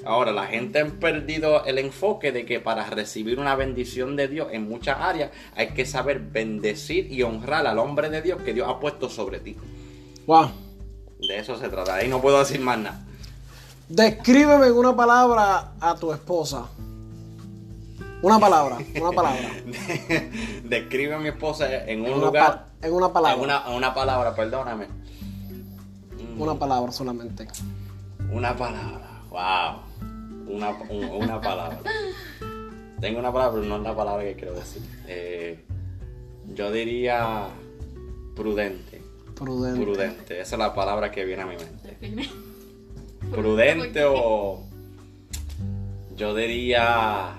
Ahora, 0.04 0.32
la 0.32 0.46
gente 0.46 0.80
ha 0.80 0.86
perdido 0.86 1.64
el 1.64 1.78
enfoque 1.78 2.32
de 2.32 2.46
que 2.46 2.58
para 2.58 2.88
recibir 2.88 3.38
una 3.38 3.54
bendición 3.54 4.16
de 4.16 4.28
Dios 4.28 4.48
en 4.52 4.68
muchas 4.68 4.98
áreas 4.98 5.30
hay 5.54 5.68
que 5.68 5.84
saber 5.84 6.20
bendecir 6.20 7.12
y 7.12 7.22
honrar 7.22 7.66
al 7.66 7.78
hombre 7.78 8.08
de 8.08 8.22
Dios 8.22 8.40
que 8.42 8.54
Dios 8.54 8.68
ha 8.68 8.80
puesto 8.80 9.10
sobre 9.10 9.40
ti. 9.40 9.56
Wow. 10.26 10.50
De 11.28 11.38
eso 11.38 11.58
se 11.58 11.68
trata. 11.68 11.96
Ahí 11.96 12.08
no 12.08 12.20
puedo 12.22 12.38
decir 12.38 12.60
más 12.60 12.78
nada. 12.78 13.00
Descríbeme 13.88 14.68
en 14.68 14.72
una 14.72 14.96
palabra 14.96 15.72
a 15.80 15.94
tu 15.96 16.12
esposa. 16.12 16.66
Una 18.22 18.38
palabra, 18.38 18.78
una 19.00 19.10
palabra. 19.12 19.48
Describe 20.64 21.14
a 21.14 21.18
mi 21.18 21.28
esposa 21.28 21.84
en 21.86 22.02
un 22.02 22.06
En 22.06 22.20
lugar. 22.20 22.66
en 22.80 22.92
una 22.92 23.12
palabra. 23.12 23.36
En 23.36 23.42
una, 23.42 23.64
en 23.66 23.74
una 23.74 23.94
palabra, 23.94 24.34
perdóname. 24.34 24.86
Una 26.38 26.54
palabra 26.54 26.92
solamente. 26.92 27.48
Una 28.32 28.56
palabra. 28.56 29.22
Wow. 29.30 29.89
Una, 30.50 30.70
un- 30.88 31.04
una 31.22 31.40
palabra. 31.40 31.78
Tengo 33.00 33.18
una 33.18 33.32
palabra, 33.32 33.54
pero 33.60 33.66
no 33.68 33.76
es 33.76 33.82
la 33.82 33.96
palabra 33.96 34.24
que 34.24 34.34
quiero 34.34 34.54
decir. 34.54 34.82
Eh, 35.06 35.58
yo 36.54 36.70
diría 36.70 37.48
prudente. 38.36 39.00
Prudente. 39.34 39.80
Prudente. 39.84 40.40
Esa 40.40 40.54
es 40.56 40.58
la 40.58 40.74
palabra 40.74 41.10
que 41.10 41.24
viene 41.24 41.42
a 41.42 41.46
mi 41.46 41.56
mente. 41.56 42.26
Prudente 43.30 44.04
o. 44.06 44.62
Yo 46.16 46.34
diría. 46.34 47.34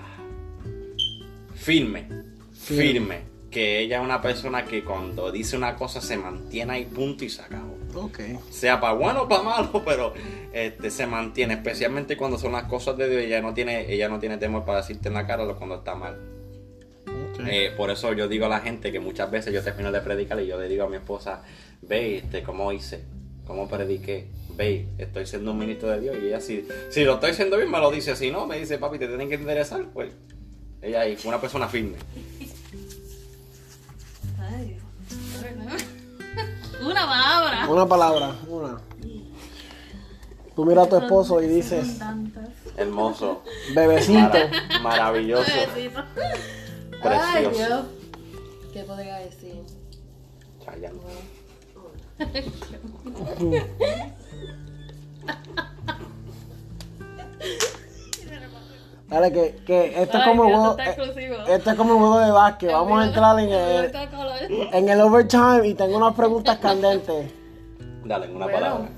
Firme. 1.54 2.08
Firme. 2.52 2.82
Firme. 2.82 3.22
Que 3.50 3.80
ella 3.80 3.98
es 3.98 4.04
una 4.04 4.20
persona 4.22 4.64
que 4.64 4.82
cuando 4.82 5.30
dice 5.30 5.56
una 5.56 5.76
cosa 5.76 6.00
se 6.00 6.16
mantiene 6.16 6.72
ahí 6.72 6.84
punto 6.86 7.24
y 7.24 7.28
se 7.30 7.42
acabó. 7.42 7.76
Sea 8.50 8.80
para 8.80 8.94
bueno 8.94 9.22
o 9.22 9.28
para 9.28 9.42
malo, 9.42 9.82
pero 9.84 10.14
este, 10.52 10.90
se 10.90 11.06
mantiene. 11.06 11.54
Especialmente 11.54 12.16
cuando 12.16 12.38
son 12.38 12.52
las 12.52 12.64
cosas 12.64 12.96
de 12.96 13.08
Dios. 13.08 13.22
Ella 13.22 13.40
no 13.40 13.54
tiene, 13.54 13.92
ella 13.92 14.08
no 14.08 14.18
tiene 14.18 14.38
temor 14.38 14.64
para 14.64 14.78
decirte 14.78 15.08
en 15.08 15.14
la 15.14 15.26
cara 15.26 15.44
lo 15.44 15.56
cuando 15.56 15.76
está 15.76 15.94
mal. 15.94 16.18
Eh, 17.46 17.72
por 17.76 17.90
eso 17.90 18.12
yo 18.12 18.28
digo 18.28 18.46
a 18.46 18.48
la 18.48 18.60
gente 18.60 18.92
que 18.92 19.00
muchas 19.00 19.30
veces 19.30 19.52
yo 19.52 19.62
termino 19.62 19.90
de 19.90 20.00
predicar 20.00 20.40
y 20.40 20.46
yo 20.46 20.60
le 20.60 20.68
digo 20.68 20.84
a 20.84 20.88
mi 20.88 20.96
esposa, 20.96 21.42
ve, 21.80 22.18
este, 22.18 22.42
¿cómo 22.42 22.72
hice? 22.72 23.04
¿Cómo 23.46 23.68
prediqué? 23.68 24.28
Ve, 24.56 24.86
estoy 24.98 25.26
siendo 25.26 25.52
un 25.52 25.58
ministro 25.58 25.88
de 25.90 26.00
Dios. 26.00 26.16
Y 26.22 26.26
ella, 26.28 26.40
si, 26.40 26.66
si 26.90 27.04
lo 27.04 27.14
estoy 27.14 27.30
haciendo 27.30 27.56
bien, 27.56 27.70
me 27.70 27.78
lo 27.78 27.90
dice. 27.90 28.14
Si 28.16 28.30
no, 28.30 28.46
me 28.46 28.58
dice, 28.58 28.78
papi, 28.78 28.98
te 28.98 29.08
tienen 29.08 29.28
que 29.28 29.34
interesar. 29.34 29.86
Pues 29.92 30.12
ella 30.80 31.04
es 31.06 31.24
una 31.24 31.40
persona 31.40 31.68
firme. 31.68 31.96
Ay, 34.38 34.78
Una 36.84 37.06
palabra. 37.06 37.68
Una 37.68 37.86
palabra, 37.86 38.34
una. 38.48 38.80
Tú 40.54 40.64
miras 40.66 40.86
a 40.86 40.90
tu 40.90 40.96
esposo 40.96 41.42
y 41.42 41.46
dices. 41.48 41.98
Hermoso, 42.76 43.42
bebecito. 43.74 44.20
mara- 44.20 44.50
maravilloso, 44.82 45.50
Bebecito. 45.50 46.04
Ay, 47.02 47.46
precioso. 47.46 47.56
Dios. 47.56 47.84
¿Qué 48.72 48.82
podría 48.84 49.16
decir? 49.16 49.62
Chayanne. 50.64 51.00
Dale, 59.12 59.30
que, 59.32 59.56
que 59.66 60.02
esto 60.02 60.18
es 60.18 60.24
como 60.24 60.44
juego. 60.44 60.70
está 60.70 60.84
eh, 60.84 60.88
exclusivo. 60.90 61.36
Esto 61.46 61.70
es 61.70 61.76
como 61.76 61.92
un 61.92 61.98
juego 61.98 62.18
de 62.20 62.30
básquet. 62.30 62.72
Vamos 62.72 63.02
a 63.02 63.06
entrar 63.06 63.38
en 63.38 63.50
el, 63.50 63.92
en 64.72 64.88
el 64.88 65.00
overtime 65.02 65.68
y 65.68 65.74
tengo 65.74 65.98
unas 65.98 66.14
preguntas 66.14 66.56
candentes. 66.58 67.30
Dale, 68.04 68.26
en 68.26 68.36
una 68.36 68.46
Bueno. 68.46 68.58
palabra. 68.60 68.88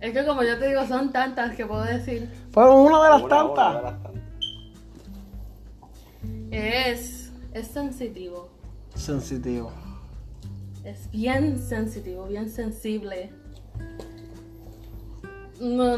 Es 0.00 0.12
que 0.12 0.24
como 0.26 0.42
yo 0.42 0.58
te 0.58 0.68
digo, 0.68 0.86
son 0.86 1.12
tantas 1.12 1.54
que 1.54 1.66
puedo 1.66 1.82
decir. 1.84 2.30
Fue 2.50 2.70
una 2.74 3.02
de 3.04 3.10
las 3.10 3.22
Una- 3.22 3.28
tantas. 3.36 3.68
una 3.70 3.76
de 3.78 3.82
las 3.82 4.02
tantas. 4.02 4.22
Es, 6.50 7.32
es 7.52 7.66
sensitivo. 7.66 8.48
Sensitivo. 8.94 9.70
Es 10.84 11.10
bien 11.10 11.58
sensitivo, 11.58 12.26
bien 12.26 12.48
sensible. 12.48 13.30
No, 15.60 15.96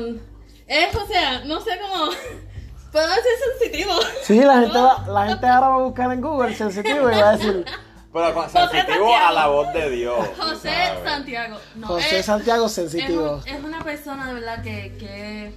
es, 0.66 0.94
o 0.94 1.06
sea, 1.06 1.44
no 1.44 1.60
sé 1.60 1.78
cómo. 1.80 2.10
Puedo 2.92 3.08
decir 3.08 3.32
sensitivo. 3.58 3.92
Sí, 4.22 4.40
la 4.40 4.60
gente, 4.60 4.78
va- 4.78 5.04
la 5.08 5.26
gente 5.28 5.46
ahora 5.46 5.68
va 5.68 5.74
a 5.74 5.82
buscar 5.82 6.12
en 6.12 6.20
Google 6.20 6.54
sensitivo 6.54 7.10
y 7.10 7.14
va 7.20 7.30
a 7.30 7.36
decir 7.36 7.64
Pero 8.12 8.34
con 8.34 8.48
sensitivo 8.50 9.14
a 9.14 9.32
la 9.32 9.46
voz 9.48 9.72
de 9.74 9.90
Dios. 9.90 10.26
José 10.38 10.70
sabes. 10.70 11.04
Santiago. 11.04 11.58
No, 11.74 11.86
José 11.88 12.18
es, 12.20 12.26
Santiago 12.26 12.66
es, 12.66 12.72
sensitivo. 12.72 13.42
un- 13.44 13.48
es 13.48 13.62
una 13.64 13.82
persona 13.84 14.26
de 14.28 14.34
verdad 14.34 14.62
que, 14.62 14.96
que, 14.98 15.52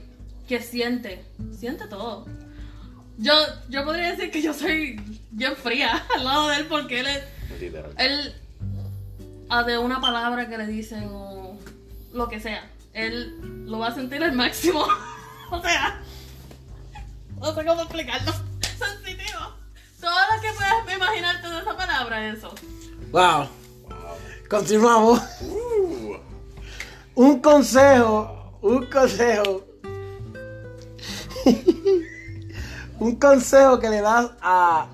que 0.49 0.61
siente. 0.61 1.23
Siente 1.57 1.87
todo. 1.87 2.25
Yo, 3.17 3.33
yo 3.69 3.85
podría 3.85 4.11
decir 4.11 4.31
que 4.31 4.41
yo 4.41 4.53
soy 4.53 4.99
bien 5.31 5.55
fría 5.55 6.03
al 6.17 6.25
lado 6.25 6.47
de 6.49 6.57
él 6.57 6.65
porque 6.67 6.99
él 7.01 7.07
es. 7.07 7.23
Literal. 7.61 7.91
Él, 7.97 8.35
a 9.49 9.63
de 9.63 9.77
una 9.77 10.01
palabra 10.01 10.49
que 10.49 10.57
le 10.57 10.67
dicen 10.67 11.07
o 11.11 11.57
lo 12.13 12.27
que 12.27 12.39
sea, 12.41 12.63
él 13.07 13.65
lo 13.65 13.79
va 13.79 13.87
a 13.87 13.95
sentir 13.95 14.23
al 14.23 14.33
máximo. 14.33 14.85
o 15.51 15.61
sea, 15.61 16.01
no 17.37 17.53
sé 17.53 17.65
cómo 17.65 17.81
explicarlo. 17.81 18.31
Sensitivo. 18.61 19.39
Todo 19.99 20.11
lo 20.11 20.41
que 20.41 20.47
puedas 20.53 20.95
imaginarte 20.95 21.49
de 21.49 21.59
esa 21.59 21.75
palabra, 21.77 22.27
eso. 22.27 22.53
Wow. 23.11 23.47
Continuamos. 24.49 25.21
Uh, 25.41 26.15
Un 27.15 27.39
consejo. 27.41 28.57
Un 28.61 28.85
consejo. 28.87 29.65
un 32.99 33.15
consejo 33.17 33.79
que 33.79 33.89
le 33.89 34.01
das 34.01 34.31
a 34.41 34.87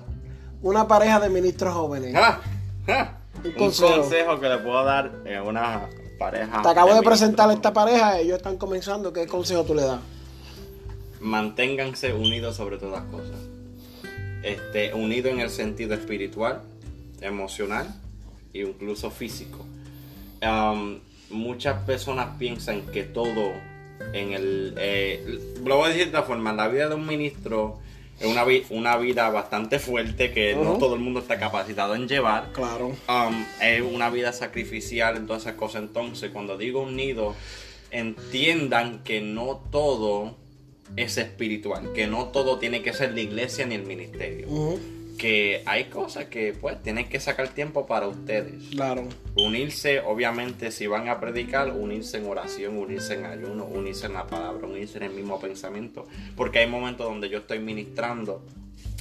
una 0.62 0.86
pareja 0.88 1.20
de 1.20 1.28
ministros 1.28 1.74
jóvenes. 1.74 2.14
ah, 2.16 2.40
ah. 2.88 3.12
Un 3.44 3.46
Un 3.50 3.52
consejo. 3.54 3.96
consejo 4.00 4.40
que 4.40 4.48
le 4.48 4.58
puedo 4.58 4.84
dar 4.84 5.12
a 5.36 5.42
una 5.42 5.88
pareja. 6.18 6.62
Te 6.62 6.68
acabo 6.68 6.94
de 6.94 7.02
presentar 7.02 7.50
a 7.50 7.52
esta 7.52 7.72
pareja, 7.72 8.18
ellos 8.18 8.36
están 8.36 8.56
comenzando. 8.56 9.12
¿Qué 9.12 9.26
consejo 9.26 9.64
tú 9.64 9.74
le 9.74 9.82
das? 9.82 10.00
Manténganse 11.20 12.12
unidos 12.12 12.56
sobre 12.56 12.78
todas 12.78 13.04
cosas. 13.04 13.36
Este, 14.42 14.94
unidos 14.94 15.32
en 15.32 15.40
el 15.40 15.50
sentido 15.50 15.94
espiritual, 15.94 16.62
emocional 17.20 17.86
e 18.52 18.60
incluso 18.60 19.10
físico. 19.10 19.64
Um, 20.42 21.00
muchas 21.30 21.82
personas 21.84 22.36
piensan 22.38 22.82
que 22.82 23.02
todo 23.02 23.52
en 24.12 24.32
el... 24.32 24.74
eh, 24.78 25.54
lo 25.64 25.78
voy 25.78 25.86
a 25.86 25.88
decir 25.88 26.04
de 26.04 26.10
esta 26.10 26.22
forma, 26.22 26.52
la 26.52 26.68
vida 26.68 26.88
de 26.88 26.94
un 26.94 27.06
ministro 27.06 27.78
es 28.18 28.26
una, 28.26 28.44
vi- 28.44 28.64
una 28.70 28.96
vida 28.96 29.28
bastante 29.30 29.78
fuerte 29.78 30.32
que 30.32 30.54
no 30.54 30.78
todo 30.78 30.94
el 30.94 31.00
mundo 31.00 31.20
está 31.20 31.38
capacitado 31.38 31.94
en 31.94 32.08
llevar. 32.08 32.50
Claro. 32.52 32.88
Um, 33.08 33.44
es 33.62 33.82
una 33.82 34.08
vida 34.10 34.32
sacrificial 34.32 35.16
en 35.16 35.26
todas 35.26 35.42
esas 35.42 35.54
cosas. 35.54 35.82
Entonces, 35.82 36.30
cuando 36.32 36.56
digo 36.56 36.80
unido, 36.82 37.34
entiendan 37.90 39.02
que 39.04 39.20
no 39.20 39.60
todo 39.70 40.36
es 40.96 41.18
espiritual, 41.18 41.92
que 41.94 42.06
no 42.06 42.26
todo 42.26 42.58
tiene 42.58 42.82
que 42.82 42.92
ser 42.92 43.12
la 43.12 43.20
iglesia 43.20 43.66
ni 43.66 43.74
el 43.74 43.82
ministerio. 43.82 44.46
Que 45.18 45.62
hay 45.66 45.84
cosas 45.84 46.26
que 46.26 46.52
pues 46.60 46.82
tienen 46.82 47.08
que 47.08 47.20
sacar 47.20 47.48
tiempo 47.48 47.86
para 47.86 48.06
ustedes. 48.06 48.64
Claro. 48.70 49.08
Unirse, 49.34 50.00
obviamente, 50.00 50.70
si 50.70 50.86
van 50.86 51.08
a 51.08 51.20
predicar, 51.20 51.72
unirse 51.72 52.18
en 52.18 52.26
oración, 52.26 52.76
unirse 52.76 53.14
en 53.14 53.26
ayuno, 53.26 53.64
unirse 53.64 54.06
en 54.06 54.14
la 54.14 54.26
palabra, 54.26 54.66
unirse 54.66 54.98
en 54.98 55.04
el 55.04 55.12
mismo 55.12 55.40
pensamiento. 55.40 56.06
Porque 56.36 56.60
hay 56.60 56.66
momentos 56.68 57.06
donde 57.06 57.28
yo 57.28 57.38
estoy 57.38 57.58
ministrando 57.58 58.42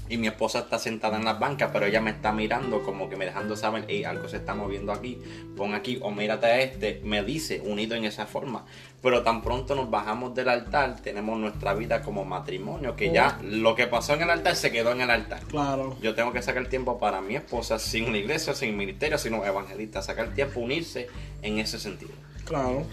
y 0.10 0.18
mi 0.18 0.28
esposa 0.28 0.60
está 0.60 0.80
sentada 0.80 1.18
en 1.18 1.26
las 1.26 1.39
bancas, 1.39 1.70
pero 1.74 1.86
ella 1.86 2.01
me 2.01 2.12
está 2.12 2.32
mirando 2.32 2.84
como 2.84 3.10
que 3.10 3.16
me 3.16 3.26
dejando 3.26 3.56
saber, 3.56 3.86
hey, 3.88 4.03
algo 4.03 4.28
se 4.28 4.38
está 4.38 4.53
moviendo 4.53 4.91
aquí, 4.91 5.20
pon 5.58 5.74
aquí 5.74 5.99
o 6.01 6.12
mírate 6.12 6.45
a 6.45 6.60
este, 6.62 7.01
me 7.03 7.24
dice, 7.24 7.62
unido 7.66 7.95
en 7.95 8.06
esa 8.06 8.26
forma. 8.26 8.66
Pero 9.01 9.24
tan 9.24 9.43
pronto 9.43 9.76
nos 9.76 9.89
bajamos 9.89 10.34
del 10.34 10.49
altar, 10.49 10.99
tenemos 11.01 11.38
nuestra 11.38 11.74
vida 11.74 12.01
como 12.01 12.26
matrimonio, 12.26 12.95
que 12.95 13.12
ya 13.12 13.39
lo 13.43 13.76
que 13.76 13.88
pasó 13.88 14.14
en 14.14 14.24
el 14.24 14.30
altar 14.30 14.56
se 14.56 14.72
quedó 14.72 14.91
en 14.91 15.01
el 15.01 15.12
altar. 15.12 15.41
Claro. 15.43 15.95
Yo 16.01 16.16
tengo 16.16 16.34
que 16.34 16.41
sacar 16.41 16.68
tiempo 16.68 16.97
para 16.97 17.22
mi 17.22 17.36
esposa, 17.36 17.78
sin 17.78 18.06
una 18.06 18.18
iglesia, 18.18 18.53
sin 18.53 18.76
ministerio, 18.76 19.18
sin 19.18 19.36
un 19.36 19.45
evangelista. 19.45 20.01
Sacar 20.01 20.34
tiempo, 20.34 20.60
unirse 20.60 21.08
en 21.43 21.60
ese 21.60 21.78
sentido. 21.78 22.14
Claro. 22.45 22.86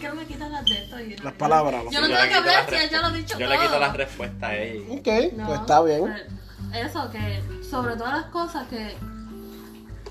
Que 0.00 0.08
no 0.08 0.14
me 0.14 0.24
quitan 0.26 0.50
las 0.52 0.64
de 0.64 0.72
esto. 0.84 1.00
y- 1.00 1.16
Las 1.18 1.32
palabras. 1.34 1.84
Yo 1.90 2.00
no 2.00 2.06
tengo 2.08 2.20
que 2.28 2.34
hablar 2.34 2.66
si 2.68 2.90
ya 2.90 3.00
lo 3.00 3.06
ha 3.08 3.12
dicho 3.12 3.38
Yo 3.38 3.46
todo. 3.46 3.56
le 3.58 3.62
quito 3.66 3.78
las 3.78 3.96
respuestas 3.96 4.42
a 4.50 4.56
ella. 4.56 4.80
Ok, 4.90 5.32
No, 5.36 5.46
pues 5.46 5.60
está 5.60 5.82
bien. 5.82 6.04
pero 6.72 6.86
Eso, 6.86 7.10
que 7.10 7.62
sobre 7.68 7.96
todas 7.96 8.14
las 8.14 8.24
cosas 8.26 8.66
que 8.68 8.94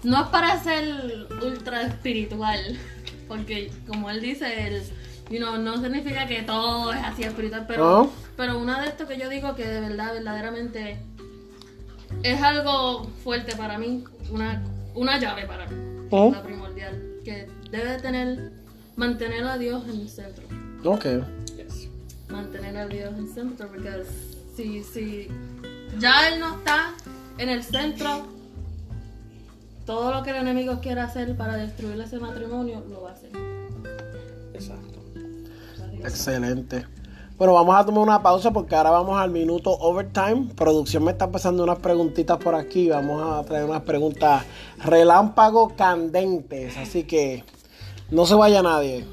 no 0.03 0.21
es 0.21 0.27
para 0.29 0.61
ser 0.63 1.27
ultra 1.43 1.81
espiritual, 1.83 2.77
porque 3.27 3.71
como 3.87 4.09
él 4.09 4.21
dice, 4.21 4.67
el, 4.67 4.83
you 5.29 5.37
know, 5.37 5.57
no 5.57 5.77
significa 5.81 6.25
que 6.27 6.41
todo 6.43 6.91
es 6.93 7.03
así 7.03 7.23
espiritual, 7.23 7.65
pero, 7.67 7.83
No. 8.03 8.11
pero 8.37 8.57
una 8.59 8.81
de 8.81 8.87
esto 8.89 9.07
que 9.07 9.17
yo 9.17 9.29
digo 9.29 9.55
que 9.55 9.65
de 9.67 9.81
verdad, 9.81 10.13
verdaderamente 10.13 10.97
es 12.23 12.41
algo 12.41 13.05
fuerte 13.23 13.55
para 13.55 13.77
mí, 13.77 14.03
una, 14.31 14.63
una 14.95 15.17
llave 15.19 15.45
para 15.45 15.67
mí, 15.67 16.09
la 16.31 16.41
primordial, 16.43 17.01
que 17.23 17.47
debe 17.69 17.99
tener, 17.99 18.51
mantener 18.99 19.45
a 19.45 19.57
Dios 19.57 19.83
en 19.87 20.01
el 20.01 20.09
centro 20.09 20.43
Ok. 20.83 21.05
Yes. 21.55 21.89
mantener 22.27 22.77
a 22.77 22.87
Dios 22.87 23.13
en 23.13 23.19
el 23.19 23.29
centro, 23.29 23.67
porque 23.67 24.03
si, 24.55 24.83
si 24.83 25.27
ya 25.97 26.27
Él 26.27 26.39
no 26.39 26.57
está 26.57 26.93
en 27.37 27.49
el 27.49 27.63
centro, 27.63 28.27
todo 29.85 30.13
lo 30.13 30.21
que 30.23 30.31
el 30.31 30.35
enemigo 30.37 30.79
quiera 30.81 31.05
hacer 31.05 31.35
para 31.35 31.55
destruir 31.55 31.99
ese 31.99 32.19
matrimonio, 32.19 32.83
lo 32.89 33.01
va 33.01 33.11
a 33.11 33.13
hacer. 33.13 33.31
Exacto. 34.53 34.99
Excelente. 36.01 36.85
Bueno, 37.37 37.53
vamos 37.53 37.75
a 37.75 37.85
tomar 37.85 38.03
una 38.03 38.21
pausa 38.21 38.51
porque 38.51 38.75
ahora 38.75 38.91
vamos 38.91 39.17
al 39.17 39.31
minuto 39.31 39.71
overtime. 39.71 40.49
Producción 40.55 41.05
me 41.05 41.11
está 41.11 41.31
pasando 41.31 41.63
unas 41.63 41.79
preguntitas 41.79 42.37
por 42.37 42.53
aquí. 42.53 42.89
Vamos 42.89 43.21
a 43.23 43.43
traer 43.45 43.63
unas 43.63 43.81
preguntas 43.83 44.43
relámpago 44.83 45.73
candentes. 45.75 46.77
Así 46.77 47.03
que 47.05 47.45
no 48.11 48.25
se 48.25 48.35
vaya 48.35 48.61
nadie. 48.61 49.05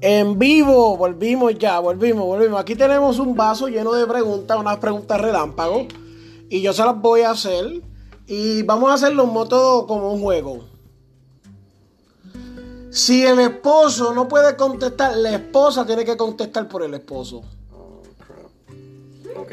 En 0.00 0.38
vivo, 0.38 0.96
volvimos 0.96 1.58
ya, 1.58 1.80
volvimos, 1.80 2.24
volvimos. 2.24 2.60
Aquí 2.60 2.74
tenemos 2.74 3.18
un 3.18 3.34
vaso 3.34 3.68
lleno 3.68 3.92
de 3.92 4.06
preguntas, 4.06 4.56
unas 4.58 4.78
preguntas 4.78 5.20
relámpago. 5.20 5.86
Y 6.48 6.62
yo 6.62 6.72
se 6.72 6.84
las 6.84 6.98
voy 6.98 7.22
a 7.22 7.32
hacer. 7.32 7.82
Y 8.26 8.62
vamos 8.62 8.90
a 8.90 8.94
hacerlo 8.94 9.24
en 9.24 9.30
modo 9.30 9.86
como 9.86 10.12
un 10.12 10.20
juego. 10.20 10.77
Si 12.90 13.24
el 13.24 13.38
esposo 13.40 14.14
no 14.14 14.28
puede 14.28 14.56
contestar, 14.56 15.16
la 15.16 15.30
esposa 15.34 15.84
tiene 15.84 16.04
que 16.04 16.16
contestar 16.16 16.68
por 16.68 16.82
el 16.82 16.94
esposo. 16.94 17.42
Oh, 17.72 18.02
crap. 18.26 19.36
Ok. 19.36 19.52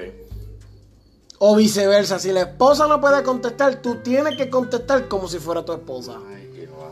O 1.40 1.56
viceversa. 1.56 2.18
Si 2.18 2.32
la 2.32 2.42
esposa 2.42 2.88
no 2.88 3.02
puede 3.02 3.24
contestar, 3.24 3.82
tú 3.82 3.96
tienes 3.96 4.38
que 4.38 4.50
contestar 4.50 5.08
como 5.08 5.28
si 5.28 5.40
fuera 5.40 5.66
tu 5.66 5.74
esposa. 5.74 6.14
Ay, 6.30 6.50
Jehová. 6.56 6.92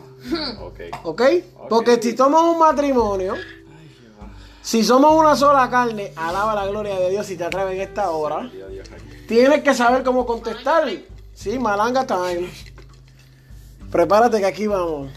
Ok. 0.62 0.80
¿Ok? 1.04 1.22
Porque 1.70 2.02
si 2.02 2.16
somos 2.16 2.44
un 2.44 2.60
matrimonio, 2.60 3.36
si 4.62 4.84
somos 4.84 5.16
una 5.16 5.36
sola 5.36 5.70
carne, 5.70 6.12
alaba 6.16 6.56
la 6.56 6.68
gloria 6.68 7.00
de 7.00 7.10
Dios 7.10 7.26
si 7.26 7.38
te 7.38 7.46
atreves 7.46 7.76
en 7.76 7.82
esta 7.82 8.12
hora. 8.12 8.50
Dios. 8.50 8.90
Tienes 9.28 9.64
que 9.64 9.74
saber 9.74 10.04
cómo 10.04 10.26
contestar. 10.26 10.90
Sí, 11.34 11.58
malanga 11.58 12.06
time. 12.06 12.50
Prepárate 13.90 14.40
que 14.40 14.46
aquí 14.46 14.68
vamos. 14.68 15.10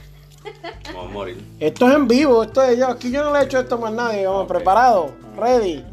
Vamos 0.87 1.11
a 1.11 1.13
morir. 1.13 1.45
Esto 1.61 1.89
es 1.89 1.95
en 1.95 2.09
vivo, 2.09 2.43
esto 2.43 2.63
es 2.63 2.79
yo. 2.79 2.89
Aquí 2.89 3.11
yo 3.11 3.25
no 3.25 3.33
le 3.33 3.41
he 3.41 3.45
hecho 3.45 3.59
esto 3.59 3.79
más 3.79 3.93
a 3.93 3.97
nadie. 3.97 4.27
Vamos, 4.27 4.47
preparado, 4.47 5.13
ready. 5.37 5.85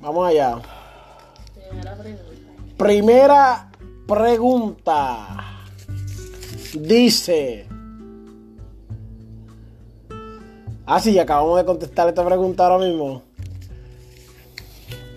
Vamos 0.00 0.28
allá. 0.28 0.60
Primera 1.54 1.96
pregunta. 1.96 2.76
Primera 2.76 3.70
pregunta. 4.06 5.26
Dice. 6.74 7.66
Ah, 10.84 11.00
sí, 11.00 11.18
acabamos 11.18 11.58
de 11.58 11.64
contestar 11.64 12.08
esta 12.08 12.24
pregunta 12.24 12.66
ahora 12.66 12.84
mismo. 12.84 13.22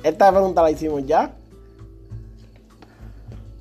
Esta 0.03 0.31
pregunta 0.31 0.61
la 0.61 0.71
hicimos 0.71 1.05
ya. 1.05 1.33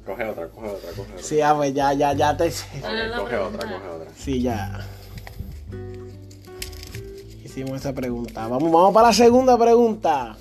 Coge 0.05 0.24
otra, 0.28 0.49
coge 0.49 0.69
otra, 0.69 0.91
coge 0.91 1.12
otra. 1.12 1.23
Sí, 1.23 1.41
ah, 1.41 1.55
pues 1.57 1.73
ya, 1.73 1.95
ya, 1.95 2.12
ya 2.12 2.36
te. 2.36 2.49
Ok, 2.49 2.55
Ahora 2.85 3.07
la 3.07 3.16
coge 3.16 3.36
otra, 3.39 3.62
coge 3.62 3.89
otra. 3.89 4.11
Sí, 4.15 4.43
ya. 4.43 4.86
Hicimos 7.55 7.81
esa 7.81 7.93
pregunta. 7.93 8.48
Vamos, 8.48 8.72
vamos 8.72 8.93
para 8.93 9.09
la 9.09 9.14
segunda 9.14 9.56
pregunta. 9.56 10.36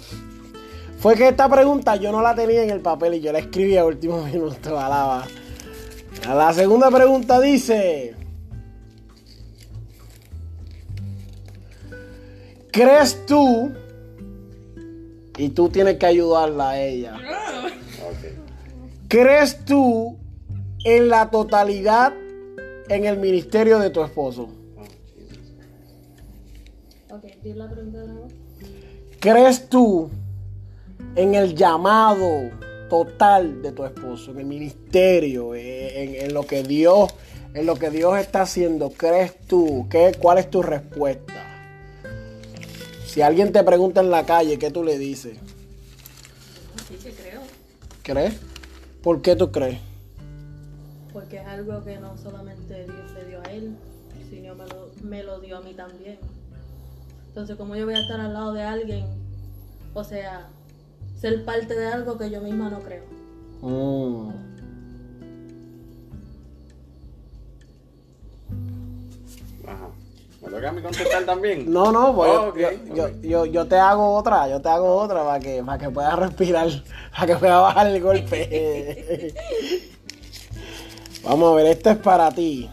Fue 0.97 1.13
que 1.15 1.27
esta 1.27 1.47
pregunta 1.47 1.95
yo 1.95 2.11
no 2.11 2.23
la 2.23 2.33
tenía 2.33 2.63
en 2.63 2.71
el 2.71 2.79
papel 2.79 3.13
y 3.13 3.21
yo 3.21 3.31
la 3.31 3.37
escribí 3.37 3.77
a 3.77 3.85
último 3.85 4.23
minuto. 4.25 4.79
Alaba. 4.79 5.27
La 6.27 6.51
segunda 6.53 6.89
pregunta 6.89 7.39
dice: 7.39 8.15
¿Crees 12.71 13.23
tú? 13.27 13.71
Y 15.37 15.49
tú 15.49 15.69
tienes 15.69 15.97
que 15.97 16.07
ayudarla 16.07 16.71
a 16.71 16.81
ella. 16.81 17.15
¿Crees 19.07 19.63
tú 19.65 20.17
en 20.83 21.09
la 21.09 21.29
totalidad 21.29 22.13
en 22.89 23.05
el 23.05 23.19
ministerio 23.19 23.77
de 23.77 23.91
tu 23.91 24.03
esposo? 24.03 24.62
Jesus. 27.21 27.35
Ok, 27.35 27.43
di 27.43 27.53
la 27.53 27.69
pregunta 27.69 27.99
de 27.99 28.07
nuevo. 28.07 28.27
¿Crees 29.19 29.69
tú 29.69 30.09
en 31.15 31.35
el 31.35 31.55
llamado 31.55 32.49
total 32.89 33.61
de 33.61 33.71
tu 33.71 33.85
esposo, 33.85 34.31
en 34.31 34.39
el 34.39 34.45
ministerio, 34.45 35.55
eh, 35.55 36.03
en, 36.03 36.25
en 36.25 36.33
lo 36.33 36.45
que 36.45 36.63
Dios, 36.63 37.13
en 37.53 37.65
lo 37.65 37.75
que 37.75 37.89
Dios 37.89 38.17
está 38.17 38.41
haciendo? 38.41 38.89
¿Crees 38.91 39.39
tú? 39.47 39.87
¿Qué, 39.89 40.11
¿Cuál 40.19 40.39
es 40.39 40.49
tu 40.49 40.61
respuesta? 40.61 41.33
Si 43.05 43.21
alguien 43.21 43.51
te 43.51 43.63
pregunta 43.63 44.01
en 44.01 44.09
la 44.09 44.25
calle, 44.25 44.57
¿qué 44.57 44.71
tú 44.71 44.83
le 44.83 44.97
dices? 44.97 45.37
Sí 46.87 46.95
que 46.95 47.11
creo. 47.11 47.41
¿Crees? 48.01 48.39
¿Por 49.03 49.21
qué 49.21 49.35
tú 49.35 49.51
crees? 49.51 49.79
Porque 51.11 51.37
es 51.37 51.45
algo 51.45 51.83
que 51.83 51.97
no 51.97 52.17
solamente 52.17 52.85
Dios 52.85 53.11
le 53.13 53.25
dio 53.25 53.39
a 53.41 53.51
él, 53.51 53.75
sino 54.31 54.55
me 54.55 54.65
lo, 54.65 54.91
me 55.03 55.23
lo 55.23 55.39
dio 55.39 55.57
a 55.57 55.61
mí 55.61 55.75
también. 55.75 56.17
Entonces, 57.33 57.55
¿cómo 57.57 57.75
yo 57.75 57.85
voy 57.85 57.95
a 57.95 57.99
estar 57.99 58.19
al 58.19 58.31
lado 58.31 58.53
de 58.53 58.61
alguien? 58.61 59.07
O 59.95 60.03
sea, 60.03 60.49
ser 61.19 61.43
parte 61.43 61.73
de 61.73 61.87
algo 61.87 62.15
que 62.15 62.29
yo 62.29 62.41
misma 62.41 62.69
no 62.69 62.79
creo. 62.81 63.05
Ajá. 69.67 69.87
¿Me 70.43 70.49
toca 70.51 70.69
a 70.69 70.71
mí 70.73 70.81
contestar 70.83 71.25
también? 71.25 71.65
No, 71.73 71.91
no, 71.91 72.13
pues 72.13 72.29
Oh, 72.31 72.55
yo, 72.55 72.69
yo, 72.93 73.09
yo, 73.23 73.45
yo 73.47 73.67
te 73.67 73.77
hago 73.79 74.13
otra, 74.13 74.47
yo 74.47 74.61
te 74.61 74.69
hago 74.69 74.95
otra 74.95 75.23
para 75.23 75.39
que, 75.39 75.63
para 75.63 75.79
que 75.79 75.89
puedas 75.89 76.19
respirar, 76.19 76.67
para 77.15 77.25
que 77.25 77.35
puedas 77.37 77.61
bajar 77.61 77.87
el 77.87 77.99
golpe. 77.99 79.33
Vamos 81.23 81.51
a 81.51 81.55
ver, 81.55 81.65
esto 81.65 81.89
es 81.89 81.97
para 81.97 82.29
ti. 82.29 82.69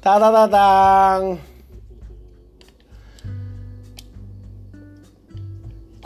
Ta 0.00 0.20
ta 0.20 0.30
ta 0.30 0.48
tan. 0.48 1.55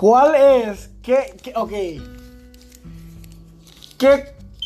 ¿Cuál 0.01 0.35
es? 0.35 0.89
¿Qué, 1.02 1.35
qué 1.43 1.52
ok. 1.55 1.72
¿Qué, 3.98 4.24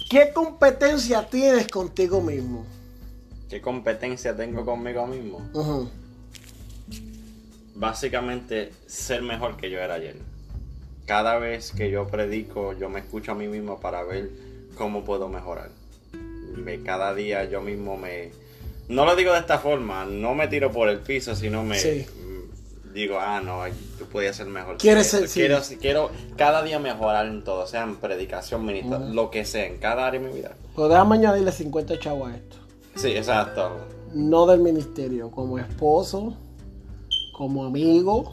¿Qué 0.08 0.32
competencia 0.32 1.28
tienes 1.28 1.66
contigo 1.66 2.20
mismo? 2.20 2.64
¿Qué 3.50 3.60
competencia 3.60 4.36
tengo 4.36 4.64
conmigo 4.64 5.08
mismo? 5.08 5.40
Básicamente, 7.74 8.70
ser 8.86 9.22
mejor 9.22 9.56
que 9.56 9.70
yo 9.70 9.80
era 9.80 9.94
ayer. 9.94 10.14
Cada 11.04 11.36
vez 11.40 11.72
que 11.72 11.90
yo 11.90 12.06
predico, 12.06 12.72
yo 12.74 12.88
me 12.88 13.00
escucho 13.00 13.32
a 13.32 13.34
mí 13.34 13.48
mismo 13.48 13.80
para 13.80 14.04
ver 14.04 14.30
cómo 14.76 15.02
puedo 15.02 15.28
mejorar. 15.28 15.70
Me, 16.12 16.80
cada 16.84 17.12
día 17.12 17.42
yo 17.42 17.60
mismo 17.60 17.96
me... 17.96 18.30
No 18.86 19.04
lo 19.04 19.16
digo 19.16 19.32
de 19.32 19.40
esta 19.40 19.58
forma, 19.58 20.04
no 20.04 20.36
me 20.36 20.46
tiro 20.46 20.70
por 20.70 20.88
el 20.88 21.00
piso, 21.00 21.34
sino 21.34 21.64
me... 21.64 21.76
Sí. 21.80 22.06
Digo, 22.94 23.18
ah, 23.20 23.40
no, 23.40 23.62
tú 23.98 24.04
podías 24.06 24.36
ser 24.36 24.46
mejor. 24.46 24.78
Quieres 24.78 25.08
ser- 25.08 25.26
sí. 25.28 25.40
quiero, 25.40 25.58
quiero 25.80 26.10
cada 26.36 26.62
día 26.62 26.78
mejorar 26.78 27.26
en 27.26 27.42
todo, 27.42 27.66
sea 27.66 27.82
en 27.82 27.96
predicación, 27.96 28.64
ministra, 28.64 29.00
lo 29.00 29.30
que 29.30 29.44
sea, 29.44 29.66
en 29.66 29.78
cada 29.78 30.06
área 30.06 30.20
de 30.20 30.28
mi 30.28 30.32
vida. 30.32 30.52
Pues 30.76 30.88
déjame 30.88 31.16
añadirle 31.16 31.50
50 31.50 31.98
chavos 31.98 32.30
a 32.30 32.36
esto. 32.36 32.56
Sí, 32.94 33.08
exacto. 33.08 33.72
no 34.14 34.46
del 34.46 34.60
ministerio, 34.60 35.28
como 35.32 35.58
esposo, 35.58 36.34
como 37.32 37.64
amigo, 37.64 38.32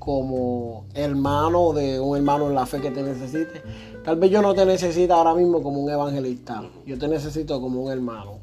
como 0.00 0.86
hermano 0.94 1.72
de 1.72 2.00
un 2.00 2.16
hermano 2.16 2.48
en 2.48 2.54
la 2.56 2.66
fe 2.66 2.80
que 2.80 2.90
te 2.90 3.02
necesite. 3.02 3.62
Tal 4.04 4.16
vez 4.16 4.30
yo 4.30 4.42
no 4.42 4.54
te 4.54 4.64
necesito 4.66 5.14
ahora 5.14 5.34
mismo 5.34 5.62
como 5.62 5.80
un 5.80 5.90
evangelista, 5.90 6.64
yo 6.86 6.98
te 6.98 7.06
necesito 7.06 7.60
como 7.60 7.82
un 7.82 7.92
hermano. 7.92 8.38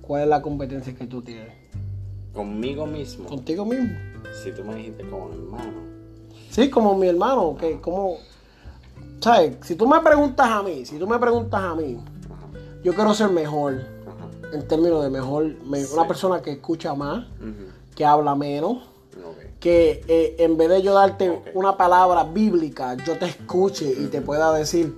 ¿Cuál 0.00 0.22
es 0.22 0.28
la 0.28 0.40
competencia 0.40 0.94
que 0.94 1.06
tú 1.06 1.20
tienes? 1.20 1.52
Conmigo 2.36 2.86
mismo. 2.86 3.28
Contigo 3.28 3.64
mismo. 3.64 3.96
Si 4.44 4.52
tú 4.52 4.62
me 4.62 4.74
dijiste 4.76 5.02
como 5.08 5.30
hermano. 5.32 5.80
Sí, 6.50 6.70
como 6.70 6.94
mi 6.96 7.08
hermano, 7.08 7.56
que 7.58 7.80
como, 7.80 8.18
¿sabes? 9.20 9.56
Si 9.62 9.74
tú 9.74 9.88
me 9.88 9.98
preguntas 10.00 10.46
a 10.48 10.62
mí, 10.62 10.84
si 10.86 10.98
tú 10.98 11.06
me 11.06 11.18
preguntas 11.18 11.60
a 11.62 11.74
mí, 11.74 11.96
Ajá, 12.26 12.46
yo 12.84 12.94
quiero 12.94 13.12
ser 13.14 13.30
mejor, 13.30 13.80
ajá. 14.06 14.54
en 14.56 14.68
términos 14.68 15.02
de 15.02 15.10
mejor, 15.10 15.44
me- 15.64 15.84
una 15.86 16.06
persona 16.06 16.40
que 16.42 16.52
escucha 16.52 16.94
más, 16.94 17.26
que 17.94 18.04
habla 18.04 18.34
menos, 18.34 18.78
que 19.60 20.04
eh, 20.06 20.36
en 20.38 20.56
vez 20.58 20.68
de 20.68 20.82
yo 20.82 20.92
darte 20.94 21.42
una 21.54 21.76
palabra 21.76 22.24
bíblica, 22.24 22.94
yo 23.04 23.18
te 23.18 23.24
escuche 23.26 23.90
y 23.90 24.06
te 24.06 24.20
pueda 24.20 24.52
decir, 24.52 24.94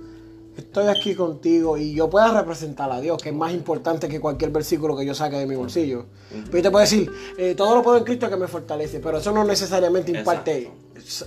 estoy 0.59 0.87
aquí 0.87 1.15
contigo 1.15 1.77
y 1.77 1.93
yo 1.93 2.09
pueda 2.09 2.31
representar 2.39 2.91
a 2.91 3.01
Dios, 3.01 3.21
que 3.21 3.29
es 3.29 3.35
más 3.35 3.53
importante 3.53 4.07
que 4.07 4.19
cualquier 4.19 4.51
versículo 4.51 4.95
que 4.95 5.05
yo 5.05 5.13
saque 5.13 5.37
de 5.37 5.45
mi 5.45 5.55
bolsillo. 5.55 6.05
Pero 6.29 6.57
yo 6.57 6.63
te 6.63 6.71
puedo 6.71 6.81
decir, 6.81 7.11
eh, 7.37 7.55
todo 7.55 7.75
lo 7.75 7.83
puedo 7.83 7.97
en 7.97 8.03
Cristo 8.03 8.29
que 8.29 8.37
me 8.37 8.47
fortalece, 8.47 8.99
pero 8.99 9.17
eso 9.17 9.31
no 9.31 9.43
necesariamente 9.43 10.11
imparte 10.11 10.71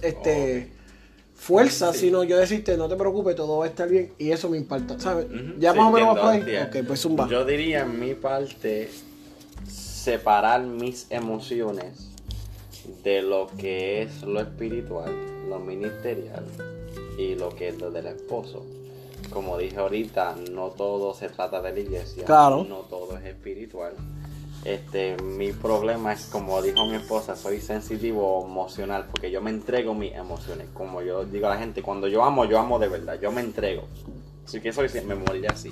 este, 0.03 0.73
fuerza, 1.35 1.93
sino 1.93 2.25
yo 2.25 2.39
decirte, 2.39 2.77
no 2.77 2.89
te 2.89 2.97
preocupes, 2.97 3.35
todo 3.35 3.59
va 3.59 3.65
a 3.65 3.69
estar 3.69 3.89
bien 3.89 4.13
y 4.19 4.31
eso 4.31 4.49
me 4.49 4.57
importa, 4.57 4.99
¿sabes? 4.99 5.27
Ya 5.59 5.73
sí, 5.73 5.79
más 5.79 5.89
o 5.89 5.91
menos 5.91 6.09
entiendo, 6.09 6.15
va 6.15 6.21
por 6.21 6.31
ahí. 6.31 6.39
entiendo. 6.41 6.79
Ok, 6.81 6.87
pues 6.87 7.01
zumba. 7.01 7.29
Yo 7.29 7.45
diría 7.45 7.83
en 7.83 7.99
mi 7.99 8.15
parte 8.15 8.91
separar 9.69 10.63
mis 10.63 11.07
emociones 11.11 12.09
de 13.05 13.23
lo 13.23 13.49
que 13.59 14.03
es 14.03 14.23
lo 14.23 14.41
espiritual, 14.41 15.11
lo 15.49 15.59
ministerial 15.59 16.45
y 17.19 17.35
lo 17.35 17.51
que 17.51 17.69
es 17.69 17.79
lo 17.79 17.91
del 17.91 18.07
esposo. 18.07 18.65
Como 19.31 19.59
dije 19.59 19.77
ahorita, 19.79 20.37
no 20.51 20.69
todo 20.69 21.15
se 21.15 21.29
trata 21.29 21.61
de 21.63 21.73
la 21.73 21.81
iglesia, 21.81 22.25
Claro. 22.25 22.65
no 22.69 22.79
todo 22.81 23.17
es 23.17 23.25
espiritual. 23.25 23.95
Este, 24.65 25.17
mi 25.17 25.53
problema 25.53 26.13
es 26.13 26.27
como 26.27 26.63
dijo 26.63 26.87
mi 26.87 26.95
esposa, 26.95 27.35
soy 27.35 27.61
sensitivo 27.61 28.45
emocional 28.47 29.07
porque 29.11 29.31
yo 29.31 29.41
me 29.43 29.51
entrego 29.51 29.95
mis 29.95 30.13
emociones. 30.15 30.69
Como 30.73 31.03
yo 31.03 31.25
digo 31.25 31.47
a 31.49 31.51
la 31.51 31.57
gente, 31.59 31.83
cuando 31.83 32.07
yo 32.07 32.23
amo, 32.23 32.45
yo 32.45 32.59
amo 32.59 32.79
de 32.79 32.89
verdad, 32.89 33.19
yo 33.21 33.33
me 33.33 33.41
entrego. 33.41 33.83
Así 34.45 34.61
que 34.61 34.73
soy, 34.73 34.89
me 35.05 35.15
así. 35.49 35.69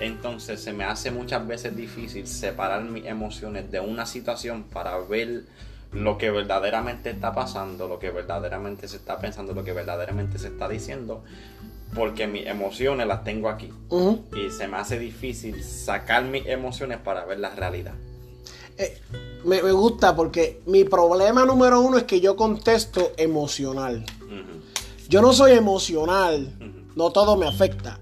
Entonces 0.00 0.60
se 0.62 0.72
me 0.72 0.84
hace 0.84 1.10
muchas 1.10 1.46
veces 1.46 1.76
difícil 1.76 2.26
separar 2.26 2.82
mis 2.84 3.04
emociones 3.04 3.70
de 3.70 3.80
una 3.80 4.06
situación 4.06 4.64
para 4.64 4.98
ver 4.98 5.44
lo 5.92 6.18
que 6.18 6.30
verdaderamente 6.30 7.10
está 7.10 7.32
pasando, 7.32 7.86
lo 7.88 7.98
que 7.98 8.10
verdaderamente 8.10 8.88
se 8.88 8.96
está 8.96 9.18
pensando, 9.18 9.52
lo 9.54 9.62
que 9.62 9.72
verdaderamente 9.72 10.38
se 10.38 10.48
está 10.48 10.68
diciendo, 10.68 11.22
porque 11.94 12.26
mis 12.26 12.46
emociones 12.46 13.06
las 13.06 13.24
tengo 13.24 13.48
aquí. 13.48 13.70
Y 14.34 14.50
se 14.50 14.66
me 14.68 14.76
hace 14.76 14.98
difícil 14.98 15.62
sacar 15.62 16.24
mis 16.24 16.46
emociones 16.46 16.98
para 16.98 17.24
ver 17.24 17.38
la 17.38 17.54
realidad. 17.54 17.94
Eh, 18.76 19.00
me, 19.44 19.62
me 19.62 19.72
gusta 19.72 20.16
porque 20.16 20.60
mi 20.66 20.84
problema 20.84 21.44
número 21.44 21.80
uno 21.80 21.96
es 21.96 22.04
que 22.04 22.20
yo 22.20 22.36
contesto 22.36 23.12
emocional. 23.16 24.04
Yo 25.08 25.22
no 25.22 25.32
soy 25.32 25.52
emocional, 25.52 26.52
no 26.96 27.10
todo 27.10 27.36
me 27.36 27.46
afecta. 27.46 28.00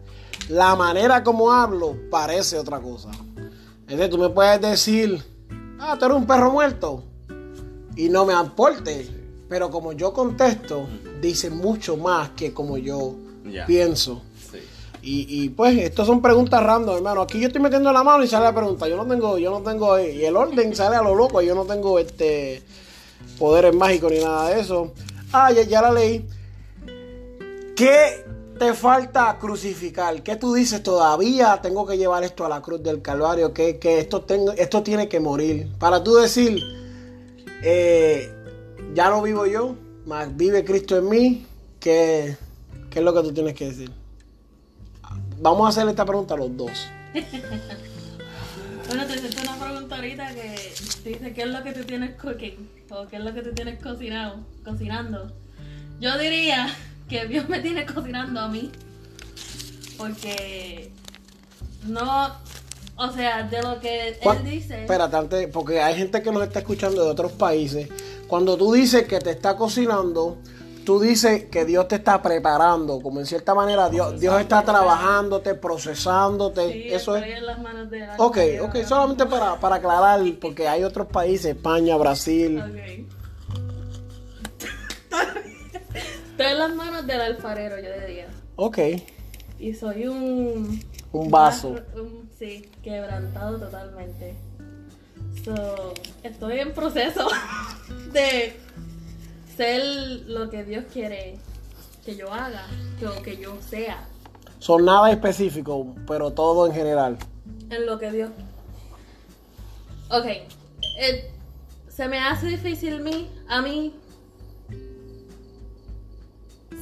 La 0.49 0.75
manera 0.77 1.23
como 1.23 1.53
hablo 1.53 1.97
parece 2.11 2.59
otra 2.59 2.81
cosa. 2.81 3.11
Es 3.89 3.99
decir, 3.99 4.11
tú 4.11 4.19
me 4.19 4.31
puedes 4.31 4.61
decir, 4.61 5.23
ah, 5.79 5.97
tú 5.99 6.07
eres 6.07 6.17
un 6.17 6.27
perro 6.27 6.51
muerto 6.51 7.05
y 7.97 8.09
no 8.09 8.25
me 8.25 8.33
aporte. 8.33 9.09
Pero 9.49 9.71
como 9.71 9.93
yo 9.93 10.15
contesto, 10.15 10.87
dice 11.21 11.51
mucho 11.51 11.97
más 11.97 12.31
que 12.31 12.55
como 12.55 12.79
yo 12.79 13.15
Pienso. 13.67 14.23
Sí. 14.51 14.59
Y, 15.03 15.45
y, 15.45 15.49
pues, 15.49 15.79
estas 15.79 16.07
son 16.07 16.23
preguntas 16.23 16.63
random, 16.63 16.97
hermano. 16.97 17.23
Aquí 17.23 17.41
yo 17.41 17.49
estoy 17.49 17.61
metiendo 17.61 17.93
la 17.93 18.03
mano 18.03 18.23
y 18.23 18.29
sale 18.29 18.45
la 18.45 18.55
pregunta. 18.55 18.89
Yo 18.89 18.97
no 18.97 19.07
tengo, 19.07 19.39
yo 19.39 19.51
no 19.51 19.61
tengo, 19.61 19.99
y 19.99 20.25
el 20.25 20.37
orden 20.37 20.75
sale 20.77 20.97
a 20.97 21.03
lo 21.03 21.15
loco. 21.15 21.43
Yo 21.43 21.55
no 21.55 21.65
tengo 21.65 21.99
este 21.99 22.63
poderes 23.39 23.75
mágicos 23.75 24.13
ni 24.13 24.19
nada 24.21 24.51
de 24.51 24.61
eso. 24.61 24.93
Ah, 25.33 25.51
ya, 25.51 25.63
ya 25.63 25.83
la 25.83 25.93
leí. 25.93 26.25
¿Qué 27.75 28.25
te 28.59 28.75
falta 28.75 29.37
crucificar? 29.41 30.23
¿Qué 30.23 30.37
tú 30.37 30.55
dices 30.55 30.83
todavía? 30.83 31.59
Tengo 31.63 31.87
que 31.87 31.99
llevar 31.99 32.23
esto 32.23 32.45
a 32.45 32.49
la 32.49 32.61
cruz 32.63 32.83
del 32.83 33.03
Calvario. 33.03 33.53
Que, 33.53 33.79
que 33.79 33.99
esto, 33.99 34.23
tengo, 34.23 34.53
esto 34.53 34.83
tiene 34.83 35.09
que 35.09 35.19
morir. 35.21 35.69
Para 35.79 36.05
tú 36.05 36.15
decir, 36.15 36.63
eh, 37.65 38.33
ya 38.95 39.11
no 39.11 39.23
vivo 39.23 39.47
yo, 39.47 39.75
más 40.07 40.37
vive 40.37 40.65
Cristo 40.65 40.97
en 40.97 41.09
mí. 41.09 41.47
¿Qué, 41.81 42.37
qué 42.93 42.99
es 43.01 43.05
lo 43.05 43.13
que 43.15 43.23
tú 43.23 43.33
tienes 43.33 43.55
que 43.55 43.67
decir? 43.67 43.91
Vamos 45.41 45.67
a 45.67 45.69
hacer 45.71 45.89
esta 45.89 46.05
pregunta 46.05 46.35
a 46.35 46.37
los 46.37 46.57
dos. 46.57 46.71
Bueno, 48.89 49.07
te 49.07 49.15
hiciste 49.15 49.41
una 49.43 49.57
pregunta 49.59 49.95
ahorita 49.97 50.35
que 50.35 50.73
dice 51.05 51.33
qué 51.33 51.43
es 51.43 51.47
lo 51.49 51.63
que 51.63 51.73
tú 51.73 51.85
tienes 51.85 52.15
cooking 52.21 52.69
o 52.91 53.07
qué 53.07 53.17
es 53.17 53.23
lo 53.25 53.33
que 53.33 53.41
tú 53.41 53.53
tienes 53.55 53.81
cocinado, 53.83 54.41
cocinando. 54.65 55.33
Yo 56.01 56.19
diría 56.19 56.69
que 57.09 57.27
Dios 57.27 57.49
me 57.49 57.61
tiene 57.61 57.87
cocinando 57.87 58.41
a 58.41 58.49
mí. 58.49 58.71
Porque 59.97 60.91
no, 61.87 62.33
o 62.97 63.13
sea, 63.13 63.45
de 63.45 63.63
lo 63.63 63.81
que 63.81 64.19
¿Cuál- 64.23 64.39
él 64.39 64.45
dice. 64.51 64.83
Espérate, 64.83 65.17
antes, 65.17 65.47
porque 65.49 65.81
hay 65.81 65.95
gente 65.97 66.21
que 66.23 66.31
nos 66.33 66.43
está 66.43 66.59
escuchando 66.59 67.05
de 67.05 67.11
otros 67.11 67.33
países. 67.33 67.89
Cuando 68.27 68.57
tú 68.57 68.73
dices 68.73 69.07
que 69.07 69.21
te 69.21 69.31
está 69.31 69.57
cocinando, 69.57 70.39
tú 70.85 71.01
dices 71.01 71.45
que 71.45 71.65
Dios 71.65 71.89
te 71.89 71.97
está 71.97 72.21
preparando. 72.23 73.01
Como 73.01 73.21
en 73.21 73.27
cierta 73.27 73.55
manera 73.55 73.89
Dios, 73.89 74.19
Dios 74.21 74.41
está 74.41 74.63
trabajándote, 74.63 75.55
procesándote. 75.55 76.73
Sí, 76.73 76.85
Eso 76.89 77.17
estoy 77.17 77.33
es. 77.33 77.39
en 77.39 77.47
las 77.47 77.59
manos 77.61 77.91
de 77.91 78.01
la 78.01 78.17
Ok, 78.19 78.39
ok, 78.63 78.77
solamente 78.85 79.27
para, 79.27 79.59
para 79.61 79.77
aclarar, 79.77 80.21
porque 80.41 80.69
hay 80.69 80.85
otros 80.85 81.07
países, 81.09 81.57
España, 81.57 81.97
Brasil. 81.97 82.59
Ok. 82.61 83.09
Estoy 86.31 86.47
en 86.47 86.59
las 86.59 86.75
manos 86.75 87.07
del 87.07 87.21
alfarero, 87.21 87.77
yo 87.79 87.89
diría. 88.07 88.27
Ok, 88.57 88.79
Y 89.59 89.75
soy 89.75 90.07
un. 90.07 90.83
Un 91.13 91.31
vaso. 91.31 91.75
un- 91.95 92.29
sí, 92.39 92.69
quebrantado 92.83 93.59
totalmente. 93.59 94.35
So, 95.45 95.93
estoy 96.23 96.59
en 96.61 96.73
proceso 96.73 97.29
de 98.13 98.57
ser 99.57 99.83
lo 100.27 100.51
que 100.51 100.65
Dios 100.65 100.85
quiere 100.93 101.39
que 102.05 102.17
yo 102.17 102.33
haga, 102.33 102.67
que, 102.99 103.07
o 103.07 103.23
que 103.23 103.37
yo 103.37 103.57
sea, 103.61 104.09
son 104.63 104.85
nada 104.85 105.11
específico, 105.11 105.93
pero 106.07 106.31
todo 106.31 106.69
en 106.69 106.73
general. 106.73 107.19
en 107.69 107.85
lo 107.85 107.99
que 107.99 108.13
Dios. 108.13 108.31
Ok, 110.09 110.27
eh, 110.27 111.33
se 111.89 112.07
me 112.07 112.21
hace 112.21 112.47
difícil 112.47 113.03
mí, 113.03 113.29
a 113.49 113.61
mí 113.61 113.93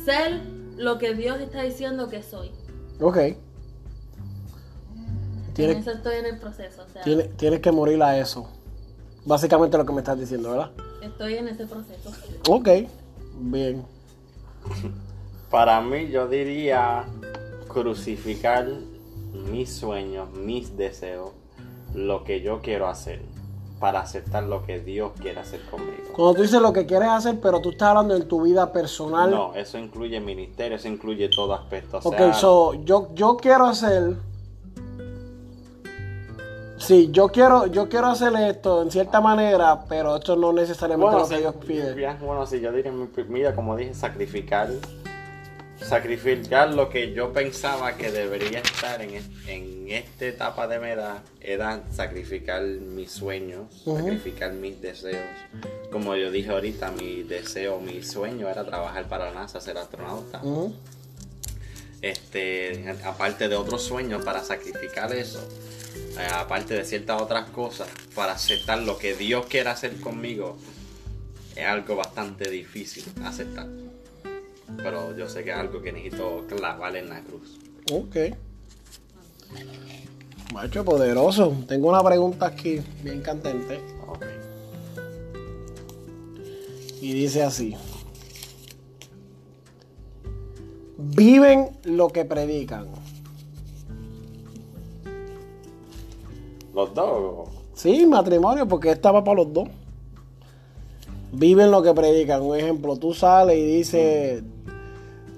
ser 0.04 0.42
lo 0.76 0.98
que 0.98 1.14
Dios 1.14 1.40
está 1.40 1.62
diciendo 1.62 2.08
que 2.08 2.22
soy. 2.22 2.50
Ok. 3.00 3.16
En 5.56 5.70
eso 5.70 5.92
estoy 5.92 6.16
en 6.16 6.26
el 6.26 6.38
proceso, 6.38 6.82
o 6.82 6.92
sea, 6.92 7.02
tienes, 7.02 7.34
tienes 7.38 7.60
que 7.60 7.72
morir 7.72 8.02
a 8.02 8.18
eso. 8.18 8.46
Básicamente 9.24 9.78
lo 9.78 9.86
que 9.86 9.92
me 9.94 10.00
estás 10.00 10.18
diciendo, 10.18 10.50
¿verdad? 10.50 10.70
Estoy 11.02 11.34
en 11.34 11.48
ese 11.48 11.66
proceso. 11.66 12.10
Ok, 12.48 12.68
bien. 13.38 13.84
Para 15.50 15.80
mí 15.80 16.08
yo 16.10 16.28
diría 16.28 17.04
crucificar 17.68 18.68
mis 19.50 19.72
sueños, 19.72 20.30
mis 20.32 20.76
deseos, 20.76 21.30
lo 21.94 22.24
que 22.24 22.40
yo 22.40 22.60
quiero 22.60 22.88
hacer, 22.88 23.20
para 23.78 24.00
aceptar 24.00 24.44
lo 24.44 24.64
que 24.64 24.80
Dios 24.80 25.12
quiere 25.20 25.40
hacer 25.40 25.60
conmigo. 25.62 26.12
Cuando 26.12 26.34
tú 26.34 26.42
dices 26.42 26.60
lo 26.60 26.72
que 26.72 26.86
quieres 26.86 27.08
hacer, 27.08 27.40
pero 27.40 27.60
tú 27.60 27.70
estás 27.70 27.88
hablando 27.88 28.14
en 28.14 28.28
tu 28.28 28.42
vida 28.42 28.72
personal. 28.72 29.30
No, 29.30 29.54
eso 29.54 29.78
incluye 29.78 30.20
ministerio, 30.20 30.76
eso 30.76 30.88
incluye 30.88 31.28
todo 31.28 31.54
aspecto. 31.54 31.98
O 32.02 32.08
Ok, 32.08 32.32
so, 32.32 32.74
yo, 32.84 33.08
yo 33.14 33.36
quiero 33.36 33.66
hacer. 33.66 34.16
Sí, 36.80 37.10
yo 37.12 37.28
quiero, 37.28 37.66
yo 37.66 37.88
quiero 37.88 38.06
hacer 38.08 38.32
esto 38.36 38.82
en 38.82 38.90
cierta 38.90 39.20
manera, 39.20 39.84
pero 39.88 40.16
esto 40.16 40.34
no 40.34 40.52
necesariamente 40.52 41.14
bueno, 41.14 41.24
es 41.24 41.30
lo 41.30 41.36
que 41.36 41.36
sí, 41.36 41.40
Dios 41.42 41.54
pide. 41.66 41.94
bien, 41.94 42.16
bueno, 42.20 42.46
sí, 42.46 42.58
yo 42.60 42.72
diría 42.72 42.90
en 42.90 43.00
mi 43.00 43.40
vida, 43.40 43.54
como 43.54 43.76
dije, 43.76 43.92
sacrificar, 43.92 44.70
sacrificar 45.78 46.72
lo 46.72 46.88
que 46.88 47.12
yo 47.12 47.32
pensaba 47.34 47.96
que 47.96 48.10
debería 48.10 48.60
estar 48.60 49.02
en, 49.02 49.22
en 49.46 49.90
esta 49.90 50.24
etapa 50.24 50.66
de 50.66 50.78
mi 50.80 50.88
edad, 50.88 51.18
era 51.40 51.82
sacrificar 51.90 52.62
mis 52.62 53.10
sueños, 53.12 53.82
sacrificar 53.84 54.52
mis 54.54 54.80
deseos. 54.80 55.20
Como 55.92 56.16
yo 56.16 56.30
dije 56.30 56.50
ahorita, 56.50 56.92
mi 56.92 57.22
deseo, 57.24 57.78
mi 57.78 58.02
sueño 58.02 58.48
era 58.48 58.64
trabajar 58.64 59.06
para 59.06 59.26
la 59.26 59.42
NASA, 59.42 59.60
ser 59.60 59.76
astronauta. 59.76 60.40
Este, 62.00 62.96
aparte 63.04 63.48
de 63.50 63.56
otros 63.56 63.82
sueños 63.82 64.24
para 64.24 64.42
sacrificar 64.42 65.12
eso, 65.12 65.46
eh, 66.18 66.28
aparte 66.32 66.74
de 66.74 66.84
ciertas 66.84 67.20
otras 67.20 67.50
cosas, 67.50 67.88
para 68.14 68.32
aceptar 68.32 68.80
lo 68.80 68.98
que 68.98 69.14
Dios 69.14 69.46
quiere 69.46 69.70
hacer 69.70 70.00
conmigo, 70.00 70.56
es 71.56 71.66
algo 71.66 71.96
bastante 71.96 72.50
difícil 72.50 73.04
aceptar. 73.24 73.68
Pero 74.76 75.16
yo 75.16 75.28
sé 75.28 75.44
que 75.44 75.50
es 75.50 75.56
algo 75.56 75.82
que 75.82 75.92
necesito 75.92 76.46
clavar 76.48 76.96
en 76.96 77.08
la 77.08 77.20
cruz. 77.22 77.58
Ok. 77.92 78.16
Macho 80.52 80.84
poderoso. 80.84 81.64
Tengo 81.68 81.88
una 81.88 82.02
pregunta 82.02 82.46
aquí, 82.46 82.80
bien 83.02 83.20
candente. 83.20 83.80
Ok. 84.06 84.24
Y 87.00 87.12
dice 87.12 87.42
así. 87.42 87.76
Viven 90.98 91.70
lo 91.84 92.08
que 92.08 92.24
predican. 92.24 92.88
Los 96.74 96.94
dos. 96.94 97.48
Sí, 97.74 98.06
matrimonio, 98.06 98.66
porque 98.68 98.90
esta 98.90 99.10
va 99.10 99.24
para 99.24 99.36
los 99.42 99.52
dos. 99.52 99.68
Viven 101.32 101.70
lo 101.70 101.82
que 101.82 101.92
predican. 101.94 102.42
Un 102.42 102.56
ejemplo, 102.56 102.96
tú 102.96 103.14
sales 103.14 103.56
y 103.56 103.64
dices. 103.64 104.42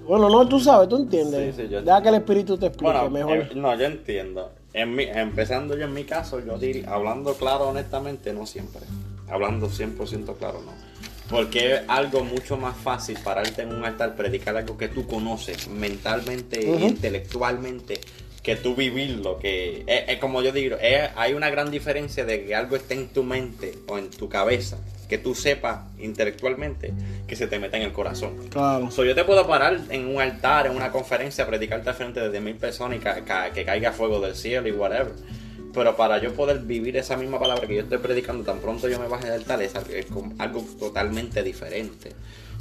Bueno, 0.07 0.29
no, 0.29 0.47
tú 0.49 0.59
sabes, 0.59 0.89
tú 0.89 0.97
entiendes. 0.97 1.55
Sí, 1.55 1.63
sí, 1.63 1.69
yo 1.69 1.81
Deja 1.83 2.03
que 2.03 2.09
el 2.09 2.15
espíritu 2.17 2.59
te 2.59 2.67
explique 2.67 2.93
Bueno, 2.93 3.09
mejor. 3.11 3.39
eh, 3.39 3.51
no, 3.55 3.75
yo 3.77 3.85
entiendo. 3.85 4.51
En 4.75 4.95
mi, 4.95 5.05
empezando 5.05 5.77
yo 5.77 5.85
en 5.85 5.93
mi 5.93 6.05
caso, 6.05 6.41
yo 6.41 6.59
diría, 6.59 6.93
hablando 6.93 7.35
claro, 7.35 7.69
honestamente, 7.69 8.33
no 8.33 8.47
siempre. 8.47 8.81
Hablando 9.31 9.69
100% 9.69 10.35
claro, 10.37 10.61
no. 10.65 10.73
Porque 11.31 11.75
es 11.75 11.83
algo 11.89 12.25
mucho 12.25 12.57
más 12.57 12.77
fácil 12.77 13.17
pararte 13.23 13.63
en 13.63 13.73
un 13.75 13.85
altar, 13.85 14.17
predicar 14.17 14.57
algo 14.57 14.77
que 14.77 14.89
tú 14.89 15.07
conoces 15.07 15.69
mentalmente 15.69 16.69
e 16.69 16.75
Ujú. 16.77 16.87
intelectualmente, 16.87 18.01
que 18.43 18.57
tú 18.57 18.75
vivirlo. 18.75 19.39
Que 19.39 19.85
es, 19.87 20.05
es 20.09 20.19
como 20.19 20.43
yo 20.43 20.53
digo, 20.53 20.77
es- 20.81 21.11
hay 21.17 21.33
una 21.35 21.51
gran 21.51 21.71
diferencia 21.71 22.25
de 22.25 22.45
que 22.45 22.55
algo 22.55 22.77
esté 22.77 22.95
en 22.95 23.09
tu 23.09 23.23
mente 23.23 23.75
o 23.89 23.99
en 23.99 24.11
tu 24.11 24.29
cabeza, 24.29 24.79
que 25.09 25.19
tú 25.19 25.35
sepas 25.35 25.81
intelectualmente, 25.99 26.93
que 27.27 27.37
se 27.37 27.47
te 27.47 27.59
meta 27.59 27.77
en 27.77 27.83
el 27.85 27.93
corazón. 27.93 28.49
Claro. 28.51 28.91
So, 28.91 29.05
yo 29.05 29.15
te 29.15 29.25
puedo 29.25 29.47
parar 29.47 29.79
en 29.91 30.07
un 30.09 30.21
altar, 30.21 30.67
en 30.67 30.75
una 30.77 30.91
conferencia, 30.91 31.47
predicarte 31.47 31.91
al 31.91 31.95
frente 31.97 32.29
de 32.29 32.41
mil 32.41 32.57
personas 32.57 32.99
y 32.99 33.01
ca- 33.01 33.25
ca- 33.25 33.53
que 33.53 33.65
caiga 33.65 33.93
fuego 33.93 34.21
del 34.21 34.35
cielo 34.35 34.69
y 34.69 34.73
whatever. 34.73 35.13
Pero 35.75 35.97
para 35.97 36.21
yo 36.21 36.35
poder 36.35 36.59
vivir 36.61 36.97
esa 36.99 37.17
misma 37.17 37.39
palabra 37.41 37.67
que 37.67 37.75
yo 37.77 37.81
estoy 37.83 37.99
predicando, 37.99 38.45
tan 38.45 38.59
pronto 38.59 38.89
yo 38.89 38.99
me 39.01 39.09
baje 39.09 39.25
del 39.25 39.35
altar, 39.41 39.63
es, 39.63 39.73
algo 40.39 40.65
totalmente 40.79 41.43
diferente. 41.43 42.13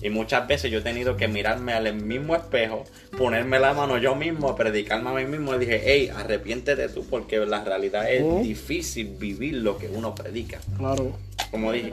Y 0.01 0.09
muchas 0.09 0.47
veces 0.47 0.71
yo 0.71 0.79
he 0.79 0.81
tenido 0.81 1.15
que 1.15 1.27
mirarme 1.27 1.73
al 1.73 1.93
mismo 1.93 2.35
espejo, 2.35 2.83
ponerme 3.17 3.59
la 3.59 3.73
mano 3.73 3.97
yo 3.97 4.15
mismo, 4.15 4.55
predicarme 4.55 5.09
a 5.09 5.13
mí 5.13 5.25
mismo. 5.25 5.53
Y 5.55 5.59
dije, 5.59 5.81
hey, 5.83 6.11
arrepiéntete 6.15 6.89
tú, 6.89 7.05
porque 7.09 7.37
la 7.45 7.63
realidad 7.63 8.11
es 8.11 8.23
Ujú. 8.23 8.41
difícil 8.43 9.15
vivir 9.19 9.55
lo 9.55 9.77
que 9.77 9.87
uno 9.87 10.15
predica. 10.15 10.59
Claro. 10.77 11.11
Como 11.51 11.71
dije, 11.71 11.91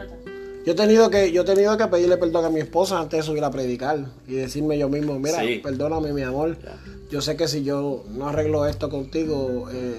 Yo 0.66 0.72
he 0.72 0.76
tenido 0.76 1.09
que, 1.09 1.32
yo 1.32 1.43
he 1.43 1.44
tenido 1.44 1.76
que 1.78 1.86
pedirle 1.86 2.16
perdón 2.18 2.44
a 2.44 2.51
mi 2.51 2.60
esposa 2.60 2.98
antes 2.98 3.18
de 3.20 3.22
subir 3.22 3.43
a 3.44 3.51
predicar 3.51 3.98
y 4.26 4.35
decirme 4.35 4.76
yo 4.76 4.89
mismo, 4.90 5.18
mira, 5.18 5.40
Sí. 5.40 5.60
perdóname 5.62 6.12
mi 6.12 6.22
amor. 6.22 6.56
Yo 7.10 7.22
sé 7.22 7.36
que 7.36 7.48
si 7.48 7.64
yo 7.64 8.05
no 8.10 8.28
arreglo 8.28 8.66
esto 8.66 8.90
contigo, 8.90 9.68
eh, 9.72 9.94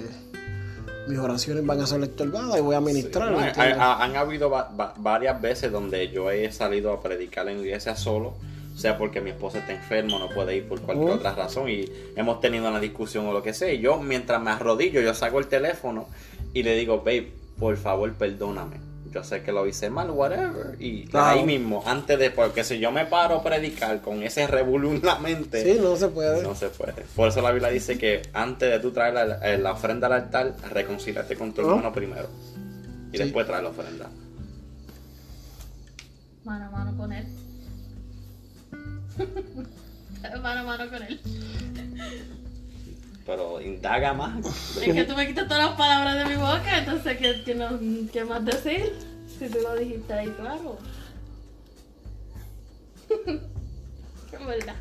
mis 1.10 1.19
oraciones 1.19 1.65
van 1.65 1.81
a 1.81 1.88
ser 1.88 2.02
estorbadas 2.03 2.57
y 2.57 2.61
voy 2.61 2.76
a 2.76 2.80
ministrar. 2.81 3.34
Han 3.80 4.15
habido 4.15 4.49
va- 4.49 4.69
va- 4.80 4.94
varias 4.98 5.41
veces 5.41 5.72
donde 5.72 6.10
yo 6.10 6.30
he 6.31 6.52
salido 6.52 6.94
a 6.94 7.02
predicar 7.02 7.48
en 7.49 7.57
la 7.57 7.64
iglesia 7.65 7.95
solo, 7.95 8.36
sea 8.76 8.98
porque 8.98 9.19
mi 9.19 9.31
esposa 9.31 9.57
está 9.60 9.73
enferma, 9.73 10.19
no 10.19 10.30
puede 10.30 10.56
ir 10.57 10.68
por 10.68 10.80
cualquier 10.81 11.10
Oh. 11.11 11.15
otra 11.15 11.34
razón 11.34 11.68
y 11.69 11.86
hemos 12.15 12.40
tenido 12.41 12.69
una 12.69 12.80
discusión 12.80 13.26
o 13.26 13.34
lo 13.34 13.41
que 13.41 13.53
sea. 13.53 13.73
Y 13.73 13.80
yo, 13.80 13.98
mientras 13.99 14.41
me 14.41 14.52
arrodillo, 14.52 15.02
yo 15.02 15.14
saco 15.14 15.40
el 15.40 15.48
teléfono 15.48 16.07
y 16.53 16.64
le 16.64 16.76
digo, 16.76 16.99
babe, 16.99 17.31
por 17.60 17.76
favor, 17.77 18.14
perdóname. 18.14 18.77
Yo 19.11 19.23
sé 19.23 19.41
que 19.41 19.52
lo 19.52 19.65
hice 19.65 19.90
mal, 19.90 20.10
whatever. 20.11 20.76
Y 20.80 21.06
Claro. 21.06 21.40
ahí 21.40 21.45
mismo, 21.45 21.81
antes 21.86 22.19
de, 22.19 22.30
porque 22.30 22.64
si 22.64 22.77
yo 22.80 22.91
me 22.91 23.06
paro 23.07 23.38
a 23.38 23.44
predicar 23.44 24.02
con 24.02 24.22
ese 24.22 24.45
revolú 24.45 24.91
en 24.91 25.02
la 25.03 25.18
mente, 25.18 25.64
sí, 25.64 25.80
no 25.81 25.95
se 25.95 26.10
puede. 26.10 26.44
no 26.44 26.53
se 26.53 26.69
puede. 26.69 26.94
Por 27.15 27.27
eso 27.30 27.41
la 27.41 27.52
Biblia 27.52 27.69
dice 27.69 27.98
que 27.98 28.22
antes 28.34 28.69
de 28.69 28.80
tú 28.80 28.91
traer 28.91 29.14
la, 29.15 29.23
eh, 29.52 29.57
la 29.57 29.72
ofrenda 29.72 30.07
al 30.07 30.14
altar, 30.14 30.56
reconcílate 30.72 31.36
con 31.36 31.53
tu 31.53 31.61
¿No? 31.64 31.69
hermano 31.69 31.91
primero. 31.91 32.30
Y 33.11 33.18
Sí. 33.18 33.23
después 33.23 33.48
trae 33.48 33.64
la 33.64 33.69
ofrenda. 33.69 34.10
Mano 36.44 36.65
a 36.65 36.69
mano 36.69 36.95
con 36.98 37.11
él. 37.11 37.26
mano 40.41 40.60
a 40.61 40.64
mano 40.64 40.90
con 40.90 41.03
él. 41.03 41.19
Pero 43.30 43.61
indaga 43.61 44.11
más. 44.11 44.43
Es 44.77 44.91
que 44.91 45.03
tú 45.03 45.14
me 45.15 45.27
quitas 45.27 45.47
todas 45.47 45.64
las 45.68 45.77
palabras 45.77 46.18
de 46.18 46.26
mi 46.35 46.41
boca, 46.41 46.80
entonces, 46.80 47.15
¿qué, 47.19 47.43
qué, 47.45 47.53
no- 47.53 47.77
qué 48.11 48.26
más 48.26 48.43
decir? 48.43 48.95
Si 49.38 49.47
tú 49.49 49.60
lo 49.61 49.76
dijiste 49.76 50.11
ahí, 50.11 50.30
claro. 50.30 50.80
Es 54.34 54.45
verdad. 54.47 54.76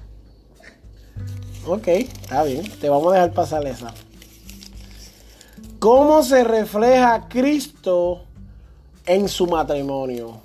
Ok, 1.66 1.88
está 1.88 2.42
bien. 2.44 2.66
Te 2.80 2.88
vamos 2.88 3.12
a 3.12 3.16
dejar 3.16 3.32
pasar 3.34 3.66
esa. 3.66 3.92
¿Cómo 5.78 6.22
se 6.22 6.42
refleja 6.42 7.28
Cristo 7.28 8.24
en 9.04 9.28
su 9.28 9.46
matrimonio? 9.46 10.40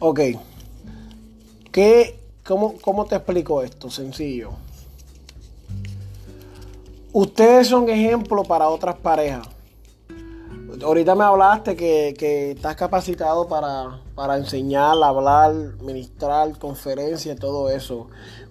Ok. 0.00 0.20
¿Qué, 1.72 2.19
cómo, 2.50 2.74
¿Cómo 2.82 3.04
te 3.04 3.14
explico 3.14 3.62
esto? 3.62 3.88
Sencillo. 3.88 4.50
Ustedes 7.12 7.68
son 7.68 7.88
ejemplo 7.88 8.42
para 8.42 8.68
otras 8.68 8.96
parejas. 8.96 9.48
Ahorita 10.82 11.14
me 11.14 11.22
hablaste 11.22 11.76
que, 11.76 12.12
que 12.18 12.52
estás 12.52 12.74
capacitado 12.74 13.46
para, 13.46 14.00
para 14.16 14.36
enseñar, 14.36 15.00
hablar, 15.00 15.52
ministrar, 15.80 16.58
conferencias, 16.58 17.38
todo 17.38 17.70
eso. 17.70 18.08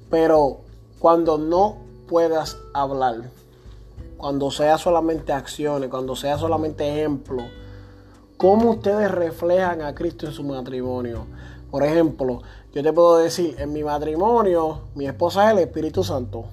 Pero 0.10 0.62
cuando 1.00 1.38
no 1.38 1.80
puedas 2.08 2.56
hablar, 2.74 3.30
cuando 4.16 4.50
sea 4.50 4.78
solamente 4.78 5.34
acciones, 5.34 5.90
cuando 5.90 6.16
sea 6.16 6.38
solamente 6.38 6.88
ejemplo, 6.88 7.44
¿cómo 8.38 8.72
ustedes 8.72 9.12
reflejan 9.12 9.82
a 9.82 9.94
Cristo 9.94 10.26
en 10.26 10.32
su 10.32 10.44
matrimonio? 10.44 11.26
Por 11.72 11.84
ejemplo, 11.84 12.42
yo 12.74 12.84
te 12.84 12.94
puedo 12.94 13.18
decir, 13.18 13.56
en 13.60 13.74
mi 13.74 13.84
matrimonio, 13.84 14.82
mi 14.96 15.08
esposa 15.08 15.46
es 15.48 15.52
el 15.54 15.60
Espíritu 15.60 16.04
Santo. 16.04 16.46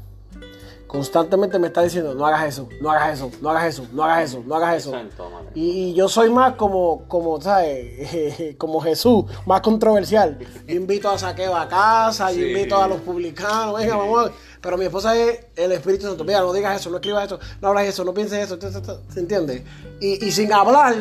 Constantemente 0.86 1.59
me 1.59 1.66
está 1.66 1.82
diciendo, 1.82 2.14
no 2.14 2.24
hagas 2.26 2.44
eso, 2.47 2.68
no 2.80 2.90
hagas 2.90 3.14
eso, 3.14 3.30
no 3.43 3.51
hagas 3.51 3.64
eso, 3.74 3.86
no 3.93 4.05
hagas 4.05 4.30
eso, 4.30 4.43
no 4.47 4.55
hagas 4.55 4.76
eso. 4.76 4.90
Santo. 4.93 5.28
Y, 5.55 5.62
y 5.90 5.94
yo 5.94 6.09
soy 6.09 6.30
más 6.30 6.55
como, 6.55 7.02
como, 7.09 7.40
¿sabes? 7.40 8.55
como 8.59 8.80
Jesús, 8.80 9.24
más 9.47 9.60
controversial. 9.62 10.38
Yo 10.66 10.74
invito 10.76 11.10
a 11.10 11.18
Saqueo 11.18 11.56
a 11.56 11.66
casa, 11.68 12.30
yo 12.30 12.38
Sí. 12.38 12.48
invito 12.52 12.80
a 12.80 12.86
los 12.86 13.01
publicanos, 13.01 13.76
venga, 13.76 13.97
vamos. 13.97 14.28
a- 14.28 14.32
Pero 14.62 14.78
mi 14.78 14.84
esposa 14.84 15.16
es 15.16 15.47
el 15.56 15.72
Espíritu 15.72 16.06
Santo. 16.06 16.22
Mira, 16.24 16.40
no 16.40 16.52
digas 16.52 16.80
eso, 16.80 16.88
no 16.88 16.97
escribas 16.97 17.26
eso, 17.26 17.40
no 17.60 17.68
hablas 17.68 17.86
eso, 17.86 18.05
no 18.05 18.14
pienses 18.14 18.48
eso, 18.51 18.56
¿se 19.12 19.20
entiende? 19.20 19.64
Y, 20.01 20.24
y 20.24 20.30
sin 20.30 20.52
hablar, 20.52 20.94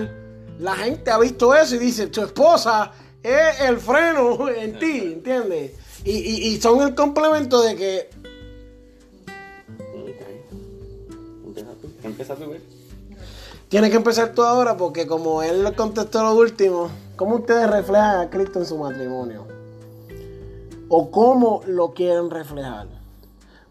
la 0.60 0.74
gente 0.76 1.12
ha 1.12 1.20
visto 1.20 1.54
eso 1.54 1.76
y 1.76 1.78
dice, 1.78 2.08
tu 2.08 2.22
esposa 2.24 2.92
es 3.26 3.62
el 3.62 3.78
freno 3.78 4.48
en 4.50 4.78
ti, 4.78 5.14
¿entiendes? 5.14 5.72
Y, 6.04 6.12
y, 6.12 6.48
y 6.48 6.62
son 6.62 6.82
el 6.82 6.94
complemento 6.94 7.62
de 7.62 7.76
que. 7.76 8.10
Empieza. 12.04 12.36
Tienes 13.68 13.90
que 13.90 13.98
empezar 13.98 14.34
tú 14.34 14.44
ahora 14.44 14.78
porque 14.78 15.08
como 15.08 15.42
él 15.42 15.64
le 15.64 15.74
contestó 15.74 16.22
lo 16.24 16.36
último, 16.36 16.90
¿cómo 17.16 17.38
ustedes 17.38 17.68
reflejan 17.68 18.20
a 18.20 18.30
Cristo 18.30 18.60
en 18.60 18.66
su 18.66 18.78
matrimonio? 18.78 19.48
¿O 20.88 21.10
cómo 21.10 21.62
lo 21.66 21.94
quieren 21.94 22.30
reflejar? 22.30 22.88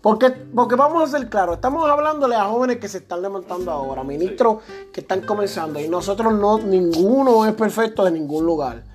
Porque, 0.03 0.31
porque 0.31 0.75
vamos 0.75 1.03
a 1.03 1.19
ser 1.19 1.31
claros, 1.31 1.55
estamos 1.55 1.89
hablándole 1.89 2.35
a 2.35 2.45
jóvenes 2.45 2.79
que 2.79 2.89
se 2.89 2.99
están 2.99 3.23
levantando 3.23 3.71
ahora, 3.71 4.03
ministros 4.03 4.59
que 4.93 5.01
están 5.01 5.23
comenzando 5.23 5.81
y 5.81 5.89
nosotros 5.89 6.35
no, 6.35 6.59
ninguno 6.59 7.47
es 7.47 7.55
perfecto 7.55 8.07
en 8.07 8.15
ningún 8.15 8.45
lugar. 8.45 8.94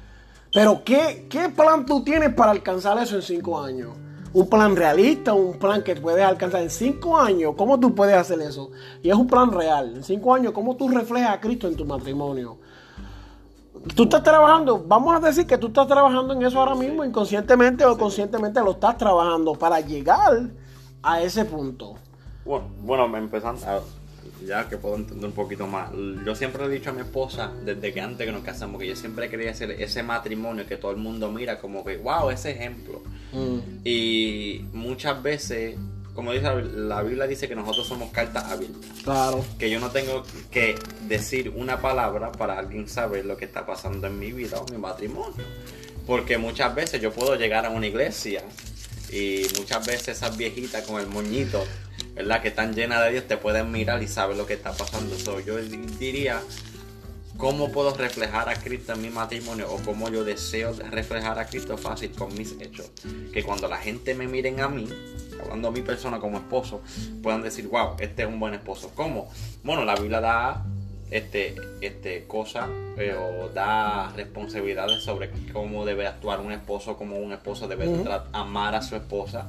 Pero 0.53 0.83
¿qué, 0.83 1.27
¿qué 1.29 1.49
plan 1.49 1.85
tú 1.85 2.03
tienes 2.03 2.33
para 2.33 2.51
alcanzar 2.51 2.97
eso 2.97 3.15
en 3.15 3.21
cinco 3.21 3.61
años? 3.61 3.91
¿Un 4.33 4.47
plan 4.47 4.75
realista? 4.75 5.33
¿Un 5.33 5.57
plan 5.57 5.83
que 5.83 5.95
puedes 5.95 6.23
alcanzar 6.23 6.61
en 6.61 6.69
cinco 6.69 7.17
años? 7.17 7.53
¿Cómo 7.57 7.79
tú 7.79 7.93
puedes 7.93 8.15
hacer 8.15 8.39
eso? 8.41 8.71
Y 9.01 9.09
es 9.09 9.15
un 9.15 9.27
plan 9.27 9.51
real. 9.51 9.95
En 9.95 10.03
cinco 10.03 10.33
años, 10.33 10.51
¿cómo 10.53 10.75
tú 10.75 10.89
reflejas 10.89 11.31
a 11.31 11.39
Cristo 11.39 11.67
en 11.67 11.75
tu 11.75 11.85
matrimonio? 11.85 12.57
Tú 13.95 14.03
estás 14.03 14.23
trabajando, 14.23 14.83
vamos 14.85 15.15
a 15.15 15.19
decir 15.25 15.47
que 15.47 15.57
tú 15.57 15.67
estás 15.67 15.87
trabajando 15.87 16.33
en 16.33 16.43
eso 16.43 16.59
ahora 16.59 16.75
mismo, 16.75 17.03
inconscientemente 17.05 17.85
o 17.85 17.97
conscientemente 17.97 18.59
lo 18.59 18.71
estás 18.71 18.97
trabajando 18.97 19.53
para 19.53 19.79
llegar 19.79 20.49
a 21.01 21.21
ese 21.21 21.45
punto. 21.45 21.95
Bueno, 22.43 22.65
bueno, 22.81 23.17
empezando, 23.17 23.61
ya 24.45 24.67
que 24.69 24.77
puedo 24.77 24.95
entender 24.95 25.25
un 25.25 25.31
poquito 25.33 25.67
más. 25.67 25.91
Yo 26.25 26.35
siempre 26.35 26.67
le 26.67 26.73
he 26.75 26.77
dicho 26.79 26.89
a 26.89 26.93
mi 26.93 27.01
esposa, 27.01 27.51
desde 27.65 27.93
que 27.93 28.01
antes 28.01 28.25
que 28.25 28.31
nos 28.31 28.43
casamos, 28.43 28.79
que 28.81 28.87
yo 28.87 28.95
siempre 28.95 29.29
quería 29.29 29.51
hacer 29.51 29.71
ese 29.71 30.03
matrimonio 30.03 30.65
que 30.65 30.77
todo 30.77 30.91
el 30.91 30.97
mundo 30.97 31.31
mira 31.31 31.59
como 31.59 31.83
que, 31.85 31.97
wow, 31.97 32.29
ese 32.29 32.51
ejemplo. 32.51 33.01
Mm, 33.31 33.57
Y 33.85 34.65
muchas 34.73 35.21
veces, 35.21 35.75
como 36.15 36.31
dice 36.33 36.47
la- 36.75 37.01
Biblia, 37.03 37.27
dice 37.27 37.47
que 37.47 37.55
nosotros 37.55 37.87
somos 37.87 38.11
cartas 38.11 38.43
abiertas. 38.45 38.79
claro. 39.03 39.45
Que 39.57 39.69
yo 39.69 39.79
no 39.79 39.89
tengo 39.91 40.23
que 40.51 40.75
decir 41.07 41.51
una 41.55 41.79
palabra 41.81 42.31
para 42.31 42.57
alguien 42.59 42.87
saber 42.89 43.25
lo 43.25 43.37
que 43.37 43.45
está 43.45 43.65
pasando 43.65 44.07
en 44.07 44.17
mi 44.19 44.31
vida 44.31 44.59
o 44.59 44.65
mi 44.71 44.77
matrimonio. 44.77 45.43
Porque 46.07 46.37
muchas 46.37 46.73
veces 46.73 47.01
yo 47.01 47.11
puedo 47.11 47.35
llegar 47.35 47.65
a 47.65 47.69
una 47.69 47.85
iglesia 47.87 48.43
y 49.11 49.43
muchas 49.57 49.85
veces 49.87 50.09
esas 50.17 50.35
viejitas 50.37 50.83
con 50.85 50.99
el 50.99 51.07
moñito, 51.07 51.63
¿verdad? 52.19 52.41
Que 52.41 52.49
están 52.49 52.75
llenas 52.75 53.01
de 53.05 53.11
Dios, 53.11 53.27
te 53.29 53.37
pueden 53.37 53.71
mirar 53.71 54.03
y 54.03 54.07
saber 54.09 54.35
lo 54.35 54.45
que 54.45 54.53
está 54.53 54.73
pasando. 54.73 55.17
So, 55.17 55.39
yo 55.39 55.55
diría, 55.55 56.41
¿cómo 57.37 57.71
puedo 57.71 57.95
reflejar 57.95 58.49
a 58.49 58.55
Cristo 58.55 58.91
en 58.91 59.01
mi 59.01 59.09
matrimonio? 59.09 59.71
O 59.71 59.77
cómo 59.77 60.09
yo 60.09 60.25
deseo 60.25 60.73
reflejar 60.91 61.39
a 61.39 61.45
Cristo 61.45 61.77
fácil 61.77 62.11
con 62.11 62.37
mis 62.37 62.59
hechos. 62.59 62.91
Que 63.31 63.41
cuando 63.41 63.69
la 63.69 63.77
gente 63.77 64.15
me 64.15 64.27
miren 64.27 64.59
a 64.59 64.67
mí, 64.67 64.89
hablando 65.41 65.69
a 65.69 65.71
mi 65.71 65.81
persona 65.81 66.19
como 66.19 66.39
esposo, 66.39 66.81
puedan 67.23 67.41
decir, 67.41 67.69
wow, 67.69 67.95
este 67.99 68.23
es 68.23 68.27
un 68.27 68.37
buen 68.37 68.53
esposo. 68.53 68.91
¿Cómo? 68.95 69.31
Bueno, 69.63 69.85
la 69.85 69.95
Biblia 69.95 70.19
da 70.19 70.65
este, 71.11 71.55
este 71.79 72.27
cosa 72.27 72.67
eh, 72.97 73.15
o 73.15 73.47
da 73.47 74.09
responsabilidades 74.09 75.03
sobre 75.03 75.31
cómo 75.53 75.85
debe 75.85 76.05
actuar 76.05 76.41
un 76.41 76.51
esposo, 76.51 76.97
cómo 76.97 77.15
un 77.15 77.31
esposo 77.31 77.65
debe 77.69 77.89
amar 78.33 78.75
a 78.75 78.81
su 78.81 78.97
esposa. 78.97 79.47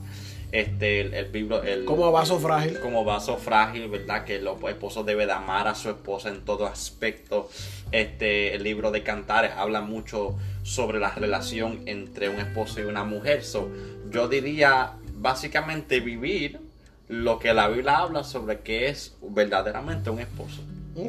Este, 0.53 1.01
el, 1.01 1.15
el 1.15 1.53
el, 1.65 1.85
Como 1.85 2.11
vaso 2.11 2.41
frágil. 2.41 2.81
como 2.81 3.05
vaso 3.05 3.37
frágil, 3.37 3.89
¿verdad? 3.89 4.25
Que 4.25 4.37
el 4.37 4.49
esposo 4.69 5.05
debe 5.05 5.27
de 5.27 5.33
amar 5.33 5.69
a 5.69 5.75
su 5.75 5.91
esposa 5.91 6.29
en 6.29 6.45
todo 6.45 6.67
aspecto. 6.67 7.49
Este, 7.93 8.55
el 8.55 8.65
libro 8.65 8.91
de 8.91 9.03
Cantares 9.03 9.53
habla 9.57 9.81
mucho 9.81 10.37
sobre 10.63 10.99
la 10.99 11.11
relación 11.11 11.83
entre 11.87 12.29
un 12.29 12.41
esposo 12.41 12.81
y 12.81 12.85
una 12.85 13.05
mujer. 13.05 13.45
So, 13.45 13.69
yo 14.11 14.29
diría, 14.29 14.95
básicamente, 15.15 16.01
vivir 16.01 16.61
lo 17.09 17.39
que 17.39 17.55
la 17.55 17.69
Biblia 17.69 17.99
habla 17.99 18.25
sobre 18.25 18.61
que 18.61 18.89
es 18.89 19.17
verdaderamente 19.23 20.11
un 20.11 20.21
esposo. 20.21 20.63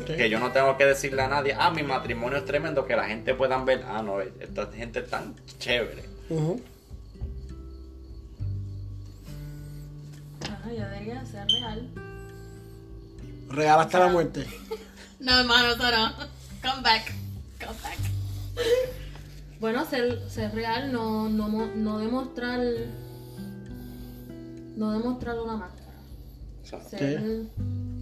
Que 0.06 0.30
yo 0.30 0.40
no 0.40 0.52
tengo 0.52 0.78
que 0.78 0.86
decirle 0.86 1.22
a 1.24 1.28
nadie, 1.28 1.56
ah, 1.58 1.72
mi 1.72 1.84
matrimonio 1.84 2.38
es 2.38 2.46
tremendo, 2.46 2.86
que 2.86 2.96
la 2.96 3.06
gente 3.06 3.34
pueda 3.34 3.62
ver, 3.64 3.84
ah, 3.88 4.02
no, 4.02 4.22
esta 4.22 4.68
gente 4.72 5.00
es 5.00 5.10
tan 5.10 5.36
chévere. 5.60 6.04
Ujú. 6.30 6.62
Yo 10.66 10.86
debería 10.86 11.26
ser 11.26 11.48
real. 11.48 11.90
Real 13.50 13.80
hasta 13.80 14.00
la 14.00 14.08
muerte. 14.08 14.46
No, 15.20 15.40
hermano, 15.40 15.74
eso 15.74 15.84
no. 15.84 16.14
Come 16.64 16.82
back. 16.82 17.14
Come 17.60 17.80
back. 17.84 18.00
Bueno, 19.60 19.86
ser, 19.86 20.20
ser 20.28 20.52
real, 20.56 20.92
no, 20.92 21.30
no, 21.30 21.68
no 21.76 22.00
demostrar. 22.00 22.60
No 24.76 24.94
demostrar 24.94 25.40
una 25.40 25.58
máscara. 25.58 25.92
Ser, 26.90 27.44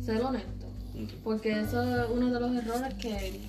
ser 0.05 0.21
honesto. 0.21 0.67
Porque 1.21 1.59
eso 1.59 1.83
es 1.83 2.09
uno 2.09 2.31
de 2.31 2.39
los 2.39 2.55
errores 2.55 2.93
que 2.93 3.41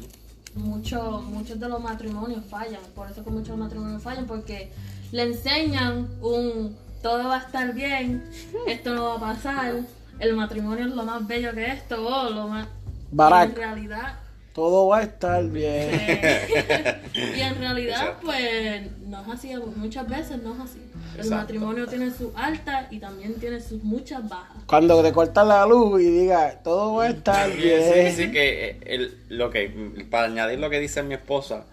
muchos 0.56 1.22
muchos 1.24 1.60
de 1.60 1.68
los 1.68 1.80
matrimonios 1.80 2.44
fallan. 2.46 2.80
Por 2.96 3.08
eso 3.08 3.22
que 3.22 3.30
muchos 3.30 3.56
matrimonios 3.56 4.02
fallan, 4.02 4.26
porque 4.26 4.72
le 5.12 5.22
enseñan 5.22 6.08
un 6.22 6.76
todo 7.02 7.28
va 7.28 7.36
a 7.36 7.40
estar 7.40 7.72
bien, 7.74 8.22
esto 8.66 8.94
no 8.94 9.04
va 9.04 9.14
a 9.14 9.34
pasar, 9.34 9.74
el 10.18 10.36
matrimonio 10.36 10.84
es 10.86 10.90
lo 10.94 11.02
más 11.04 11.26
bello 11.26 11.52
que 11.54 11.66
esto, 11.66 12.06
o 12.06 12.30
lo 12.30 12.48
más. 12.48 12.66
Barack. 13.10 13.50
En 13.50 13.56
realidad. 13.56 14.14
Todo 14.52 14.88
va 14.88 14.98
a 14.98 15.02
estar 15.04 15.44
bien. 15.44 15.88
eh, 15.92 17.00
y 17.36 17.40
en 17.40 17.54
realidad, 17.56 18.00
Exacto. 18.00 18.26
pues, 18.26 18.82
no 19.06 19.22
es 19.22 19.28
así. 19.28 19.52
Muchas 19.76 20.08
veces 20.08 20.42
no 20.42 20.54
es 20.54 20.60
así. 20.60 20.80
El 21.14 21.20
Exacto. 21.20 21.34
matrimonio 21.36 21.86
tiene 21.86 22.10
sus 22.10 22.34
altas 22.34 22.86
y 22.90 22.98
también 22.98 23.34
tiene 23.34 23.60
sus 23.60 23.82
muchas 23.84 24.28
bajas. 24.28 24.56
Cuando 24.66 25.02
te 25.02 25.12
cortan 25.12 25.48
la 25.48 25.64
luz 25.66 26.00
y 26.00 26.10
diga, 26.10 26.58
todo 26.64 26.94
va 26.96 27.04
a 27.04 27.08
estar 27.10 27.50
bien. 27.52 28.10
Sí, 28.12 28.24
sí, 28.24 28.32
que 28.32 28.70
eh, 28.70 28.80
el- 28.86 29.18
lo 29.28 29.50
que, 29.50 29.68
para 30.10 30.24
añadir 30.24 30.58
lo 30.58 30.68
que 30.68 30.80
dice 30.80 31.02
mi 31.04 31.14
esposa, 31.14 31.64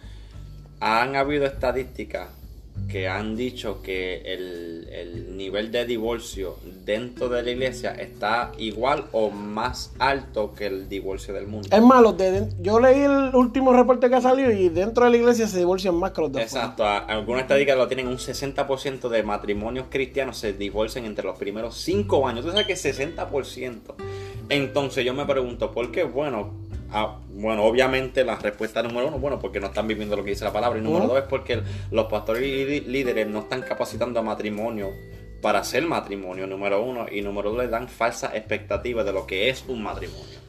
han 0.80 1.16
habido 1.16 1.45
estadísticas 1.48 2.30
que 2.88 3.08
han 3.08 3.36
dicho 3.36 3.82
que 3.82 4.22
el, 4.22 4.88
el 4.92 5.38
nivel 5.38 5.72
de 5.72 5.86
divorcio 5.86 6.58
dentro 6.86 7.30
de 7.30 7.44
la 7.44 7.52
iglesia 7.52 7.92
está 7.92 8.52
igual 8.58 9.06
o 9.12 9.30
más 9.30 9.94
alto 10.00 10.54
que 10.54 10.68
el 10.68 10.88
divorcio 10.88 11.34
del 11.34 11.48
mundo. 11.48 11.68
Es 11.72 11.82
malo, 11.82 12.14
de, 12.14 12.48
yo 12.60 12.80
leí 12.80 13.02
el 13.02 13.36
último 13.36 13.74
reporte 13.74 14.10
que 14.10 14.16
ha 14.16 14.22
salido 14.22 14.52
y 14.52 14.70
dentro 14.70 15.06
de 15.06 15.12
la 15.12 15.18
iglesia 15.18 15.48
se 15.48 15.58
divorcian 15.58 15.96
más 15.96 16.12
que 16.12 16.22
los 16.22 16.32
de. 16.32 16.42
Exacto, 16.42 16.86
algunas 16.86 17.44
estadísticas 17.44 17.78
lo 17.78 17.88
tienen 17.88 18.08
un 18.08 18.18
60% 18.18 19.10
de 19.10 19.24
matrimonios 19.24 19.88
cristianos 19.90 20.38
se 20.38 20.54
divorcian 20.54 21.06
entre 21.06 21.26
los 21.26 21.38
primeros 21.38 21.76
5 21.78 22.28
años. 22.28 22.46
Tú 22.46 22.52
sabes 22.52 22.68
que 22.68 22.76
60%. 22.76 23.96
Entonces 24.50 25.06
yo 25.06 25.14
me 25.14 25.26
pregunto, 25.26 25.72
¿por 25.72 25.92
qué? 25.92 26.04
Bueno, 26.04 26.54
ah, 26.92 27.18
bueno, 27.30 27.64
obviamente 27.64 28.24
la 28.24 28.36
respuesta 28.36 28.82
número 28.84 29.08
uno, 29.08 29.20
bueno, 29.20 29.40
porque 29.40 29.60
no 29.60 29.68
están 29.68 29.88
viviendo 29.88 30.16
lo 30.16 30.24
que 30.24 30.32
dice 30.32 30.46
la 30.46 30.54
palabra. 30.54 30.80
Y 30.80 30.82
número 30.82 31.08
dos 31.08 31.18
es 31.20 31.26
porque 31.26 31.62
los 31.92 32.06
pastores 32.08 32.44
y 32.44 32.66
lí- 32.66 32.86
líderes 32.86 33.28
no 33.28 33.40
están 33.40 33.62
capacitando 33.62 34.20
a 34.20 34.24
matrimonio 34.24 34.90
para 35.42 35.60
hacer 35.60 35.86
matrimonio, 35.86 36.48
número 36.48 36.82
uno, 36.82 37.06
y 37.12 37.22
número 37.22 37.52
dos, 37.52 37.60
le 37.60 37.68
dan 37.70 37.88
falsas 37.88 38.34
expectativas 38.34 39.06
de 39.06 39.14
lo 39.14 39.28
que 39.28 39.50
es 39.50 39.64
un 39.68 39.84
matrimonio. 39.84 40.40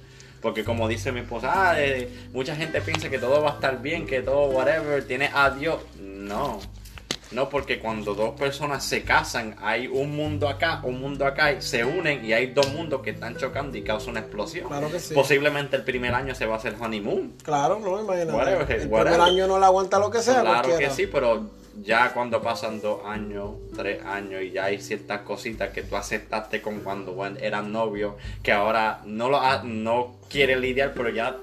Porque 0.40 0.64
como 0.64 0.86
dice 0.88 1.10
mi 1.12 1.20
esposa, 1.20 1.52
ah, 1.72 1.74
eh, 1.82 2.08
mucha 2.32 2.54
gente 2.54 2.80
piensa 2.80 3.10
que 3.10 3.18
todo 3.18 3.42
va 3.42 3.50
a 3.50 3.54
estar 3.54 3.82
bien, 3.82 4.06
que 4.06 4.22
todo, 4.22 4.46
whatever, 4.50 5.04
tiene 5.04 5.30
a 5.34 5.50
Dios. 5.50 5.78
No, 6.00 6.60
no, 7.32 7.48
porque 7.48 7.78
cuando 7.78 8.14
dos 8.14 8.34
personas 8.38 8.84
se 8.84 9.02
casan, 9.02 9.56
hay 9.60 9.86
un 9.86 10.14
mundo 10.16 10.48
acá, 10.48 10.80
un 10.82 11.00
mundo 11.00 11.26
acá, 11.26 11.52
y 11.52 11.60
se 11.62 11.84
unen 11.84 12.24
y 12.24 12.32
hay 12.32 12.46
dos 12.48 12.72
mundos 12.72 13.02
que 13.02 13.10
están 13.10 13.36
chocando 13.36 13.76
y 13.76 13.82
causa 13.82 14.10
una 14.10 14.20
explosión. 14.20 14.68
Claro 14.68 14.90
que 14.90 14.98
sí. 14.98 15.14
Posiblemente 15.14 15.76
el 15.76 15.84
primer 15.84 16.14
año 16.14 16.34
se 16.34 16.46
va 16.46 16.54
a 16.54 16.58
hacer 16.58 16.74
honeymoon. 16.80 17.34
Claro, 17.42 17.78
no, 17.80 18.00
imagínate. 18.00 18.32
Whatever, 18.32 18.62
el 18.80 18.88
whatever. 18.88 19.02
primer 19.12 19.20
año 19.20 19.46
no 19.46 19.58
le 19.58 19.64
aguanta 19.66 19.98
lo 19.98 20.10
que 20.10 20.20
sea. 20.22 20.40
Claro 20.40 20.68
cualquiera. 20.68 20.78
que 20.78 20.90
sí, 20.94 21.06
pero 21.06 21.50
ya 21.82 22.12
cuando 22.12 22.42
pasan 22.42 22.80
dos 22.80 23.04
años, 23.04 23.50
tres 23.76 24.04
años 24.04 24.42
y 24.42 24.50
ya 24.50 24.64
hay 24.64 24.80
ciertas 24.80 25.20
cositas 25.20 25.70
que 25.70 25.82
tú 25.82 25.96
aceptaste 25.96 26.60
con 26.60 26.80
cuando 26.80 27.14
eran 27.40 27.70
novios, 27.72 28.14
que 28.42 28.50
ahora 28.52 29.00
no 29.04 29.28
lo 29.28 29.38
ha- 29.40 29.62
no 29.62 30.16
quieres 30.28 30.58
lidiar, 30.58 30.92
pero 30.96 31.10
ya 31.10 31.36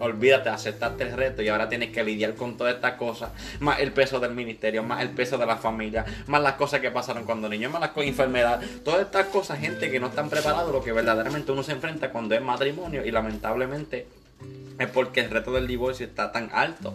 olvídate, 0.00 0.48
aceptaste 0.48 1.04
el 1.04 1.12
reto 1.12 1.42
y 1.42 1.48
ahora 1.48 1.68
tienes 1.68 1.90
que 1.90 2.02
lidiar 2.02 2.34
con 2.34 2.56
todas 2.56 2.74
estas 2.74 2.94
cosas, 2.94 3.30
más 3.60 3.80
el 3.80 3.92
peso 3.92 4.18
del 4.18 4.34
ministerio, 4.34 4.82
más 4.82 5.02
el 5.02 5.10
peso 5.10 5.38
de 5.38 5.46
la 5.46 5.56
familia, 5.56 6.04
más 6.26 6.42
las 6.42 6.54
cosas 6.54 6.80
que 6.80 6.90
pasaron 6.90 7.24
cuando 7.24 7.48
niños, 7.48 7.72
más 7.72 7.80
las 7.80 7.92
enfermedades, 7.96 8.82
todas 8.82 9.02
estas 9.02 9.26
cosas, 9.26 9.58
gente 9.60 9.90
que 9.90 10.00
no 10.00 10.08
están 10.08 10.28
preparados, 10.28 10.72
lo 10.72 10.82
que 10.82 10.92
verdaderamente 10.92 11.52
uno 11.52 11.62
se 11.62 11.72
enfrenta 11.72 12.10
cuando 12.10 12.34
es 12.34 12.42
matrimonio 12.42 13.04
y 13.04 13.10
lamentablemente 13.10 14.06
es 14.78 14.88
porque 14.88 15.20
el 15.20 15.30
reto 15.30 15.52
del 15.52 15.66
divorcio 15.66 16.06
está 16.06 16.32
tan 16.32 16.50
alto. 16.52 16.94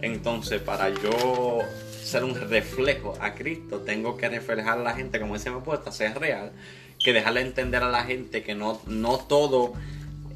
Entonces, 0.00 0.60
para 0.62 0.88
yo 0.88 1.58
ser 2.02 2.24
un 2.24 2.34
reflejo 2.34 3.14
a 3.20 3.34
Cristo, 3.34 3.80
tengo 3.80 4.16
que 4.16 4.28
reflejar 4.28 4.78
a 4.78 4.82
la 4.82 4.94
gente, 4.94 5.20
como 5.20 5.34
dice 5.34 5.50
mi 5.50 5.60
puesta, 5.60 5.92
ser 5.92 6.18
real, 6.18 6.52
que 6.98 7.12
dejarle 7.12 7.42
entender 7.42 7.82
a 7.82 7.90
la 7.90 8.04
gente 8.04 8.42
que 8.42 8.54
no, 8.54 8.80
no 8.86 9.18
todo 9.18 9.74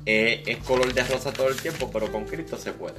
eh, 0.07 0.43
es 0.47 0.59
color 0.59 0.93
de 0.93 1.05
rosa 1.05 1.33
todo 1.33 1.49
el 1.49 1.57
tiempo, 1.61 1.91
pero 1.93 2.11
con 2.11 2.24
Cristo 2.24 2.57
se 2.59 2.73
puede. 2.73 2.95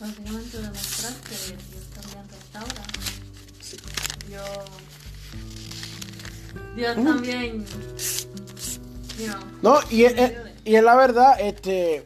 Básicamente 0.00 0.58
demostrar 0.58 1.12
que 1.22 1.34
Dios 1.46 1.84
también 1.94 2.28
restaura. 2.28 2.82
Dios, 4.28 4.48
Dios 6.76 6.94
también, 7.04 7.64
you 9.18 9.26
know, 9.26 9.38
No, 9.62 9.80
y 9.90 10.04
es, 10.04 10.12
es- 10.18 10.32
y 10.64 10.74
es 10.76 10.82
la 10.82 10.94
verdad, 10.96 11.40
este, 11.40 12.04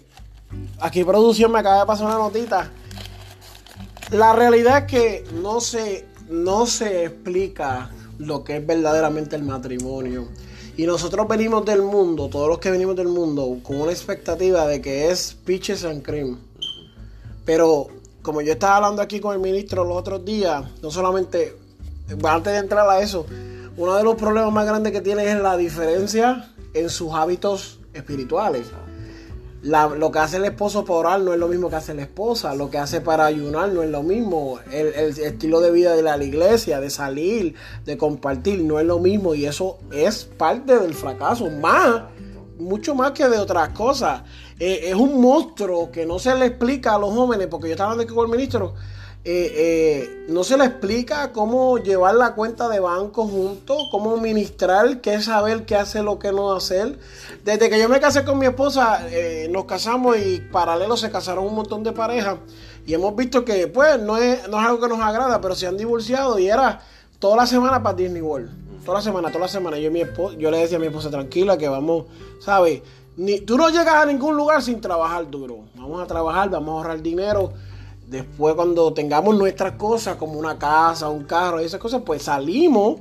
aquí 0.80 1.02
producción 1.04 1.50
me 1.52 1.58
acaba 1.58 1.80
de 1.80 1.86
pasar 1.86 2.06
una 2.06 2.14
notita. 2.18 2.70
La 4.10 4.32
realidad 4.34 4.78
es 4.78 4.84
que 4.84 5.24
no 5.42 5.60
se, 5.60 6.06
no 6.28 6.66
se 6.66 7.06
explica 7.06 7.90
lo 8.18 8.44
que 8.44 8.58
es 8.58 8.66
verdaderamente 8.66 9.34
el 9.36 9.42
matrimonio. 9.42 10.28
Y 10.76 10.86
nosotros 10.86 11.28
venimos 11.28 11.64
del 11.66 11.82
mundo, 11.82 12.28
todos 12.28 12.48
los 12.48 12.58
que 12.58 12.70
venimos 12.70 12.96
del 12.96 13.08
mundo, 13.08 13.58
con 13.62 13.80
una 13.80 13.92
expectativa 13.92 14.66
de 14.66 14.80
que 14.80 15.10
es 15.10 15.36
peaches 15.44 15.84
and 15.84 16.02
cream. 16.02 16.38
Pero 17.44 17.88
como 18.22 18.40
yo 18.40 18.52
estaba 18.52 18.76
hablando 18.76 19.02
aquí 19.02 19.20
con 19.20 19.34
el 19.34 19.40
ministro 19.40 19.84
los 19.84 19.98
otros 19.98 20.24
días, 20.24 20.64
no 20.80 20.90
solamente, 20.90 21.56
antes 22.24 22.52
de 22.52 22.58
entrar 22.58 22.88
a 22.88 23.00
eso, 23.00 23.26
uno 23.76 23.96
de 23.96 24.02
los 24.02 24.14
problemas 24.14 24.52
más 24.52 24.66
grandes 24.66 24.92
que 24.92 25.00
tiene 25.00 25.30
es 25.30 25.40
la 25.40 25.56
diferencia 25.56 26.50
en 26.72 26.88
sus 26.88 27.12
hábitos 27.12 27.78
espirituales. 27.92 28.66
La- 29.62 29.86
lo 29.88 30.10
que 30.10 30.18
hace 30.18 30.38
el 30.38 30.44
esposo 30.44 30.84
para 30.84 30.98
orar 30.98 31.20
no 31.20 31.32
es 31.32 31.38
lo 31.38 31.46
mismo 31.46 31.70
que 31.70 31.76
hace 31.76 31.94
la 31.94 32.02
esposa. 32.02 32.54
Lo 32.54 32.68
que 32.68 32.78
hace 32.78 33.00
para 33.00 33.26
ayunar 33.26 33.68
no 33.70 33.82
es 33.82 33.90
lo 33.90 34.02
mismo. 34.02 34.58
El, 34.72 34.88
el 34.88 35.10
estilo 35.18 35.60
de 35.60 35.70
vida 35.70 35.94
de 35.94 36.02
la 36.02 36.22
iglesia, 36.22 36.80
de 36.80 36.90
salir, 36.90 37.54
de 37.84 37.96
compartir, 37.96 38.62
no 38.64 38.80
es 38.80 38.86
lo 38.86 38.98
mismo. 38.98 39.34
Y 39.34 39.46
eso 39.46 39.78
es 39.92 40.24
parte 40.24 40.76
del 40.78 40.94
fracaso. 40.94 41.48
Más, 41.48 42.02
mucho 42.58 42.94
más 42.96 43.12
que 43.12 43.28
de 43.28 43.38
otras 43.38 43.68
cosas. 43.70 44.22
Eh, 44.58 44.88
es 44.90 44.94
un 44.94 45.20
monstruo 45.20 45.90
que 45.92 46.06
no 46.06 46.18
se 46.18 46.34
le 46.34 46.46
explica 46.46 46.94
a 46.94 46.98
los 46.98 47.14
jóvenes, 47.14 47.46
porque 47.46 47.68
yo 47.68 47.72
estaba 47.74 47.92
hablando 47.92 48.14
con 48.14 48.26
el 48.26 48.32
ministro. 48.36 48.74
Eh, 49.24 49.52
eh, 49.54 50.26
no 50.28 50.42
se 50.42 50.58
le 50.58 50.64
explica 50.64 51.30
cómo 51.30 51.78
llevar 51.78 52.16
la 52.16 52.34
cuenta 52.34 52.68
de 52.68 52.80
banco 52.80 53.24
juntos, 53.24 53.84
cómo 53.92 54.16
ministrar, 54.16 55.00
qué 55.00 55.22
saber, 55.22 55.64
qué 55.64 55.76
hacer, 55.76 56.02
lo 56.02 56.18
que 56.18 56.32
no 56.32 56.52
hacer. 56.52 56.98
Desde 57.44 57.70
que 57.70 57.78
yo 57.78 57.88
me 57.88 58.00
casé 58.00 58.24
con 58.24 58.40
mi 58.40 58.46
esposa, 58.46 59.06
eh, 59.10 59.46
nos 59.48 59.66
casamos 59.66 60.16
y 60.18 60.40
paralelo 60.40 60.96
se 60.96 61.08
casaron 61.12 61.46
un 61.46 61.54
montón 61.54 61.84
de 61.84 61.92
parejas. 61.92 62.38
Y 62.84 62.94
hemos 62.94 63.14
visto 63.14 63.44
que, 63.44 63.68
pues, 63.68 64.00
no 64.00 64.16
es, 64.16 64.48
no 64.48 64.60
es 64.60 64.66
algo 64.66 64.80
que 64.80 64.88
nos 64.88 64.98
agrada, 64.98 65.40
pero 65.40 65.54
se 65.54 65.68
han 65.68 65.76
divorciado 65.76 66.40
y 66.40 66.48
era 66.48 66.80
toda 67.20 67.36
la 67.36 67.46
semana 67.46 67.80
para 67.80 67.94
Disney 67.94 68.22
World. 68.22 68.50
Toda 68.84 68.98
la 68.98 69.02
semana, 69.02 69.28
toda 69.28 69.42
la 69.42 69.48
semana. 69.48 69.78
Yo, 69.78 69.92
mi 69.92 70.00
esposa, 70.00 70.36
yo 70.36 70.50
le 70.50 70.58
decía 70.58 70.78
a 70.78 70.80
mi 70.80 70.88
esposa, 70.88 71.10
tranquila, 71.10 71.56
que 71.56 71.68
vamos, 71.68 72.06
¿sabes? 72.40 72.82
Ni, 73.16 73.38
tú 73.40 73.56
no 73.56 73.68
llegas 73.68 73.94
a 73.94 74.06
ningún 74.06 74.36
lugar 74.36 74.62
sin 74.62 74.80
trabajar 74.80 75.30
duro. 75.30 75.60
Vamos 75.76 76.02
a 76.02 76.06
trabajar, 76.08 76.50
vamos 76.50 76.70
a 76.70 76.76
ahorrar 76.78 77.00
dinero. 77.00 77.52
Después, 78.12 78.54
cuando 78.54 78.92
tengamos 78.92 79.34
nuestras 79.34 79.72
cosas, 79.72 80.16
como 80.16 80.38
una 80.38 80.58
casa, 80.58 81.08
un 81.08 81.24
carro 81.24 81.62
y 81.62 81.64
esas 81.64 81.80
cosas, 81.80 82.02
pues 82.04 82.22
salimos 82.22 83.00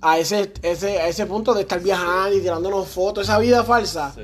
a 0.00 0.18
ese, 0.18 0.52
ese, 0.62 1.00
a 1.00 1.08
ese 1.08 1.26
punto 1.26 1.52
de 1.52 1.62
estar 1.62 1.80
viajando 1.80 2.36
y 2.36 2.40
tirándonos 2.40 2.86
fotos, 2.86 3.24
esa 3.24 3.40
vida 3.40 3.64
falsa. 3.64 4.12
Sí, 4.14 4.22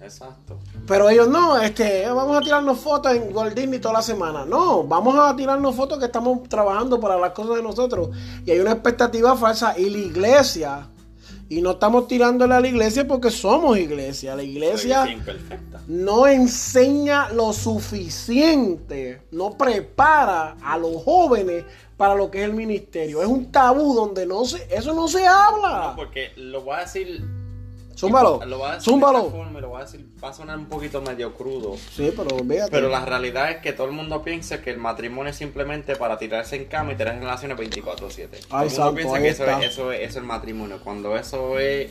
exacto. 0.00 0.58
Pero 0.86 1.10
ellos 1.10 1.28
no, 1.28 1.60
este, 1.60 2.08
vamos 2.08 2.38
a 2.38 2.40
tirarnos 2.40 2.78
fotos 2.78 3.12
en 3.12 3.30
Gold 3.34 3.52
Disney 3.52 3.80
toda 3.80 3.94
la 3.94 4.02
semana. 4.02 4.46
No, 4.46 4.82
vamos 4.84 5.14
a 5.18 5.36
tirarnos 5.36 5.76
fotos 5.76 5.98
que 5.98 6.06
estamos 6.06 6.48
trabajando 6.48 6.98
para 6.98 7.18
las 7.18 7.32
cosas 7.32 7.56
de 7.56 7.62
nosotros. 7.62 8.08
Y 8.46 8.52
hay 8.52 8.60
una 8.60 8.72
expectativa 8.72 9.36
falsa. 9.36 9.78
Y 9.78 9.90
la 9.90 9.98
iglesia, 9.98 10.88
y 11.50 11.60
no 11.60 11.72
estamos 11.72 12.06
tirándole 12.06 12.54
a 12.54 12.60
la 12.60 12.68
iglesia 12.68 13.06
porque 13.08 13.28
somos 13.28 13.76
iglesia. 13.76 14.36
La 14.36 14.44
iglesia 14.44 15.04
no 15.88 16.28
enseña 16.28 17.28
lo 17.30 17.52
suficiente, 17.52 19.22
no 19.32 19.58
prepara 19.58 20.56
a 20.62 20.78
los 20.78 21.02
jóvenes 21.02 21.64
para 21.96 22.14
lo 22.14 22.30
que 22.30 22.38
es 22.38 22.44
el 22.44 22.54
ministerio. 22.54 23.20
Es 23.20 23.26
un 23.26 23.50
tabú 23.50 23.94
donde 23.94 24.26
no 24.26 24.44
se, 24.44 24.64
eso 24.72 24.94
no 24.94 25.08
se 25.08 25.26
habla. 25.26 25.88
No, 25.88 25.96
porque 25.96 26.30
lo 26.36 26.62
voy 26.62 26.76
a 26.76 26.80
decir. 26.82 27.20
Zúmbalo, 28.00 28.40
Lo 28.46 28.58
voy 28.58 28.68
a 28.68 28.74
decir 28.74 28.84
de 28.86 28.90
zúmbalo. 28.90 29.18
esta 29.18 29.30
forma 29.30 29.58
y 29.58 29.62
lo 29.62 29.68
voy 29.68 29.80
a 29.80 29.84
decir. 29.84 30.06
Va 30.24 30.28
a 30.30 30.32
sonar 30.32 30.58
un 30.58 30.66
poquito 30.66 31.02
medio 31.02 31.34
crudo. 31.34 31.76
Sí, 31.94 32.12
pero 32.16 32.36
véate. 32.42 32.70
Pero 32.70 32.88
la 32.88 33.04
realidad 33.04 33.50
es 33.50 33.56
que 33.58 33.72
todo 33.72 33.86
el 33.88 33.92
mundo 33.92 34.22
piensa 34.22 34.62
que 34.62 34.70
el 34.70 34.78
matrimonio 34.78 35.30
es 35.30 35.36
simplemente 35.36 35.96
para 35.96 36.16
tirarse 36.18 36.56
en 36.56 36.64
cama 36.64 36.92
y 36.92 36.96
tener 36.96 37.18
relaciones 37.18 37.58
24-7. 37.58 38.46
Todo 38.48 38.62
el 38.62 38.70
mundo 38.70 38.94
piensa 38.94 39.18
que 39.20 39.28
eso 39.28 39.44
es, 39.44 39.64
eso, 39.66 39.92
es, 39.92 40.00
eso 40.00 40.08
es 40.10 40.16
el 40.16 40.22
matrimonio. 40.24 40.78
Cuando 40.82 41.16
eso 41.16 41.58
es. 41.58 41.90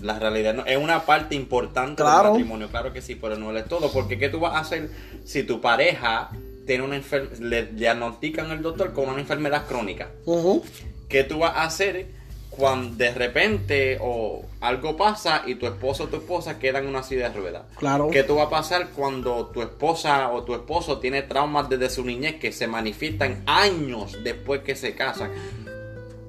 La 0.00 0.18
realidad 0.18 0.54
no, 0.54 0.66
es 0.66 0.76
una 0.76 1.06
parte 1.06 1.36
importante 1.36 2.02
Claro. 2.02 2.24
del 2.24 2.32
matrimonio, 2.32 2.68
claro 2.68 2.92
que 2.92 3.00
sí, 3.00 3.14
pero 3.14 3.36
no 3.36 3.52
lo 3.52 3.58
es 3.60 3.66
todo. 3.66 3.92
Porque 3.92 4.18
¿qué 4.18 4.28
tú 4.28 4.40
vas 4.40 4.54
a 4.54 4.58
hacer 4.58 4.90
si 5.24 5.44
tu 5.44 5.60
pareja 5.60 6.30
tiene 6.66 6.82
una 6.82 7.00
le 7.38 7.66
diagnostican 7.66 8.50
el 8.50 8.60
doctor 8.60 8.92
con 8.92 9.08
una 9.08 9.20
enfermedad 9.20 9.66
crónica? 9.68 10.10
Ujú. 10.26 10.64
¿Qué 11.08 11.22
tú 11.22 11.38
vas 11.38 11.54
a 11.54 11.62
hacer 11.62 12.08
cuando 12.56 12.96
de 12.96 13.12
repente 13.12 13.98
o 14.00 14.44
algo 14.60 14.96
pasa 14.96 15.42
y 15.46 15.56
tu 15.56 15.66
esposo 15.66 16.04
o 16.04 16.06
tu 16.08 16.16
esposa 16.16 16.58
quedan 16.58 16.84
en 16.84 16.90
una 16.90 17.02
silla 17.02 17.30
de 17.30 17.38
ruedas? 17.38 17.62
Claro. 17.76 18.08
¿Qué 18.10 18.22
tú 18.22 18.36
va 18.36 18.44
a 18.44 18.50
pasar 18.50 18.88
cuando 18.90 19.46
tu 19.46 19.62
esposa 19.62 20.30
o 20.30 20.44
tu 20.44 20.54
esposo 20.54 20.98
tiene 20.98 21.22
traumas 21.22 21.68
desde 21.68 21.90
su 21.90 22.04
niñez 22.04 22.36
que 22.36 22.52
se 22.52 22.66
manifiestan 22.66 23.42
años 23.46 24.18
después 24.22 24.62
que 24.62 24.76
se 24.76 24.94
casan? 24.94 25.30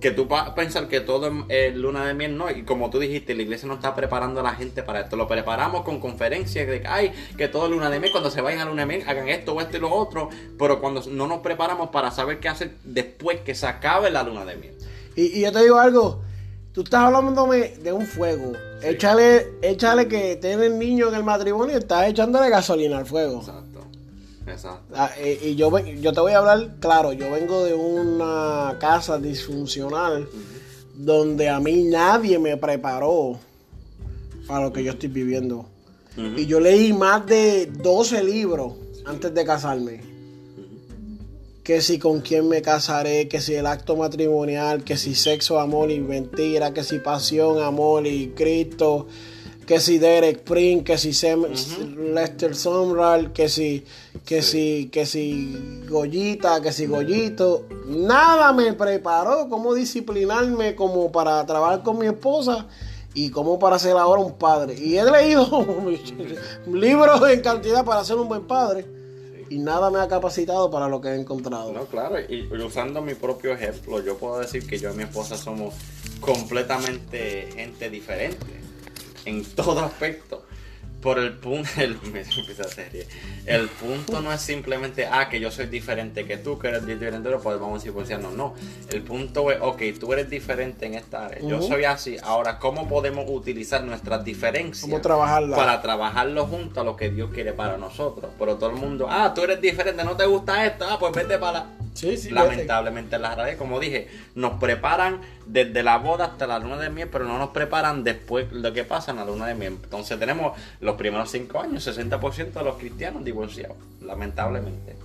Que 0.01 0.11
tú 0.11 0.25
vas 0.25 0.49
a 0.49 0.55
pensar 0.55 0.87
que 0.87 0.99
todo 0.99 1.45
es 1.49 1.75
luna 1.75 2.05
de 2.05 2.13
miel, 2.13 2.37
no. 2.37 2.51
Y 2.51 2.63
como 2.63 2.89
tú 2.89 2.99
dijiste, 2.99 3.33
la 3.33 3.41
iglesia 3.41 3.67
no 3.67 3.75
está 3.75 3.95
preparando 3.95 4.41
a 4.41 4.43
la 4.43 4.53
gente 4.53 4.83
para 4.83 4.99
esto. 4.99 5.15
Lo 5.15 5.27
preparamos 5.27 5.83
con 5.83 5.99
conferencias 5.99 6.67
de 6.67 6.81
que, 6.81 6.87
ay, 6.87 7.11
que 7.37 7.47
todo 7.47 7.65
es 7.65 7.71
luna 7.71 7.89
de 7.89 7.99
miel. 7.99 8.11
Cuando 8.11 8.29
se 8.29 8.41
vayan 8.41 8.59
a 8.59 8.65
luna 8.65 8.83
de 8.83 8.85
miel, 8.85 9.03
hagan 9.07 9.29
esto 9.29 9.53
o 9.53 9.61
esto 9.61 9.77
y 9.77 9.79
lo 9.79 9.91
otro. 9.91 10.29
Pero 10.59 10.79
cuando 10.79 11.01
no 11.09 11.25
nos 11.27 11.39
preparamos 11.39 11.89
para 11.89 12.11
saber 12.11 12.39
qué 12.39 12.49
hacer 12.49 12.75
después 12.83 13.39
que 13.39 13.55
se 13.55 13.65
acabe 13.65 14.11
la 14.11 14.21
luna 14.21 14.45
de 14.45 14.55
miel. 14.57 14.75
Y, 15.15 15.37
y 15.37 15.41
yo 15.41 15.51
te 15.51 15.63
digo 15.63 15.77
algo, 15.77 16.21
tú 16.71 16.81
estás 16.81 17.01
hablándome 17.01 17.75
de 17.81 17.93
un 17.93 18.05
fuego. 18.05 18.53
Échale, 18.81 19.47
échale 19.61 20.07
que 20.07 20.35
tiene 20.35 20.67
el 20.67 20.77
niño 20.77 21.07
en 21.07 21.15
el 21.15 21.23
matrimonio 21.23 21.75
y 21.75 21.79
estás 21.79 22.07
echándole 22.07 22.49
gasolina 22.49 22.97
al 22.97 23.05
fuego. 23.05 23.39
Exacto. 23.39 23.79
Exacto. 24.47 24.93
Ah, 24.95 25.09
eh, 25.17 25.39
y 25.41 25.55
yo, 25.55 25.75
yo 25.79 26.13
te 26.13 26.19
voy 26.19 26.33
a 26.33 26.37
hablar, 26.37 26.75
claro, 26.79 27.13
yo 27.13 27.31
vengo 27.31 27.63
de 27.63 27.73
una 27.73 28.77
casa 28.79 29.17
disfuncional 29.17 30.27
donde 30.93 31.49
a 31.49 31.59
mí 31.59 31.83
nadie 31.83 32.37
me 32.39 32.57
preparó 32.57 33.39
para 34.47 34.65
lo 34.65 34.73
que 34.73 34.83
yo 34.83 34.91
estoy 34.91 35.09
viviendo. 35.09 35.65
Y 36.17 36.45
yo 36.45 36.61
leí 36.61 36.93
más 36.93 37.25
de 37.25 37.65
12 37.65 38.23
libros 38.23 38.73
antes 39.05 39.33
de 39.33 39.43
casarme. 39.43 40.01
Que 41.65 41.81
si 41.81 41.97
con 41.99 42.21
quién 42.21 42.47
me 42.47 42.61
casaré, 42.61 43.27
que 43.27 43.41
si 43.41 43.55
el 43.55 43.65
acto 43.65 43.95
matrimonial, 43.97 44.83
que 44.83 44.95
si 44.97 45.15
sexo, 45.15 45.59
amor 45.59 45.89
y 45.91 45.99
mentira, 45.99 46.73
que 46.75 46.83
si 46.83 46.99
pasión, 46.99 47.61
amor 47.61 48.05
y 48.07 48.29
Cristo. 48.35 49.07
que 49.65 49.79
si 49.79 49.97
Derek 49.97 50.41
Prince, 50.43 50.83
que 50.83 50.95
si 50.99 51.09
Sem- 51.09 51.47
Lester 52.13 52.55
Sumrall, 52.55 53.33
que 53.33 53.49
si, 53.49 53.83
que 54.23 54.43
si, 54.43 54.89
que 54.91 55.07
si 55.07 55.81
Goyita, 55.89 56.61
que 56.61 56.71
si 56.71 56.85
Goyito. 56.85 57.65
Nada 57.87 58.53
me 58.53 58.71
preparó 58.73 59.49
cómo 59.49 59.73
disciplinarme 59.73 60.75
como 60.75 61.11
para 61.11 61.43
trabajar 61.47 61.81
con 61.81 61.97
mi 61.97 62.05
esposa 62.05 62.67
y 63.15 63.31
como 63.31 63.57
para 63.57 63.79
ser 63.79 63.97
ahora 63.97 64.21
un 64.21 64.33
padre. 64.37 64.75
Y 64.79 64.97
he 64.99 65.03
leído 65.11 65.47
libros 66.71 67.27
en 67.27 67.41
cantidad 67.41 67.83
para 67.83 68.03
ser 68.03 68.17
un 68.17 68.27
buen 68.27 68.45
padre 68.45 68.85
y 69.49 69.57
nada 69.57 69.89
me 69.89 69.99
ha 69.99 70.07
capacitado 70.07 70.69
para 70.71 70.87
lo 70.87 71.01
que 71.01 71.09
he 71.09 71.15
encontrado. 71.15 71.71
No, 71.71 71.85
claro, 71.85 72.17
y 72.19 72.47
usando 72.61 73.01
mi 73.01 73.13
propio 73.13 73.53
ejemplo, 73.53 74.01
yo 74.01 74.17
puedo 74.17 74.39
decir 74.39 74.65
que 74.65 74.77
yo 74.77 74.91
y 74.91 74.95
mi 74.95 75.03
esposa 75.03 75.37
somos 75.37 75.73
completamente 76.19 77.49
gente 77.53 77.89
diferente 77.89 78.45
en 79.25 79.43
todo 79.43 79.81
aspecto. 79.81 80.44
Por 81.05 81.19
el 81.19 81.33
punto, 81.33 81.69
el, 81.77 81.99
me 82.11 82.21
empieza 82.21 82.63
a 82.63 82.67
serie. 82.67 83.05
El 83.45 83.67
punto 83.67 84.21
no 84.21 84.33
es 84.33 84.41
simplemente, 84.41 85.05
ah, 85.05 85.29
que 85.29 85.39
yo 85.39 85.51
soy 85.51 85.67
diferente 85.67 86.25
que 86.25 86.37
tú, 86.37 86.57
que 86.57 86.69
eres 86.69 86.83
diferente, 86.83 87.29
pero 87.29 87.39
pues 87.39 87.59
vamos 87.59 87.83
a 87.83 87.85
divorciarnos. 87.85 88.33
No, 88.33 88.55
el 88.91 89.03
punto 89.03 89.51
es, 89.51 89.59
ok, 89.61 89.83
tú 89.99 90.13
eres 90.13 90.31
diferente 90.31 90.87
en 90.87 90.95
esta 90.95 91.27
área, 91.27 91.47
yo 91.47 91.61
soy 91.61 91.83
así. 91.83 92.17
Ahora, 92.23 92.57
¿cómo 92.57 92.87
podemos 92.87 93.25
utilizar 93.27 93.83
nuestras 93.83 94.25
diferencias? 94.25 94.81
¿Cómo 94.81 94.99
trabajarla? 94.99 95.55
Para 95.55 95.79
trabajarlo 95.79 96.47
junto 96.47 96.81
a 96.81 96.83
lo 96.83 96.95
que 96.95 97.11
Dios 97.11 97.29
quiere 97.31 97.53
para 97.53 97.77
nosotros. 97.77 98.31
Pero 98.39 98.55
todo 98.55 98.71
el 98.71 98.77
mundo, 98.77 99.05
ah, 99.07 99.31
tú 99.35 99.43
eres 99.43 99.61
diferente, 99.61 100.03
no 100.03 100.17
te 100.17 100.25
gusta 100.25 100.65
esto, 100.65 100.87
ah, 100.89 100.97
pues 100.99 101.13
vete 101.13 101.37
para 101.37 101.51
la... 101.51 101.65
Sí, 101.93 102.17
sí, 102.17 102.29
Lamentablemente 102.31 103.15
en 103.15 103.21
las 103.21 103.37
redes, 103.37 103.55
como 103.55 103.79
dije, 103.79 104.09
nos 104.33 104.59
preparan 104.59 105.21
desde 105.45 105.83
la 105.83 105.97
boda 105.97 106.25
hasta 106.25 106.47
la 106.47 106.59
luna 106.59 106.77
de 106.77 106.89
miel, 106.89 107.07
pero 107.09 107.25
no 107.25 107.37
nos 107.37 107.49
preparan 107.49 108.03
después 108.03 108.51
lo 108.51 108.73
que 108.73 108.83
pasa 108.83 109.11
en 109.11 109.17
la 109.17 109.25
luna 109.25 109.47
de 109.47 109.55
miel. 109.55 109.77
Entonces 109.81 110.19
tenemos 110.19 110.57
los 110.81 110.94
primeros 110.97 111.31
cinco 111.31 111.59
años, 111.59 111.87
60% 111.87 112.53
de 112.53 112.63
los 112.63 112.77
cristianos 112.77 113.23
divorciados, 113.23 113.77
lamentablemente. 114.01 114.95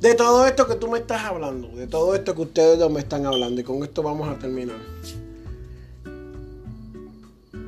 De 0.00 0.14
todo 0.14 0.46
esto 0.46 0.66
que 0.66 0.76
tú 0.76 0.88
me 0.88 0.98
estás 0.98 1.24
hablando, 1.24 1.68
de 1.68 1.86
todo 1.86 2.14
esto 2.14 2.34
que 2.34 2.42
ustedes 2.42 2.90
me 2.90 3.00
están 3.00 3.26
hablando, 3.26 3.60
y 3.60 3.64
con 3.64 3.82
esto 3.82 4.02
vamos 4.02 4.28
a 4.28 4.38
terminar. 4.38 4.76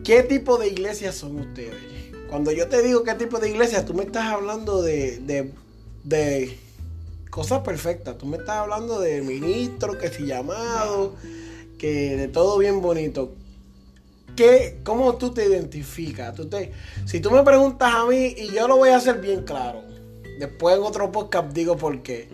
¿Qué 0.05 0.23
tipo 0.23 0.57
de 0.59 0.69
iglesias 0.69 1.15
son 1.15 1.39
ustedes? 1.39 1.75
Cuando 2.29 2.53
yo 2.53 2.69
te 2.69 2.83
digo 2.83 3.03
qué 3.03 3.15
tipo 3.15 3.39
de 3.39 3.51
iglesia, 3.51 3.85
tú 3.85 3.95
me 3.95 4.05
estás 4.05 4.27
hablando 4.27 4.83
de, 4.83 5.19
de, 5.19 5.53
de 6.05 6.59
cosas 7.31 7.61
perfectas. 7.61 8.19
Tú 8.19 8.27
me 8.27 8.37
estás 8.37 8.57
hablando 8.57 9.01
de 9.01 9.23
ministro, 9.23 9.97
que 9.99 10.09
si 10.09 10.27
llamado, 10.27 11.15
que 11.79 12.17
de 12.17 12.29
todo 12.29 12.59
bien 12.59 12.83
bonito. 12.83 13.33
¿Qué, 14.37 14.81
¿Cómo 14.85 15.17
tú 15.17 15.33
te 15.33 15.47
identificas? 15.47 16.35
Tú 16.35 16.49
te, 16.49 16.73
si 17.05 17.21
tú 17.21 17.31
me 17.31 17.43
preguntas 17.43 17.93
a 17.95 18.07
mí, 18.07 18.35
y 18.37 18.53
yo 18.53 18.67
lo 18.69 18.77
voy 18.77 18.91
a 18.91 18.97
hacer 18.97 19.21
bien 19.21 19.43
claro, 19.43 19.83
después 20.39 20.77
en 20.77 20.83
otro 20.83 21.11
podcast 21.13 21.53
digo 21.53 21.77
por 21.77 22.03
qué. 22.03 22.29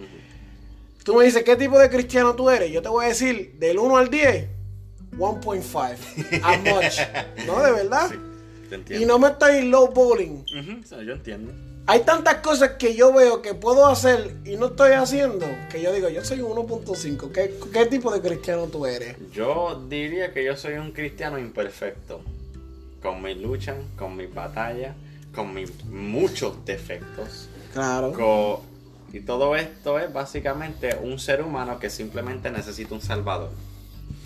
Tú 1.05 1.14
me 1.14 1.24
dices, 1.24 1.44
¿qué 1.44 1.56
tipo 1.56 1.78
de 1.78 1.89
cristiano 1.89 2.35
tú 2.35 2.51
eres? 2.51 2.70
Yo 2.73 2.82
te 2.82 2.89
voy 2.89 3.05
a 3.05 3.09
decir, 3.09 3.55
del 3.59 3.78
1 3.78 3.97
al 3.97 4.10
10, 4.10 4.47
1.5. 5.18 6.43
How 6.43 6.59
much? 6.59 7.47
¿No? 7.47 7.62
De 7.62 7.73
verdad. 7.73 8.10
Te 8.68 9.01
Y 9.01 9.05
no 9.05 9.18
me 9.18 9.28
estoy 9.28 9.62
low 9.62 9.93
bowling. 9.93 10.40
Ujú, 10.40 10.82
sí, 10.85 10.97
yo 11.05 11.12
entiendo. 11.12 11.52
Hay 11.88 12.00
tantas 12.00 12.36
cosas 12.36 12.72
que 12.72 12.96
yo 12.96 13.12
veo 13.12 13.42
que 13.42 13.54
puedo 13.54 13.86
hacer 13.86 14.36
y 14.44 14.56
no 14.56 14.66
estoy 14.66 14.92
haciendo, 14.92 15.46
que 15.70 15.80
yo 15.80 15.92
digo, 15.92 16.08
yo 16.08 16.24
soy 16.24 16.40
un 16.40 16.56
1.5. 16.56 17.30
¿Qué, 17.30 17.54
¿Qué 17.72 17.86
tipo 17.86 18.12
de 18.12 18.20
cristiano 18.20 18.66
tú 18.66 18.86
eres? 18.86 19.16
Yo 19.32 19.84
diría 19.88 20.32
que 20.32 20.44
yo 20.44 20.56
soy 20.56 20.74
un 20.74 20.90
cristiano 20.90 21.38
imperfecto, 21.38 22.22
con 23.00 23.22
mis 23.22 23.36
luchas, 23.36 23.76
con 23.96 24.16
mis 24.16 24.34
batallas, 24.34 24.96
con 25.32 25.54
mis 25.54 25.84
muchos 25.84 26.64
defectos. 26.64 27.48
Claro. 27.72 28.62
Y 29.12 29.20
todo 29.20 29.54
esto 29.54 30.00
es 30.00 30.12
básicamente 30.12 30.98
un 31.00 31.20
ser 31.20 31.40
humano 31.40 31.78
que 31.78 31.88
simplemente 31.88 32.50
necesita 32.50 32.94
un 32.94 33.00
salvador. 33.00 33.50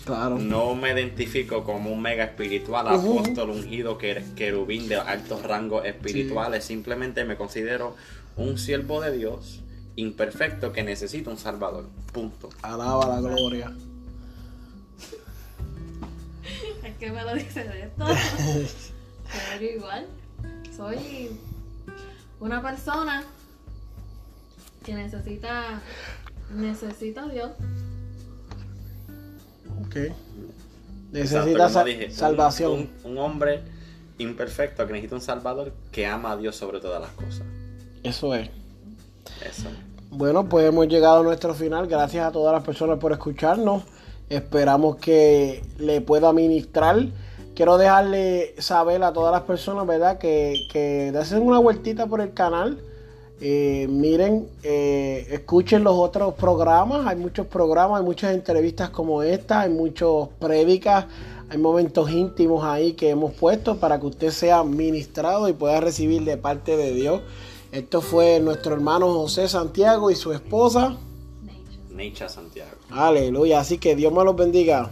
Claro. 0.05 0.37
No 0.39 0.73
me 0.75 0.91
identifico 0.91 1.63
como 1.63 1.91
un 1.91 2.01
mega 2.01 2.23
espiritual, 2.23 2.87
Ujú. 2.95 3.19
apóstol 3.19 3.51
ungido, 3.51 3.97
que 3.97 4.23
querubín 4.35 4.87
de 4.87 4.95
altos 4.95 5.43
rangos 5.43 5.85
espirituales. 5.85 6.63
Simplemente 6.65 7.23
me 7.25 7.35
considero 7.37 7.95
un 8.35 8.57
siervo 8.57 9.01
de 9.01 9.15
Dios 9.17 9.61
imperfecto 9.95 10.71
que 10.71 10.83
necesita 10.83 11.29
un 11.29 11.37
salvador. 11.37 11.87
Punto. 12.13 12.49
Alaba 12.61 13.07
la 13.07 13.21
gloria. 13.21 13.71
Es 16.83 16.95
que 16.97 17.11
me 17.11 17.23
lo 17.23 17.35
dice 17.35 17.63
de 17.63 17.83
esto. 17.83 18.05
Pero 19.59 19.71
igual. 19.71 20.07
Soy 20.75 21.29
una 22.39 22.61
persona 22.61 23.23
que 24.83 24.93
necesita 24.95 25.79
necesita 26.55 27.23
a 27.23 27.27
Dios. 27.29 27.51
Ok. 29.85 29.95
Necesita 31.11 31.83
dije, 31.83 32.11
salvación. 32.11 32.71
Un, 32.71 33.11
un 33.11 33.17
hombre 33.17 33.61
imperfecto 34.17 34.85
que 34.85 34.93
necesita 34.93 35.15
un 35.15 35.21
salvador 35.21 35.73
que 35.91 36.05
ama 36.05 36.31
a 36.31 36.37
Dios 36.37 36.55
sobre 36.55 36.79
todas 36.79 37.01
las 37.01 37.11
cosas. 37.11 37.43
Eso 38.03 38.33
es. 38.35 38.49
Eso. 39.45 39.69
Bueno, 40.09 40.47
pues 40.47 40.67
hemos 40.67 40.87
llegado 40.87 41.19
a 41.19 41.23
nuestro 41.23 41.53
final. 41.53 41.87
Gracias 41.87 42.25
a 42.25 42.31
todas 42.31 42.53
las 42.53 42.63
personas 42.63 42.99
por 42.99 43.11
escucharnos. 43.11 43.83
Esperamos 44.29 44.97
que 44.97 45.63
le 45.77 46.01
pueda 46.01 46.31
ministrar. 46.33 46.97
Quiero 47.55 47.77
dejarle 47.77 48.55
saber 48.59 49.03
a 49.03 49.11
todas 49.11 49.31
las 49.31 49.41
personas, 49.41 49.85
¿verdad? 49.85 50.17
Que, 50.17 50.67
que 50.71 51.13
hacen 51.17 51.41
una 51.41 51.59
vueltita 51.59 52.07
por 52.07 52.21
el 52.21 52.33
canal. 52.33 52.81
Eh, 53.43 53.87
miren, 53.89 54.47
eh, 54.61 55.27
escuchen 55.31 55.83
los 55.83 55.95
otros 55.95 56.35
programas. 56.35 57.07
Hay 57.07 57.15
muchos 57.15 57.47
programas, 57.47 57.99
hay 57.99 58.05
muchas 58.05 58.35
entrevistas 58.35 58.91
como 58.91 59.23
esta, 59.23 59.61
hay 59.61 59.71
muchos 59.71 60.29
prédicas, 60.39 61.07
hay 61.49 61.57
momentos 61.57 62.11
íntimos 62.11 62.63
ahí 62.63 62.93
que 62.93 63.09
hemos 63.09 63.33
puesto 63.33 63.77
para 63.77 63.99
que 63.99 64.05
usted 64.05 64.29
sea 64.29 64.63
ministrado 64.63 65.49
y 65.49 65.53
pueda 65.53 65.81
recibir 65.81 66.23
de 66.23 66.37
parte 66.37 66.77
de 66.77 66.93
Dios. 66.93 67.21
Esto 67.71 68.01
fue 68.01 68.39
nuestro 68.39 68.75
hermano 68.75 69.11
José 69.11 69.47
Santiago 69.47 70.11
y 70.11 70.15
su 70.15 70.33
esposa. 70.33 70.97
Nietzsche 71.89 72.29
Santiago. 72.29 72.71
Aleluya. 72.91 73.59
Así 73.59 73.79
que 73.79 73.95
Dios 73.95 74.13
me 74.13 74.23
los 74.23 74.35
bendiga. 74.35 74.91